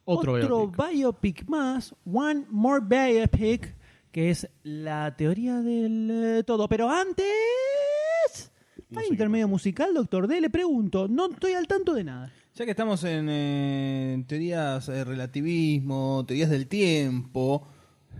Otro 0.06 0.68
biopic. 0.72 1.48
más, 1.50 1.94
One 2.06 2.46
More 2.50 2.84
Biopic, 2.86 3.76
que 4.12 4.30
es 4.32 4.48
la 4.64 5.16
teoría 5.16 5.58
del 5.62 6.10
eh, 6.40 6.44
todo. 6.46 6.68
Pero 6.68 6.90
antes, 6.90 7.26
¿hay 8.96 9.08
intermedio 9.10 9.48
musical, 9.48 9.94
doctor 9.94 10.28
D? 10.28 10.42
Le 10.42 10.50
pregunto, 10.50 11.08
no 11.08 11.32
estoy 11.32 11.54
al 11.54 11.68
tanto 11.68 11.94
de 11.94 12.04
nada. 12.04 12.32
Ya 12.56 12.66
que 12.66 12.72
estamos 12.72 13.04
en, 13.04 13.30
eh, 13.30 14.14
en 14.14 14.26
teorías 14.26 14.88
de 14.88 15.04
relativismo, 15.04 16.24
teorías 16.28 16.50
del 16.50 16.68
tiempo, 16.68 17.68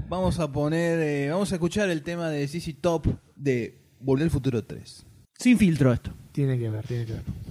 vamos 0.10 0.40
a 0.40 0.52
poner, 0.52 1.00
eh, 1.00 1.30
vamos 1.30 1.52
a 1.52 1.56
escuchar 1.56 1.90
el 1.90 2.02
tema 2.02 2.30
de 2.30 2.48
CC 2.48 2.74
Top 2.74 3.08
de 3.36 3.78
Volver 4.00 4.24
al 4.24 4.32
Futuro 4.32 4.64
3. 4.64 5.06
Sin 5.38 5.58
filtro 5.58 5.94
esto. 5.94 6.12
Tiene 6.32 6.58
que 6.58 6.70
ver, 6.70 6.88
tiene 6.88 7.06
que 7.06 7.14
ver. 7.14 7.43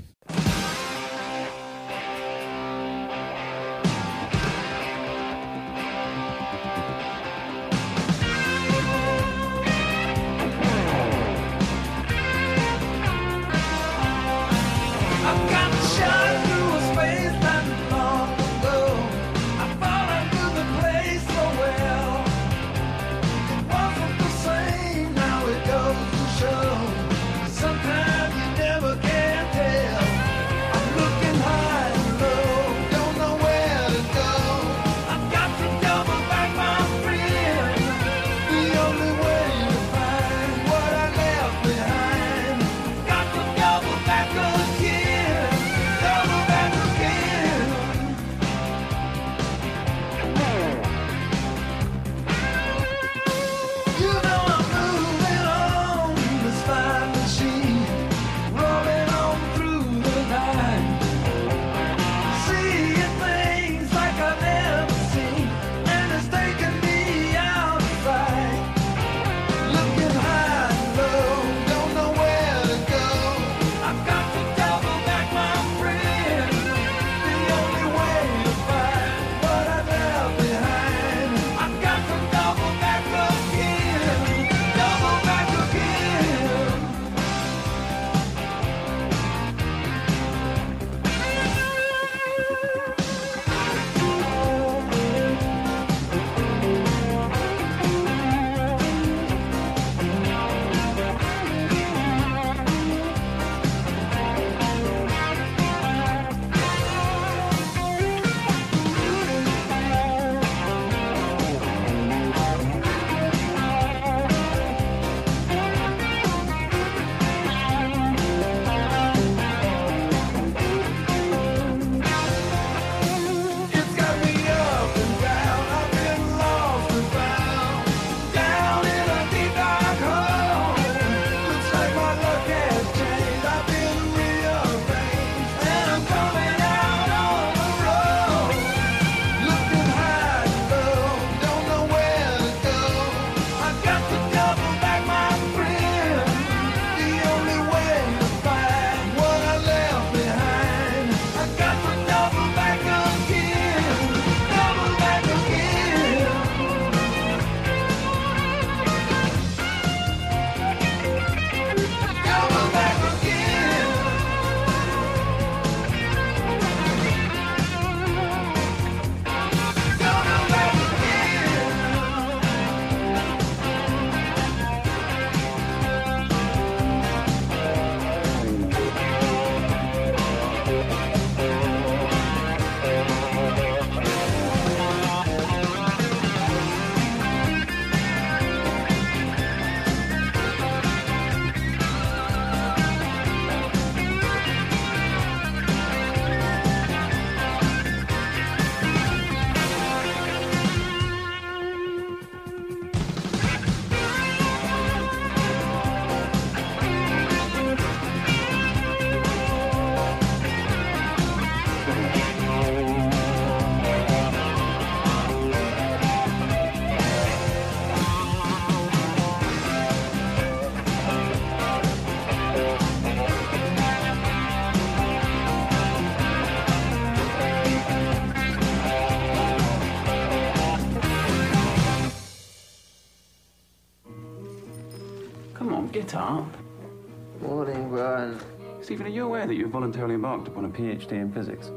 Voluntarily 239.72 240.14
embarked 240.14 240.48
upon 240.48 240.66
a 240.66 240.68
PhD 240.68 241.12
in 241.12 241.32
physics? 241.32 241.70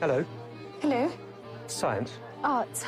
Hello. 0.00 0.24
Hello. 0.80 1.10
science? 1.68 2.18
Art. 2.42 2.86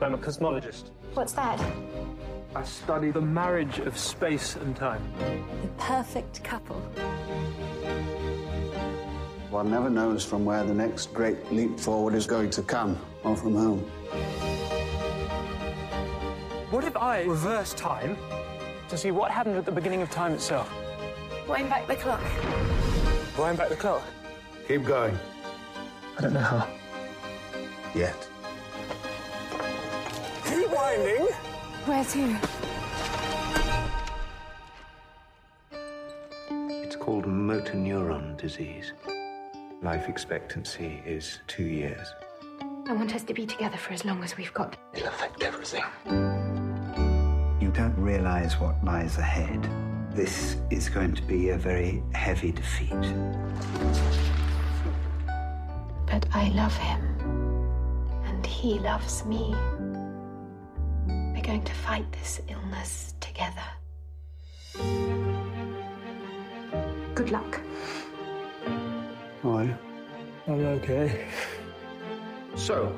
I'm 0.00 0.14
a 0.14 0.18
cosmologist. 0.18 0.90
What's 1.14 1.32
that? 1.32 1.60
I 2.54 2.62
study 2.62 3.10
the 3.10 3.20
marriage 3.20 3.80
of 3.80 3.98
space 3.98 4.56
and 4.56 4.74
time. 4.74 5.02
The 5.62 5.68
perfect 5.76 6.42
couple. 6.44 6.76
One 9.50 9.70
never 9.70 9.90
knows 9.90 10.24
from 10.24 10.44
where 10.44 10.62
the 10.64 10.74
next 10.74 11.12
great 11.12 11.52
leap 11.52 11.78
forward 11.78 12.14
is 12.14 12.26
going 12.26 12.50
to 12.50 12.62
come, 12.62 12.98
or 13.24 13.36
from 13.36 13.54
whom. 13.54 13.80
What 16.70 16.84
if 16.84 16.96
I 16.96 17.24
reverse 17.24 17.74
time 17.74 18.16
to 18.90 18.98
see 18.98 19.12
what 19.12 19.30
happened 19.30 19.56
at 19.56 19.64
the 19.64 19.72
beginning 19.72 20.02
of 20.02 20.10
time 20.10 20.32
itself? 20.32 20.70
Wind 21.48 21.70
back 21.70 21.86
the 21.86 21.94
clock. 21.94 22.20
Wind 23.38 23.56
back 23.56 23.68
the 23.68 23.76
clock. 23.76 24.02
Keep 24.66 24.84
going. 24.84 25.18
I 26.18 26.20
don't 26.20 26.32
know 26.32 26.40
how. 26.40 26.68
Yet. 27.94 28.28
Keep 30.44 30.70
winding. 30.70 31.28
Where 31.86 32.04
to? 32.04 32.36
It's 36.84 36.96
called 36.96 37.26
motor 37.26 37.74
neuron 37.74 38.36
disease. 38.36 38.92
Life 39.82 40.08
expectancy 40.08 41.00
is 41.06 41.38
two 41.46 41.64
years. 41.64 42.12
I 42.88 42.92
want 42.92 43.14
us 43.14 43.22
to 43.22 43.34
be 43.34 43.46
together 43.46 43.76
for 43.76 43.92
as 43.92 44.04
long 44.04 44.22
as 44.24 44.36
we've 44.36 44.52
got. 44.52 44.76
It'll 44.94 45.08
affect 45.08 45.42
everything. 45.42 45.84
You 47.80 47.86
don't 47.86 48.04
realize 48.04 48.60
what 48.60 48.84
lies 48.84 49.16
ahead. 49.16 49.66
This 50.14 50.56
is 50.68 50.90
going 50.90 51.14
to 51.14 51.22
be 51.22 51.48
a 51.48 51.56
very 51.56 52.02
heavy 52.12 52.52
defeat. 52.52 52.90
But 56.06 56.26
I 56.34 56.50
love 56.50 56.76
him. 56.76 57.00
And 58.26 58.44
he 58.44 58.78
loves 58.80 59.24
me. 59.24 59.54
We're 61.32 61.40
going 61.40 61.64
to 61.64 61.72
fight 61.72 62.04
this 62.12 62.42
illness 62.48 63.14
together. 63.18 63.68
Good 67.14 67.30
luck. 67.30 67.62
Why? 69.40 69.74
I'm 70.46 70.66
okay. 70.80 71.28
So, 72.56 72.94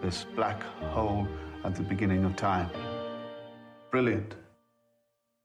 this 0.00 0.24
black 0.36 0.62
hole 0.92 1.26
at 1.64 1.74
the 1.74 1.82
beginning 1.82 2.24
of 2.24 2.36
time. 2.36 2.70
Brilliant. 3.94 4.34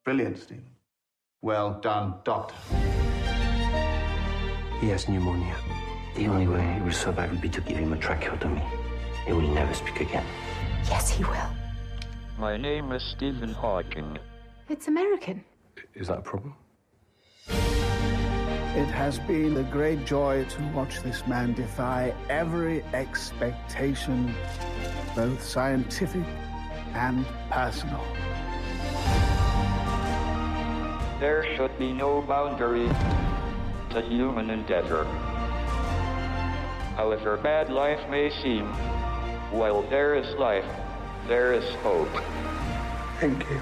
Brilliant, 0.04 0.40
Stephen. 0.40 0.66
Well 1.44 1.80
done, 1.82 2.16
Doctor. 2.24 2.56
He 4.82 4.90
has 4.90 5.08
pneumonia. 5.08 5.56
The 6.16 6.26
only 6.26 6.48
way 6.48 6.74
he 6.74 6.82
will 6.82 6.92
survive 6.92 7.30
will 7.30 7.38
be 7.38 7.50
to 7.50 7.62
give 7.62 7.78
him 7.78 7.94
a 7.94 7.98
tracheotomy. 7.98 8.64
He 9.28 9.34
will 9.34 9.54
never 9.54 9.72
speak 9.76 10.02
again. 10.02 10.26
Yes, 10.86 11.12
he 11.12 11.24
will. 11.26 11.52
My 12.40 12.58
name 12.58 12.92
is 12.92 13.04
Stephen 13.04 13.54
Hawking. 13.54 14.18
It's 14.68 14.88
American. 14.88 15.46
Is 15.94 16.08
that 16.08 16.18
a 16.18 16.22
problem? 16.22 16.56
It 17.50 18.90
has 19.02 19.20
been 19.20 19.58
a 19.58 19.64
great 19.72 20.08
joy 20.08 20.44
to 20.46 20.62
watch 20.74 21.04
this 21.04 21.28
man 21.28 21.54
defy 21.54 22.16
every 22.30 22.82
expectation, 22.96 24.34
both 25.16 25.40
scientific 25.44 26.26
and 26.96 27.24
personal. 27.52 28.04
There 31.20 31.44
should 31.58 31.78
be 31.78 31.92
no 31.92 32.22
boundary 32.22 32.88
to 33.90 34.02
human 34.02 34.50
endeavor. 34.50 35.04
However 36.96 37.36
bad 37.36 37.70
life 37.70 38.00
may 38.10 38.30
seem, 38.30 38.66
while 39.52 39.82
there 39.90 40.16
is 40.16 40.34
life, 40.36 40.66
there 41.28 41.52
is 41.52 41.66
hope. 41.84 42.08
Thank 43.20 43.44
you. 43.50 43.62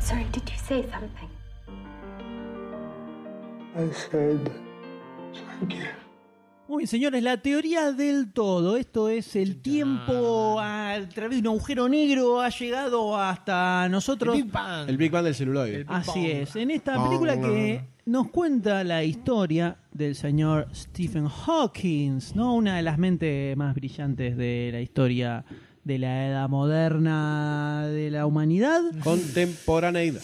Sorry, 0.00 0.24
did 0.32 0.48
you 0.48 0.56
say 0.56 0.86
something? 0.90 1.28
I 3.76 3.90
said 3.92 4.50
thank 5.34 5.74
you. 5.74 5.88
Muy 6.68 6.80
bien, 6.80 6.88
señores, 6.88 7.22
la 7.22 7.38
teoría 7.40 7.92
del 7.92 8.30
todo. 8.30 8.76
Esto 8.76 9.08
es 9.08 9.34
el 9.36 9.62
tiempo 9.62 10.60
a 10.60 10.98
través 11.14 11.40
de 11.40 11.48
un 11.48 11.54
agujero 11.54 11.88
negro 11.88 12.42
ha 12.42 12.50
llegado 12.50 13.16
hasta 13.16 13.88
nosotros. 13.88 14.36
El 14.36 14.42
Big 14.42 14.52
Bang. 14.52 14.88
El 14.90 14.96
Big 14.98 15.10
Bang 15.10 15.24
del 15.24 15.34
celuloide. 15.34 15.86
Así 15.88 16.30
es. 16.30 16.54
En 16.56 16.70
esta 16.70 17.02
película 17.02 17.40
que 17.40 17.80
nos 18.04 18.28
cuenta 18.28 18.84
la 18.84 19.02
historia 19.02 19.78
del 19.92 20.14
señor 20.14 20.68
Stephen 20.74 21.26
Hawking, 21.26 22.18
¿no? 22.34 22.54
Una 22.54 22.76
de 22.76 22.82
las 22.82 22.98
mentes 22.98 23.56
más 23.56 23.74
brillantes 23.74 24.36
de 24.36 24.68
la 24.70 24.82
historia 24.82 25.46
de 25.84 25.98
la 25.98 26.28
edad 26.28 26.50
moderna 26.50 27.86
de 27.86 28.10
la 28.10 28.26
humanidad. 28.26 28.82
Contemporaneidad. 29.02 30.20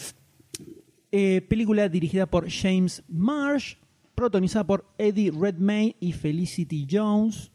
Eh, 1.11 1.41
película 1.49 1.89
dirigida 1.89 2.27
por 2.27 2.47
James 2.51 3.01
Marsh, 3.07 3.77
protagonizada 4.15 4.65
por 4.65 4.85
Eddie 4.97 5.31
Redmayne 5.31 5.95
y 5.99 6.13
Felicity 6.13 6.87
Jones 6.89 7.51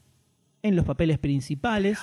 en 0.61 0.75
los 0.75 0.85
papeles 0.85 1.19
principales. 1.19 1.97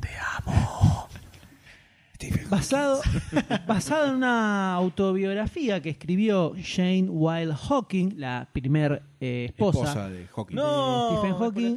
Te 0.00 0.08
amo, 0.36 1.08
Basado, 2.48 3.00
basado 3.66 4.06
en 4.06 4.14
una 4.14 4.74
autobiografía 4.74 5.82
que 5.82 5.90
escribió 5.90 6.54
Jane 6.56 7.08
Wilde 7.08 7.54
Hawking, 7.54 8.14
la 8.16 8.48
primer 8.52 9.02
eh, 9.20 9.46
esposa, 9.48 9.80
Esposa 9.80 10.08
de 10.08 10.26
Hawking. 10.28 10.56
de 10.56 10.62
No, 10.62 11.18
Stephen 11.18 11.36
Hawking, 11.36 11.76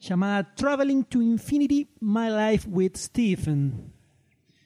llamada 0.00 0.54
Traveling 0.54 1.04
to 1.04 1.22
Infinity, 1.22 1.88
My 2.00 2.28
Life 2.28 2.68
with 2.68 2.96
Stephen. 2.96 3.92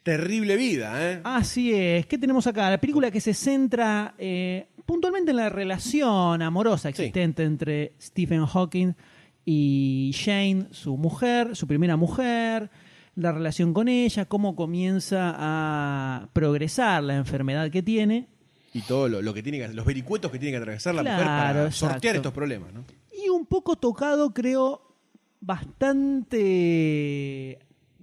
Terrible 0.03 0.57
vida, 0.57 1.13
¿eh? 1.13 1.21
Así 1.25 1.75
es. 1.75 2.07
¿Qué 2.07 2.17
tenemos 2.17 2.47
acá? 2.47 2.71
La 2.71 2.81
película 2.81 3.11
que 3.11 3.21
se 3.21 3.35
centra 3.35 4.15
eh, 4.17 4.69
puntualmente 4.87 5.33
en 5.33 5.37
la 5.37 5.49
relación 5.49 6.41
amorosa 6.43 6.89
existente 6.89 7.43
entre 7.43 7.93
Stephen 8.01 8.47
Hawking 8.47 8.95
y 9.45 10.13
Jane, 10.15 10.69
su 10.71 10.97
mujer, 10.97 11.55
su 11.55 11.67
primera 11.67 11.97
mujer, 11.97 12.71
la 13.15 13.33
relación 13.33 13.75
con 13.75 13.89
ella, 13.89 14.27
cómo 14.27 14.57
comienza 14.57 15.35
a 15.37 16.29
progresar 16.33 17.03
la 17.03 17.17
enfermedad 17.17 17.71
que 17.71 17.83
tiene. 17.83 18.29
Y 18.73 18.83
todo 18.83 19.09
lo, 19.09 19.23
lo 19.23 19.35
que 19.35 19.43
tiene 19.43 19.59
que 19.59 19.69
los 19.69 19.87
vericuetos 19.87 20.31
que 20.31 20.39
tiene 20.39 20.53
que 20.53 20.59
atravesar 20.59 20.95
la 20.95 21.03
mujer 21.03 21.27
para 21.27 21.67
exacto. 21.67 21.95
sortear 21.95 22.17
estos 22.17 22.33
problemas, 22.33 22.73
¿no? 22.73 22.85
Y 23.25 23.29
un 23.31 23.47
poco 23.47 23.77
tocado, 23.77 24.35
creo, 24.35 24.95
bastante 25.41 26.39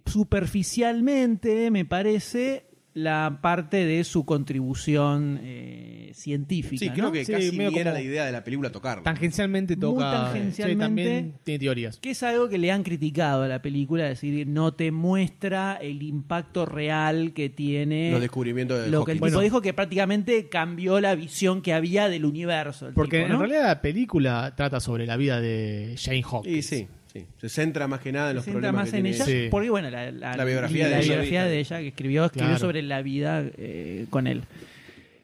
superficialmente, 0.06 1.70
me 1.72 1.86
parece, 1.86 2.66
la 2.96 3.40
parte 3.42 3.86
de 3.86 4.04
su 4.04 4.24
contribución 4.26 5.40
eh, 5.42 6.12
científica. 6.14 6.78
Sí, 6.86 6.90
creo 6.92 7.06
¿no? 7.06 7.12
que 7.12 7.26
Sí, 7.26 7.32
casi 7.32 7.52
medio 7.52 7.72
ni 7.72 7.80
era 7.80 7.92
la 7.92 8.02
idea 8.02 8.26
de 8.26 8.32
la 8.32 8.44
película 8.44 8.72
tocarlo. 8.72 9.04
Tangencialmente 9.04 9.76
Muy 9.76 9.82
toca. 9.82 10.12
tangencialmente. 10.12 10.74
Sí, 10.74 10.80
también 10.80 11.34
tiene 11.44 11.60
teorías. 11.60 11.98
Que 11.98 12.12
es 12.12 12.22
algo 12.24 12.50
que 12.50 12.58
le 12.60 12.72
han 12.72 12.84
criticado 12.84 13.44
a 13.44 13.48
la 13.48 13.62
película, 13.64 14.04
es 14.10 14.22
decir, 14.22 14.46
no 14.48 14.74
te 14.76 14.92
muestra 14.92 15.76
el 15.82 16.04
impacto 16.04 16.66
real 16.68 17.34
que 17.34 17.50
tiene 17.50 18.12
Los 18.12 18.22
descubrimientos 18.22 18.84
de 18.84 18.92
lo 18.92 19.06
que 19.06 19.14
el 19.14 19.18
tipo 19.18 19.26
Bueno. 19.26 19.40
dijo 19.40 19.62
que 19.62 19.74
prácticamente 19.74 20.48
cambió 20.50 21.00
la 21.02 21.16
visión 21.16 21.62
que 21.64 21.74
había 21.74 22.10
del 22.10 22.26
universo. 22.26 22.88
el 22.90 22.94
Porque 22.94 23.18
tipo, 23.24 23.30
¿no? 23.30 23.34
en 23.36 23.40
realidad 23.50 23.68
la 23.70 23.82
película 23.82 24.54
trata 24.56 24.80
sobre 24.80 25.08
la 25.08 25.18
vida 25.18 25.42
de 25.42 25.96
Jane 25.98 26.24
Hawkins. 26.30 26.56
Y 26.58 26.62
sí, 26.62 26.88
sí. 27.14 27.26
Se 27.38 27.50
centra 27.50 27.88
más 27.88 28.00
que 28.02 28.12
nada 28.12 28.32
en 28.32 28.36
los 28.38 28.46
se 28.46 28.52
centra 28.52 28.70
problemas 28.72 28.84
más 28.86 28.92
que 28.92 28.98
en 28.98 29.04
tiene 29.04 29.16
ella, 29.18 29.26
Sí. 29.26 29.48
porque 29.52 29.70
bueno, 29.70 29.90
la, 29.90 30.12
la- 30.12 30.36
La 30.36 30.44
biografía 30.46 30.88
la 30.88 30.96
de 30.98 31.02
ella. 31.04 31.08
biografía 31.14 31.46
de 31.46 31.60
ella 31.60 31.80
que 31.80 31.88
escribió, 31.90 32.26
escribió 32.26 32.48
Claro. 32.50 32.60
sobre 32.60 32.82
la 32.82 33.02
vida 33.02 33.44
eh, 33.58 34.06
con 34.10 34.28
él. 34.28 34.44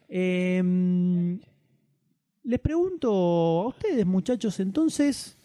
Eh, 0.10 1.38
les 2.44 2.60
pregunto 2.60 3.10
a 3.12 3.68
ustedes, 3.68 4.06
muchachos, 4.06 4.60
entonces, 4.60 5.36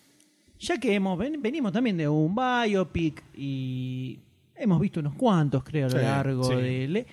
ya 0.59 0.79
que 0.79 0.95
hemos 0.95 1.19
ven- 1.19 1.43
venimos 1.43 1.73
también 1.73 1.97
de 1.97 2.09
un 2.09 2.35
biopic 2.35 3.23
y 3.37 4.19
hemos 4.57 4.81
visto 4.81 5.01
unos 5.01 5.15
cuantos, 5.15 5.63
creo, 5.65 5.87
a 5.87 5.91
lo 5.91 5.99
Sí, 5.99 6.03
largo 6.05 6.45
sí. 6.45 6.55
de... 6.55 7.07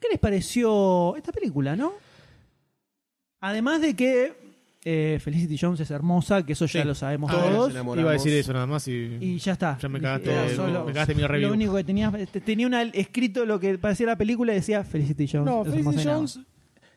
¿Qué 0.00 0.08
les 0.10 0.18
pareció 0.18 1.14
esta 1.16 1.30
película, 1.32 1.76
no? 1.76 1.92
Además 3.40 3.80
de 3.80 3.94
que 3.94 4.32
eh, 4.84 5.18
Felicity 5.22 5.56
Jones 5.58 5.78
es 5.80 5.90
hermosa, 5.90 6.44
que 6.44 6.54
eso 6.54 6.66
ya 6.66 6.82
Sí. 6.82 6.88
lo 6.88 6.94
sabemos 6.94 7.30
Ah, 7.32 7.34
todos. 7.40 7.70
enamoramos. 7.70 7.98
Iba 8.02 8.10
a 8.10 8.14
decir 8.14 8.32
eso 8.32 8.52
nada 8.52 8.66
más 8.66 8.86
y, 8.88 9.16
Y 9.20 9.38
ya 9.38 9.52
está. 9.52 9.78
Ya 9.80 9.88
me 9.88 10.00
cagaste, 10.00 10.30
me- 10.30 10.48
solo- 10.56 10.84
me 10.84 10.92
cagaste 10.92 11.14
mi 11.14 11.22
review. 11.26 11.48
Lo 11.48 11.54
único 11.54 11.74
que 11.76 11.84
tenía, 11.84 12.12
este, 12.18 12.40
tenía 12.40 12.66
una, 12.66 12.82
escrito 12.82 13.44
lo 13.44 13.60
que 13.60 13.78
parecía 13.78 14.06
la 14.06 14.16
película 14.16 14.52
y 14.52 14.56
decía 14.56 14.82
Felicity 14.84 15.28
Jones. 15.28 15.46
No, 15.46 15.62
es 15.62 15.68
Felicity 15.70 15.78
hermosa 15.80 16.00
y 16.02 16.04
nada 16.04 16.16
Jones 16.18 16.40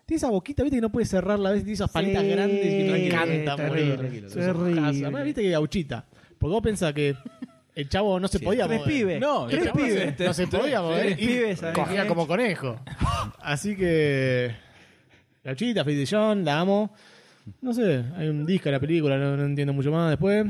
tiene 0.07 0.17
esa 0.17 0.29
boquita, 0.29 0.61
viste, 0.63 0.77
que 0.77 0.81
no 0.81 0.91
puede 0.91 1.05
cerrarla, 1.07 1.51
¿ves? 1.51 1.61
Tiene 1.63 1.73
esas 1.73 1.89
palitas 1.89 2.21
Sí, 2.23 2.29
grandes 2.29 2.59
que 2.59 2.89
me 2.91 3.05
encantan, 3.07 3.55
terrible, 3.57 3.95
boludo. 3.95 4.29
terrible. 4.29 4.81
Además, 4.83 5.23
viste 5.23 5.41
que 5.41 5.49
gauchita. 5.49 6.05
Porque 6.37 6.51
vos 6.53 6.61
pensás 6.61 6.93
que 6.93 7.15
el 7.75 7.89
chavo 7.89 8.19
no 8.19 8.27
se 8.27 8.39
podía 8.39 8.67
Tres 8.67 8.81
mover. 8.81 8.93
pibes. 8.93 9.19
No, 9.21 9.47
Tres 9.47 9.61
el 9.61 9.67
se- 9.67 9.73
pibes. 9.73 10.19
No 10.19 10.33
se 10.33 10.47
podía 10.47 10.81
mover. 10.81 11.01
Tres 11.07 11.21
y 11.21 11.27
pibes, 11.27 11.59
¿sabés 11.59 11.75
Cogía 11.75 12.01
qué? 12.03 12.07
como 12.07 12.27
conejo. 12.27 12.79
Así 13.39 13.75
que... 13.75 14.51
Gauchita, 15.43 15.83
Felicity 15.83 16.15
Jones, 16.15 16.45
la 16.45 16.59
amo. 16.59 16.91
No 17.61 17.73
sé, 17.73 18.03
hay 18.15 18.27
un 18.27 18.45
disco 18.45 18.69
en 18.69 18.73
la 18.73 18.79
película, 18.79 19.17
no, 19.17 19.37
no 19.37 19.43
entiendo 19.45 19.73
mucho 19.73 19.91
más 19.91 20.09
después. 20.09 20.45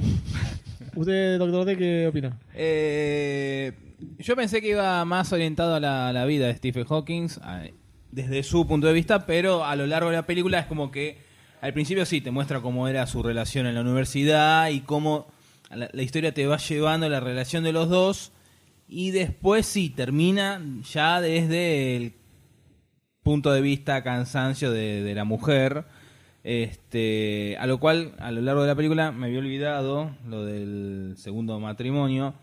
¿Usted, 0.95 1.37
doctor 1.37 1.65
D, 1.65 1.77
qué 1.77 2.07
opina? 2.07 2.37
Eh, 2.53 3.73
yo 4.19 4.35
pensé 4.35 4.61
que 4.61 4.69
iba 4.69 5.03
más 5.05 5.31
orientado 5.33 5.75
a 5.75 5.79
la, 5.79 6.09
a 6.09 6.13
la 6.13 6.25
vida 6.25 6.47
de 6.47 6.55
Stephen 6.55 6.85
Hawking 6.85 7.27
a- 7.41 7.63
desde 8.11 8.43
su 8.43 8.65
punto 8.65 8.87
de 8.87 8.93
vista, 8.93 9.25
pero 9.25 9.65
a 9.65 9.75
lo 9.75 9.85
largo 9.87 10.09
de 10.09 10.15
la 10.15 10.25
película 10.25 10.59
es 10.59 10.65
como 10.67 10.89
que 10.89 11.17
al 11.61 11.73
principio 11.73 12.05
sí 12.05 12.21
te 12.21 12.31
muestra 12.31 12.61
cómo 12.61 12.87
era 12.87 13.05
su 13.07 13.21
relación 13.23 13.65
en 13.67 13.75
la 13.75 13.81
universidad 13.81 14.69
y 14.69 14.81
cómo 14.81 15.27
la, 15.69 15.89
la 15.91 16.01
historia 16.01 16.33
te 16.33 16.47
va 16.47 16.57
llevando 16.57 17.09
la 17.09 17.19
relación 17.19 17.63
de 17.65 17.73
los 17.73 17.89
dos 17.89 18.31
y 18.87 19.11
después 19.11 19.65
sí 19.65 19.89
termina 19.89 20.61
ya 20.93 21.19
desde 21.19 21.97
el 21.97 22.13
punto 23.23 23.51
de 23.51 23.61
vista 23.61 24.03
cansancio 24.03 24.71
de, 24.71 25.03
de 25.03 25.15
la 25.15 25.23
mujer. 25.25 25.83
Este, 26.47 27.57
a 27.59 27.65
lo 27.65 27.79
cual, 27.79 28.13
a 28.19 28.29
lo 28.31 28.39
largo 28.39 28.61
de 28.61 28.67
la 28.67 28.75
película, 28.75 29.11
me 29.11 29.25
había 29.25 29.39
olvidado 29.39 30.11
lo 30.29 30.45
del 30.45 31.15
segundo 31.17 31.59
matrimonio. 31.59 32.35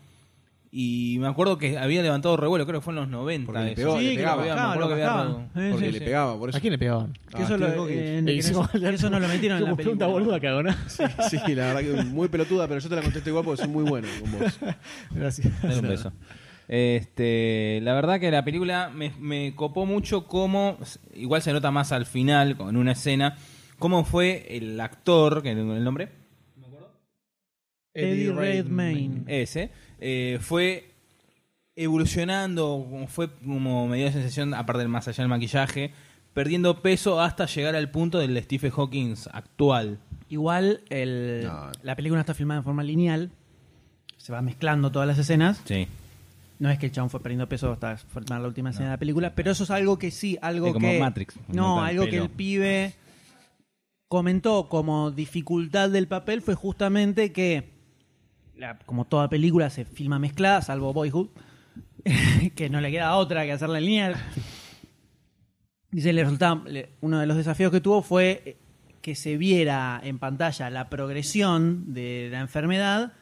Y 0.75 1.17
me 1.19 1.27
acuerdo 1.27 1.57
que 1.57 1.77
había 1.77 2.01
levantado 2.01 2.35
revuelo, 2.35 2.65
creo 2.65 2.81
que 2.81 2.83
fue 2.83 2.91
en 2.93 2.99
los 2.99 3.07
90. 3.07 3.45
Porque 3.45 3.63
le 3.63 3.75
pegó- 3.75 3.97
le 4.01 4.09
Sí, 4.09 4.15
pegaba. 4.17 4.43
que 4.43 4.51
acuerdo 4.51 4.79
lo 4.81 4.87
que 4.87 4.93
había-. 5.03 5.47
Sí, 5.53 5.61
Porque 5.71 5.85
sí, 5.85 5.91
le 5.93 5.99
sí. 5.99 6.05
pegaba, 6.05 6.37
por 6.37 6.49
eso. 6.49 6.57
¿A 6.57 6.61
quién 6.61 6.71
le 6.73 6.77
pegaban? 6.79 7.13
Ah, 7.27 7.37
Que 7.37 7.43
eso, 7.43 7.57
lo, 7.57 7.87
eh, 7.87 8.17
en- 8.17 8.25
que 8.25 8.37
eso- 8.39 8.69
eso 8.73 9.09
no 9.09 9.19
lo 9.21 9.27
metieron 9.29 9.59
en 9.59 9.63
la 9.63 9.69
Como 9.69 9.77
pregunta 9.77 10.05
película. 10.07 10.25
boluda, 10.25 10.39
cagona. 10.41 10.77
Sí, 11.29 11.37
sí, 11.45 11.55
la 11.55 11.73
verdad 11.73 11.79
que 11.81 12.03
muy 12.05 12.27
pelotuda, 12.27 12.67
pero 12.67 12.79
yo 12.81 12.89
te 12.89 12.95
la 12.95 13.01
contesto 13.03 13.29
igual 13.29 13.45
porque 13.45 13.61
soy 13.63 13.71
muy 13.71 13.83
bueno 13.83 14.07
con 14.19 14.31
vos. 14.33 14.59
Gracias. 15.11 15.61
Dale 15.61 15.79
un 15.79 15.87
beso. 15.87 16.11
Este, 16.67 17.79
la 17.83 17.93
verdad 17.93 18.19
que 18.19 18.31
la 18.31 18.43
película 18.43 18.89
me, 18.93 19.11
me 19.19 19.53
copó 19.55 19.85
mucho 19.85 20.25
cómo, 20.27 20.77
igual 21.15 21.41
se 21.41 21.53
nota 21.53 21.69
más 21.71 21.91
al 21.91 22.05
final, 22.07 22.57
en 22.59 22.77
una 22.77 22.93
escena, 22.93 23.37
cómo 23.83 24.05
fue 24.05 24.45
el 24.55 24.79
actor, 24.79 25.43
que 25.43 25.51
el 25.51 25.83
nombre, 25.83 26.07
Eddie 27.93 28.31
Redmayne. 28.31 29.23
ese, 29.27 29.71
eh, 29.99 30.37
fue 30.39 30.89
evolucionando, 31.75 32.87
como 32.89 33.07
fue 33.07 33.29
como 33.43 33.85
me 33.89 33.97
dio 33.97 34.05
la 34.05 34.13
sensación, 34.13 34.53
aparte 34.53 34.79
del 34.79 34.87
más 34.87 35.05
allá 35.09 35.21
del 35.21 35.27
maquillaje, 35.27 35.91
perdiendo 36.33 36.81
peso 36.81 37.19
hasta 37.19 37.45
llegar 37.45 37.75
al 37.75 37.91
punto 37.91 38.19
del 38.19 38.41
Stephen 38.41 38.71
Hawking 38.71 39.15
actual. 39.33 39.99
Igual 40.29 40.79
el- 40.89 41.41
No. 41.43 41.69
la 41.83 41.95
película 41.97 42.21
está 42.21 42.33
filmada 42.33 42.59
en 42.59 42.63
forma 42.63 42.83
lineal, 42.83 43.31
se 44.15 44.31
va 44.31 44.41
mezclando 44.41 44.93
todas 44.93 45.07
las 45.09 45.19
escenas. 45.19 45.61
Sí. 45.65 45.87
No 46.59 46.69
es 46.69 46.79
que 46.79 46.85
el 46.85 46.93
chabón 46.93 47.09
fue 47.09 47.19
perdiendo 47.19 47.49
peso 47.49 47.69
hasta 47.73 47.97
formar 47.97 48.39
la 48.39 48.47
última 48.47 48.69
escena 48.69 48.85
de 48.85 48.91
la 48.93 48.97
película, 48.97 49.35
pero 49.35 49.51
eso 49.51 49.65
es 49.65 49.71
algo 49.71 49.99
que 49.99 50.09
sí, 50.09 50.37
algo 50.41 50.67
Sí, 50.67 50.73
como 50.73 50.87
que 50.87 50.99
Matrix, 51.01 51.35
no, 51.49 51.83
algo 51.83 52.05
que 52.05 52.17
el 52.17 52.29
pibe 52.29 52.93
comentó 54.13 54.69
como 54.69 55.09
dificultad 55.09 55.89
del 55.89 56.07
papel 56.07 56.43
fue 56.43 56.53
justamente 56.53 57.31
que 57.31 57.71
la- 58.55 58.77
como 58.85 59.05
toda 59.05 59.27
película 59.27 59.71
se 59.71 59.85
filma 59.85 60.19
mezclada, 60.19 60.61
salvo 60.61 60.93
Boyhood, 60.93 61.29
que 62.55 62.69
no 62.69 62.79
le 62.79 62.91
queda 62.91 63.15
otra 63.15 63.43
que 63.43 63.53
hacerla 63.53 63.79
en 63.79 63.85
lineal. 63.85 64.15
Dice, 65.89 66.13
le 66.13 66.23
resultaba- 66.23 66.63
uno 67.01 67.19
de 67.19 67.25
los 67.25 67.37
desafíos 67.37 67.71
que 67.71 67.81
tuvo 67.81 68.03
fue 68.03 68.41
eh, 68.45 68.57
que 69.01 69.15
se 69.15 69.35
viera 69.37 69.99
en 70.03 70.19
pantalla 70.19 70.69
la 70.69 70.89
progresión 70.89 71.91
de 71.95 72.29
la 72.31 72.39
enfermedad, 72.39 73.13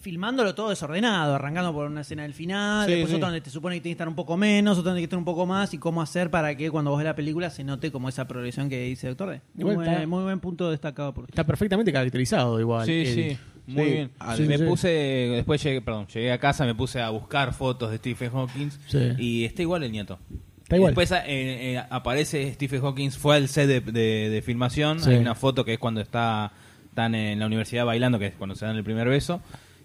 filmándolo 0.00 0.54
todo 0.54 0.70
desordenado, 0.70 1.34
arrancando 1.34 1.72
por 1.72 1.86
una 1.86 2.00
escena 2.00 2.22
del 2.22 2.32
final, 2.34 2.86
Sí, 2.86 2.92
después 2.92 3.10
sí. 3.10 3.16
otra 3.16 3.28
donde 3.28 3.40
te 3.42 3.50
supone 3.50 3.76
que 3.76 3.80
tiene 3.82 3.92
que 3.92 3.96
estar 3.96 4.08
un 4.08 4.14
poco 4.14 4.36
menos, 4.36 4.78
otra 4.78 4.90
donde 4.90 5.00
tiene 5.00 5.08
que 5.08 5.10
estar 5.10 5.18
un 5.18 5.24
poco 5.24 5.46
más, 5.46 5.74
y 5.74 5.78
cómo 5.78 6.00
hacer 6.02 6.30
para 6.30 6.54
que 6.56 6.70
cuando 6.70 6.90
vos 6.90 6.98
ves 6.98 7.04
la 7.04 7.14
película 7.14 7.50
se 7.50 7.64
note 7.64 7.92
como 7.92 8.08
esa 8.08 8.26
progresión 8.26 8.68
que 8.68 8.82
dice 8.84 9.08
Doctor 9.08 9.30
D. 9.30 9.40
Muy, 9.54 9.72
Igual 9.72 9.86
buen, 9.88 10.08
muy 10.08 10.22
buen 10.24 10.40
punto 10.40 10.70
destacado 10.70 11.12
por 11.14 11.24
Está 11.28 11.44
perfectamente 11.44 11.92
caracterizado 11.92 12.58
igual. 12.58 12.86
Sí, 12.86 12.92
Eddie. 12.92 13.30
sí, 13.34 13.38
muy 13.66 13.84
Sí. 13.84 13.90
bien. 13.92 14.10
Ah, 14.18 14.36
me 14.38 14.58
sí. 14.58 14.64
puse, 14.64 14.88
después 14.88 15.62
llegué, 15.62 15.80
perdón, 15.82 16.06
llegué 16.08 16.32
a 16.32 16.38
casa, 16.38 16.64
me 16.64 16.74
puse 16.74 17.00
a 17.00 17.10
buscar 17.10 17.52
fotos 17.52 17.90
de 17.90 17.98
Stephen 17.98 18.30
Hawking 18.32 18.70
Sí. 18.86 19.12
y 19.18 19.44
está 19.44 19.62
igual 19.62 19.82
el 19.82 19.92
nieto. 19.92 20.18
Está 20.62 20.76
igual. 20.76 20.90
Después 20.94 21.10
eh, 21.12 21.22
eh, 21.26 21.82
aparece 21.90 22.52
Stephen 22.54 22.80
Hawking, 22.80 23.10
fue 23.10 23.36
al 23.36 23.48
set 23.48 23.66
de, 23.68 23.80
de- 23.80 24.30
de 24.30 24.42
filmación, 24.42 25.00
Sí. 25.00 25.10
hay 25.10 25.16
una 25.18 25.34
foto 25.34 25.64
que 25.64 25.74
es 25.74 25.78
cuando 25.78 26.00
está 26.00 26.52
están 26.88 27.14
en 27.14 27.38
la 27.38 27.46
universidad 27.46 27.84
bailando, 27.86 28.18
que 28.18 28.26
es 28.26 28.34
cuando 28.34 28.56
se 28.56 28.66
dan 28.66 28.74
el 28.76 28.82
primer 28.82 29.08
beso. 29.08 29.40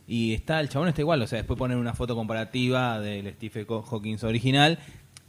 Y 0.07 0.33
está 0.33 0.59
el 0.59 0.69
chabón 0.69 0.87
está 0.89 1.01
igual, 1.01 1.21
o 1.21 1.27
sea, 1.27 1.37
después 1.37 1.57
ponen 1.57 1.77
una 1.77 1.93
foto 1.93 2.15
comparativa 2.15 2.99
del 2.99 3.31
Stephen 3.33 3.65
Hawking 3.67 4.17
original. 4.23 4.77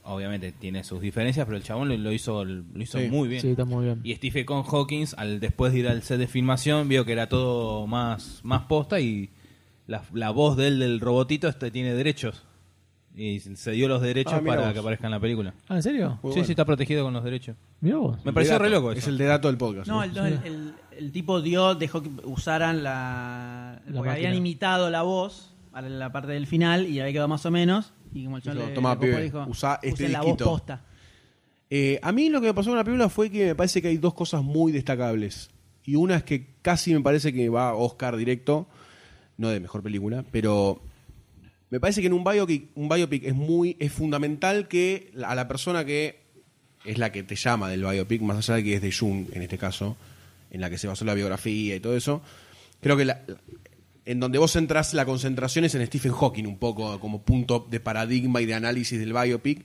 Obviamente 0.08 0.52
tiene 0.52 0.84
sus 0.84 1.00
diferencias, 1.00 1.46
pero 1.46 1.56
el 1.56 1.64
chabón 1.64 1.88
lo, 1.88 1.96
lo 1.96 2.12
hizo 2.12 2.44
lo 2.44 2.62
hizo 2.80 3.00
Sí. 3.00 3.08
muy 3.08 3.28
bien. 3.28 3.40
Sí, 3.42 3.48
está 3.48 3.64
muy 3.64 3.86
bien. 3.86 4.00
Y 4.04 4.14
Stephen 4.14 4.44
Hawking, 4.62 5.06
al 5.16 5.40
después 5.40 5.72
de 5.72 5.80
ir 5.80 5.88
al 5.88 6.02
set 6.02 6.18
de 6.18 6.28
filmación, 6.28 6.88
vio 6.88 7.04
que 7.04 7.12
era 7.12 7.28
todo 7.28 7.86
más, 7.88 8.40
más 8.44 8.62
posta 8.64 9.00
y 9.00 9.30
la, 9.88 10.02
la 10.12 10.30
voz 10.30 10.56
de 10.56 10.68
él 10.68 10.78
del 10.78 11.00
robotito 11.00 11.48
este 11.48 11.70
tiene 11.72 11.92
derechos. 11.94 12.44
Y 13.18 13.40
se 13.40 13.70
dio 13.70 13.88
los 13.88 14.02
derechos 14.02 14.34
Ah, 14.34 14.40
mira 14.42 14.56
para 14.56 14.66
vos. 14.66 14.72
que 14.74 14.78
aparezca 14.80 15.06
en 15.06 15.10
la 15.12 15.20
película. 15.20 15.54
Ah, 15.68 15.76
¿en 15.76 15.82
serio? 15.82 16.08
Muy 16.22 16.32
sí, 16.32 16.36
bueno. 16.38 16.44
sí, 16.44 16.52
está 16.52 16.64
protegido 16.66 17.02
con 17.02 17.14
los 17.14 17.24
derechos. 17.24 17.56
Mirá 17.80 17.96
vos. 17.96 18.18
Me 18.24 18.32
pareció 18.32 18.58
re 18.58 18.68
loco 18.68 18.92
Es 18.92 18.98
eso. 18.98 19.08
el 19.10 19.16
de 19.18 19.24
dato 19.24 19.48
del 19.48 19.56
podcast. 19.56 19.88
No, 19.88 20.04
¿no? 20.06 20.26
el, 20.26 20.34
el- 20.34 20.40
el- 20.44 20.74
el 20.98 21.12
tipo 21.12 21.40
dio, 21.42 21.74
dejó 21.74 22.02
que 22.02 22.10
usaran 22.24 22.82
la. 22.82 23.80
La 23.88 23.96
porque 23.96 24.10
habían 24.10 24.34
imitado 24.34 24.90
la 24.90 25.02
voz 25.02 25.50
para 25.72 25.88
la 25.88 26.10
parte 26.12 26.32
del 26.32 26.46
final 26.46 26.86
y 26.86 27.00
había 27.00 27.12
quedado 27.12 27.28
más 27.28 27.44
o 27.46 27.50
menos. 27.50 27.92
Y 28.14 28.24
como 28.24 28.36
el 28.38 28.42
chabón 28.42 28.58
Dijo, 28.58 28.68
le- 28.68 28.74
"Tomá, 28.74 28.90
le 28.90 28.94
copó, 28.96 29.06
pibe, 29.06 29.22
dijo, 29.22 29.44
usá 29.48 29.78
este 29.82 30.04
"Use 30.04 30.08
la 30.12 30.18
voz 30.20 30.26
disquito". 30.28 30.44
posta. 30.50 30.80
Eh, 31.70 31.98
a 32.02 32.12
mí 32.12 32.28
lo 32.28 32.40
que 32.40 32.46
me 32.48 32.54
pasó 32.54 32.70
con 32.70 32.78
la 32.78 32.84
película 32.84 33.08
fue 33.08 33.30
que 33.30 33.46
me 33.46 33.54
parece 33.54 33.82
que 33.82 33.88
hay 33.88 33.96
dos 33.96 34.14
cosas 34.14 34.42
muy 34.42 34.72
destacables. 34.72 35.50
Y 35.84 35.96
una 35.96 36.16
es 36.16 36.22
que 36.24 36.46
casi 36.62 36.92
me 36.94 37.00
parece 37.00 37.32
que 37.32 37.48
va 37.48 37.70
a 37.70 37.74
Oscar 37.74 38.16
directo, 38.16 38.66
no 39.36 39.48
de 39.48 39.60
mejor 39.60 39.82
película, 39.82 40.24
pero 40.30 40.80
me 41.70 41.80
parece 41.80 42.00
que 42.00 42.06
en 42.06 42.12
un 42.12 42.24
biopic, 42.24 42.68
un 42.74 42.88
biopic 42.88 43.24
es 43.24 43.34
muy 43.34 43.76
es 43.78 43.92
fundamental 43.92 44.68
que 44.68 45.10
a 45.24 45.34
la 45.34 45.48
persona 45.48 45.84
que 45.84 46.20
es 46.84 46.98
la 46.98 47.10
que 47.10 47.22
te 47.22 47.34
llama 47.34 47.68
del 47.68 47.84
biopic, 47.84 48.22
más 48.22 48.36
allá 48.38 48.56
de 48.56 48.64
que 48.64 48.74
es 48.74 48.82
de 48.82 48.92
Jung 48.92 49.26
en 49.32 49.42
este 49.42 49.58
caso, 49.58 49.96
en 50.50 50.60
la 50.60 50.70
que 50.70 50.78
se 50.78 50.86
basó 50.86 51.04
la 51.04 51.14
biografía 51.14 51.74
y 51.74 51.80
todo 51.80 51.96
eso, 51.96 52.22
creo 52.80 52.96
que 52.96 53.04
la- 53.04 53.22
en 54.04 54.20
donde 54.20 54.38
vos 54.38 54.54
entras 54.54 54.94
la 54.94 55.04
concentración 55.04 55.64
es 55.64 55.74
en 55.74 55.84
Stephen 55.86 56.12
Hawking 56.12 56.44
un 56.44 56.58
poco 56.58 57.00
como 57.00 57.22
punto 57.22 57.66
de 57.68 57.80
paradigma 57.80 58.40
y 58.40 58.46
de 58.46 58.54
análisis 58.54 59.00
del 59.00 59.12
biopic. 59.12 59.64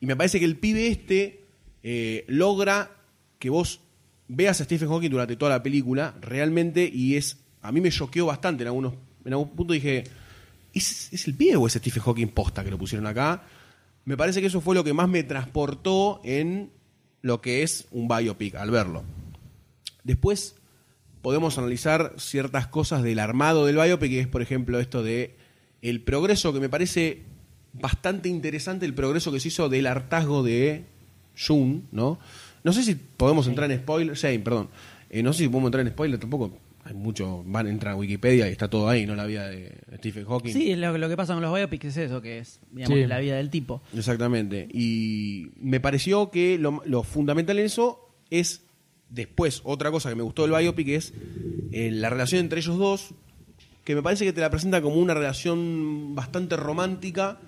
Y 0.00 0.06
me 0.06 0.16
parece 0.16 0.38
que 0.38 0.46
el 0.46 0.56
pibe 0.56 0.88
este 0.88 1.40
eh, 1.82 2.24
logra 2.28 2.90
que 3.38 3.50
vos 3.50 3.80
veas 4.28 4.60
a 4.60 4.64
Stephen 4.64 4.88
Hawking 4.88 5.10
durante 5.10 5.36
toda 5.36 5.50
la 5.50 5.62
película 5.62 6.14
realmente 6.22 6.88
y 6.90 7.16
es 7.16 7.36
a 7.60 7.70
mí 7.70 7.80
me 7.82 7.90
choqueó 7.90 8.24
bastante 8.26 8.62
en 8.62 8.68
algunos 8.68 8.94
en 9.24 9.32
algún 9.32 9.50
punto 9.50 9.74
dije 9.74 10.04
¿es, 10.72 11.12
es 11.12 11.26
el 11.26 11.34
pibe 11.34 11.56
o 11.56 11.66
es 11.66 11.74
Stephen 11.74 12.02
Hawking 12.02 12.28
posta 12.28 12.64
que 12.64 12.70
lo 12.70 12.78
pusieron 12.78 13.06
acá? 13.06 13.44
Me 14.04 14.16
parece 14.16 14.40
que 14.40 14.48
eso 14.48 14.60
fue 14.60 14.74
lo 14.74 14.84
que 14.84 14.92
más 14.92 15.08
me 15.08 15.22
transportó 15.22 16.20
en 16.24 16.70
lo 17.20 17.40
que 17.40 17.62
es 17.62 17.86
un 17.90 18.08
biopic 18.08 18.56
al 18.56 18.70
verlo. 18.70 19.04
Después 20.04 20.56
podemos 21.22 21.56
analizar 21.56 22.14
ciertas 22.18 22.66
cosas 22.66 23.02
del 23.02 23.20
armado 23.20 23.64
del 23.64 23.76
biopic, 23.76 24.10
que 24.10 24.20
es, 24.20 24.26
por 24.26 24.42
ejemplo, 24.42 24.80
esto 24.80 25.02
de 25.02 25.36
el 25.80 26.02
progreso 26.02 26.52
que 26.52 26.60
me 26.60 26.68
parece 26.68 27.22
bastante 27.72 28.28
interesante, 28.28 28.86
el 28.86 28.94
progreso 28.94 29.32
que 29.32 29.40
se 29.40 29.48
hizo 29.48 29.68
del 29.68 29.86
hartazgo 29.86 30.42
de 30.42 30.84
Jun, 31.36 31.86
¿no? 31.92 32.18
No 32.64 32.72
sé 32.72 32.82
si 32.82 32.94
podemos 32.94 33.46
entrar 33.46 33.70
en 33.70 33.78
spoiler, 33.78 34.16
Shane, 34.16 34.40
perdón. 34.40 34.68
Eh, 35.10 35.22
no 35.22 35.32
sé 35.32 35.44
si 35.44 35.48
podemos 35.48 35.68
entrar 35.68 35.86
en 35.86 35.92
spoiler 35.92 36.18
tampoco. 36.18 36.56
Hay 36.84 36.94
mucho, 36.94 37.44
van 37.46 37.66
a 37.66 37.70
entrar 37.70 37.92
a 37.94 37.96
Wikipedia 37.96 38.48
y 38.48 38.52
está 38.52 38.68
todo 38.68 38.88
ahí, 38.88 39.06
¿no? 39.06 39.14
La 39.14 39.24
vida 39.26 39.46
de 39.48 39.78
Stephen 39.98 40.24
Hawking. 40.24 40.52
Sí, 40.52 40.74
lo, 40.74 40.98
lo 40.98 41.08
que 41.08 41.16
pasa 41.16 41.32
con 41.34 41.42
los 41.42 41.54
biopics 41.54 41.84
es 41.84 41.96
eso, 41.96 42.20
que 42.20 42.38
es 42.38 42.58
digamos, 42.72 42.98
Sí. 42.98 43.06
la 43.06 43.20
vida 43.20 43.36
del 43.36 43.50
tipo. 43.50 43.80
Exactamente. 43.96 44.66
Y 44.72 45.50
me 45.60 45.78
pareció 45.78 46.30
que 46.30 46.58
lo, 46.58 46.82
lo 46.84 47.04
fundamental 47.04 47.58
en 47.60 47.66
eso 47.66 48.08
es, 48.30 48.62
después, 49.10 49.60
otra 49.64 49.92
cosa 49.92 50.08
que 50.08 50.16
me 50.16 50.22
gustó 50.24 50.42
del 50.46 50.58
biopic 50.58 50.88
es 50.88 51.12
eh, 51.70 51.90
la 51.92 52.10
relación 52.10 52.40
entre 52.40 52.58
ellos 52.60 52.76
dos, 52.78 53.14
que 53.84 53.94
me 53.94 54.02
parece 54.02 54.24
que 54.24 54.32
te 54.32 54.40
la 54.40 54.50
presenta 54.50 54.82
como 54.82 54.96
una 54.96 55.14
relación 55.14 56.14
bastante 56.16 56.56
romántica 56.56 57.38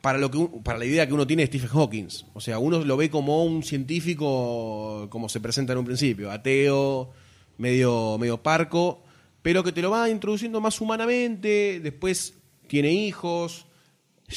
para, 0.00 0.16
lo 0.18 0.30
que, 0.30 0.48
para 0.64 0.78
la 0.78 0.84
idea 0.86 1.06
que 1.06 1.12
uno 1.12 1.26
tiene 1.26 1.42
de 1.42 1.48
Stephen 1.48 1.68
Hawking. 1.68 2.06
O 2.32 2.40
sea, 2.40 2.58
uno 2.58 2.82
lo 2.84 2.96
ve 2.96 3.10
como 3.10 3.44
un 3.44 3.62
científico, 3.62 5.08
como 5.10 5.28
se 5.28 5.40
presenta 5.40 5.72
en 5.74 5.78
un 5.80 5.84
principio, 5.84 6.30
ateo, 6.30 7.10
medio, 7.58 8.16
medio 8.18 8.42
parco, 8.42 9.02
pero 9.42 9.62
que 9.62 9.72
te 9.72 9.82
lo 9.82 9.90
va 9.90 10.08
introduciendo 10.10 10.60
más 10.60 10.80
humanamente, 10.80 11.80
después 11.82 12.34
tiene 12.66 12.92
hijos, 12.92 13.66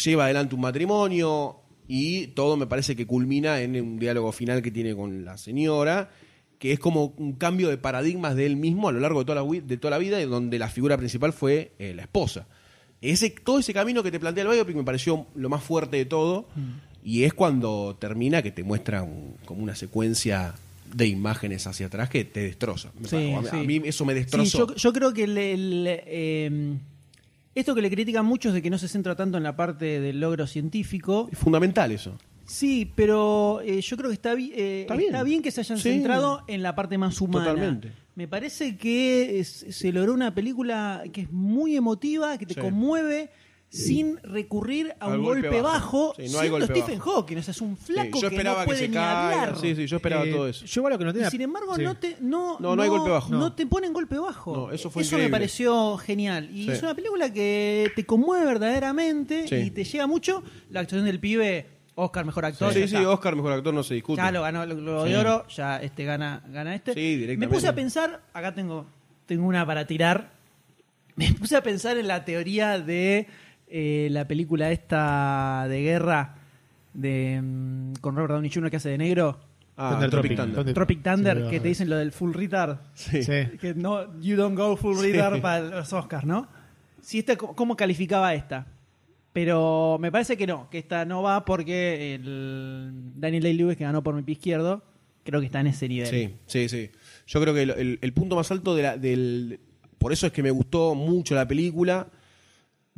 lleva 0.03 0.25
adelante 0.25 0.55
un 0.55 0.61
matrimonio 0.61 1.57
y 1.87 2.27
todo 2.27 2.55
me 2.57 2.67
parece 2.67 2.95
que 2.95 3.05
culmina 3.05 3.61
en 3.61 3.79
un 3.81 3.99
diálogo 3.99 4.31
final 4.31 4.61
que 4.61 4.71
tiene 4.71 4.95
con 4.95 5.25
la 5.25 5.37
señora, 5.37 6.09
que 6.59 6.71
es 6.71 6.79
como 6.79 7.13
un 7.17 7.33
cambio 7.33 7.69
de 7.69 7.77
paradigmas 7.77 8.35
de 8.35 8.45
él 8.45 8.55
mismo 8.55 8.87
a 8.87 8.91
lo 8.91 8.99
largo 8.99 9.19
de 9.19 9.25
toda 9.25 9.43
la, 9.43 9.61
de 9.61 9.77
toda 9.77 9.91
la 9.91 9.97
vida, 9.97 10.23
donde 10.25 10.59
la 10.59 10.69
figura 10.69 10.95
principal 10.97 11.33
fue 11.33 11.71
eh, 11.79 11.93
la 11.95 12.03
esposa. 12.03 12.47
Ese, 13.01 13.31
todo 13.31 13.57
ese 13.59 13.73
camino 13.73 14.03
que 14.03 14.11
te 14.11 14.19
plantea 14.19 14.43
el 14.43 14.49
biopic 14.51 14.75
me 14.75 14.83
pareció 14.83 15.25
lo 15.33 15.49
más 15.49 15.63
fuerte 15.63 15.97
de 15.97 16.05
todo, 16.05 16.45
y 17.03 17.23
es 17.23 17.33
cuando 17.33 17.97
termina 17.99 18.43
que 18.43 18.51
te 18.51 18.63
muestra 18.63 19.01
un- 19.01 19.35
como 19.45 19.63
una 19.63 19.75
secuencia 19.75 20.53
de 20.93 21.07
imágenes 21.07 21.67
hacia 21.67 21.87
atrás 21.87 22.09
que 22.09 22.23
te 22.25 22.41
destroza. 22.41 22.91
Sí, 23.05 23.33
a, 23.33 23.41
sí. 23.43 23.49
a 23.57 23.63
mí 23.63 23.81
eso 23.85 24.05
me 24.05 24.13
Sí, 24.13 24.19
destrozó. 24.19 24.67
yo, 24.67 24.75
yo 24.75 24.93
creo 24.93 25.13
que 25.13 25.23
el, 25.23 25.37
el, 25.37 25.85
eh, 25.87 26.77
Esto 27.55 27.75
que 27.75 27.81
le 27.81 27.89
critican 27.89 28.25
muchos 28.25 28.53
de 28.53 28.61
que 28.61 28.69
no 28.69 28.77
se 28.77 28.87
centra 28.87 29.15
tanto 29.15 29.37
en 29.37 29.43
la 29.43 29.55
parte 29.55 29.99
del 29.99 30.19
logro 30.19 30.47
científico. 30.47 31.27
Es 31.31 31.37
fundamental 31.37 31.91
eso. 31.91 32.17
Sí, 32.45 32.91
pero 32.95 33.61
eh, 33.63 33.81
yo 33.81 33.95
creo 33.97 34.09
que 34.09 34.13
está, 34.15 34.33
eh, 34.33 34.81
Está 34.81 34.95
está, 34.95 35.23
bien. 35.23 35.25
bien. 35.25 35.41
que 35.41 35.51
se 35.51 35.61
hayan 35.61 35.77
Sí. 35.77 35.83
centrado 35.83 36.43
en 36.47 36.63
la 36.63 36.75
parte 36.75 36.97
más 36.97 37.19
humana. 37.21 37.45
Totalmente. 37.49 37.91
Me 38.15 38.27
parece 38.27 38.75
que 38.75 39.39
es- 39.39 39.65
se 39.69 39.91
logró 39.93 40.13
una 40.13 40.33
película 40.35 41.03
que 41.13 41.21
es 41.21 41.31
muy 41.31 41.75
emotiva, 41.77 42.37
que 42.37 42.45
te 42.45 42.53
Sí. 42.55 42.59
conmueve 42.59 43.29
sin 43.73 44.17
recurrir 44.21 44.93
a 44.99 45.05
Al 45.05 45.19
un 45.19 45.23
golpe 45.25 45.47
golpe, 45.47 45.61
bajo. 45.61 46.07
bajo, 46.09 46.13
Sí, 46.17 46.23
no 46.23 46.25
hay 46.25 46.49
siendo 46.49 46.51
golpe 46.59 46.65
Stephen 46.81 46.99
bajo. 46.99 47.11
Hawking. 47.21 47.37
O 47.37 47.43
sea, 47.43 47.51
es 47.53 47.61
un 47.61 47.77
flaco 47.77 48.19
yo 48.21 48.29
que 48.29 48.43
no 48.43 48.57
que 48.59 48.65
puede 48.65 48.79
se 48.79 48.87
ni 48.89 48.93
caiga. 48.93 49.41
hablar. 49.41 49.57
Sí, 49.61 49.75
sí, 49.75 49.87
yo 49.87 49.95
esperaba 49.95 50.25
Eh, 50.25 50.31
todo 50.31 50.47
eso. 50.49 50.65
Yo 50.65 50.79
igual 50.81 50.91
lo 50.93 50.99
que 50.99 51.05
no 51.05 51.09
Y 51.11 51.13
tenía. 51.13 51.29
sin 51.29 51.41
embargo, 51.41 51.75
sí. 51.77 51.81
no, 51.83 51.95
te, 51.95 52.17
no, 52.19 52.57
No, 52.59 52.75
no 52.75 52.81
hay 52.83 52.89
golpe 52.89 53.09
bajo. 53.09 53.29
no 53.33 53.53
te 53.53 53.65
ponen 53.65 53.93
golpe 53.93 54.17
bajo. 54.19 54.53
No, 54.55 54.71
eso 54.71 54.89
fue 54.89 55.03
me 55.03 55.05
increíble. 55.07 55.29
pareció 55.31 55.95
genial. 55.97 56.49
Y 56.53 56.65
Sí. 56.65 56.71
es 56.71 56.83
una 56.83 56.93
película 56.95 57.31
que 57.31 57.93
te 57.95 58.05
conmueve 58.05 58.45
verdaderamente 58.45 59.47
Sí. 59.47 59.55
y 59.55 59.71
te 59.71 59.85
llega 59.85 60.05
mucho. 60.05 60.43
La 60.69 60.81
actuación 60.81 61.05
del 61.05 61.21
pibe, 61.21 61.67
Oscar, 61.95 62.25
mejor 62.25 62.43
actor. 62.45 62.73
Sí, 62.73 62.79
sí, 62.89 62.95
está. 62.97 63.09
Oscar, 63.09 63.35
mejor 63.37 63.53
actor, 63.53 63.73
no 63.73 63.83
se 63.83 63.93
discute. 63.93 64.21
Ya 64.21 64.31
lo 64.31 64.41
ganó 64.41 64.63
el 64.63 64.75
Globo 64.75 65.05
Sí. 65.05 65.11
de 65.13 65.17
Oro, 65.17 65.47
ya 65.47 65.77
este 65.77 66.03
gana, 66.03 66.43
gana 66.49 66.75
este. 66.75 66.93
Sí, 66.93 66.99
Me 66.99 67.07
directamente. 67.17 67.55
puse 67.55 67.67
a 67.69 67.75
pensar, 67.75 68.21
acá 68.33 68.53
tengo, 68.53 68.85
tengo 69.27 69.45
una 69.47 69.65
para 69.65 69.87
tirar. 69.87 70.31
Me 71.15 71.31
puse 71.33 71.55
a 71.55 71.61
pensar 71.63 71.97
en 71.97 72.07
la 72.07 72.23
teoría 72.25 72.79
de 72.79 73.27
eh, 73.71 74.09
la 74.11 74.27
película 74.27 74.71
esta 74.71 75.65
de 75.69 75.81
guerra 75.81 76.35
de 76.93 77.39
mm, 77.41 77.93
con 78.01 78.15
Robert 78.15 78.33
Downey 78.33 78.51
Jr. 78.51 78.69
que 78.69 78.77
hace 78.77 78.89
de 78.89 78.97
negro. 78.97 79.39
Ah, 79.77 79.91
Thunder 79.93 80.09
Tropic 80.11 80.35
Tropic. 80.35 80.53
Thunder. 80.55 80.73
Tropic 80.73 81.01
Thunder, 81.03 81.43
Sí, 81.45 81.49
que 81.49 81.59
te 81.59 81.67
dicen 81.69 81.89
lo 81.89 81.95
del 81.97 82.11
full 82.11 82.33
retard. 82.33 82.77
Sí. 82.93 83.23
Sí. 83.23 83.57
Que 83.59 83.73
no, 83.73 84.19
you 84.19 84.35
don't 84.35 84.55
go 84.57 84.75
full 84.77 84.95
Sí. 84.97 85.11
retard 85.11 85.41
para 85.41 85.61
los 85.61 85.91
Oscars, 85.93 86.25
¿no? 86.25 86.47
Si 87.01 87.19
esta, 87.19 87.35
¿Cómo 87.37 87.75
calificaba 87.75 88.33
esta? 88.35 88.67
Pero 89.33 89.97
me 89.99 90.11
parece 90.11 90.35
que 90.35 90.45
no, 90.45 90.69
que 90.69 90.77
esta 90.77 91.05
no 91.05 91.23
va 91.23 91.45
porque 91.45 92.15
el 92.15 92.91
Daniel 93.15 93.43
Day-Lewis, 93.43 93.77
que 93.77 93.85
ganó 93.85 94.03
por 94.03 94.13
mi 94.13 94.23
pie 94.23 94.33
izquierdo, 94.33 94.83
creo 95.23 95.39
que 95.39 95.45
está 95.45 95.61
en 95.61 95.67
ese 95.67 95.87
nivel. 95.87 96.07
Sí, 96.07 96.35
sí, 96.45 96.67
sí. 96.69 96.91
Yo 97.27 97.39
creo 97.41 97.53
que 97.53 97.61
el, 97.63 97.69
el- 97.71 97.99
el 98.01 98.13
punto 98.13 98.35
más 98.35 98.51
alto 98.51 98.75
de 98.75 98.83
la- 98.83 98.97
del... 98.97 99.59
Por 99.97 100.11
eso 100.11 100.27
es 100.27 100.33
que 100.33 100.43
me 100.43 100.51
gustó 100.51 100.95
mucho 100.95 101.33
la 101.33 101.47
película. 101.47 102.07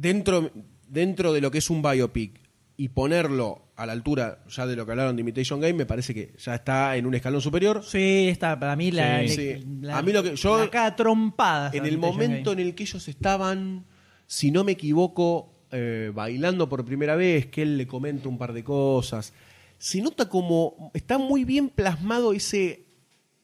Dentro, 0.04 0.52
dentro 0.90 1.32
de 1.32 1.40
lo 1.40 1.50
que 1.50 1.60
es 1.60 1.70
un 1.70 1.82
biopic 1.82 2.42
y 2.76 2.90
ponerlo 2.90 3.62
a 3.78 3.86
la 3.86 3.94
altura 3.94 4.44
ya 4.50 4.68
de 4.68 4.76
lo 4.76 4.86
que 4.86 4.92
hablaron 4.92 5.16
de 5.16 5.22
Imitation 5.22 5.62
Game, 5.62 5.74
me 5.76 5.86
parece 5.86 6.14
que 6.14 6.34
ya 6.38 6.56
está 6.56 6.98
en 6.98 7.06
un 7.06 7.16
escalón 7.16 7.40
superior. 7.42 7.82
Sí, 7.86 8.28
está 8.30 8.60
para 8.60 8.76
mí 8.76 8.92
la, 8.92 9.22
Sí. 9.26 9.38
le- 9.38 9.58
Sí. 9.62 9.66
la- 9.82 9.98
A 9.98 10.02
mí 10.02 10.12
lo 10.12 10.22
que- 10.22 10.36
yo- 10.36 10.70
cara 10.70 10.94
trompada. 10.96 11.72
En 11.74 11.86
el 11.86 11.98
momento 11.98 12.52
en 12.52 12.60
el 12.60 12.76
que 12.76 12.84
ellos 12.84 13.08
estaban, 13.08 13.86
si 14.28 14.52
no 14.52 14.66
me 14.66 14.74
equivoco, 14.74 15.54
eh, 15.72 16.12
bailando 16.14 16.68
por 16.68 16.84
primera 16.84 17.16
vez, 17.16 17.46
que 17.48 17.62
él 17.62 17.78
le 17.78 17.88
comenta 17.88 18.28
un 18.28 18.38
par 18.38 18.52
de 18.52 18.64
cosas, 18.64 19.32
se 19.78 20.02
nota 20.02 20.28
como 20.28 20.92
está 20.94 21.18
muy 21.18 21.46
bien 21.46 21.70
plasmado 21.70 22.34
ese 22.34 22.86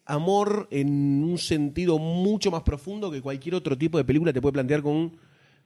amor 0.06 0.68
en 0.72 1.24
un 1.24 1.38
sentido 1.38 2.00
mucho 2.00 2.52
más 2.52 2.64
profundo 2.64 3.10
que 3.12 3.22
cualquier 3.22 3.56
otro 3.56 3.78
tipo 3.78 3.98
de 3.98 4.04
película 4.04 4.34
te 4.34 4.42
puede 4.42 4.54
plantear 4.54 4.82
con 4.82 5.18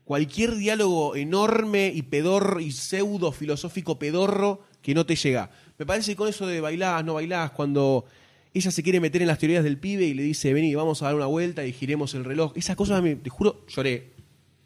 cualquier 0.06 0.56
diálogo 0.56 1.16
enorme 1.16 1.92
y 1.94 2.04
pedor 2.04 2.60
y 2.62 2.72
pseudo 2.72 3.32
filosófico 3.32 3.98
pedorro 3.98 4.62
que 4.82 4.94
no 4.94 5.06
te 5.06 5.16
llega. 5.16 5.50
Me 5.78 5.86
parece 5.86 6.12
que 6.12 6.16
con 6.18 6.28
eso 6.28 6.46
de 6.46 6.62
bailás, 6.62 7.04
no 7.06 7.16
bailás, 7.16 7.52
cuando 7.52 8.06
ella 8.54 8.70
se 8.70 8.84
quiere 8.84 9.00
meter 9.00 9.22
en 9.22 9.28
las 9.28 9.40
teorías 9.40 9.64
del 9.64 9.80
pibe 9.80 10.06
y 10.06 10.14
le 10.14 10.24
dice, 10.24 10.54
vení, 10.54 10.76
vamos 10.76 11.02
a 11.02 11.06
dar 11.06 11.16
una 11.16 11.26
vuelta 11.26 11.66
y 11.66 11.74
giremos 11.74 12.14
el 12.14 12.24
reloj. 12.24 12.54
Esas 12.56 12.76
cosas, 12.76 13.02
me, 13.02 13.16
te 13.16 13.30
juro, 13.30 13.66
lloré. 13.68 14.12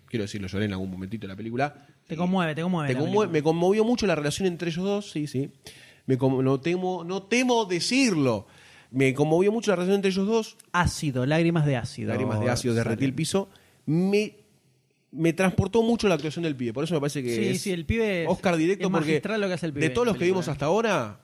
Quiero 0.07 0.23
decirlo, 0.23 0.47
lloré 0.47 0.65
en 0.65 0.73
algún 0.73 0.91
momentito 0.91 1.21
de 1.21 1.29
la 1.29 1.35
película. 1.35 1.87
Te 2.07 2.15
conmueve, 2.15 2.55
te 2.55 2.61
conmueve. 2.61 2.93
Te 2.93 3.27
me 3.27 3.43
conmovió 3.43 3.83
mucho 3.83 4.07
la 4.07 4.15
relación 4.15 4.47
entre 4.47 4.69
ellos 4.69 4.83
dos, 4.83 5.11
sí, 5.11 5.27
sí. 5.27 5.51
Me 6.05 6.15
no, 6.15 6.59
temo, 6.59 7.03
no 7.03 7.23
temo 7.23 7.65
decirlo. 7.65 8.47
Me 8.91 9.13
conmovió 9.13 9.51
mucho 9.51 9.71
la 9.71 9.75
relación 9.75 9.95
entre 9.95 10.11
ellos 10.11 10.25
dos. 10.25 10.57
Ácido, 10.71 11.25
lágrimas 11.25 11.65
de 11.65 11.75
ácido. 11.75 12.09
Lágrimas 12.09 12.39
de 12.39 12.49
ácido, 12.49 12.73
derretí 12.73 13.03
el 13.03 13.13
piso. 13.13 13.49
Me, 13.85 14.35
me 15.11 15.33
transportó 15.33 15.83
mucho 15.83 16.07
la 16.07 16.15
actuación 16.15 16.43
del 16.43 16.55
pibe. 16.55 16.73
Por 16.73 16.83
eso 16.83 16.93
me 16.93 16.99
parece 16.99 17.23
que 17.23 17.35
Sí, 17.35 17.47
es 17.47 17.61
sí, 17.61 17.71
el 17.71 17.85
pibe 17.85 18.25
Oscar 18.27 18.57
directo 18.57 18.87
es 18.87 18.91
porque 18.91 19.21
lo 19.37 19.47
que 19.47 19.53
hace 19.53 19.65
el 19.65 19.73
pibe 19.73 19.87
de 19.87 19.93
todos 19.93 20.07
los 20.07 20.17
que 20.17 20.25
vimos 20.25 20.47
hasta 20.47 20.65
ahora, 20.65 21.19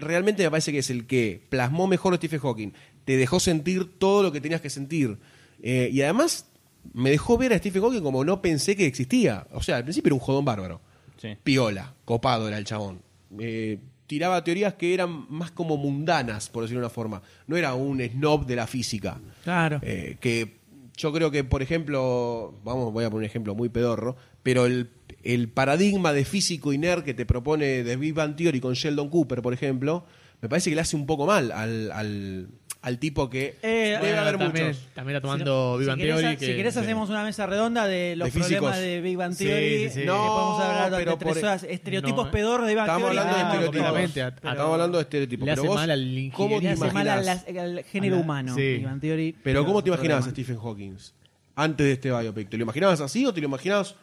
realmente 0.00 0.42
me 0.42 0.50
parece 0.50 0.72
que 0.72 0.78
es 0.78 0.90
el 0.90 1.06
que 1.06 1.42
plasmó 1.48 1.86
mejor 1.86 2.14
a 2.14 2.16
Stephen 2.16 2.40
Hawking. 2.40 2.72
Te 3.04 3.16
dejó 3.16 3.40
sentir 3.40 3.98
todo 3.98 4.22
lo 4.22 4.32
que 4.32 4.40
tenías 4.40 4.60
que 4.60 4.70
sentir. 4.70 5.18
Eh, 5.62 5.88
y 5.92 6.02
además 6.02 6.46
me 6.92 7.10
dejó 7.10 7.38
ver 7.38 7.52
a 7.52 7.58
Stephen 7.58 7.82
Hawking 7.82 8.02
como 8.02 8.24
no 8.24 8.42
pensé 8.42 8.76
que 8.76 8.86
existía. 8.86 9.46
O 9.52 9.62
sea, 9.62 9.76
al 9.76 9.84
principio 9.84 10.08
era 10.08 10.14
un 10.14 10.20
jodón 10.20 10.44
bárbaro. 10.44 10.80
Sí. 11.20 11.36
Piola, 11.42 11.94
copado 12.04 12.48
era 12.48 12.58
el 12.58 12.64
chabón. 12.64 13.00
Eh, 13.38 13.78
tiraba 14.06 14.42
teorías 14.44 14.74
que 14.74 14.94
eran 14.94 15.26
más 15.30 15.50
como 15.50 15.76
mundanas, 15.76 16.48
por 16.48 16.62
decirlo 16.62 16.80
de 16.80 16.86
una 16.86 16.94
forma. 16.94 17.22
No 17.46 17.56
era 17.56 17.74
un 17.74 18.00
snob 18.00 18.46
de 18.46 18.56
la 18.56 18.66
física. 18.66 19.20
Claro. 19.44 19.80
Eh, 19.82 20.16
que 20.20 20.56
yo 20.96 21.12
creo 21.12 21.30
que, 21.30 21.44
por 21.44 21.62
ejemplo, 21.62 22.54
vamos, 22.64 22.92
voy 22.92 23.04
a 23.04 23.10
poner 23.10 23.24
un 23.24 23.30
ejemplo 23.30 23.54
muy 23.54 23.68
pedorro, 23.68 24.16
pero 24.42 24.66
el, 24.66 24.90
el 25.22 25.48
paradigma 25.48 26.12
de 26.12 26.24
físico 26.24 26.72
y 26.72 26.78
nerd 26.78 27.04
que 27.04 27.14
te 27.14 27.26
propone 27.26 27.84
The 27.84 27.96
Big 27.96 28.14
Theory 28.14 28.60
con 28.60 28.74
Sheldon 28.74 29.10
Cooper, 29.10 29.42
por 29.42 29.52
ejemplo, 29.52 30.04
me 30.40 30.48
parece 30.48 30.70
que 30.70 30.76
le 30.76 30.82
hace 30.82 30.96
un 30.96 31.06
poco 31.06 31.26
mal 31.26 31.52
al, 31.52 31.90
al, 31.92 32.48
al 32.86 33.00
tipo 33.00 33.28
que 33.28 33.56
Eh, 33.62 33.96
debe 33.96 33.98
bueno, 33.98 34.20
haber 34.20 34.38
también, 34.38 34.66
muchos. 34.68 34.82
también 34.94 35.16
está 35.16 35.26
tomando 35.26 35.72
Si 35.74 35.78
Big 35.80 35.88
Bang 35.88 35.98
querés, 35.98 36.16
Theory. 36.20 36.36
si 36.38 36.46
que- 36.46 36.56
querés 36.56 36.74
sí. 36.74 36.80
hacemos 36.80 37.10
una 37.10 37.24
mesa 37.24 37.44
redonda 37.46 37.84
de 37.88 38.14
los 38.14 38.32
De 38.32 38.38
problemas 38.40 38.78
de 38.78 39.00
Big 39.00 39.16
Bang 39.16 39.36
Theory. 39.36 39.78
sí, 39.78 39.88
sí. 39.90 40.00
que 40.00 40.06
No, 40.06 40.14
podemos 40.16 40.60
hablar 40.62 40.90
de 40.92 40.96
pero 40.98 41.12
entre 41.14 41.28
por- 41.28 41.38
esos 41.38 41.62
estereotipos 41.64 42.26
No, 42.26 42.30
pedorros 42.30 42.66
de 42.68 42.74
Big 42.74 42.76
Bang 42.76 42.86
Estamos 42.86 43.10
Theory. 43.10 43.18
hablando 43.18 43.36
de 43.36 43.42
Ah, 43.42 43.64
estereotipos. 43.64 44.12
pero- 44.14 44.28
Estamos 44.52 44.72
hablando 44.72 44.98
de 44.98 45.02
estereotipos. 45.02 45.46
Le 45.46 45.50
pero 45.52 45.62
hace 45.62 45.68
vos, 45.68 45.76
mal 45.76 45.90
al 45.90 46.30
¿cómo 46.32 46.60
te 46.60 46.68
hace 46.68 46.92
mal 46.92 47.08
al 47.08 47.84
género 47.90 48.16
humano. 48.18 48.54
sí. 48.54 48.60
Big 48.62 48.84
Bang 48.84 49.00
Theory. 49.00 49.36
Pero 49.42 49.66
¿cómo 49.66 49.82
te 49.82 49.88
imaginabas 49.88 50.26
a. 50.28 50.30
Stephen 50.30 50.56
Hawking 50.58 50.96
antes 51.56 51.86
de 51.86 51.92
este 51.92 52.10
biopic? 52.12 52.48
¿Te 52.50 52.56
lo 52.56 52.62
imaginabas 52.62 53.00
así 53.00 53.26
o 53.26 53.34
te 53.34 53.40
lo 53.40 53.48
imaginabas 53.48 53.96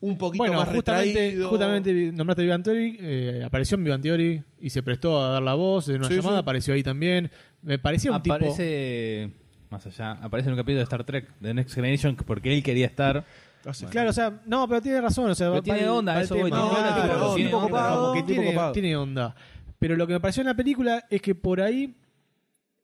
un 0.00 0.16
poquito 0.16 0.42
Bueno, 0.44 0.58
más 0.58 0.68
justamente, 0.68 1.12
retraído? 1.12 1.48
justamente 1.48 2.12
nombraste 2.12 2.46
Bang 2.46 2.62
Theory, 2.62 2.98
eh, 3.00 3.42
apareció 3.44 3.76
en 3.78 4.00
Theory 4.02 4.42
y 4.60 4.70
se 4.70 4.82
prestó 4.82 5.20
a 5.24 5.30
dar 5.30 5.42
la 5.42 5.54
voz 5.54 5.88
en 5.88 5.96
una 5.96 6.08
Sí, 6.08 6.14
llamada, 6.16 6.36
sí. 6.36 6.40
apareció 6.42 6.74
ahí 6.74 6.82
también. 6.82 7.30
Me 7.62 7.78
parecía 7.78 8.12
un 8.12 8.22
tipo... 8.22 8.34
Aparece 8.34 9.30
más 9.70 9.84
allá, 9.86 10.12
aparece 10.22 10.48
en 10.48 10.54
un 10.54 10.58
capítulo 10.60 10.78
de 10.78 10.84
Star 10.84 11.04
Trek, 11.04 11.28
de 11.40 11.52
Next 11.54 11.74
Generation, 11.74 12.16
porque 12.16 12.54
él 12.56 12.62
quería 12.62 12.86
estar. 12.86 13.24
Claro, 13.90 14.10
o 14.10 14.12
sea, 14.12 14.40
no, 14.46 14.66
pero 14.68 14.80
tiene 14.80 15.00
razón. 15.00 15.30
O 15.30 15.34
sea, 15.34 15.48
Pero 15.48 15.56
va- 15.58 15.62
tiene 15.62 15.88
onda, 15.88 16.22
eso 16.22 16.36
voy, 16.36 16.50
tiene 16.50 16.64
onda, 16.64 17.04
tipo, 17.34 17.34
tipo 17.34 18.40
tipo 18.50 18.72
tiene 18.72 18.96
onda. 18.96 19.34
Pero 19.78 19.96
lo 19.96 20.06
que 20.06 20.14
me 20.14 20.20
pareció 20.20 20.40
en 20.40 20.46
la 20.46 20.54
película 20.54 21.04
es 21.10 21.20
que 21.20 21.34
por 21.34 21.60
ahí 21.60 21.94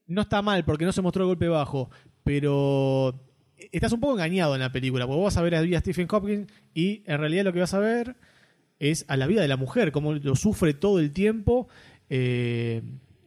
no 0.07 0.23
está 0.23 0.43
mal, 0.43 0.65
porque 0.65 0.85
no 0.85 0.93
se 0.93 1.01
mostró 1.01 1.23
el 1.23 1.29
golpe 1.29 1.49
bajo, 1.49 1.91
pero 2.23 3.15
estás 3.73 3.93
un 3.93 4.01
poco 4.01 4.15
engañado 4.15 4.55
en 4.55 4.61
la 4.61 4.73
película, 4.73 5.07
porque 5.07 5.17
vos 5.17 5.25
vas 5.25 5.37
a 5.37 5.43
ver 5.43 5.55
a 5.55 5.59
la 5.59 5.63
vida 5.65 5.77
de 5.77 5.81
Stephen 5.81 6.09
Hopkins 6.11 6.51
y 6.75 7.03
en 7.07 7.19
realidad 7.19 7.45
lo 7.45 7.53
que 7.53 7.61
vas 7.61 7.75
a 7.75 7.79
ver 7.79 8.17
es 8.81 9.05
a 9.09 9.17
la 9.17 9.27
vida 9.27 9.41
de 9.43 9.49
la 9.49 9.57
mujer, 9.57 9.93
cómo 9.93 10.13
lo 10.15 10.37
sufre 10.37 10.75
todo 10.75 10.99
el 10.99 11.13
tiempo. 11.13 11.69
Eh, 12.11 12.83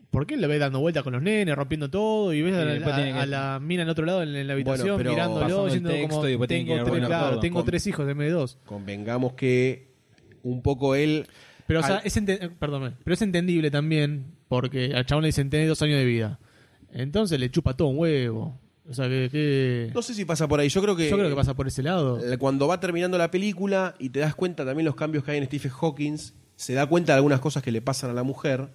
porque 0.09 0.35
él 0.35 0.41
lo 0.41 0.47
ve 0.47 0.57
dando 0.57 0.79
vueltas 0.79 1.03
con 1.03 1.13
los 1.13 1.21
nenes, 1.21 1.53
rompiendo 1.55 1.89
todo, 1.89 2.33
y 2.33 2.41
ves 2.41 2.55
a, 2.55 2.61
Y 2.61 2.65
la, 2.65 2.73
después 2.73 2.95
tiene 2.95 3.11
a- 3.11 3.17
a 3.21 3.25
que- 3.25 3.27
la 3.31 3.59
mina 3.61 3.83
en 3.83 3.89
otro 3.89 4.05
lado 4.05 4.23
en, 4.23 4.35
en 4.35 4.47
la 4.47 4.53
habitación, 4.53 4.97
mirándolo, 4.97 5.65
diciendo 5.65 5.89
como 6.09 6.21
tengo, 6.47 6.75
tres, 6.75 6.83
poner 6.87 7.05
claro, 7.05 7.15
acuerdo. 7.25 7.39
tengo 7.41 7.59
Con- 7.59 7.65
tres 7.65 7.87
hijos, 7.87 8.07
deme 8.07 8.29
dos. 8.29 8.57
Convengamos 8.65 9.33
que 9.33 9.91
un 10.43 10.61
poco 10.61 10.95
él... 10.95 11.27
Pero, 11.67 11.81
o 11.81 11.83
sea, 11.83 11.97
al- 11.97 12.05
es, 12.07 12.15
ente- 12.15 12.49
perdón, 12.57 12.95
pero 13.03 13.13
es 13.13 13.21
entendible 13.21 13.69
también 13.69 14.25
porque 14.47 14.93
al 14.95 15.05
chabón 15.05 15.23
le 15.23 15.27
dicen 15.29 15.49
tenés 15.49 15.67
dos 15.67 15.81
años 15.81 15.97
de 15.97 16.05
vida. 16.05 16.39
Entonces 16.93 17.37
le 17.39 17.51
chupa 17.51 17.75
todo 17.75 17.89
un 17.89 17.97
huevo. 17.99 18.57
O 18.89 18.93
sea, 18.93 19.07
que, 19.09 19.27
que- 19.31 19.91
No 19.93 20.01
sé 20.01 20.13
si 20.13 20.23
pasa 20.25 20.47
por 20.47 20.59
ahí. 20.59 20.69
Yo 20.69 20.81
creo 20.81 20.95
que... 20.95 21.09
yo 21.09 21.17
creo 21.17 21.29
que 21.29 21.35
pasa 21.35 21.53
por 21.55 21.67
ese 21.67 21.83
lado. 21.83 22.19
Eh, 22.33 22.37
Cuando 22.37 22.67
va 22.67 22.79
terminando 22.79 23.17
la 23.17 23.29
película 23.29 23.95
y 23.99 24.09
te 24.09 24.19
das 24.19 24.33
cuenta 24.35 24.65
también 24.65 24.85
los 24.85 24.95
cambios 24.95 25.23
que 25.23 25.31
hay 25.31 25.37
en 25.39 25.45
Stephen 25.45 25.71
Hawking, 25.71 26.17
se 26.55 26.73
da 26.73 26.85
cuenta 26.85 27.13
de 27.13 27.17
algunas 27.17 27.39
cosas 27.39 27.61
que 27.63 27.71
le 27.71 27.81
pasan 27.81 28.09
a 28.09 28.13
la 28.13 28.23
mujer 28.23 28.69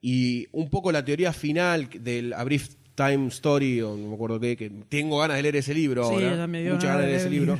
y 0.00 0.46
un 0.52 0.70
poco 0.70 0.92
la 0.92 1.04
teoría 1.04 1.32
final 1.32 1.88
del 2.00 2.32
A 2.34 2.44
Brief 2.44 2.68
Time 2.94 3.28
Story, 3.28 3.82
o 3.82 3.96
no 3.96 4.08
me 4.08 4.14
acuerdo 4.14 4.40
qué, 4.40 4.56
que 4.56 4.70
tengo 4.88 5.18
ganas 5.18 5.36
de 5.36 5.42
leer 5.42 5.56
ese 5.56 5.74
libro 5.74 6.08
Sí, 6.08 6.14
ahora, 6.14 6.36
ya 6.36 6.46
me 6.46 6.62
dio 6.62 6.72
muchas 6.74 6.88
ganas 6.90 7.02
de 7.02 7.06
leer 7.08 7.20
ese 7.20 7.30
libro. 7.30 7.58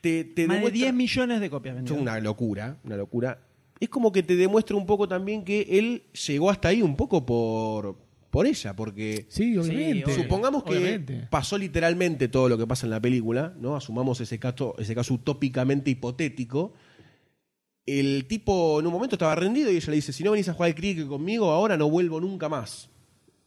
Te, 0.00 0.24
te 0.24 0.46
Más 0.46 0.56
de 0.56 0.62
demuestra- 0.62 0.72
10 0.72 0.94
millones 0.94 1.40
de 1.40 1.50
copias 1.50 1.72
es 1.74 1.76
vendidas. 1.82 2.00
una 2.00 2.20
locura, 2.20 2.76
una 2.84 2.96
locura. 2.96 3.38
Es 3.80 3.88
como 3.88 4.12
que 4.12 4.22
te 4.22 4.36
demuestra 4.36 4.76
un 4.76 4.86
poco 4.86 5.08
también 5.08 5.44
que 5.44 5.62
él 5.70 6.02
llegó 6.26 6.50
hasta 6.50 6.68
ahí 6.68 6.82
un 6.82 6.96
poco 6.96 7.24
por, 7.26 7.96
por 8.30 8.46
ella, 8.46 8.74
porque 8.76 9.26
Sí, 9.28 9.56
obviamente. 9.58 10.14
supongamos 10.14 10.62
que 10.64 10.70
Obviamente. 10.78 11.26
pasó 11.30 11.58
literalmente 11.58 12.28
todo 12.28 12.48
lo 12.48 12.56
que 12.56 12.66
pasa 12.66 12.86
en 12.86 12.90
la 12.90 13.00
película, 13.00 13.54
¿no? 13.58 13.74
Asumamos 13.76 14.20
ese 14.20 14.38
caso, 14.38 14.74
ese 14.78 14.94
caso 14.94 15.14
utópicamente 15.14 15.90
hipotético. 15.90 16.72
El 17.86 18.26
tipo 18.28 18.78
en 18.78 18.86
un 18.86 18.92
momento 18.92 19.16
estaba 19.16 19.34
rendido 19.34 19.70
y 19.72 19.76
ella 19.76 19.90
le 19.90 19.96
dice, 19.96 20.12
si 20.12 20.22
no 20.22 20.30
venís 20.30 20.48
a 20.48 20.54
jugar 20.54 20.68
al 20.68 20.74
cricket 20.76 21.08
conmigo, 21.08 21.50
ahora 21.50 21.76
no 21.76 21.90
vuelvo 21.90 22.20
nunca 22.20 22.48
más. 22.48 22.88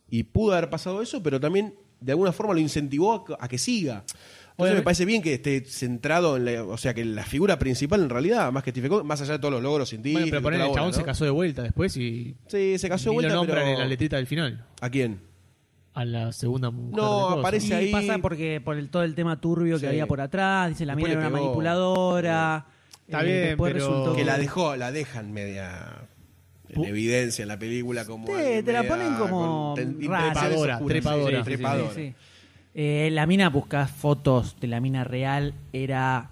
Y 0.10 0.23
pudo 0.23 0.53
haber 0.53 0.69
pasado 0.69 1.01
eso, 1.01 1.23
pero 1.23 1.39
también 1.39 1.76
de 2.01 2.11
alguna 2.11 2.34
forma 2.34 2.53
lo 2.53 2.60
incentivó 2.60 3.26
a 3.39 3.47
que 3.47 3.57
siga. 3.57 4.03
Entonces 4.53 4.75
me 4.77 4.81
parece 4.84 5.05
bien 5.05 5.21
que 5.21 5.34
esté 5.34 5.65
centrado 5.65 6.38
en 6.38 6.45
la, 6.45 6.63
o 6.63 6.77
sea 6.77 6.93
que 6.93 7.03
la 7.03 7.23
figura 7.23 7.57
principal 7.57 8.01
en 8.03 8.09
realidad, 8.09 8.51
más 8.51 8.63
que 8.63 8.69
Stephen 8.71 8.91
Hawking, 8.91 9.07
más 9.07 9.19
allá 9.21 9.34
de 9.34 9.39
todos 9.39 9.51
los 9.53 9.63
logros 9.63 9.89
científicos. 9.89 10.21
Bueno, 10.21 10.31
pero 10.31 10.41
poner 10.43 10.61
el 10.61 10.73
chabón 10.75 10.93
se 10.93 11.03
casó 11.03 11.25
de 11.25 11.31
vuelta 11.31 11.63
después 11.63 11.97
y. 11.97 12.35
Sí, 12.47 12.77
se 12.77 12.88
casó 12.88 13.09
de 13.09 13.15
vuelta, 13.15 13.34
lo 13.34 13.39
nombran 13.41 13.59
pero- 13.63 13.73
en 13.73 13.80
la 13.80 13.85
letrita 13.88 14.17
del 14.17 14.27
final. 14.27 14.63
¿A 14.80 14.89
quién? 14.89 15.19
A 15.95 16.05
la 16.05 16.31
segunda 16.31 16.69
mujer. 16.71 16.95
No, 16.95 17.30
aparece 17.30 17.67
Y 17.67 17.71
ahí- 17.73 17.91
pasa 17.91 18.17
porque 18.19 18.61
por 18.61 18.77
el, 18.77 18.89
todo 18.89 19.03
el 19.03 19.15
tema 19.15 19.39
turbio 19.41 19.80
que 19.80 19.88
había 19.88 20.05
por 20.07 20.21
atrás, 20.21 20.69
dice 20.69 20.85
la 20.85 20.95
mina 20.95 21.09
era 21.11 21.19
una 21.19 21.30
pegó. 21.30 21.41
manipuladora. 21.43 22.65
Está 23.07 23.21
eh, 23.21 23.25
bien, 23.45 23.57
pero- 23.57 23.73
resultó 23.73 24.15
Que 24.15 24.23
la 24.25 24.38
dejó, 24.38 24.75
la 24.75 24.91
dejan 24.91 25.31
media 25.34 26.07
en 26.69 26.85
evidencia 26.85 27.41
en 27.43 27.47
la 27.49 27.59
película 27.59 28.05
como 28.05 28.27
Sí, 28.27 28.63
te 28.63 28.71
la 28.73 28.84
ponen 28.84 29.13
como 29.15 29.75
con 29.75 29.99
Trepadora, 29.99 30.75
oscuras. 30.77 30.88
trepadora. 30.88 31.38
Sí, 31.39 31.43
trepadora. 31.43 31.89
Sí, 31.93 31.95
sí. 32.09 32.15
Eh, 32.76 33.10
la 33.12 33.26
mina, 33.28 33.50
buscás 33.50 33.91
fotos 33.91 34.60
de 34.60 34.68
la 34.68 34.80
mina 34.80 35.04
real, 35.04 35.54
era 35.74 36.32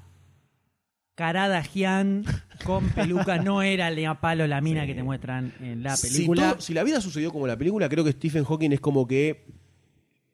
Carada 1.16 1.62
Gian 1.64 2.24
con 2.66 2.90
peluca, 2.90 3.38
no 3.38 3.62
era 3.62 3.92
Lea 3.92 4.16
Palo 4.22 4.48
la 4.48 4.60
mina 4.62 4.88
que 4.88 4.96
te 4.96 5.04
muestran 5.04 5.54
en 5.62 5.84
la 5.84 5.96
Si, 5.96 6.08
película. 6.12 6.52
todo- 6.54 6.62
si 6.62 6.74
la 6.74 6.84
vida 6.84 7.00
sucedió 7.00 7.32
como 7.32 7.46
la 7.46 7.58
película, 7.58 7.88
creo 7.90 8.04
que 8.04 8.12
Stephen 8.14 8.44
Hawking 8.44 8.72
es 8.72 8.80
como 8.80 9.08
que 9.08 9.46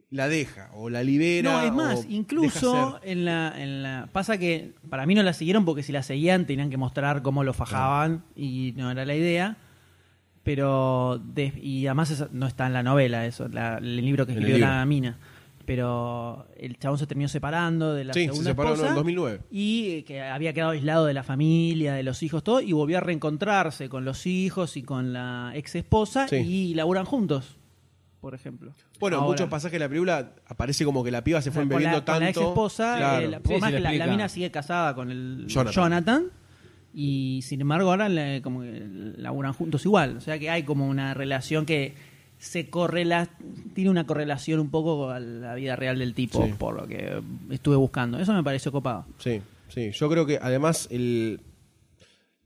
la 0.09 0.29
deja 0.29 0.69
o 0.75 0.89
la 0.89 1.03
libera. 1.03 1.51
No, 1.51 1.61
es 1.61 1.73
más, 1.73 2.05
incluso 2.07 3.01
en 3.03 3.25
la, 3.25 3.53
en 3.57 3.83
la. 3.83 4.07
Pasa 4.13 4.37
que 4.37 4.75
para 4.89 5.05
mí 5.05 5.13
no 5.13 5.23
la 5.23 5.33
siguieron 5.33 5.65
porque 5.65 5.83
si 5.83 5.91
la 5.91 6.03
seguían 6.03 6.45
tenían 6.45 6.69
que 6.69 6.77
mostrar 6.77 7.21
cómo 7.21 7.43
lo 7.43 7.53
fajaban 7.53 8.23
y 8.33 8.73
no 8.77 8.89
era 8.89 9.03
la 9.05 9.15
idea. 9.15 9.57
Pero. 10.43 11.19
de- 11.21 11.51
y 11.61 11.87
además 11.87 12.11
eso 12.11 12.29
no 12.31 12.47
está 12.47 12.67
en 12.67 12.71
la 12.73 12.83
novela, 12.83 13.25
eso, 13.25 13.49
la- 13.49 13.79
el 13.79 13.97
libro 13.97 14.25
que 14.25 14.31
escribió 14.31 14.57
la 14.59 14.85
mina. 14.85 15.17
Pero 15.67 16.47
el 16.55 16.79
chabón 16.79 16.97
se 16.97 17.05
terminó 17.07 17.27
separando 17.27 17.93
de 17.93 18.05
la 18.05 18.13
Sí, 18.13 18.21
se 18.21 18.25
segunda 18.27 18.51
separaron 18.51 18.75
en 18.79 18.85
esposa 18.85 18.89
el 18.91 18.95
2009. 18.95 19.39
y 19.51 19.89
eh, 19.97 20.03
que 20.05 20.21
había 20.21 20.53
quedado 20.53 20.71
aislado 20.71 21.05
de 21.05 21.13
la 21.13 21.23
familia, 21.23 21.93
de 21.93 22.03
los 22.03 22.23
hijos, 22.23 22.41
todo, 22.41 22.61
y 22.61 22.71
volvió 22.71 22.97
a 22.99 23.01
reencontrarse 23.01 23.89
con 23.89 24.05
los 24.05 24.25
hijos 24.25 24.77
y 24.77 24.83
con 24.83 25.11
la 25.11 25.51
ex 25.55 25.75
esposa 25.75 26.25
Sí. 26.29 26.37
y 26.37 26.73
laburan 26.73 27.03
juntos, 27.03 27.57
por 28.21 28.33
ejemplo. 28.33 28.71
Bueno, 29.01 29.17
en 29.19 29.23
muchos 29.25 29.49
pasajes 29.49 29.73
de 29.73 29.79
la 29.79 29.89
película 29.89 30.35
aparece 30.47 30.85
como 30.85 31.03
que 31.03 31.11
la 31.11 31.21
piba 31.21 31.41
se 31.41 31.51
fue 31.51 31.63
embebiendo 31.63 31.97
la, 31.97 32.05
con 32.05 32.05
tanto. 32.05 32.21
la 32.23 32.29
ex 32.29 32.39
esposa, 32.39 32.95
Claro. 32.97 33.41
por 33.43 33.53
Sí, 33.55 33.59
más 33.61 33.69
sí, 33.69 33.75
que 33.75 33.79
lo 33.79 33.83
la, 33.83 33.89
la 33.89 33.95
explica. 33.97 34.11
mina 34.11 34.29
sigue 34.29 34.49
casada 34.51 34.95
con 34.95 35.11
el 35.11 35.45
Jonathan. 35.47 35.73
Jonathan. 35.73 36.25
y 36.99 37.41
sin 37.43 37.61
embargo 37.61 37.91
ahora 37.91 38.09
le- 38.09 38.41
como 38.41 38.61
que 38.61 38.83
laburan 39.17 39.53
juntos 39.53 39.85
igual. 39.85 40.17
O 40.17 40.21
sea 40.21 40.39
que 40.39 40.49
hay 40.49 40.63
como 40.63 40.87
una 40.87 41.13
relación 41.13 41.65
que 41.65 41.93
se 42.39 42.69
correla, 42.69 43.29
tiene 43.73 43.89
una 43.89 44.05
correlación 44.05 44.59
un 44.59 44.69
poco 44.69 45.09
a 45.09 45.19
la 45.19 45.55
vida 45.55 45.75
real 45.75 45.97
del 45.99 46.13
tipo, 46.13 46.45
Sí. 46.45 46.53
por 46.57 46.75
lo 46.75 46.87
que 46.87 47.21
estuve 47.49 47.75
buscando. 47.75 48.19
Eso 48.19 48.33
me 48.33 48.43
pareció 48.43 48.71
copado. 48.71 49.05
Sí, 49.17 49.41
sí. 49.69 49.91
Yo 49.91 50.09
creo 50.09 50.25
que 50.25 50.37
además 50.41 50.87
el 50.91 51.41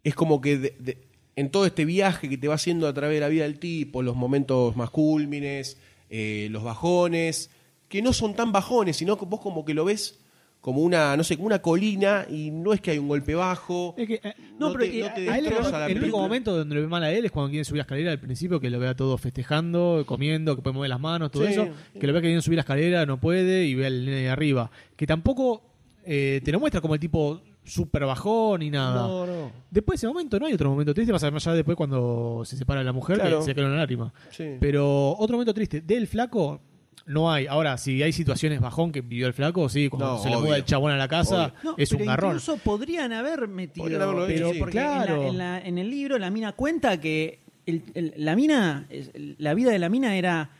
es 0.04 0.16
como 0.16 0.42
que 0.42 0.58
de- 0.58 0.76
de- 0.80 0.98
en 1.36 1.50
todo 1.52 1.66
este 1.66 1.86
viaje 1.86 2.28
que 2.30 2.38
te 2.38 2.48
va 2.48 2.56
haciendo 2.56 2.88
a 2.88 2.94
través 2.94 3.16
de 3.18 3.22
la 3.22 3.28
vida 3.28 3.44
del 3.44 3.60
tipo, 3.60 4.02
los 4.02 4.16
momentos 4.16 4.76
más 4.76 4.90
cúlmines, 4.90 5.78
eh, 6.10 6.48
los 6.52 6.64
bajones, 6.64 7.50
que 7.88 8.02
no 8.02 8.14
son 8.14 8.34
tan 8.34 8.52
bajones, 8.52 8.98
sino 8.98 9.18
que 9.18 9.26
vos 9.26 9.42
como 9.42 9.64
que 9.66 9.74
lo 9.74 9.86
ves 9.86 10.20
como 10.62 10.82
una, 10.82 11.18
no 11.18 11.24
sé, 11.24 11.36
como 11.36 11.48
una 11.48 11.60
colina 11.60 12.26
y 12.30 12.52
no 12.52 12.72
es 12.72 12.80
que 12.82 12.92
hay 12.92 13.00
un 13.00 13.08
golpe 13.08 13.34
bajo. 13.36 13.96
Es 13.98 14.08
que, 14.08 14.22
eh, 14.24 14.34
no, 14.60 14.68
no, 14.68 14.74
pero 14.74 14.86
te, 14.86 15.00
eh, 15.00 15.02
no 15.02 15.14
te 15.16 15.30
a 15.30 15.38
él 15.40 15.44
destroza 15.46 15.80
la 15.80 15.88
el 15.88 15.98
único 15.98 16.20
momento 16.20 16.56
donde 16.56 16.76
lo 16.76 16.82
ve 16.82 16.88
mal 16.88 17.04
a 17.04 17.12
él 17.12 17.26
es 17.26 17.32
cuando 17.32 17.50
quiere 17.50 17.66
subir 17.66 17.78
la 17.80 17.82
escalera 17.84 18.12
al 18.12 18.20
principio, 18.20 18.60
que 18.60 18.70
lo 18.70 18.78
vea 18.80 18.96
todo 18.96 19.18
festejando, 19.18 20.04
comiendo, 20.06 20.56
que 20.56 20.62
puede 20.62 20.76
mover 20.76 20.90
las 20.92 21.00
manos, 21.00 21.32
todo 21.32 21.46
Sí. 21.48 21.54
eso. 21.54 21.68
Que 22.00 22.06
lo 22.08 22.14
ve 22.14 22.22
que 22.22 22.36
a 22.36 22.42
subir 22.42 22.58
la 22.58 22.62
escalera, 22.62 23.06
no 23.08 23.20
puede, 23.20 23.66
y 23.66 23.74
ve 23.76 23.88
al 23.88 24.06
nene 24.06 24.18
de 24.22 24.30
arriba. 24.30 24.70
Que 24.96 25.08
tampoco 25.08 25.64
eh, 26.06 26.42
te 26.44 26.52
lo 26.52 26.60
muestra 26.60 26.80
como 26.82 26.94
el 26.94 27.00
tipo 27.00 27.42
súper 27.64 28.06
bajón 28.06 28.60
ni 28.62 28.70
nada. 28.72 29.02
No, 29.08 29.26
no. 29.26 29.52
Después 29.70 30.00
de 30.00 30.06
ese 30.06 30.14
momento 30.14 30.40
no 30.40 30.46
hay 30.48 30.54
otro 30.54 30.70
momento 30.70 30.94
triste, 30.94 31.12
más 31.14 31.24
allá 31.24 31.54
después 31.54 31.76
cuando 31.78 32.42
se 32.46 32.58
separa 32.58 32.84
la 32.84 32.92
mujer, 32.92 33.18
Claro. 33.20 33.40
que 33.40 33.46
se 33.46 33.56
cae 33.56 33.66
una 33.66 33.76
lágrima. 33.78 34.14
Sí. 34.32 34.58
Pero 34.60 35.16
otro 35.18 35.38
momento 35.38 35.54
triste 35.54 35.82
del 35.82 36.08
flaco 36.08 36.60
no 37.06 37.32
hay. 37.32 37.48
Ahora, 37.48 37.78
si 37.78 38.02
hay 38.04 38.14
situaciones 38.14 38.60
bajón 38.62 38.92
que 38.92 39.02
vivió 39.02 39.28
el 39.28 39.34
flaco, 39.34 39.68
sí, 39.70 39.90
cuando 39.90 40.14
No, 40.18 40.24
se 40.24 40.30
le 40.30 40.36
obvio. 40.36 40.46
muda 40.48 40.58
el 40.58 40.66
chabón 40.66 40.92
a 40.92 40.98
la 40.98 41.08
casa. 41.08 41.54
No, 41.64 41.76
es 41.78 41.92
un 41.92 42.06
garrón. 42.06 42.32
Incluso 42.32 42.58
podrían 42.58 43.12
haber 43.14 43.48
metido. 43.48 43.84
Podrían 43.84 44.02
haberlo 44.04 44.28
hecho, 44.28 44.36
pero 44.38 44.54
sí. 44.54 44.60
porque 44.60 44.78
en 44.80 44.84
la- 44.86 45.04
Claro. 45.06 45.24
en, 45.28 45.38
la- 45.38 45.60
en 45.60 45.78
el 45.78 45.90
libro 45.90 46.18
la 46.20 46.30
mina 46.30 46.52
cuenta 46.54 47.00
que 47.02 47.40
el- 47.66 47.84
el- 47.96 48.14
la 48.18 48.36
mina, 48.36 48.86
es- 48.90 49.12
la 49.38 49.54
vida 49.54 49.72
de 49.72 49.80
la 49.80 49.90
mina 49.90 50.16
era 50.16 50.52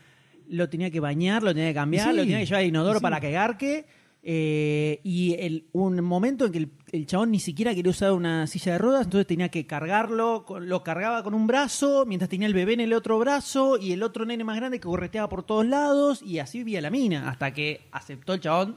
lo 0.48 0.68
tenía 0.68 0.90
que 0.90 1.00
bañar, 1.00 1.42
lo 1.42 1.54
tenía 1.54 1.70
que 1.70 1.74
cambiar, 1.74 2.10
Sí, 2.10 2.16
lo 2.16 2.22
tenía 2.22 2.38
que 2.40 2.46
llevar 2.46 2.60
al 2.62 2.66
inodoro 2.68 2.98
sí. 2.98 3.02
para 3.02 3.20
que 3.20 3.30
garque. 3.30 3.86
eh, 4.24 5.00
y 5.02 5.34
el, 5.40 5.64
un 5.72 6.00
momento 6.00 6.46
en 6.46 6.52
que 6.52 6.58
el, 6.58 6.68
el 6.92 7.06
chabón 7.06 7.30
ni 7.30 7.40
siquiera 7.40 7.74
quería 7.74 7.90
usar 7.90 8.12
una 8.12 8.46
silla 8.46 8.72
de 8.72 8.78
ruedas, 8.78 9.04
entonces 9.06 9.26
tenía 9.26 9.48
que 9.48 9.66
cargarlo, 9.66 10.44
lo 10.60 10.82
cargaba 10.84 11.22
con 11.24 11.32
un 11.34 11.46
brazo, 11.46 12.04
mientras 12.06 12.28
tenía 12.28 12.46
el 12.46 12.52
bebé 12.54 12.74
en 12.74 12.80
el 12.80 12.92
otro 12.92 13.18
brazo 13.18 13.78
y 13.78 13.92
el 13.92 14.02
otro 14.02 14.26
nene 14.26 14.44
más 14.44 14.56
grande 14.56 14.78
que 14.78 14.86
correteaba 14.86 15.28
por 15.28 15.42
todos 15.42 15.66
lados, 15.66 16.20
y 16.22 16.38
así 16.38 16.58
vivía 16.58 16.82
la 16.82 16.90
mina, 16.90 17.28
hasta 17.30 17.52
que 17.54 17.88
aceptó 17.92 18.34
el 18.34 18.40
chabón 18.40 18.76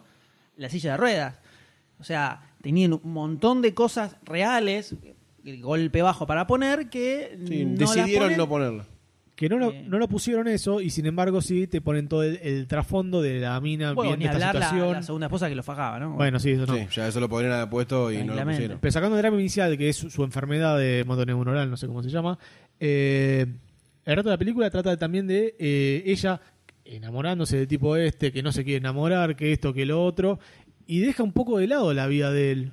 la 0.55 0.69
silla 0.69 0.91
de 0.91 0.97
ruedas. 0.97 1.39
O 1.99 2.03
sea, 2.05 2.53
tenían 2.61 2.93
un 2.93 3.01
montón 3.11 3.61
de 3.61 3.73
cosas 3.73 4.15
reales, 4.23 4.95
el 5.43 5.61
golpe 5.61 6.01
bajo 6.01 6.25
para 6.25 6.47
poner, 6.47 6.89
que 6.89 7.37
Sí, 7.45 7.65
no 7.65 7.77
decidieron 7.77 8.23
ponen. 8.27 8.37
no 8.37 8.47
ponerla. 8.49 8.85
Que 9.35 9.49
no 9.49 9.57
lo, 9.57 9.71
Eh. 9.71 9.83
no 9.87 9.99
lo 9.99 10.07
pusieron 10.07 10.47
eso 10.47 10.79
y 10.79 10.89
sin 10.89 11.05
embargo 11.07 11.41
sí 11.41 11.67
te 11.67 11.81
ponen 11.81 12.07
todo 12.07 12.23
el, 12.23 12.37
el 12.41 12.67
trasfondo 12.67 13.21
de 13.21 13.39
la 13.41 13.59
mina 13.59 13.91
Bueno, 13.91 14.11
viendo 14.11 14.19
ni 14.19 14.25
esta 14.33 14.49
hablar 14.49 14.63
situación. 14.63 14.93
la 14.93 15.03
segunda 15.03 15.27
esposa 15.27 15.49
que 15.49 15.55
lo 15.55 15.63
fajaba, 15.63 15.99
¿no? 15.99 16.13
Bueno, 16.13 16.39
sí, 16.39 16.51
eso 16.51 16.65
no. 16.65 16.73
Sí, 16.75 16.87
ya 16.91 17.07
eso 17.09 17.19
lo 17.19 17.27
podrían 17.27 17.51
haber 17.51 17.69
puesto 17.69 18.11
y 18.13 18.23
no 18.23 18.33
lo 18.33 18.43
pusieron. 18.45 18.77
Pero 18.79 18.91
sacando 18.93 19.17
el 19.17 19.21
drama 19.21 19.37
inicial, 19.39 19.77
que 19.77 19.89
es 19.89 19.97
su, 19.97 20.09
su 20.09 20.23
enfermedad 20.23 20.77
de 20.77 21.03
motoneuronal, 21.05 21.69
no 21.69 21.75
sé 21.75 21.85
cómo 21.87 22.01
se 22.01 22.09
llama, 22.09 22.39
eh, 22.79 23.45
el 24.05 24.15
resto 24.15 24.29
de 24.29 24.33
la 24.35 24.39
película 24.39 24.69
trata 24.69 24.95
también 24.97 25.27
de 25.27 25.55
eh, 25.59 26.03
ella 26.05 26.39
enamorándose 26.85 27.57
del 27.57 27.67
tipo 27.67 27.95
este, 27.97 28.31
que 28.31 28.43
no 28.43 28.51
se 28.51 28.63
quiere 28.63 28.77
enamorar, 28.77 29.35
que 29.35 29.51
esto, 29.51 29.73
que 29.73 29.85
lo 29.85 30.03
otro, 30.03 30.39
y 30.87 30.99
deja 30.99 31.23
un 31.23 31.31
poco 31.33 31.57
de 31.57 31.67
lado 31.67 31.93
la 31.93 32.07
vida 32.07 32.31
de 32.31 32.51
él. 32.51 32.71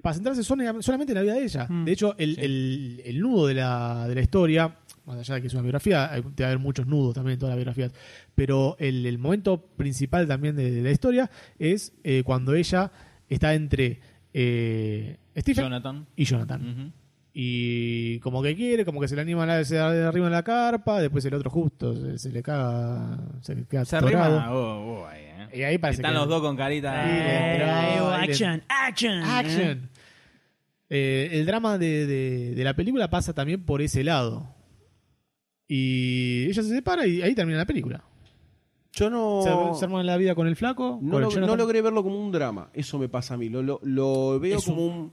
Para 0.00 0.14
centrarse 0.14 0.42
solamente 0.42 1.12
en 1.12 1.14
la 1.14 1.22
vida 1.22 1.34
de 1.34 1.44
ella. 1.44 1.66
Mm. 1.68 1.84
De 1.84 1.92
hecho, 1.92 2.16
el, 2.18 2.36
el- 2.40 3.02
el 3.04 3.20
nudo 3.20 3.46
de 3.46 3.54
la, 3.54 4.08
de 4.08 4.16
la 4.16 4.20
historia, 4.20 4.78
más 5.06 5.18
allá 5.18 5.34
de 5.36 5.40
que 5.40 5.46
es 5.48 5.52
una 5.54 5.62
biografía, 5.62 6.12
hay, 6.12 6.22
debe 6.22 6.44
haber 6.44 6.58
muchos 6.58 6.86
nudos 6.86 7.14
también 7.14 7.34
en 7.34 7.38
todas 7.40 7.50
las 7.50 7.56
biografías, 7.64 7.92
pero 8.34 8.76
el, 8.78 9.04
el 9.06 9.18
momento 9.18 9.60
principal 9.76 10.26
también 10.28 10.54
de, 10.56 10.70
de 10.70 10.82
la 10.82 10.90
historia 10.90 11.30
es 11.58 11.92
eh, 12.04 12.22
cuando 12.24 12.54
ella 12.54 12.92
está 13.28 13.54
entre 13.54 14.00
eh, 14.32 15.16
Stephen 15.36 15.64
Jonathan. 15.64 16.06
y 16.16 16.24
Jonathan. 16.24 16.92
Y 17.34 18.18
como 18.20 18.42
que 18.42 18.54
quiere, 18.54 18.84
como 18.84 19.00
que 19.00 19.08
se 19.08 19.16
le 19.16 19.22
anima 19.22 19.44
a 19.44 19.46
la- 19.46 19.64
se 19.64 19.78
arriba 19.78 20.26
en 20.26 20.32
la 20.32 20.42
carpa, 20.42 21.00
después 21.00 21.24
el 21.24 21.32
otro 21.32 21.48
justo 21.50 21.96
se, 21.96 22.18
se 22.18 22.30
le 22.30 22.42
caga, 22.42 23.18
se 23.40 23.54
le 23.54 23.64
queda 23.64 23.86
Se 23.86 23.96
arrima. 23.96 24.52
oh, 24.52 25.00
oh, 25.00 25.06
ahí, 25.06 25.22
eh. 25.24 25.48
Y 25.54 25.62
ahí 25.62 25.78
parece 25.78 26.02
Están 26.02 26.12
que- 26.12 26.18
los 26.18 26.28
dos 26.28 26.42
con 26.42 26.56
carita. 26.56 26.92
Entró, 27.54 27.66
Eh, 27.66 28.16
action, 28.30 28.62
action, 28.68 29.22
Action. 29.22 29.88
Eh, 30.90 31.30
el 31.32 31.46
drama 31.46 31.78
de, 31.78 32.06
de- 32.06 32.54
de 32.54 32.64
la 32.64 32.74
película 32.74 33.08
pasa 33.08 33.32
también 33.32 33.64
por 33.64 33.80
ese 33.80 34.04
lado. 34.04 34.54
Y 35.74 36.44
ella 36.50 36.62
se 36.62 36.68
separa 36.68 37.06
y 37.06 37.22
ahí 37.22 37.34
termina 37.34 37.56
la 37.58 37.64
película. 37.64 38.04
Yo 38.92 39.08
no. 39.08 39.40
Se, 39.72 39.78
se 39.78 39.84
arma 39.86 40.02
la 40.02 40.18
vida 40.18 40.34
con 40.34 40.46
el 40.46 40.54
flaco. 40.54 40.98
No, 41.00 41.12
con 41.12 41.24
el 41.32 41.40
no 41.46 41.56
logré 41.56 41.80
verlo 41.80 42.02
como 42.02 42.22
un 42.22 42.30
drama. 42.30 42.68
Eso 42.74 42.98
me 42.98 43.08
pasa 43.08 43.34
a 43.34 43.36
mí. 43.38 43.48
Lo, 43.48 43.62
lo, 43.62 43.80
lo 43.82 44.38
veo 44.38 44.58
Es 44.58 44.64
como 44.66 44.86
un- 44.86 44.92
un. 44.92 45.12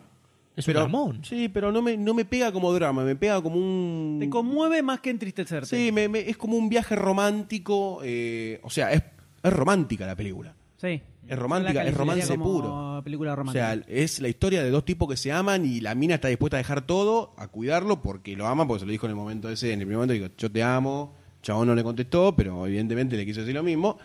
Es 0.57 0.65
pero, 0.65 0.80
un 0.84 0.91
dramón. 0.91 1.23
Sí, 1.23 1.48
pero 1.48 1.72
no 1.72 1.81
me, 1.81 1.95
no 1.95 2.14
me 2.14 2.26
pega 2.26 2.52
como 2.52 2.73
drama. 2.73 3.06
Me 3.06 3.15
pega 3.15 3.41
como 3.41 3.56
un. 3.56 4.18
Te 4.19 4.30
conmueve 4.30 4.81
más 4.81 4.99
que 4.99 5.11
entristecerte. 5.11 5.68
Sí, 5.68 5.91
me- 5.94 6.10
me- 6.10 6.27
es 6.30 6.36
como 6.36 6.57
un 6.57 6.68
viaje 6.68 6.94
romántico. 6.98 8.02
eh, 8.03 8.60
o 8.64 8.69
sea, 8.69 8.91
es, 8.91 9.02
es 9.41 9.53
romántica 9.53 10.06
la 10.06 10.18
película. 10.18 10.53
Sí. 10.76 11.02
Es 11.30 11.38
romántica, 11.40 11.86
es 11.86 11.94
romance 11.94 12.38
puro. 12.38 13.02
Película 13.04 13.34
O 13.34 13.52
sea, 13.52 13.74
es 13.88 14.20
la 14.20 14.28
historia 14.28 14.62
de 14.64 14.70
dos 14.72 14.84
tipos 14.84 15.08
que 15.10 15.16
se 15.16 15.32
aman 15.32 15.66
y 15.66 15.80
la 15.80 15.96
mina 15.96 16.16
está 16.16 16.28
dispuesta 16.28 16.58
a 16.58 16.60
dejar 16.60 16.86
todo, 16.86 17.34
a 17.38 17.48
cuidarlo 17.48 18.02
porque 18.02 18.36
lo 18.36 18.48
ama, 18.48 18.68
porque 18.68 18.82
se 18.82 18.86
lo 18.86 18.92
dijo 18.92 19.06
en 19.06 19.12
el 19.12 19.16
momento 19.16 19.50
ese, 19.50 19.68
en 19.72 19.80
el 19.80 19.86
primer 19.88 19.98
momento, 19.98 20.14
digo, 20.14 20.28
yo 20.38 20.52
te 20.52 20.62
amo, 20.64 21.16
chabón 21.42 21.68
no 21.68 21.76
le 21.76 21.84
contestó, 21.84 22.36
pero 22.36 22.66
evidentemente 22.68 23.16
le 23.16 23.26
quiso 23.26 23.40
decir 23.42 23.56
lo 23.56 23.64
mismo. 23.64 23.98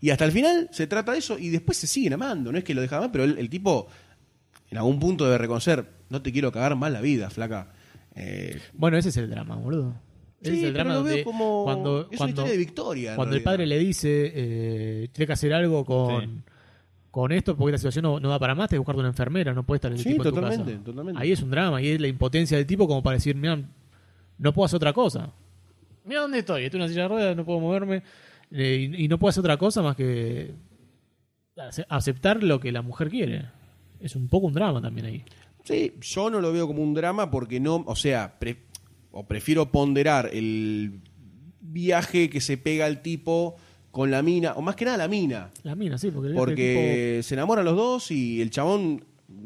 Y 0.00 0.10
hasta 0.10 0.24
el 0.24 0.32
final 0.32 0.68
se 0.72 0.86
trata 0.86 1.12
de 1.12 1.18
eso 1.18 1.38
y 1.38 1.50
después 1.50 1.76
se 1.78 1.86
siguen 1.86 2.14
amando, 2.14 2.50
no 2.50 2.58
es 2.58 2.64
que 2.64 2.74
lo 2.74 2.80
deja 2.80 2.96
amar, 2.96 3.12
pero 3.12 3.24
el, 3.24 3.38
el 3.38 3.50
tipo 3.50 3.86
en 4.70 4.78
algún 4.78 4.98
punto 4.98 5.24
debe 5.26 5.38
reconocer, 5.38 5.86
no 6.08 6.22
te 6.22 6.32
quiero 6.32 6.50
cagar 6.50 6.74
más 6.76 6.90
la 6.90 7.00
vida, 7.02 7.28
flaca. 7.30 7.72
Eh, 8.14 8.58
Bueno, 8.72 8.96
ese 8.96 9.10
es 9.10 9.16
el 9.18 9.28
drama, 9.30 9.56
boludo. 9.56 9.94
Ese 10.40 10.52
Sí, 10.52 10.58
es 10.60 10.64
el 10.68 10.72
pero 10.72 10.84
drama 10.84 10.94
lo 10.94 11.04
veo 11.04 11.10
donde 11.12 11.24
como- 11.24 11.64
cuando, 11.64 12.00
es 12.02 12.06
una 12.08 12.16
cuando, 12.18 12.30
historia 12.30 12.52
de 12.52 12.56
victoria, 12.58 13.14
Cuando 13.16 13.36
el 13.36 13.42
padre 13.42 13.66
le 13.66 13.78
dice, 13.78 14.32
eh, 14.34 15.08
tiene 15.12 15.26
que 15.26 15.32
hacer 15.34 15.52
algo 15.52 15.84
con, 15.84 16.20
Sí. 16.22 16.42
Con 17.10 17.32
esto 17.32 17.56
porque 17.56 17.72
la 17.72 17.78
situación 17.78 18.04
no, 18.04 18.20
no 18.20 18.28
da 18.28 18.38
para 18.38 18.54
más, 18.54 18.68
te 18.68 18.74
que 18.74 18.78
buscarte 18.78 19.00
una 19.00 19.08
enfermera, 19.08 19.52
no 19.52 19.64
puede 19.64 19.78
estar 19.78 19.92
ese 19.92 20.02
Sí, 20.04 20.10
tipo 20.10 20.22
en 20.22 20.28
tu 20.30 20.34
totalmente, 20.36 20.72
casa. 20.72 20.84
totalmente. 20.84 21.20
Ahí 21.20 21.32
es 21.32 21.42
un 21.42 21.50
drama, 21.50 21.82
y 21.82 21.88
es 21.88 22.00
la 22.00 22.06
impotencia 22.08 22.56
del 22.56 22.66
tipo 22.66 22.86
como 22.86 23.02
para 23.02 23.14
decir, 23.16 23.34
mira, 23.34 23.60
no 24.38 24.52
puedo 24.54 24.66
hacer 24.66 24.76
otra 24.76 24.92
cosa. 24.92 25.32
Mira 26.04 26.20
dónde 26.22 26.38
estoy, 26.38 26.64
estoy 26.64 26.78
en 26.78 26.82
una 26.82 26.88
silla 26.88 27.02
de 27.02 27.08
ruedas, 27.08 27.36
no 27.36 27.44
puedo 27.44 27.60
moverme, 27.60 28.02
eh, 28.52 28.88
y, 28.96 29.04
y 29.04 29.08
no 29.08 29.18
puedo 29.18 29.30
hacer 29.30 29.40
otra 29.40 29.56
cosa 29.56 29.82
más 29.82 29.96
que 29.96 30.54
ace- 31.56 31.86
aceptar 31.88 32.42
lo 32.42 32.60
que 32.60 32.72
la 32.72 32.82
mujer 32.82 33.08
quiere. 33.10 33.46
Es 34.00 34.16
un 34.16 34.28
poco 34.28 34.46
un 34.46 34.54
drama 34.54 34.80
también 34.80 35.06
ahí. 35.06 35.24
Sí, 35.64 35.94
yo 36.00 36.30
no 36.30 36.40
lo 36.40 36.52
veo 36.52 36.66
como 36.66 36.82
un 36.82 36.94
drama 36.94 37.30
porque 37.30 37.60
no, 37.60 37.84
o 37.86 37.94
sea, 37.96 38.38
pre- 38.38 38.62
o 39.10 39.26
prefiero 39.26 39.70
ponderar 39.70 40.30
el 40.32 41.00
viaje 41.60 42.30
que 42.30 42.40
se 42.40 42.56
pega 42.56 42.86
el 42.86 43.02
tipo 43.02 43.56
con 43.90 44.10
la 44.10 44.22
mina, 44.22 44.52
o 44.52 44.62
más 44.62 44.76
que 44.76 44.84
nada 44.84 44.96
la 44.96 45.08
mina, 45.08 45.50
La 45.62 45.74
mina, 45.74 45.98
sí, 45.98 46.10
porque 46.10 46.34
porque 46.34 47.20
se 47.22 47.34
enamoran 47.34 47.64
los 47.64 47.76
dos 47.76 48.10
y 48.10 48.40
el 48.40 48.50
chabón, 48.50 49.04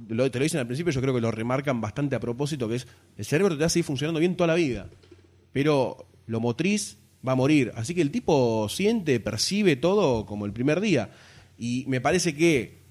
lo, 0.09 0.31
te 0.31 0.39
lo 0.39 0.43
dicen 0.43 0.61
al 0.61 0.67
principio, 0.67 0.93
yo 0.93 1.01
creo 1.01 1.15
que 1.15 1.21
lo 1.21 1.31
remarcan 1.31 1.81
bastante 1.81 2.17
a 2.17 2.21
propósito, 2.21 2.69
que 2.69 2.77
es, 2.77 2.87
el 3.17 3.25
cerebro 3.25 3.55
te 3.55 3.61
va 3.61 3.67
a 3.67 3.71
seguir 3.71 3.85
funcionando 3.85 4.21
bien 4.21 4.37
toda 4.37 4.49
la 4.49 4.55
vida, 4.55 4.89
pero 5.53 6.07
lo 6.27 6.41
motriz 6.41 6.99
va 7.27 7.33
a 7.33 7.37
morir, 7.37 7.73
así 7.75 7.95
que 7.95 8.03
el 8.03 8.11
tipo 8.11 8.69
siente, 8.69 9.19
percibe 9.19 9.77
todo 9.77 10.27
como 10.27 10.45
el 10.45 10.53
primer 10.53 10.81
día, 10.81 11.11
y 11.57 11.85
me 11.89 12.01
parece 12.01 12.35
que 12.35 12.85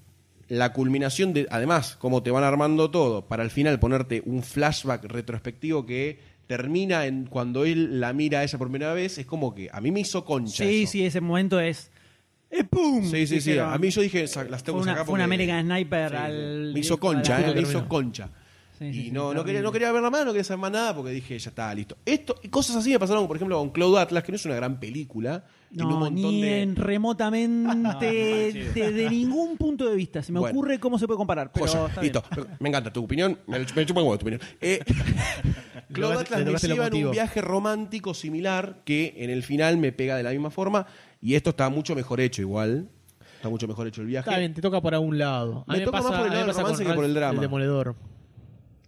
la 0.48 0.72
culminación 0.72 1.32
de, 1.32 1.46
además, 1.50 1.96
como 1.96 2.22
te 2.22 2.30
van 2.30 2.44
armando 2.44 2.90
todo, 2.90 3.26
para 3.26 3.42
al 3.42 3.50
final 3.50 3.78
ponerte 3.78 4.22
un 4.26 4.42
flashback 4.42 5.04
retrospectivo 5.04 5.86
que 5.86 6.18
termina 6.46 7.06
en 7.06 7.26
cuando 7.26 7.64
él 7.64 8.00
la 8.00 8.12
mira 8.12 8.40
a 8.40 8.44
ella 8.44 8.58
por 8.58 8.68
primera 8.70 8.92
vez, 8.94 9.18
es 9.18 9.26
como 9.26 9.54
que 9.54 9.68
a 9.72 9.80
mí 9.80 9.90
me 9.90 10.00
hizo 10.00 10.24
concha. 10.24 10.64
Sí, 10.64 10.82
eso. 10.84 10.92
sí, 10.92 11.04
ese 11.06 11.20
momento 11.20 11.58
es. 11.60 11.90
¡Eh, 12.50 12.62
¡Pum! 12.64 13.04
Sí, 13.10 13.26
sí, 13.26 13.40
sí. 13.40 13.58
A 13.58 13.76
mí 13.78 13.90
yo 13.90 14.00
dije, 14.00 14.28
sa- 14.28 14.44
las 14.44 14.62
tengo 14.62 14.78
Fue 14.78 14.84
que 14.84 14.90
una, 14.90 14.92
sacar 14.92 15.06
fue 15.06 15.12
un 15.14 15.18
porque- 15.20 15.24
American 15.24 15.64
Sniper 15.66 16.10
Sí, 16.10 16.16
al. 16.16 16.70
Me 16.74 16.80
hizo 16.80 16.98
concha, 17.00 17.40
eh, 17.50 17.54
me 17.54 17.60
hizo 17.62 17.88
concha. 17.88 18.28
Sí, 18.78 18.86
y 18.86 18.92
sí, 18.92 19.10
no, 19.12 19.32
no, 19.32 19.44
quería, 19.44 19.62
no 19.62 19.70
quería 19.70 19.92
ver 19.92 20.02
la 20.02 20.10
mano, 20.10 20.24
no 20.26 20.30
quería 20.32 20.42
saber 20.42 20.60
más 20.60 20.72
nada 20.72 20.94
porque 20.96 21.12
dije, 21.12 21.38
ya 21.38 21.48
está, 21.50 21.72
listo. 21.72 21.96
Esto, 22.04 22.34
y 22.42 22.48
cosas 22.48 22.74
así 22.74 22.90
me 22.90 22.98
pasaron, 22.98 23.24
por 23.28 23.36
ejemplo, 23.36 23.56
con 23.56 23.70
Cloud 23.70 23.96
Atlas, 23.98 24.24
que 24.24 24.32
no 24.32 24.36
es 24.36 24.44
una 24.46 24.56
gran 24.56 24.80
película. 24.80 25.44
tiene 25.70 25.84
un 25.84 25.90
No, 25.90 25.98
montón 26.00 26.30
ni 26.32 26.42
de. 26.42 26.62
en 26.62 26.74
remotamente 26.76 28.52
desde 28.74 29.10
ningún 29.10 29.56
punto 29.56 29.88
de 29.88 29.94
vista. 29.94 30.22
Se 30.24 30.32
me 30.32 30.40
Bueno. 30.40 30.56
ocurre 30.58 30.78
cómo 30.80 30.98
se 30.98 31.06
puede 31.06 31.18
comparar. 31.18 31.52
Pero 31.52 31.66
Joya, 31.68 31.86
está 31.86 32.02
listo. 32.02 32.24
Me 32.58 32.68
encanta 32.68 32.92
tu 32.92 33.04
opinión. 33.04 33.38
Me, 33.46 33.60
me 33.60 33.86
chupa 33.86 34.00
un 34.00 34.06
huevo 34.08 34.18
tu 34.18 34.26
opinión. 34.26 34.40
Eh, 34.60 34.80
Cloud 35.92 36.10
Le 36.10 36.14
tocaste 36.24 36.68
lo 36.68 36.74
en 36.74 36.80
un 36.80 36.86
emotivo. 36.86 37.10
viaje 37.10 37.40
romántico 37.40 38.14
similar 38.14 38.82
que 38.84 39.14
en 39.18 39.30
el 39.30 39.42
final 39.42 39.76
me 39.78 39.92
pega 39.92 40.16
de 40.16 40.22
la 40.22 40.30
misma 40.30 40.50
forma. 40.50 40.86
Y 41.20 41.34
esto 41.34 41.50
está 41.50 41.68
mucho 41.70 41.94
mejor 41.94 42.20
hecho, 42.20 42.42
igual. 42.42 42.88
Está 43.36 43.48
mucho 43.48 43.68
mejor 43.68 43.86
hecho 43.86 44.00
el 44.00 44.06
viaje. 44.06 44.28
Está 44.28 44.38
bien, 44.38 44.54
te 44.54 44.62
toca 44.62 44.80
por 44.80 44.94
algún 44.94 45.18
lado. 45.18 45.64
A 45.68 45.72
Me 45.72 45.78
mí 45.80 45.84
toca 45.84 46.00
más 46.02 46.06
por 46.06 46.14
el 46.14 46.20
a 46.20 46.24
mí 46.24 46.30
lado 46.30 46.40
me 46.40 46.46
del 46.46 46.46
pasa 46.46 46.60
romance 46.62 46.84
con 46.84 46.92
que 46.92 46.96
por 46.96 47.04
el 47.04 47.10
Ralph, 47.14 47.20
drama. 47.20 47.34
El 47.34 47.40
demoledor. 47.40 47.94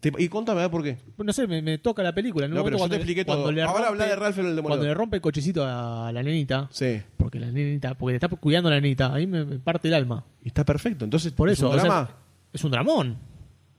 Te- 0.01 0.13
y 0.19 0.29
contame, 0.29 0.61
a 0.61 0.65
ver 0.65 0.71
por 0.71 0.83
qué. 0.83 0.99
No 1.17 1.33
sé, 1.33 1.47
me, 1.47 1.63
me 1.63 1.79
toca 1.79 2.03
la 2.03 2.15
película. 2.15 2.45
En 2.47 2.53
un 2.53 2.59
No, 2.59 2.65
pero 2.65 2.77
momento 2.79 2.95
yo 2.97 3.01
te 3.01 3.05
cuando- 3.05 3.13
expliqué 3.13 3.25
cuando 3.25 3.43
todo. 3.45 3.53
le 3.53 3.63
Ahora 3.63 3.85
rompe- 3.85 3.89
habla 3.89 4.07
de 4.07 4.17
Ralph 4.17 4.39
el 4.39 4.45
Demoledor. 4.45 4.65
Cuando 4.65 4.85
le 4.87 4.95
rompe 4.95 5.17
el 5.17 5.23
cochecito 5.23 5.65
a 5.67 6.11
la 6.13 6.23
nenita. 6.23 6.69
Sí. 6.71 7.01
Porque 7.17 7.41
la 7.41 7.51
nenita, 7.51 7.95
porque 7.95 8.19
te 8.19 8.25
está 8.27 8.37
cuidando 8.37 8.69
a 8.69 8.73
la 8.73 8.81
nenita. 8.81 9.13
Ahí 9.13 9.27
me, 9.27 9.45
me 9.45 9.59
parte 9.59 9.89
el 9.89 9.95
alma. 9.95 10.25
Y 10.45 10.49
está 10.49 10.65
perfecto. 10.65 11.05
Entonces, 11.05 11.33
Por 11.33 11.49
¿es 11.49 11.59
eso. 11.59 11.69
un 11.71 11.75
o 11.77 11.79
sea, 11.81 11.85
drama? 11.89 12.11
es 12.53 12.63
un 12.65 12.71
dramón. 12.71 13.17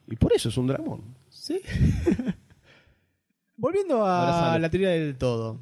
Y 0.09 0.15
por 0.15 0.33
eso 0.33 0.49
es 0.49 0.57
un 0.57 0.67
dramón. 0.67 1.01
Sí. 1.29 1.61
Volviendo 3.57 4.05
a 4.05 4.57
la 4.59 4.69
teoría 4.69 4.89
del 4.89 5.17
todo. 5.17 5.59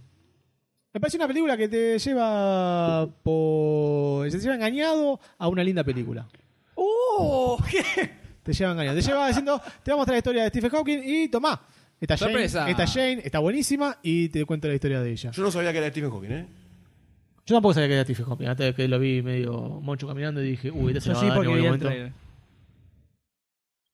Me 0.93 0.99
parece 0.99 1.17
una 1.17 1.27
película 1.27 1.57
que 1.57 1.67
te 1.67 1.97
lleva 1.99 3.07
por. 3.23 4.29
Se 4.31 4.37
te 4.37 4.43
lleva 4.43 4.55
engañado 4.55 5.19
a 5.37 5.47
una 5.47 5.63
linda 5.63 5.83
película. 5.83 6.27
¡Oh! 6.75 7.57
Te 8.43 8.53
lleva 8.53 8.73
engañado. 8.73 8.95
Te 8.95 9.01
lleva 9.01 9.27
diciendo, 9.27 9.59
te 9.83 9.89
vamos 9.91 9.93
a 9.93 9.95
mostrar 10.01 10.13
la 10.13 10.17
historia 10.19 10.43
de 10.43 10.49
Stephen 10.49 10.69
Hawking 10.69 10.99
y 11.03 11.27
tomá. 11.29 11.59
Esta 11.99 12.15
Jane, 12.15 12.31
Sorpresa. 12.31 12.69
esta 12.69 12.85
Jane 12.85 13.21
está 13.23 13.39
buenísima 13.39 13.97
y 14.03 14.29
te 14.29 14.45
cuento 14.45 14.67
la 14.67 14.75
historia 14.75 15.01
de 15.01 15.11
ella. 15.11 15.31
Yo 15.31 15.41
no 15.41 15.49
sabía 15.49 15.71
que 15.71 15.79
era 15.79 15.89
Stephen 15.89 16.11
Hawking, 16.11 16.31
¿eh? 16.31 16.45
Yo 17.45 17.55
tampoco 17.55 17.73
sabía 17.73 17.87
que 17.87 17.93
era 17.95 18.03
Stephen 18.03 18.25
Hawking. 18.27 18.47
Hasta 18.47 18.73
que 18.73 18.87
lo 18.87 18.99
vi 18.99 19.21
medio 19.23 19.53
moncho 19.81 20.07
caminando 20.07 20.43
y 20.43 20.51
dije, 20.51 20.69
uy, 20.71 20.89
este 20.95 21.01
se 21.01 21.07
Yo 21.09 21.13
va 21.15 21.19
sí, 21.21 21.25
a 21.25 21.29
dar 21.29 21.37
porque 21.37 21.51
en 21.51 21.57
vi 21.57 21.65
algún 21.65 21.65
el 21.65 21.83
momento. 21.83 21.87
trailer. 21.87 22.13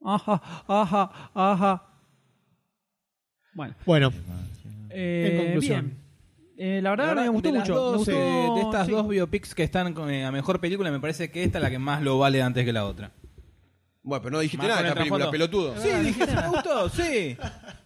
Ajá, 0.04 0.42
ajá, 0.68 1.30
ajá. 1.34 1.88
Bueno. 3.54 3.76
Bueno, 3.86 4.12
Eh, 4.90 5.30
En 5.34 5.38
conclusión. 5.46 5.82
bien. 5.86 6.02
Eh, 6.58 6.82
la 6.82 6.92
verdad, 6.92 7.06
La 7.06 7.10
verdad, 7.12 7.24
me 7.24 7.30
gustó 7.30 7.52
de 7.52 7.60
mucho. 7.60 7.74
dos, 7.74 7.92
me 7.92 7.98
gustó, 7.98 8.12
eh, 8.14 8.50
de 8.56 8.62
estas 8.62 8.86
sí. 8.86 8.92
dos 8.92 9.08
biopics 9.08 9.56
que 9.56 9.64
están 9.64 9.94
con, 9.94 10.12
eh, 10.12 10.26
a 10.26 10.32
mejor 10.32 10.60
película, 10.60 10.92
me 10.92 11.00
parece 11.00 11.32
que 11.32 11.44
esta 11.44 11.58
es 11.58 11.64
la 11.64 11.70
que 11.72 11.80
más 11.80 12.02
lo 12.04 12.20
vale 12.20 12.42
antes 12.42 12.64
que 12.66 12.74
la 12.74 12.86
otra. 12.86 13.12
Bueno, 14.04 14.22
pero 14.24 14.32
no 14.34 14.40
dijiste 14.40 14.58
Más 14.58 14.68
nada 14.68 14.82
de 14.84 14.88
el 14.90 14.94
película, 14.96 15.32
pelotudo. 15.32 15.76
Sí, 15.80 15.90
dije, 16.04 16.26
me 16.26 16.48
gustó, 16.50 16.90
sí. 16.90 17.38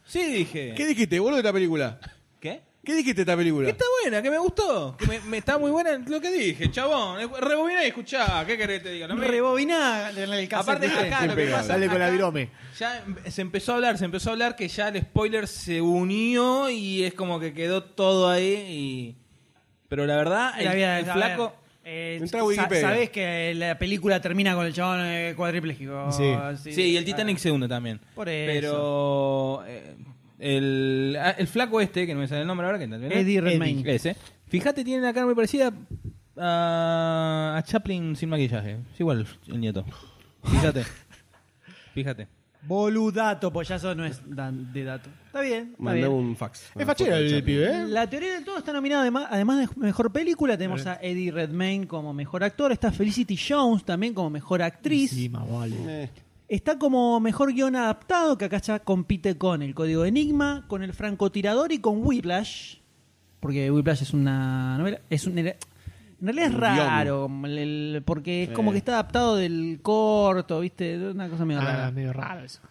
Sí, 0.06 0.26
dije. 0.32 0.74
¿Qué 0.76 0.86
dijiste, 0.88 1.20
boludo, 1.20 1.36
de 1.38 1.42
esta 1.42 1.54
película? 1.54 2.00
¿Qué? 2.40 2.62
¿Qué 2.86 2.94
dijiste 2.96 3.16
de 3.16 3.22
esta 3.24 3.36
película? 3.36 3.66
Que 3.66 3.72
está 3.72 3.86
buena, 4.04 4.22
que 4.22 4.30
me 4.32 4.38
gustó. 4.38 4.96
Que 4.98 5.08
me, 5.08 5.20
me 5.22 5.38
está 5.40 5.58
muy 5.58 5.72
buena 5.72 5.98
lo 6.08 6.22
que 6.22 6.32
dije, 6.32 6.70
chabón. 6.72 7.20
Rebobiná 7.42 7.84
y 7.84 7.88
escuchá. 7.88 8.46
¿Qué 8.46 8.58
querés 8.58 8.80
que 8.80 8.84
te 8.90 8.92
diga? 8.94 9.08
No 9.08 9.16
me- 9.16 9.28
Rebobiná 9.28 10.12
en 10.12 10.18
el 10.32 10.48
cassette, 10.48 10.70
Aparte, 10.76 10.88
¿viste? 10.88 11.08
acá 11.08 11.26
lo 11.26 11.36
que 11.36 11.46
pasa 11.48 11.64
Sale 11.64 11.88
con 11.90 12.00
la 12.00 12.06
acá, 12.06 12.14
virome. 12.14 12.50
Ya 12.80 13.04
se 13.28 13.42
empezó 13.42 13.72
a 13.72 13.76
hablar, 13.76 13.98
se 13.98 14.06
empezó 14.06 14.30
a 14.30 14.34
hablar 14.34 14.56
que 14.56 14.68
ya 14.68 14.88
el 14.90 15.02
spoiler 15.02 15.48
se 15.48 15.82
unió 15.82 16.70
y 16.70 17.04
es 17.04 17.14
como 17.14 17.40
que 17.40 17.54
quedó 17.54 17.84
todo 17.84 18.30
ahí 18.30 18.54
y... 18.70 19.16
Pero 19.90 20.06
la 20.06 20.16
verdad, 20.16 20.54
el, 20.60 20.66
La 20.66 20.74
vida- 20.74 21.00
el 21.00 21.10
a 21.10 21.14
flaco... 21.14 21.44
ver, 21.44 21.66
eh, 21.88 22.18
Entra 22.20 22.40
a 22.40 22.42
sa- 22.42 22.48
Wikipedia. 22.48 22.82
Sabés 22.82 23.10
que 23.12 23.54
la 23.56 23.78
película 23.78 24.20
termina 24.20 24.56
con 24.56 24.66
el 24.66 24.74
chabón 24.74 25.02
eh, 25.06 25.34
cuadripléjico. 25.38 26.12
Sí. 26.12 26.34
Sí, 26.72 26.82
y 26.82 26.98
el 26.98 27.06
Titanic 27.06 27.38
se 27.38 27.52
hunde 27.52 27.68
también. 27.68 28.00
Por 28.16 28.28
eso. 28.28 28.52
Pero 28.52 29.64
eh, 29.68 29.96
el, 30.46 31.18
ah, 31.20 31.32
el 31.32 31.48
flaco 31.48 31.82
este, 31.82 32.06
que 32.06 32.14
no 32.14 32.20
me 32.20 32.28
sale 32.28 32.42
el 32.42 32.48
nombre 32.48 32.66
ahora, 32.68 32.80
que 32.80 32.88
tal 32.88 33.02
vez. 33.02 33.12
Eddie 33.12 33.42
Redmayne. 33.42 33.84
Ese. 33.96 34.16
Fíjate, 34.48 34.84
tiene 34.84 35.02
una 35.02 35.14
cara 35.14 35.26
muy 35.26 35.36
parecida 35.36 35.74
a, 36.38 37.56
a 37.58 37.64
Chaplin 37.64 38.16
sin 38.16 38.30
maquillaje. 38.30 38.80
Es 38.94 39.00
igual 39.00 39.26
el 39.48 39.60
nieto. 39.60 39.86
Fíjate. 40.44 40.84
Fíjate. 41.94 42.28
Boludato, 42.68 43.54
pues 43.54 43.68
ya 43.68 43.76
eso 43.76 43.94
no 43.94 44.06
es 44.06 44.22
dan- 44.26 44.74
de 44.74 44.84
dato. 44.84 45.10
Está 45.28 45.42
bien. 45.42 45.76
Está 45.78 45.94
bien. 45.94 46.08
un 46.08 46.36
fax. 46.36 46.72
Es 46.76 46.86
fachero 46.86 47.16
el 47.16 47.44
pibe, 47.44 47.66
¿eh? 47.70 47.86
La 47.88 48.10
teoría 48.10 48.34
del 48.34 48.44
todo 48.44 48.58
está 48.58 48.74
nominada 48.74 49.02
además, 49.04 49.28
además 49.30 49.60
de 49.60 49.80
mejor 49.80 50.12
película. 50.12 50.58
Tenemos 50.58 50.86
a 50.88 50.96
Eddie 51.02 51.32
Redmayne 51.32 51.86
como 51.88 52.12
mejor 52.14 52.44
actor. 52.44 52.72
Está 52.72 52.92
Felicity 52.92 53.38
Jones 53.38 53.86
también 53.86 54.14
como 54.16 54.32
mejor 54.32 54.64
actriz. 54.64 55.12
Sí, 55.12 55.30
más 55.30 55.48
vale. 55.50 55.76
Eh, 55.88 56.10
Está 56.48 56.78
como 56.78 57.20
mejor 57.20 57.54
guion 57.54 57.76
adaptado, 57.76 58.38
que 58.38 58.46
acá 58.46 58.60
ya 58.60 58.80
compite 58.80 59.38
con 59.38 59.62
El 59.64 59.74
Código 59.74 60.04
de 60.04 60.10
Enigma, 60.10 60.66
con 60.68 60.84
El 60.84 60.94
Francotirador 60.94 61.72
y 61.72 61.80
con 61.80 62.06
Whiplash. 62.06 62.78
Porque 63.40 63.72
Whiplash 63.72 64.04
es 64.04 64.14
una 64.14 64.78
novela. 64.78 65.02
Es 65.10 65.26
un, 65.26 65.38
en 65.40 65.56
realidad 66.22 66.48
es 66.48 66.54
raro, 66.54 67.24
como 67.24 67.48
el- 67.48 67.58
el- 67.58 68.04
porque 68.04 68.44
es 68.44 68.50
como 68.52 68.72
que 68.72 68.78
está 68.78 68.94
adaptado 68.94 69.36
del 69.36 69.80
corto, 69.82 70.60
¿viste? 70.60 70.98
Una 71.10 71.30
cosa 71.30 71.46
medio 71.46 71.62
Ah, 71.62 71.66
rara. 71.66 71.92
medio 71.92 72.14
raro 72.14 72.44
eso. 72.46 72.62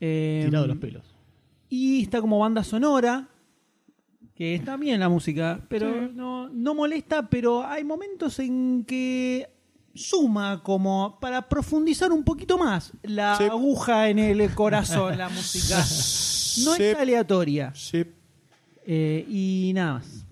Eh, 0.00 0.42
Tirado 0.46 0.66
los 0.68 0.76
pelos. 0.78 1.02
y 1.68 2.02
está 2.02 2.20
como 2.20 2.38
banda 2.38 2.62
sonora, 2.62 3.28
que 4.34 4.54
está 4.54 4.76
bien 4.76 5.00
la 5.00 5.08
música, 5.08 5.60
pero 5.68 6.08
no, 6.12 6.48
no 6.48 6.74
molesta, 6.74 7.28
pero 7.28 7.64
hay 7.66 7.82
momentos 7.84 8.38
en 8.38 8.84
que 8.86 9.48
suma 9.96 10.62
como 10.62 11.18
para 11.20 11.48
profundizar 11.48 12.12
un 12.12 12.22
poquito 12.24 12.58
más 12.58 12.92
la 13.02 13.36
Sí. 13.36 13.44
aguja 13.44 14.08
en 14.08 14.18
el 14.18 14.50
corazón, 14.54 15.16
la 15.18 15.28
música. 15.28 15.76
No 16.64 16.74
Sí. 16.74 16.84
es 16.84 16.96
aleatoria. 16.96 17.72
Sí. 17.74 18.04
Eh, 18.86 19.26
y 19.28 19.72
nada 19.74 19.94
más. 19.94 20.24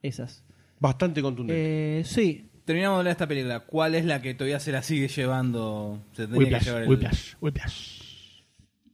Esas. 0.00 0.42
Bastante 0.80 1.20
contundente. 1.20 2.00
Eh, 2.00 2.04
sí. 2.04 2.48
Terminamos 2.64 2.96
de 2.96 2.98
hablar 3.00 3.10
de 3.10 3.12
esta 3.12 3.26
película. 3.28 3.60
¿Cuál 3.60 3.94
es 3.94 4.04
la 4.06 4.22
que 4.22 4.32
todavía 4.34 4.60
se 4.60 4.72
la 4.72 4.82
sigue 4.82 5.08
llevando? 5.08 6.02
Se 6.12 6.26
tendría 6.26 6.38
que 6.38 6.44
Whiplash, 6.44 6.64
llevar 6.64 6.82
el- 6.82 6.88
Whiplash, 6.88 7.34
Whiplash. 7.40 8.00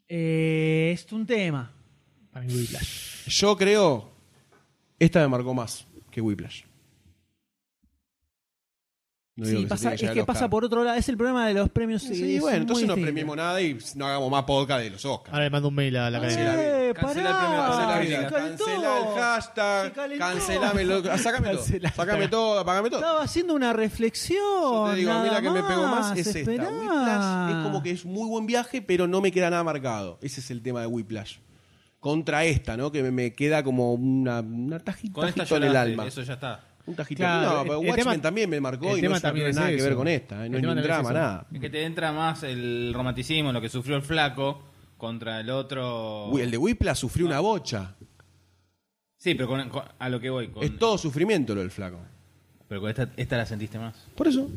Eh, 0.08 0.90
es 0.94 1.12
un 1.12 1.26
tema. 1.26 1.70
Para 2.32 2.44
mí 2.44 2.52
Whiplash. 2.54 3.28
Yo 3.28 3.56
creo. 3.56 4.10
Esta 4.98 5.20
me 5.20 5.28
marcó 5.28 5.54
más 5.54 5.86
que 6.10 6.20
Whiplash. 6.20 6.62
No 9.38 9.46
Sí, 9.46 9.66
pasa- 9.66 9.94
tiene 9.94 10.12
es 10.12 10.18
que 10.18 10.24
pasa 10.24 10.50
por 10.50 10.64
otro 10.64 10.82
lado. 10.82 10.98
Es 10.98 11.08
el 11.08 11.16
problema 11.16 11.46
de 11.46 11.54
los 11.54 11.68
premios. 11.70 12.02
Sí, 12.02 12.34
es 12.34 12.40
bueno, 12.40 12.56
entonces 12.56 12.88
no 12.88 12.94
premiemos 12.94 13.36
nada 13.36 13.62
y 13.62 13.78
no 13.94 14.06
hagamos 14.06 14.28
más 14.32 14.42
podcast 14.42 14.82
de 14.82 14.90
los 14.90 15.04
Oscars. 15.04 15.32
Ahora 15.32 15.44
le 15.44 15.50
mando 15.50 15.68
un 15.68 15.74
mail 15.76 15.96
a 15.96 16.10
la 16.10 16.18
academia. 16.18 16.54
Eh, 16.88 16.92
Cancela 16.92 17.28
el 17.30 17.36
pará, 17.36 17.98
premio, 17.98 18.18
cancela 18.18 18.18
el. 18.18 18.32
Cancela 18.32 19.14
hashtag, 19.16 20.18
cancelame 20.18 20.84
lo, 20.84 21.18
sácame 21.18 21.50
todo, 21.50 21.64
sácame 21.94 22.28
todo, 22.28 22.58
apagame 22.58 22.90
todo. 22.90 22.98
Estaba 22.98 23.22
haciendo 23.22 23.54
una 23.54 23.72
reflexión. 23.72 24.38
Yo 24.42 24.88
te 24.90 24.96
digo, 24.96 25.12
a 25.12 25.22
mí 25.22 25.28
la 25.28 25.40
nada 25.40 25.42
que 25.42 25.50
me 25.50 25.62
pegó 25.62 25.86
más 25.86 26.18
es 26.18 26.26
esperá. 26.34 26.64
esta. 26.64 26.74
Whiplash 26.74 27.50
es 27.58 27.62
como 27.64 27.82
que 27.82 27.90
es 27.92 28.04
muy 28.04 28.28
buen 28.28 28.46
viaje, 28.46 28.82
pero 28.82 29.06
no 29.06 29.20
me 29.20 29.30
queda 29.30 29.50
nada 29.50 29.62
marcado. 29.62 30.18
Ese 30.20 30.40
es 30.40 30.50
el 30.50 30.62
tema 30.62 30.80
de 30.80 30.86
Whiplash. 30.88 31.36
Contra 32.00 32.44
esta, 32.44 32.76
¿no? 32.76 32.90
Que 32.90 33.02
me, 33.04 33.10
me 33.12 33.32
queda 33.34 33.62
como 33.62 33.92
una, 33.94 34.40
una 34.40 34.78
tajita 34.80 35.20
en 35.56 35.62
el 35.62 35.76
alma. 35.76 36.06
eso 36.06 36.22
ya 36.22 36.34
está. 36.34 36.60
Un 36.88 36.94
tajito. 36.94 37.18
Claro, 37.18 37.42
no, 37.50 37.60
el- 37.62 37.68
pero 37.68 37.80
el 37.80 37.86
Watchmen 37.88 38.04
tema- 38.12 38.22
también 38.22 38.50
me 38.50 38.60
marcó 38.60 38.90
el 38.92 38.98
y 38.98 39.00
tema 39.02 39.10
no 39.10 39.16
es- 39.16 39.22
también 39.22 39.42
tiene 39.44 39.50
es 39.50 39.56
nada 39.56 39.68
que 39.76 39.82
ver 39.82 39.94
con 39.94 40.08
esta. 40.08 40.42
¿eh? 40.42 40.46
El 40.46 40.52
No 40.52 40.56
es 40.58 40.62
tema 40.62 40.74
ni 40.74 40.78
un 40.78 40.78
es 40.78 40.84
drama, 40.84 41.12
nada. 41.12 41.46
Es 41.52 41.60
que 41.60 41.70
te 41.70 41.84
entra 41.84 42.12
más 42.12 42.42
el 42.42 42.92
romanticismo, 42.94 43.52
lo 43.52 43.60
que 43.60 43.68
sufrió 43.68 43.96
el 43.96 44.02
flaco 44.02 44.62
contra 44.96 45.40
el 45.40 45.50
otro. 45.50 46.28
Uy, 46.28 46.40
El 46.42 46.50
de 46.50 46.56
Whiplash 46.58 46.96
sufrió 46.96 47.26
una 47.26 47.40
bocha. 47.40 47.94
Sí, 49.16 49.34
pero 49.34 49.48
con- 49.48 49.68
con- 49.68 49.82
a 49.98 50.08
lo 50.08 50.20
que 50.20 50.30
voy. 50.30 50.48
Con, 50.48 50.62
Es 50.64 50.78
todo 50.78 50.96
sufrimiento 50.96 51.54
lo 51.54 51.60
del 51.60 51.70
flaco. 51.70 51.98
Pero 52.68 52.80
con 52.80 52.90
esta, 52.90 53.08
esta 53.16 53.36
la 53.36 53.46
sentiste 53.46 53.78
más. 53.78 53.94
Por 54.14 54.28
eso. 54.28 54.48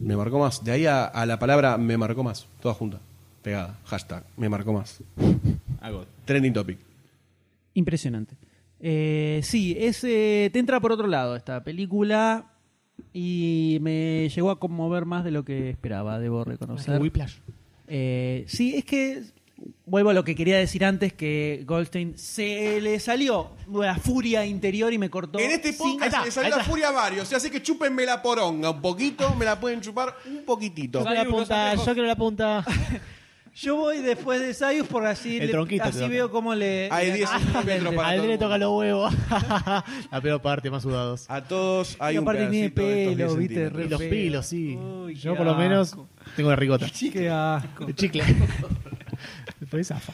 Me 0.00 0.16
marcó 0.16 0.38
más. 0.38 0.62
De 0.64 0.72
ahí 0.72 0.86
a, 0.86 1.04
a 1.06 1.26
la 1.26 1.38
palabra 1.38 1.76
me 1.76 1.96
marcó 1.96 2.22
más. 2.22 2.46
Toda 2.60 2.74
junta. 2.74 3.00
Pegada. 3.42 3.78
Hashtag. 3.86 4.24
Me 4.36 4.48
marcó 4.48 4.72
más. 4.72 4.98
Algo. 5.80 6.06
Trending 6.24 6.52
topic. 6.52 6.78
Impresionante. 7.74 8.34
Eh, 8.80 9.40
sí, 9.42 9.76
es, 9.78 10.02
eh, 10.04 10.50
te 10.52 10.58
entra 10.58 10.80
por 10.80 10.92
otro 10.92 11.06
lado 11.06 11.36
esta 11.36 11.64
película 11.64 12.52
y 13.12 13.78
me 13.80 14.28
llegó 14.28 14.50
a 14.50 14.58
conmover 14.60 15.04
más 15.04 15.24
de 15.24 15.30
lo 15.30 15.44
que 15.44 15.70
esperaba, 15.70 16.18
debo 16.18 16.44
reconocer. 16.44 17.00
Whiplash. 17.00 17.36
Eh, 17.86 18.44
sí, 18.46 18.76
es 18.76 18.84
que 18.84 19.22
vuelvo 19.86 20.10
a 20.10 20.14
lo 20.14 20.24
que 20.24 20.34
quería 20.34 20.58
decir 20.58 20.84
antes, 20.84 21.12
que 21.12 21.64
Goldstein 21.66 22.16
se 22.16 22.80
le 22.80 23.00
salió 23.00 23.50
la 23.72 23.96
furia 23.96 24.44
interior 24.46 24.92
y 24.92 24.98
me 24.98 25.10
cortó. 25.10 25.38
En 25.38 25.50
este 25.50 25.72
sin- 25.72 25.98
podcast 25.98 26.18
se 26.20 26.24
le 26.26 26.30
salió 26.30 26.56
la 26.56 26.64
furia 26.64 26.88
a 26.88 26.92
varios. 26.92 27.32
Así 27.32 27.50
que 27.50 27.62
chúpenme 27.62 28.04
la 28.04 28.22
poronga 28.22 28.70
un 28.70 28.80
poquito. 28.80 29.34
Me 29.34 29.44
la 29.44 29.58
pueden 29.58 29.80
chupar 29.80 30.14
un 30.26 30.44
poquitito. 30.44 31.00
Yo 31.00 31.06
quiero 31.06 31.24
la 31.24 31.30
punta, 31.30 31.74
yo 31.74 31.84
quiero 31.84 32.06
la 32.06 32.16
punta. 32.16 32.64
Yo 33.60 33.74
voy 33.76 33.98
después 33.98 34.40
de 34.40 34.54
Sayus 34.54 34.86
por 34.86 35.04
así, 35.04 35.38
El 35.38 35.46
le- 35.46 35.52
tronquito 35.52 35.82
te 35.82 35.88
así 35.88 35.98
toca. 35.98 36.08
veo 36.10 36.30
cómo 36.30 36.54
le... 36.54 36.88
Hay 36.92 37.08
le- 37.08 37.14
10 37.16 37.28
Ah, 37.32 37.38
centímetros 37.52 37.94
para 37.94 38.08
A 38.08 38.16
le 38.16 38.32
el 38.34 38.38
toca 38.38 38.56
los 38.58 38.78
huevos. 38.78 39.12
la 40.12 40.20
peor 40.22 40.40
parte, 40.42 40.70
más 40.70 40.82
sudados. 40.84 41.26
A 41.28 41.42
todos 41.42 41.96
hay 41.98 42.14
Y 42.14 42.18
un 42.18 42.24
aparte 42.24 42.46
tiene 42.48 42.70
pedacito 42.70 42.82
de 42.82 43.02
estos 43.02 43.16
pelo, 43.16 43.26
10 43.26 43.38
viste, 43.38 43.54
centímetros. 43.54 43.86
Y 43.86 43.90
los 43.90 44.00
feo. 44.00 44.10
pilos, 44.10 44.46
sí. 44.46 44.76
Uy, 44.76 45.14
Yo 45.16 45.34
por 45.34 45.46
lo 45.46 45.54
menos 45.56 45.96
tengo 46.36 46.50
la 46.50 46.56
rigota. 46.56 46.86
Qué 47.12 47.28
asco. 47.28 47.86
De 47.86 47.94
chicle. 47.94 48.22
Después 49.60 49.88
zafa. 49.88 50.12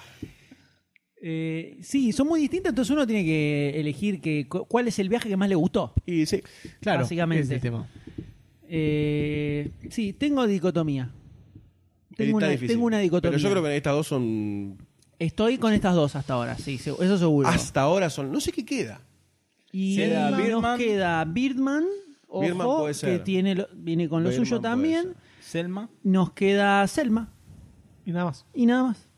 Eh, 1.26 1.78
sí, 1.82 2.12
son 2.12 2.26
muy 2.28 2.40
distintas, 2.40 2.70
entonces 2.70 2.92
uno 2.94 3.06
tiene 3.06 3.24
que 3.24 3.78
elegir 3.80 4.20
que, 4.20 4.46
cu- 4.48 4.66
cuál 4.66 4.88
es 4.88 4.98
el 4.98 5.08
viaje 5.08 5.28
que 5.28 5.36
más 5.36 5.48
le 5.48 5.54
gustó. 5.54 5.92
Y 6.06 6.26
sí, 6.26 6.42
Claro, 6.80 7.00
Básicamente. 7.00 7.44
ese 7.44 7.54
es 7.54 7.56
el 7.56 7.62
tema. 7.62 7.86
Eh, 8.68 9.70
sí, 9.90 10.12
tengo 10.14 10.46
dicotomía. 10.46 11.10
Tengo 12.16 12.36
una, 12.36 12.48
difícil. 12.48 12.68
tengo 12.76 12.86
una 12.86 12.98
dicotomía. 12.98 13.30
Pero 13.36 13.42
yo 13.42 13.50
creo 13.50 13.62
que 13.62 13.76
estas 13.76 13.92
dos 13.94 14.06
son. 14.06 14.78
Estoy 15.18 15.58
con 15.58 15.72
estas 15.72 15.94
dos 15.94 16.16
hasta 16.16 16.34
ahora, 16.34 16.56
sí, 16.58 16.74
eso 16.74 17.18
seguro. 17.18 17.48
Hasta 17.48 17.82
ahora 17.82 18.10
son. 18.10 18.32
No 18.32 18.40
sé 18.40 18.52
qué 18.52 18.64
queda. 18.64 19.00
y 19.72 19.96
queda 19.96 20.30
nos 20.30 20.42
Birdman. 20.42 20.78
queda 20.78 21.24
Birdman, 21.24 21.84
ojo, 22.28 22.40
Birdman 22.42 22.66
puede 22.66 22.88
que 22.88 22.94
ser. 22.94 23.24
tiene 23.24 23.54
lo- 23.54 23.68
viene 23.74 24.08
con 24.08 24.22
lo 24.22 24.28
Birdman 24.30 24.46
suyo 24.46 24.60
también. 24.60 25.14
Selma. 25.40 25.88
Nos 26.02 26.32
queda 26.32 26.86
Selma 26.88 27.28
Y 28.06 28.12
nada 28.12 28.24
más. 28.26 28.46
y 28.54 28.66
nada 28.66 28.82
más. 28.84 29.08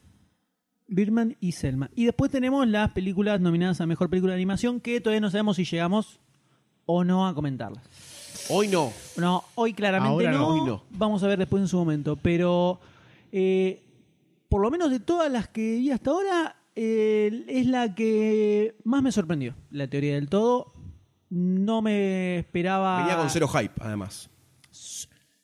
Birdman 0.88 1.36
y 1.40 1.52
Selma. 1.52 1.90
Y 1.94 2.04
después 2.04 2.30
tenemos 2.30 2.66
las 2.68 2.90
películas 2.92 3.40
nominadas 3.40 3.80
a 3.80 3.86
Mejor 3.86 4.08
Película 4.08 4.32
de 4.32 4.36
Animación 4.36 4.80
que 4.80 5.00
todavía 5.00 5.20
no 5.20 5.30
sabemos 5.30 5.56
si 5.56 5.64
llegamos 5.64 6.20
o 6.84 7.02
no 7.04 7.26
a 7.26 7.34
comentarlas. 7.34 7.82
Hoy 8.48 8.68
no. 8.68 8.92
No, 9.16 9.44
hoy 9.54 9.72
claramente 9.72 10.26
Ahora 10.26 10.32
no, 10.32 10.38
no. 10.38 10.48
hoy 10.48 10.60
no. 10.68 10.82
Vamos 10.90 11.22
a 11.22 11.26
ver 11.28 11.38
después 11.38 11.60
en 11.60 11.68
su 11.68 11.76
momento. 11.76 12.16
Pero 12.16 12.80
eh, 13.32 13.82
por 14.48 14.60
lo 14.62 14.70
menos 14.70 14.90
de 14.90 15.00
todas 15.00 15.30
las 15.30 15.48
que 15.48 15.76
vi 15.76 15.90
hasta 15.90 16.10
ahora, 16.10 16.56
eh, 16.74 17.44
es 17.48 17.66
la 17.66 17.94
que 17.94 18.76
más 18.84 19.02
me 19.02 19.10
sorprendió. 19.12 19.54
La 19.70 19.88
teoría 19.88 20.14
del 20.14 20.28
todo. 20.28 20.72
No 21.28 21.82
me 21.82 22.38
esperaba 22.38 22.98
Venía 22.98 23.16
con 23.16 23.28
cero 23.30 23.48
hype, 23.48 23.72
además. 23.80 24.30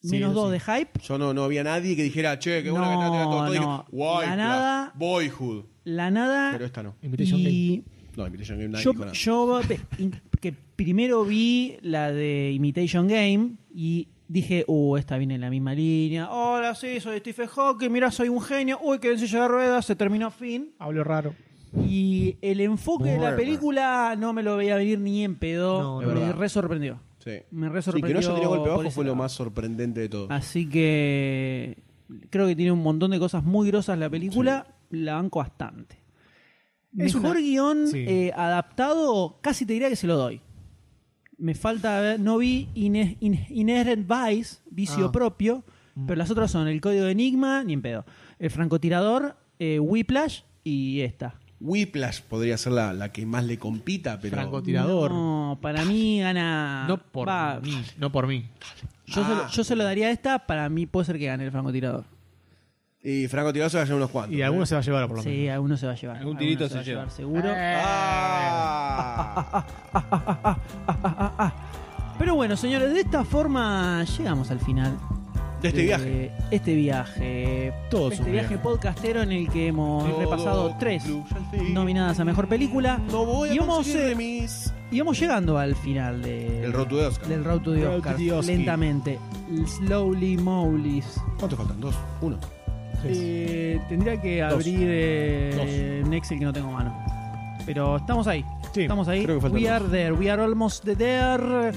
menos 0.02 0.30
Sí, 0.30 0.34
dos 0.34 0.46
sí. 0.46 0.52
de 0.52 0.60
hype. 0.60 1.00
Yo 1.02 1.18
no, 1.18 1.34
no 1.34 1.42
había 1.42 1.64
nadie 1.64 1.96
que 1.96 2.04
dijera, 2.04 2.38
che, 2.38 2.62
qué 2.62 2.70
bueno 2.70 2.86
que 2.88 2.94
No, 2.94 3.02
está 3.04 3.24
todo. 3.24 3.30
Todo 3.38 3.50
dije, 3.50 3.64
no. 3.64 3.84
"Guay, 3.90 4.28
La 4.28 4.36
nada- 4.36 4.92
Boyhood. 4.94 5.64
La 5.84 6.10
nada. 6.12 6.52
Pero 6.52 6.64
esta 6.66 6.82
no. 6.84 6.94
Invitation 7.02 7.40
y 7.40 7.82
No, 8.16 8.26
Invitation 8.26 8.58
Game 8.58 8.70
nadie 8.70 8.84
yo, 8.84 8.92
dijo 8.92 9.04
nada. 9.04 9.12
yo 9.12 9.60
que 10.40 10.52
primero 10.52 11.24
vi 11.24 11.76
la 11.82 12.12
de 12.12 12.50
Imitation 12.52 13.06
Game 13.06 13.52
y 13.74 14.08
dije, 14.28 14.64
uh, 14.66 14.96
esta 14.96 15.16
viene 15.18 15.36
en 15.36 15.40
la 15.40 15.50
misma 15.50 15.74
línea. 15.74 16.30
Hola, 16.30 16.74
sí, 16.74 17.00
soy 17.00 17.18
Stephen 17.20 17.46
Hawking, 17.46 17.90
mira, 17.90 18.10
soy 18.10 18.28
un 18.28 18.40
genio. 18.40 18.78
Uy, 18.82 18.98
que 18.98 19.12
en 19.12 19.18
silla 19.18 19.42
de 19.42 19.48
ruedas, 19.48 19.86
se 19.86 19.94
terminó 19.94 20.30
fin. 20.30 20.72
Hablo 20.78 21.04
raro. 21.04 21.34
Y 21.88 22.36
el 22.42 22.60
enfoque 22.60 23.10
de 23.10 23.18
la 23.18 23.36
película 23.36 24.14
no 24.18 24.32
me 24.32 24.42
lo 24.42 24.56
veía 24.56 24.76
venir 24.76 24.98
ni 24.98 25.24
en 25.24 25.36
pedo. 25.36 25.82
No, 25.82 26.00
me 26.00 26.06
verdad. 26.06 26.34
re 26.34 26.48
sorprendió. 26.48 27.00
Sí. 27.18 27.38
Me 27.50 27.68
re 27.68 27.80
Sí, 27.80 27.92
que 27.92 28.00
no 28.00 28.02
sorprendió 28.02 28.18
haya 28.18 28.34
tenido 28.34 28.48
golpe 28.50 28.70
bajo 28.70 28.90
fue 28.90 29.04
lo 29.04 29.14
más 29.14 29.32
sorprendente 29.32 30.00
de 30.00 30.08
todo. 30.08 30.26
Así 30.30 30.68
que 30.68 31.78
creo 32.28 32.46
que 32.46 32.56
tiene 32.56 32.72
un 32.72 32.82
montón 32.82 33.12
de 33.12 33.18
cosas 33.18 33.44
muy 33.44 33.68
grosas 33.68 33.98
la 33.98 34.10
película. 34.10 34.66
La 34.90 35.14
banco 35.14 35.38
bastante. 35.38 36.01
Es 36.96 37.14
Mejor 37.14 37.32
una- 37.32 37.40
guion 37.40 37.86
sí. 37.88 38.04
eh, 38.06 38.32
adaptado, 38.36 39.38
casi 39.40 39.64
te 39.66 39.72
diría 39.72 39.88
que 39.88 39.96
se 39.96 40.06
lo 40.06 40.16
doy. 40.16 40.40
Me 41.38 41.54
falta 41.54 41.98
ver, 42.00 42.20
no 42.20 42.38
vi 42.38 42.68
Ine- 42.74 43.16
In- 43.20 43.46
Inherent 43.48 44.06
Vice, 44.08 44.58
vicio 44.70 45.06
Ah. 45.06 45.12
propio, 45.12 45.64
pero 46.06 46.16
las 46.16 46.30
otras 46.30 46.50
son 46.50 46.68
el 46.68 46.80
código 46.80 47.04
de 47.04 47.12
Enigma, 47.12 47.64
ni 47.64 47.72
en 47.72 47.82
pedo. 47.82 48.04
El 48.38 48.50
francotirador, 48.50 49.36
eh, 49.58 49.78
Whiplash 49.80 50.42
y 50.64 51.00
esta. 51.00 51.34
Whiplash 51.60 52.20
podría 52.22 52.56
ser 52.58 52.72
la, 52.72 52.92
la 52.92 53.12
que 53.12 53.24
más 53.24 53.44
le 53.44 53.58
compita, 53.58 54.18
pero. 54.20 54.36
Francotirador. 54.36 55.10
No, 55.10 55.58
para 55.62 55.84
mí 55.84 56.20
gana. 56.20 56.86
No 56.88 56.98
por 56.98 57.28
va, 57.28 57.60
mí. 57.62 57.80
No 57.98 58.10
por 58.12 58.26
mí. 58.26 58.44
Yo, 59.06 59.24
se 59.24 59.28
lo, 59.34 59.48
yo 59.48 59.64
se 59.64 59.76
lo 59.76 59.84
daría 59.84 60.08
a 60.08 60.10
esta, 60.10 60.46
para 60.46 60.68
mí 60.68 60.86
puede 60.86 61.06
ser 61.06 61.18
que 61.18 61.26
gane 61.26 61.44
el 61.44 61.50
francotirador. 61.52 62.04
Y 63.04 63.26
Franco 63.26 63.52
Tirado 63.52 63.68
se 63.68 63.78
va 63.78 63.82
a 63.82 63.86
llevar 63.86 63.96
unos 63.98 64.10
cuantos. 64.10 64.36
Y 64.36 64.40
¿eh? 64.40 64.44
alguno 64.44 64.64
se 64.64 64.76
va 64.76 64.80
a 64.80 64.84
llevar 64.84 65.08
por 65.08 65.16
lo 65.16 65.22
Sí, 65.24 65.28
menos. 65.30 65.54
alguno 65.54 65.76
se 65.76 65.86
va 65.86 65.92
a 65.92 65.96
llevar. 65.96 66.16
Algún 66.18 66.36
alguno 66.36 66.40
tirito 66.40 66.64
va 66.64 66.68
se 66.70 66.78
a 66.78 66.82
llevar, 66.82 67.04
lleva. 67.08 67.16
seguro. 67.16 67.50
Ah. 67.54 69.64
Pero 72.18 72.34
bueno, 72.36 72.56
señores, 72.56 72.92
de 72.94 73.00
esta 73.00 73.24
forma 73.24 74.04
llegamos 74.04 74.50
al 74.52 74.60
final. 74.60 74.96
De 75.60 75.68
este 75.68 75.82
viaje. 75.82 76.30
Este 76.50 76.74
viaje. 76.74 77.72
Todo 77.90 78.08
es 78.08 78.14
este 78.14 78.26
un 78.26 78.32
viaje 78.32 78.48
viaje. 78.50 78.62
podcastero 78.62 79.22
en 79.22 79.32
el 79.32 79.48
que 79.48 79.68
hemos 79.68 80.08
Todo 80.08 80.20
repasado 80.20 80.76
tres 80.78 81.02
concluye 81.04 81.34
al 81.36 81.50
fin. 81.50 81.74
nominadas 81.74 82.20
a 82.20 82.24
mejor 82.24 82.48
película. 82.48 82.98
No 83.10 83.24
voy 83.24 83.50
a 83.50 83.54
y 83.54 83.58
vamos, 83.58 83.76
conseguir 83.76 84.00
eh, 84.02 84.08
remis. 84.10 84.72
y 84.90 84.98
vamos 85.00 85.18
llegando 85.20 85.58
al 85.58 85.74
final 85.76 86.20
de, 86.22 86.64
El 86.64 86.72
Road 86.72 86.88
to 86.88 86.96
the 86.98 87.06
Oscar. 87.06 87.28
del 87.28 87.44
Road 87.44 87.60
to 87.62 87.72
the 87.74 87.80
Road 87.84 87.90
to 87.92 87.98
Oscar. 87.98 88.16
the 88.16 88.32
Oscar. 88.32 88.56
Lentamente. 88.56 89.18
Slowly 89.66 90.36
Mowlies. 90.36 91.20
¿Cuántos 91.38 91.58
faltan? 91.58 91.80
¿Dos? 91.80 91.94
¿Uno? 92.20 92.38
Eh, 93.08 93.80
tendría 93.88 94.20
que 94.20 94.40
Dos. 94.42 94.52
abrir 94.54 94.78
eh, 94.90 96.02
un 96.04 96.12
Excel 96.14 96.38
que 96.38 96.44
no 96.44 96.52
tengo 96.52 96.70
mano. 96.72 96.94
Pero 97.66 97.96
estamos 97.96 98.26
ahí. 98.26 98.44
Sí, 98.72 98.82
estamos 98.82 99.06
ahí. 99.08 99.24
creo 99.24 99.36
que 99.36 99.42
faltan 99.42 99.60
We 99.62 99.68
are 99.68 99.84
there. 99.86 100.12
We 100.12 100.30
are 100.30 100.42
almost 100.42 100.84
there. 100.84 101.72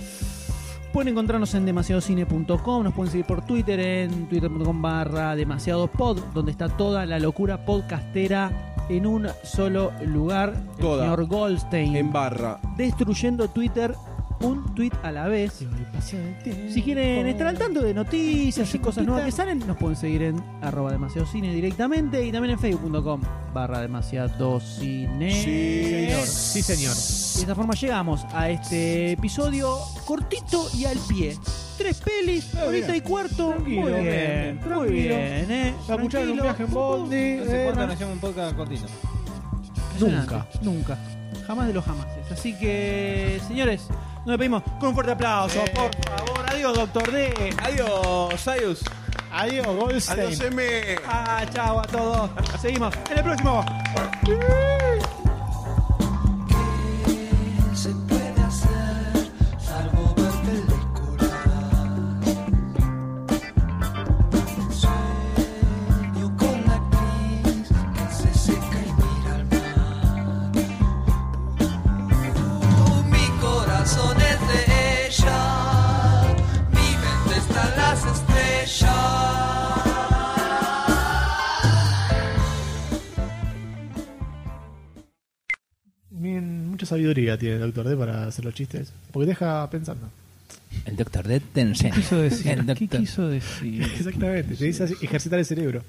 Pueden 0.93 1.09
encontrarnos 1.09 1.53
en 1.55 1.65
demasiadocine.com. 1.65 2.83
Nos 2.83 2.93
pueden 2.93 3.11
seguir 3.11 3.25
por 3.25 3.45
Twitter 3.45 3.79
en 3.79 4.27
twitter.com 4.27 4.81
barra 4.81 5.35
demasiadopod, 5.35 6.19
donde 6.33 6.51
está 6.51 6.69
toda 6.69 7.05
la 7.05 7.19
locura 7.19 7.65
podcastera 7.65 8.73
en 8.89 9.05
un 9.05 9.27
solo 9.43 9.91
lugar. 10.05 10.53
El 10.55 10.81
Toda. 10.81 11.03
señor 11.03 11.25
Goldstein 11.27 11.95
En 11.97 12.13
barra. 12.13 12.59
destruyendo 12.77 13.47
Twitter 13.49 13.93
un 14.41 14.75
tweet 14.75 14.91
a 15.03 15.11
la 15.11 15.27
vez. 15.27 15.63
Si 16.69 16.81
quieren 16.81 17.27
estar 17.27 17.47
al 17.47 17.57
tanto 17.57 17.81
de 17.81 17.93
noticias 17.93 18.73
y 18.75 18.79
cosas 18.79 19.05
nuevas 19.05 19.25
que 19.25 19.31
salen, 19.31 19.59
nos 19.65 19.77
pueden 19.77 19.95
seguir 19.95 20.23
en 20.23 20.43
arroba 20.61 20.91
demasiado 20.91 21.27
cine 21.27 21.53
directamente 21.53 22.25
y 22.25 22.31
también 22.31 22.53
en 22.53 22.59
facebook.com 22.59 23.21
barra 23.53 23.81
demasiado 23.81 24.59
cine. 24.59 25.31
Sí, 25.31 25.85
Señor. 26.07 26.25
Sí, 26.25 26.61
señor. 26.61 26.93
Y 26.93 27.35
de 27.37 27.41
esta 27.41 27.55
forma 27.55 27.73
llegamos 27.73 28.25
a 28.33 28.49
este 28.49 29.13
episodio 29.13 29.77
cortito 30.05 30.67
y 30.73 30.85
al 30.85 30.97
pie. 31.07 31.37
Tres 31.77 31.99
pelis, 32.01 32.55
ahorita 32.55 32.95
y 32.95 33.01
cuarto. 33.01 33.49
Tranquilo, 33.49 33.81
muy 33.81 34.01
bien, 34.01 34.59
muy 34.73 34.89
bien, 34.91 35.51
eh. 35.51 35.73
Va 35.89 35.93
a 35.93 35.97
escuchar 35.97 36.21
en 36.23 36.29
un 36.31 36.41
viaje 36.41 36.63
en 36.63 36.71
Bondi. 36.73 37.35
No 37.35 37.43
sé 37.45 37.61
eh, 37.61 37.65
cuánto 37.65 37.87
no- 37.87 37.93
hacemos 37.93 38.13
un 38.13 38.19
podcast 38.19 38.55
cortito. 38.55 38.85
Nunca. 39.99 40.47
Nunca. 40.61 40.97
Jamás 41.47 41.67
de 41.67 41.73
los 41.73 41.83
jamases. 41.85 42.31
Así 42.31 42.57
que, 42.57 43.39
señores, 43.47 43.87
nos 44.25 44.33
despedimos 44.33 44.63
con 44.79 44.89
un 44.89 44.93
fuerte 44.95 45.11
aplauso, 45.11 45.59
Eh. 45.63 45.71
por 45.73 45.91
favor. 46.17 46.45
Adiós, 46.49 46.77
doctor 46.77 47.11
D. 47.11 47.53
Adiós, 47.63 48.41
Sayus. 48.41 48.83
Adiós, 49.31 49.65
Goldstein. 49.67 50.19
Adiós, 50.27 50.39
M. 50.41 50.61
Ah, 51.07 51.43
chao 51.53 51.79
a 51.79 51.83
todos. 51.83 52.29
Seguimos 52.61 52.93
en 53.11 53.17
el 53.17 53.23
próximo. 53.23 53.65
Mucha 86.85 86.89
sabiduría 86.95 87.37
tiene 87.37 87.55
el 87.55 87.61
doctor 87.61 87.87
D 87.89 87.97
para 87.97 88.27
hacer 88.27 88.45
los 88.45 88.53
chistes. 88.53 88.91
Porque 89.11 89.27
deja 89.27 89.67
pensando. 89.71 90.07
El 90.85 90.95
doctor 90.95 91.27
Dead 91.27 91.41
te 91.53 91.61
enseña. 91.61 91.95
¿Qué 91.95 92.01
quiso 92.01 92.17
decir? 92.17 92.47
El 92.51 92.59
¿Qué 92.59 92.73
doctor- 92.73 92.99
quiso 92.99 93.27
decir? 93.27 93.81
Exactamente, 93.97 94.55
te 94.55 94.65
dice 94.65 94.83
así, 94.83 94.93
ejercitar 95.01 95.39
el 95.39 95.45
cerebro. 95.45 95.83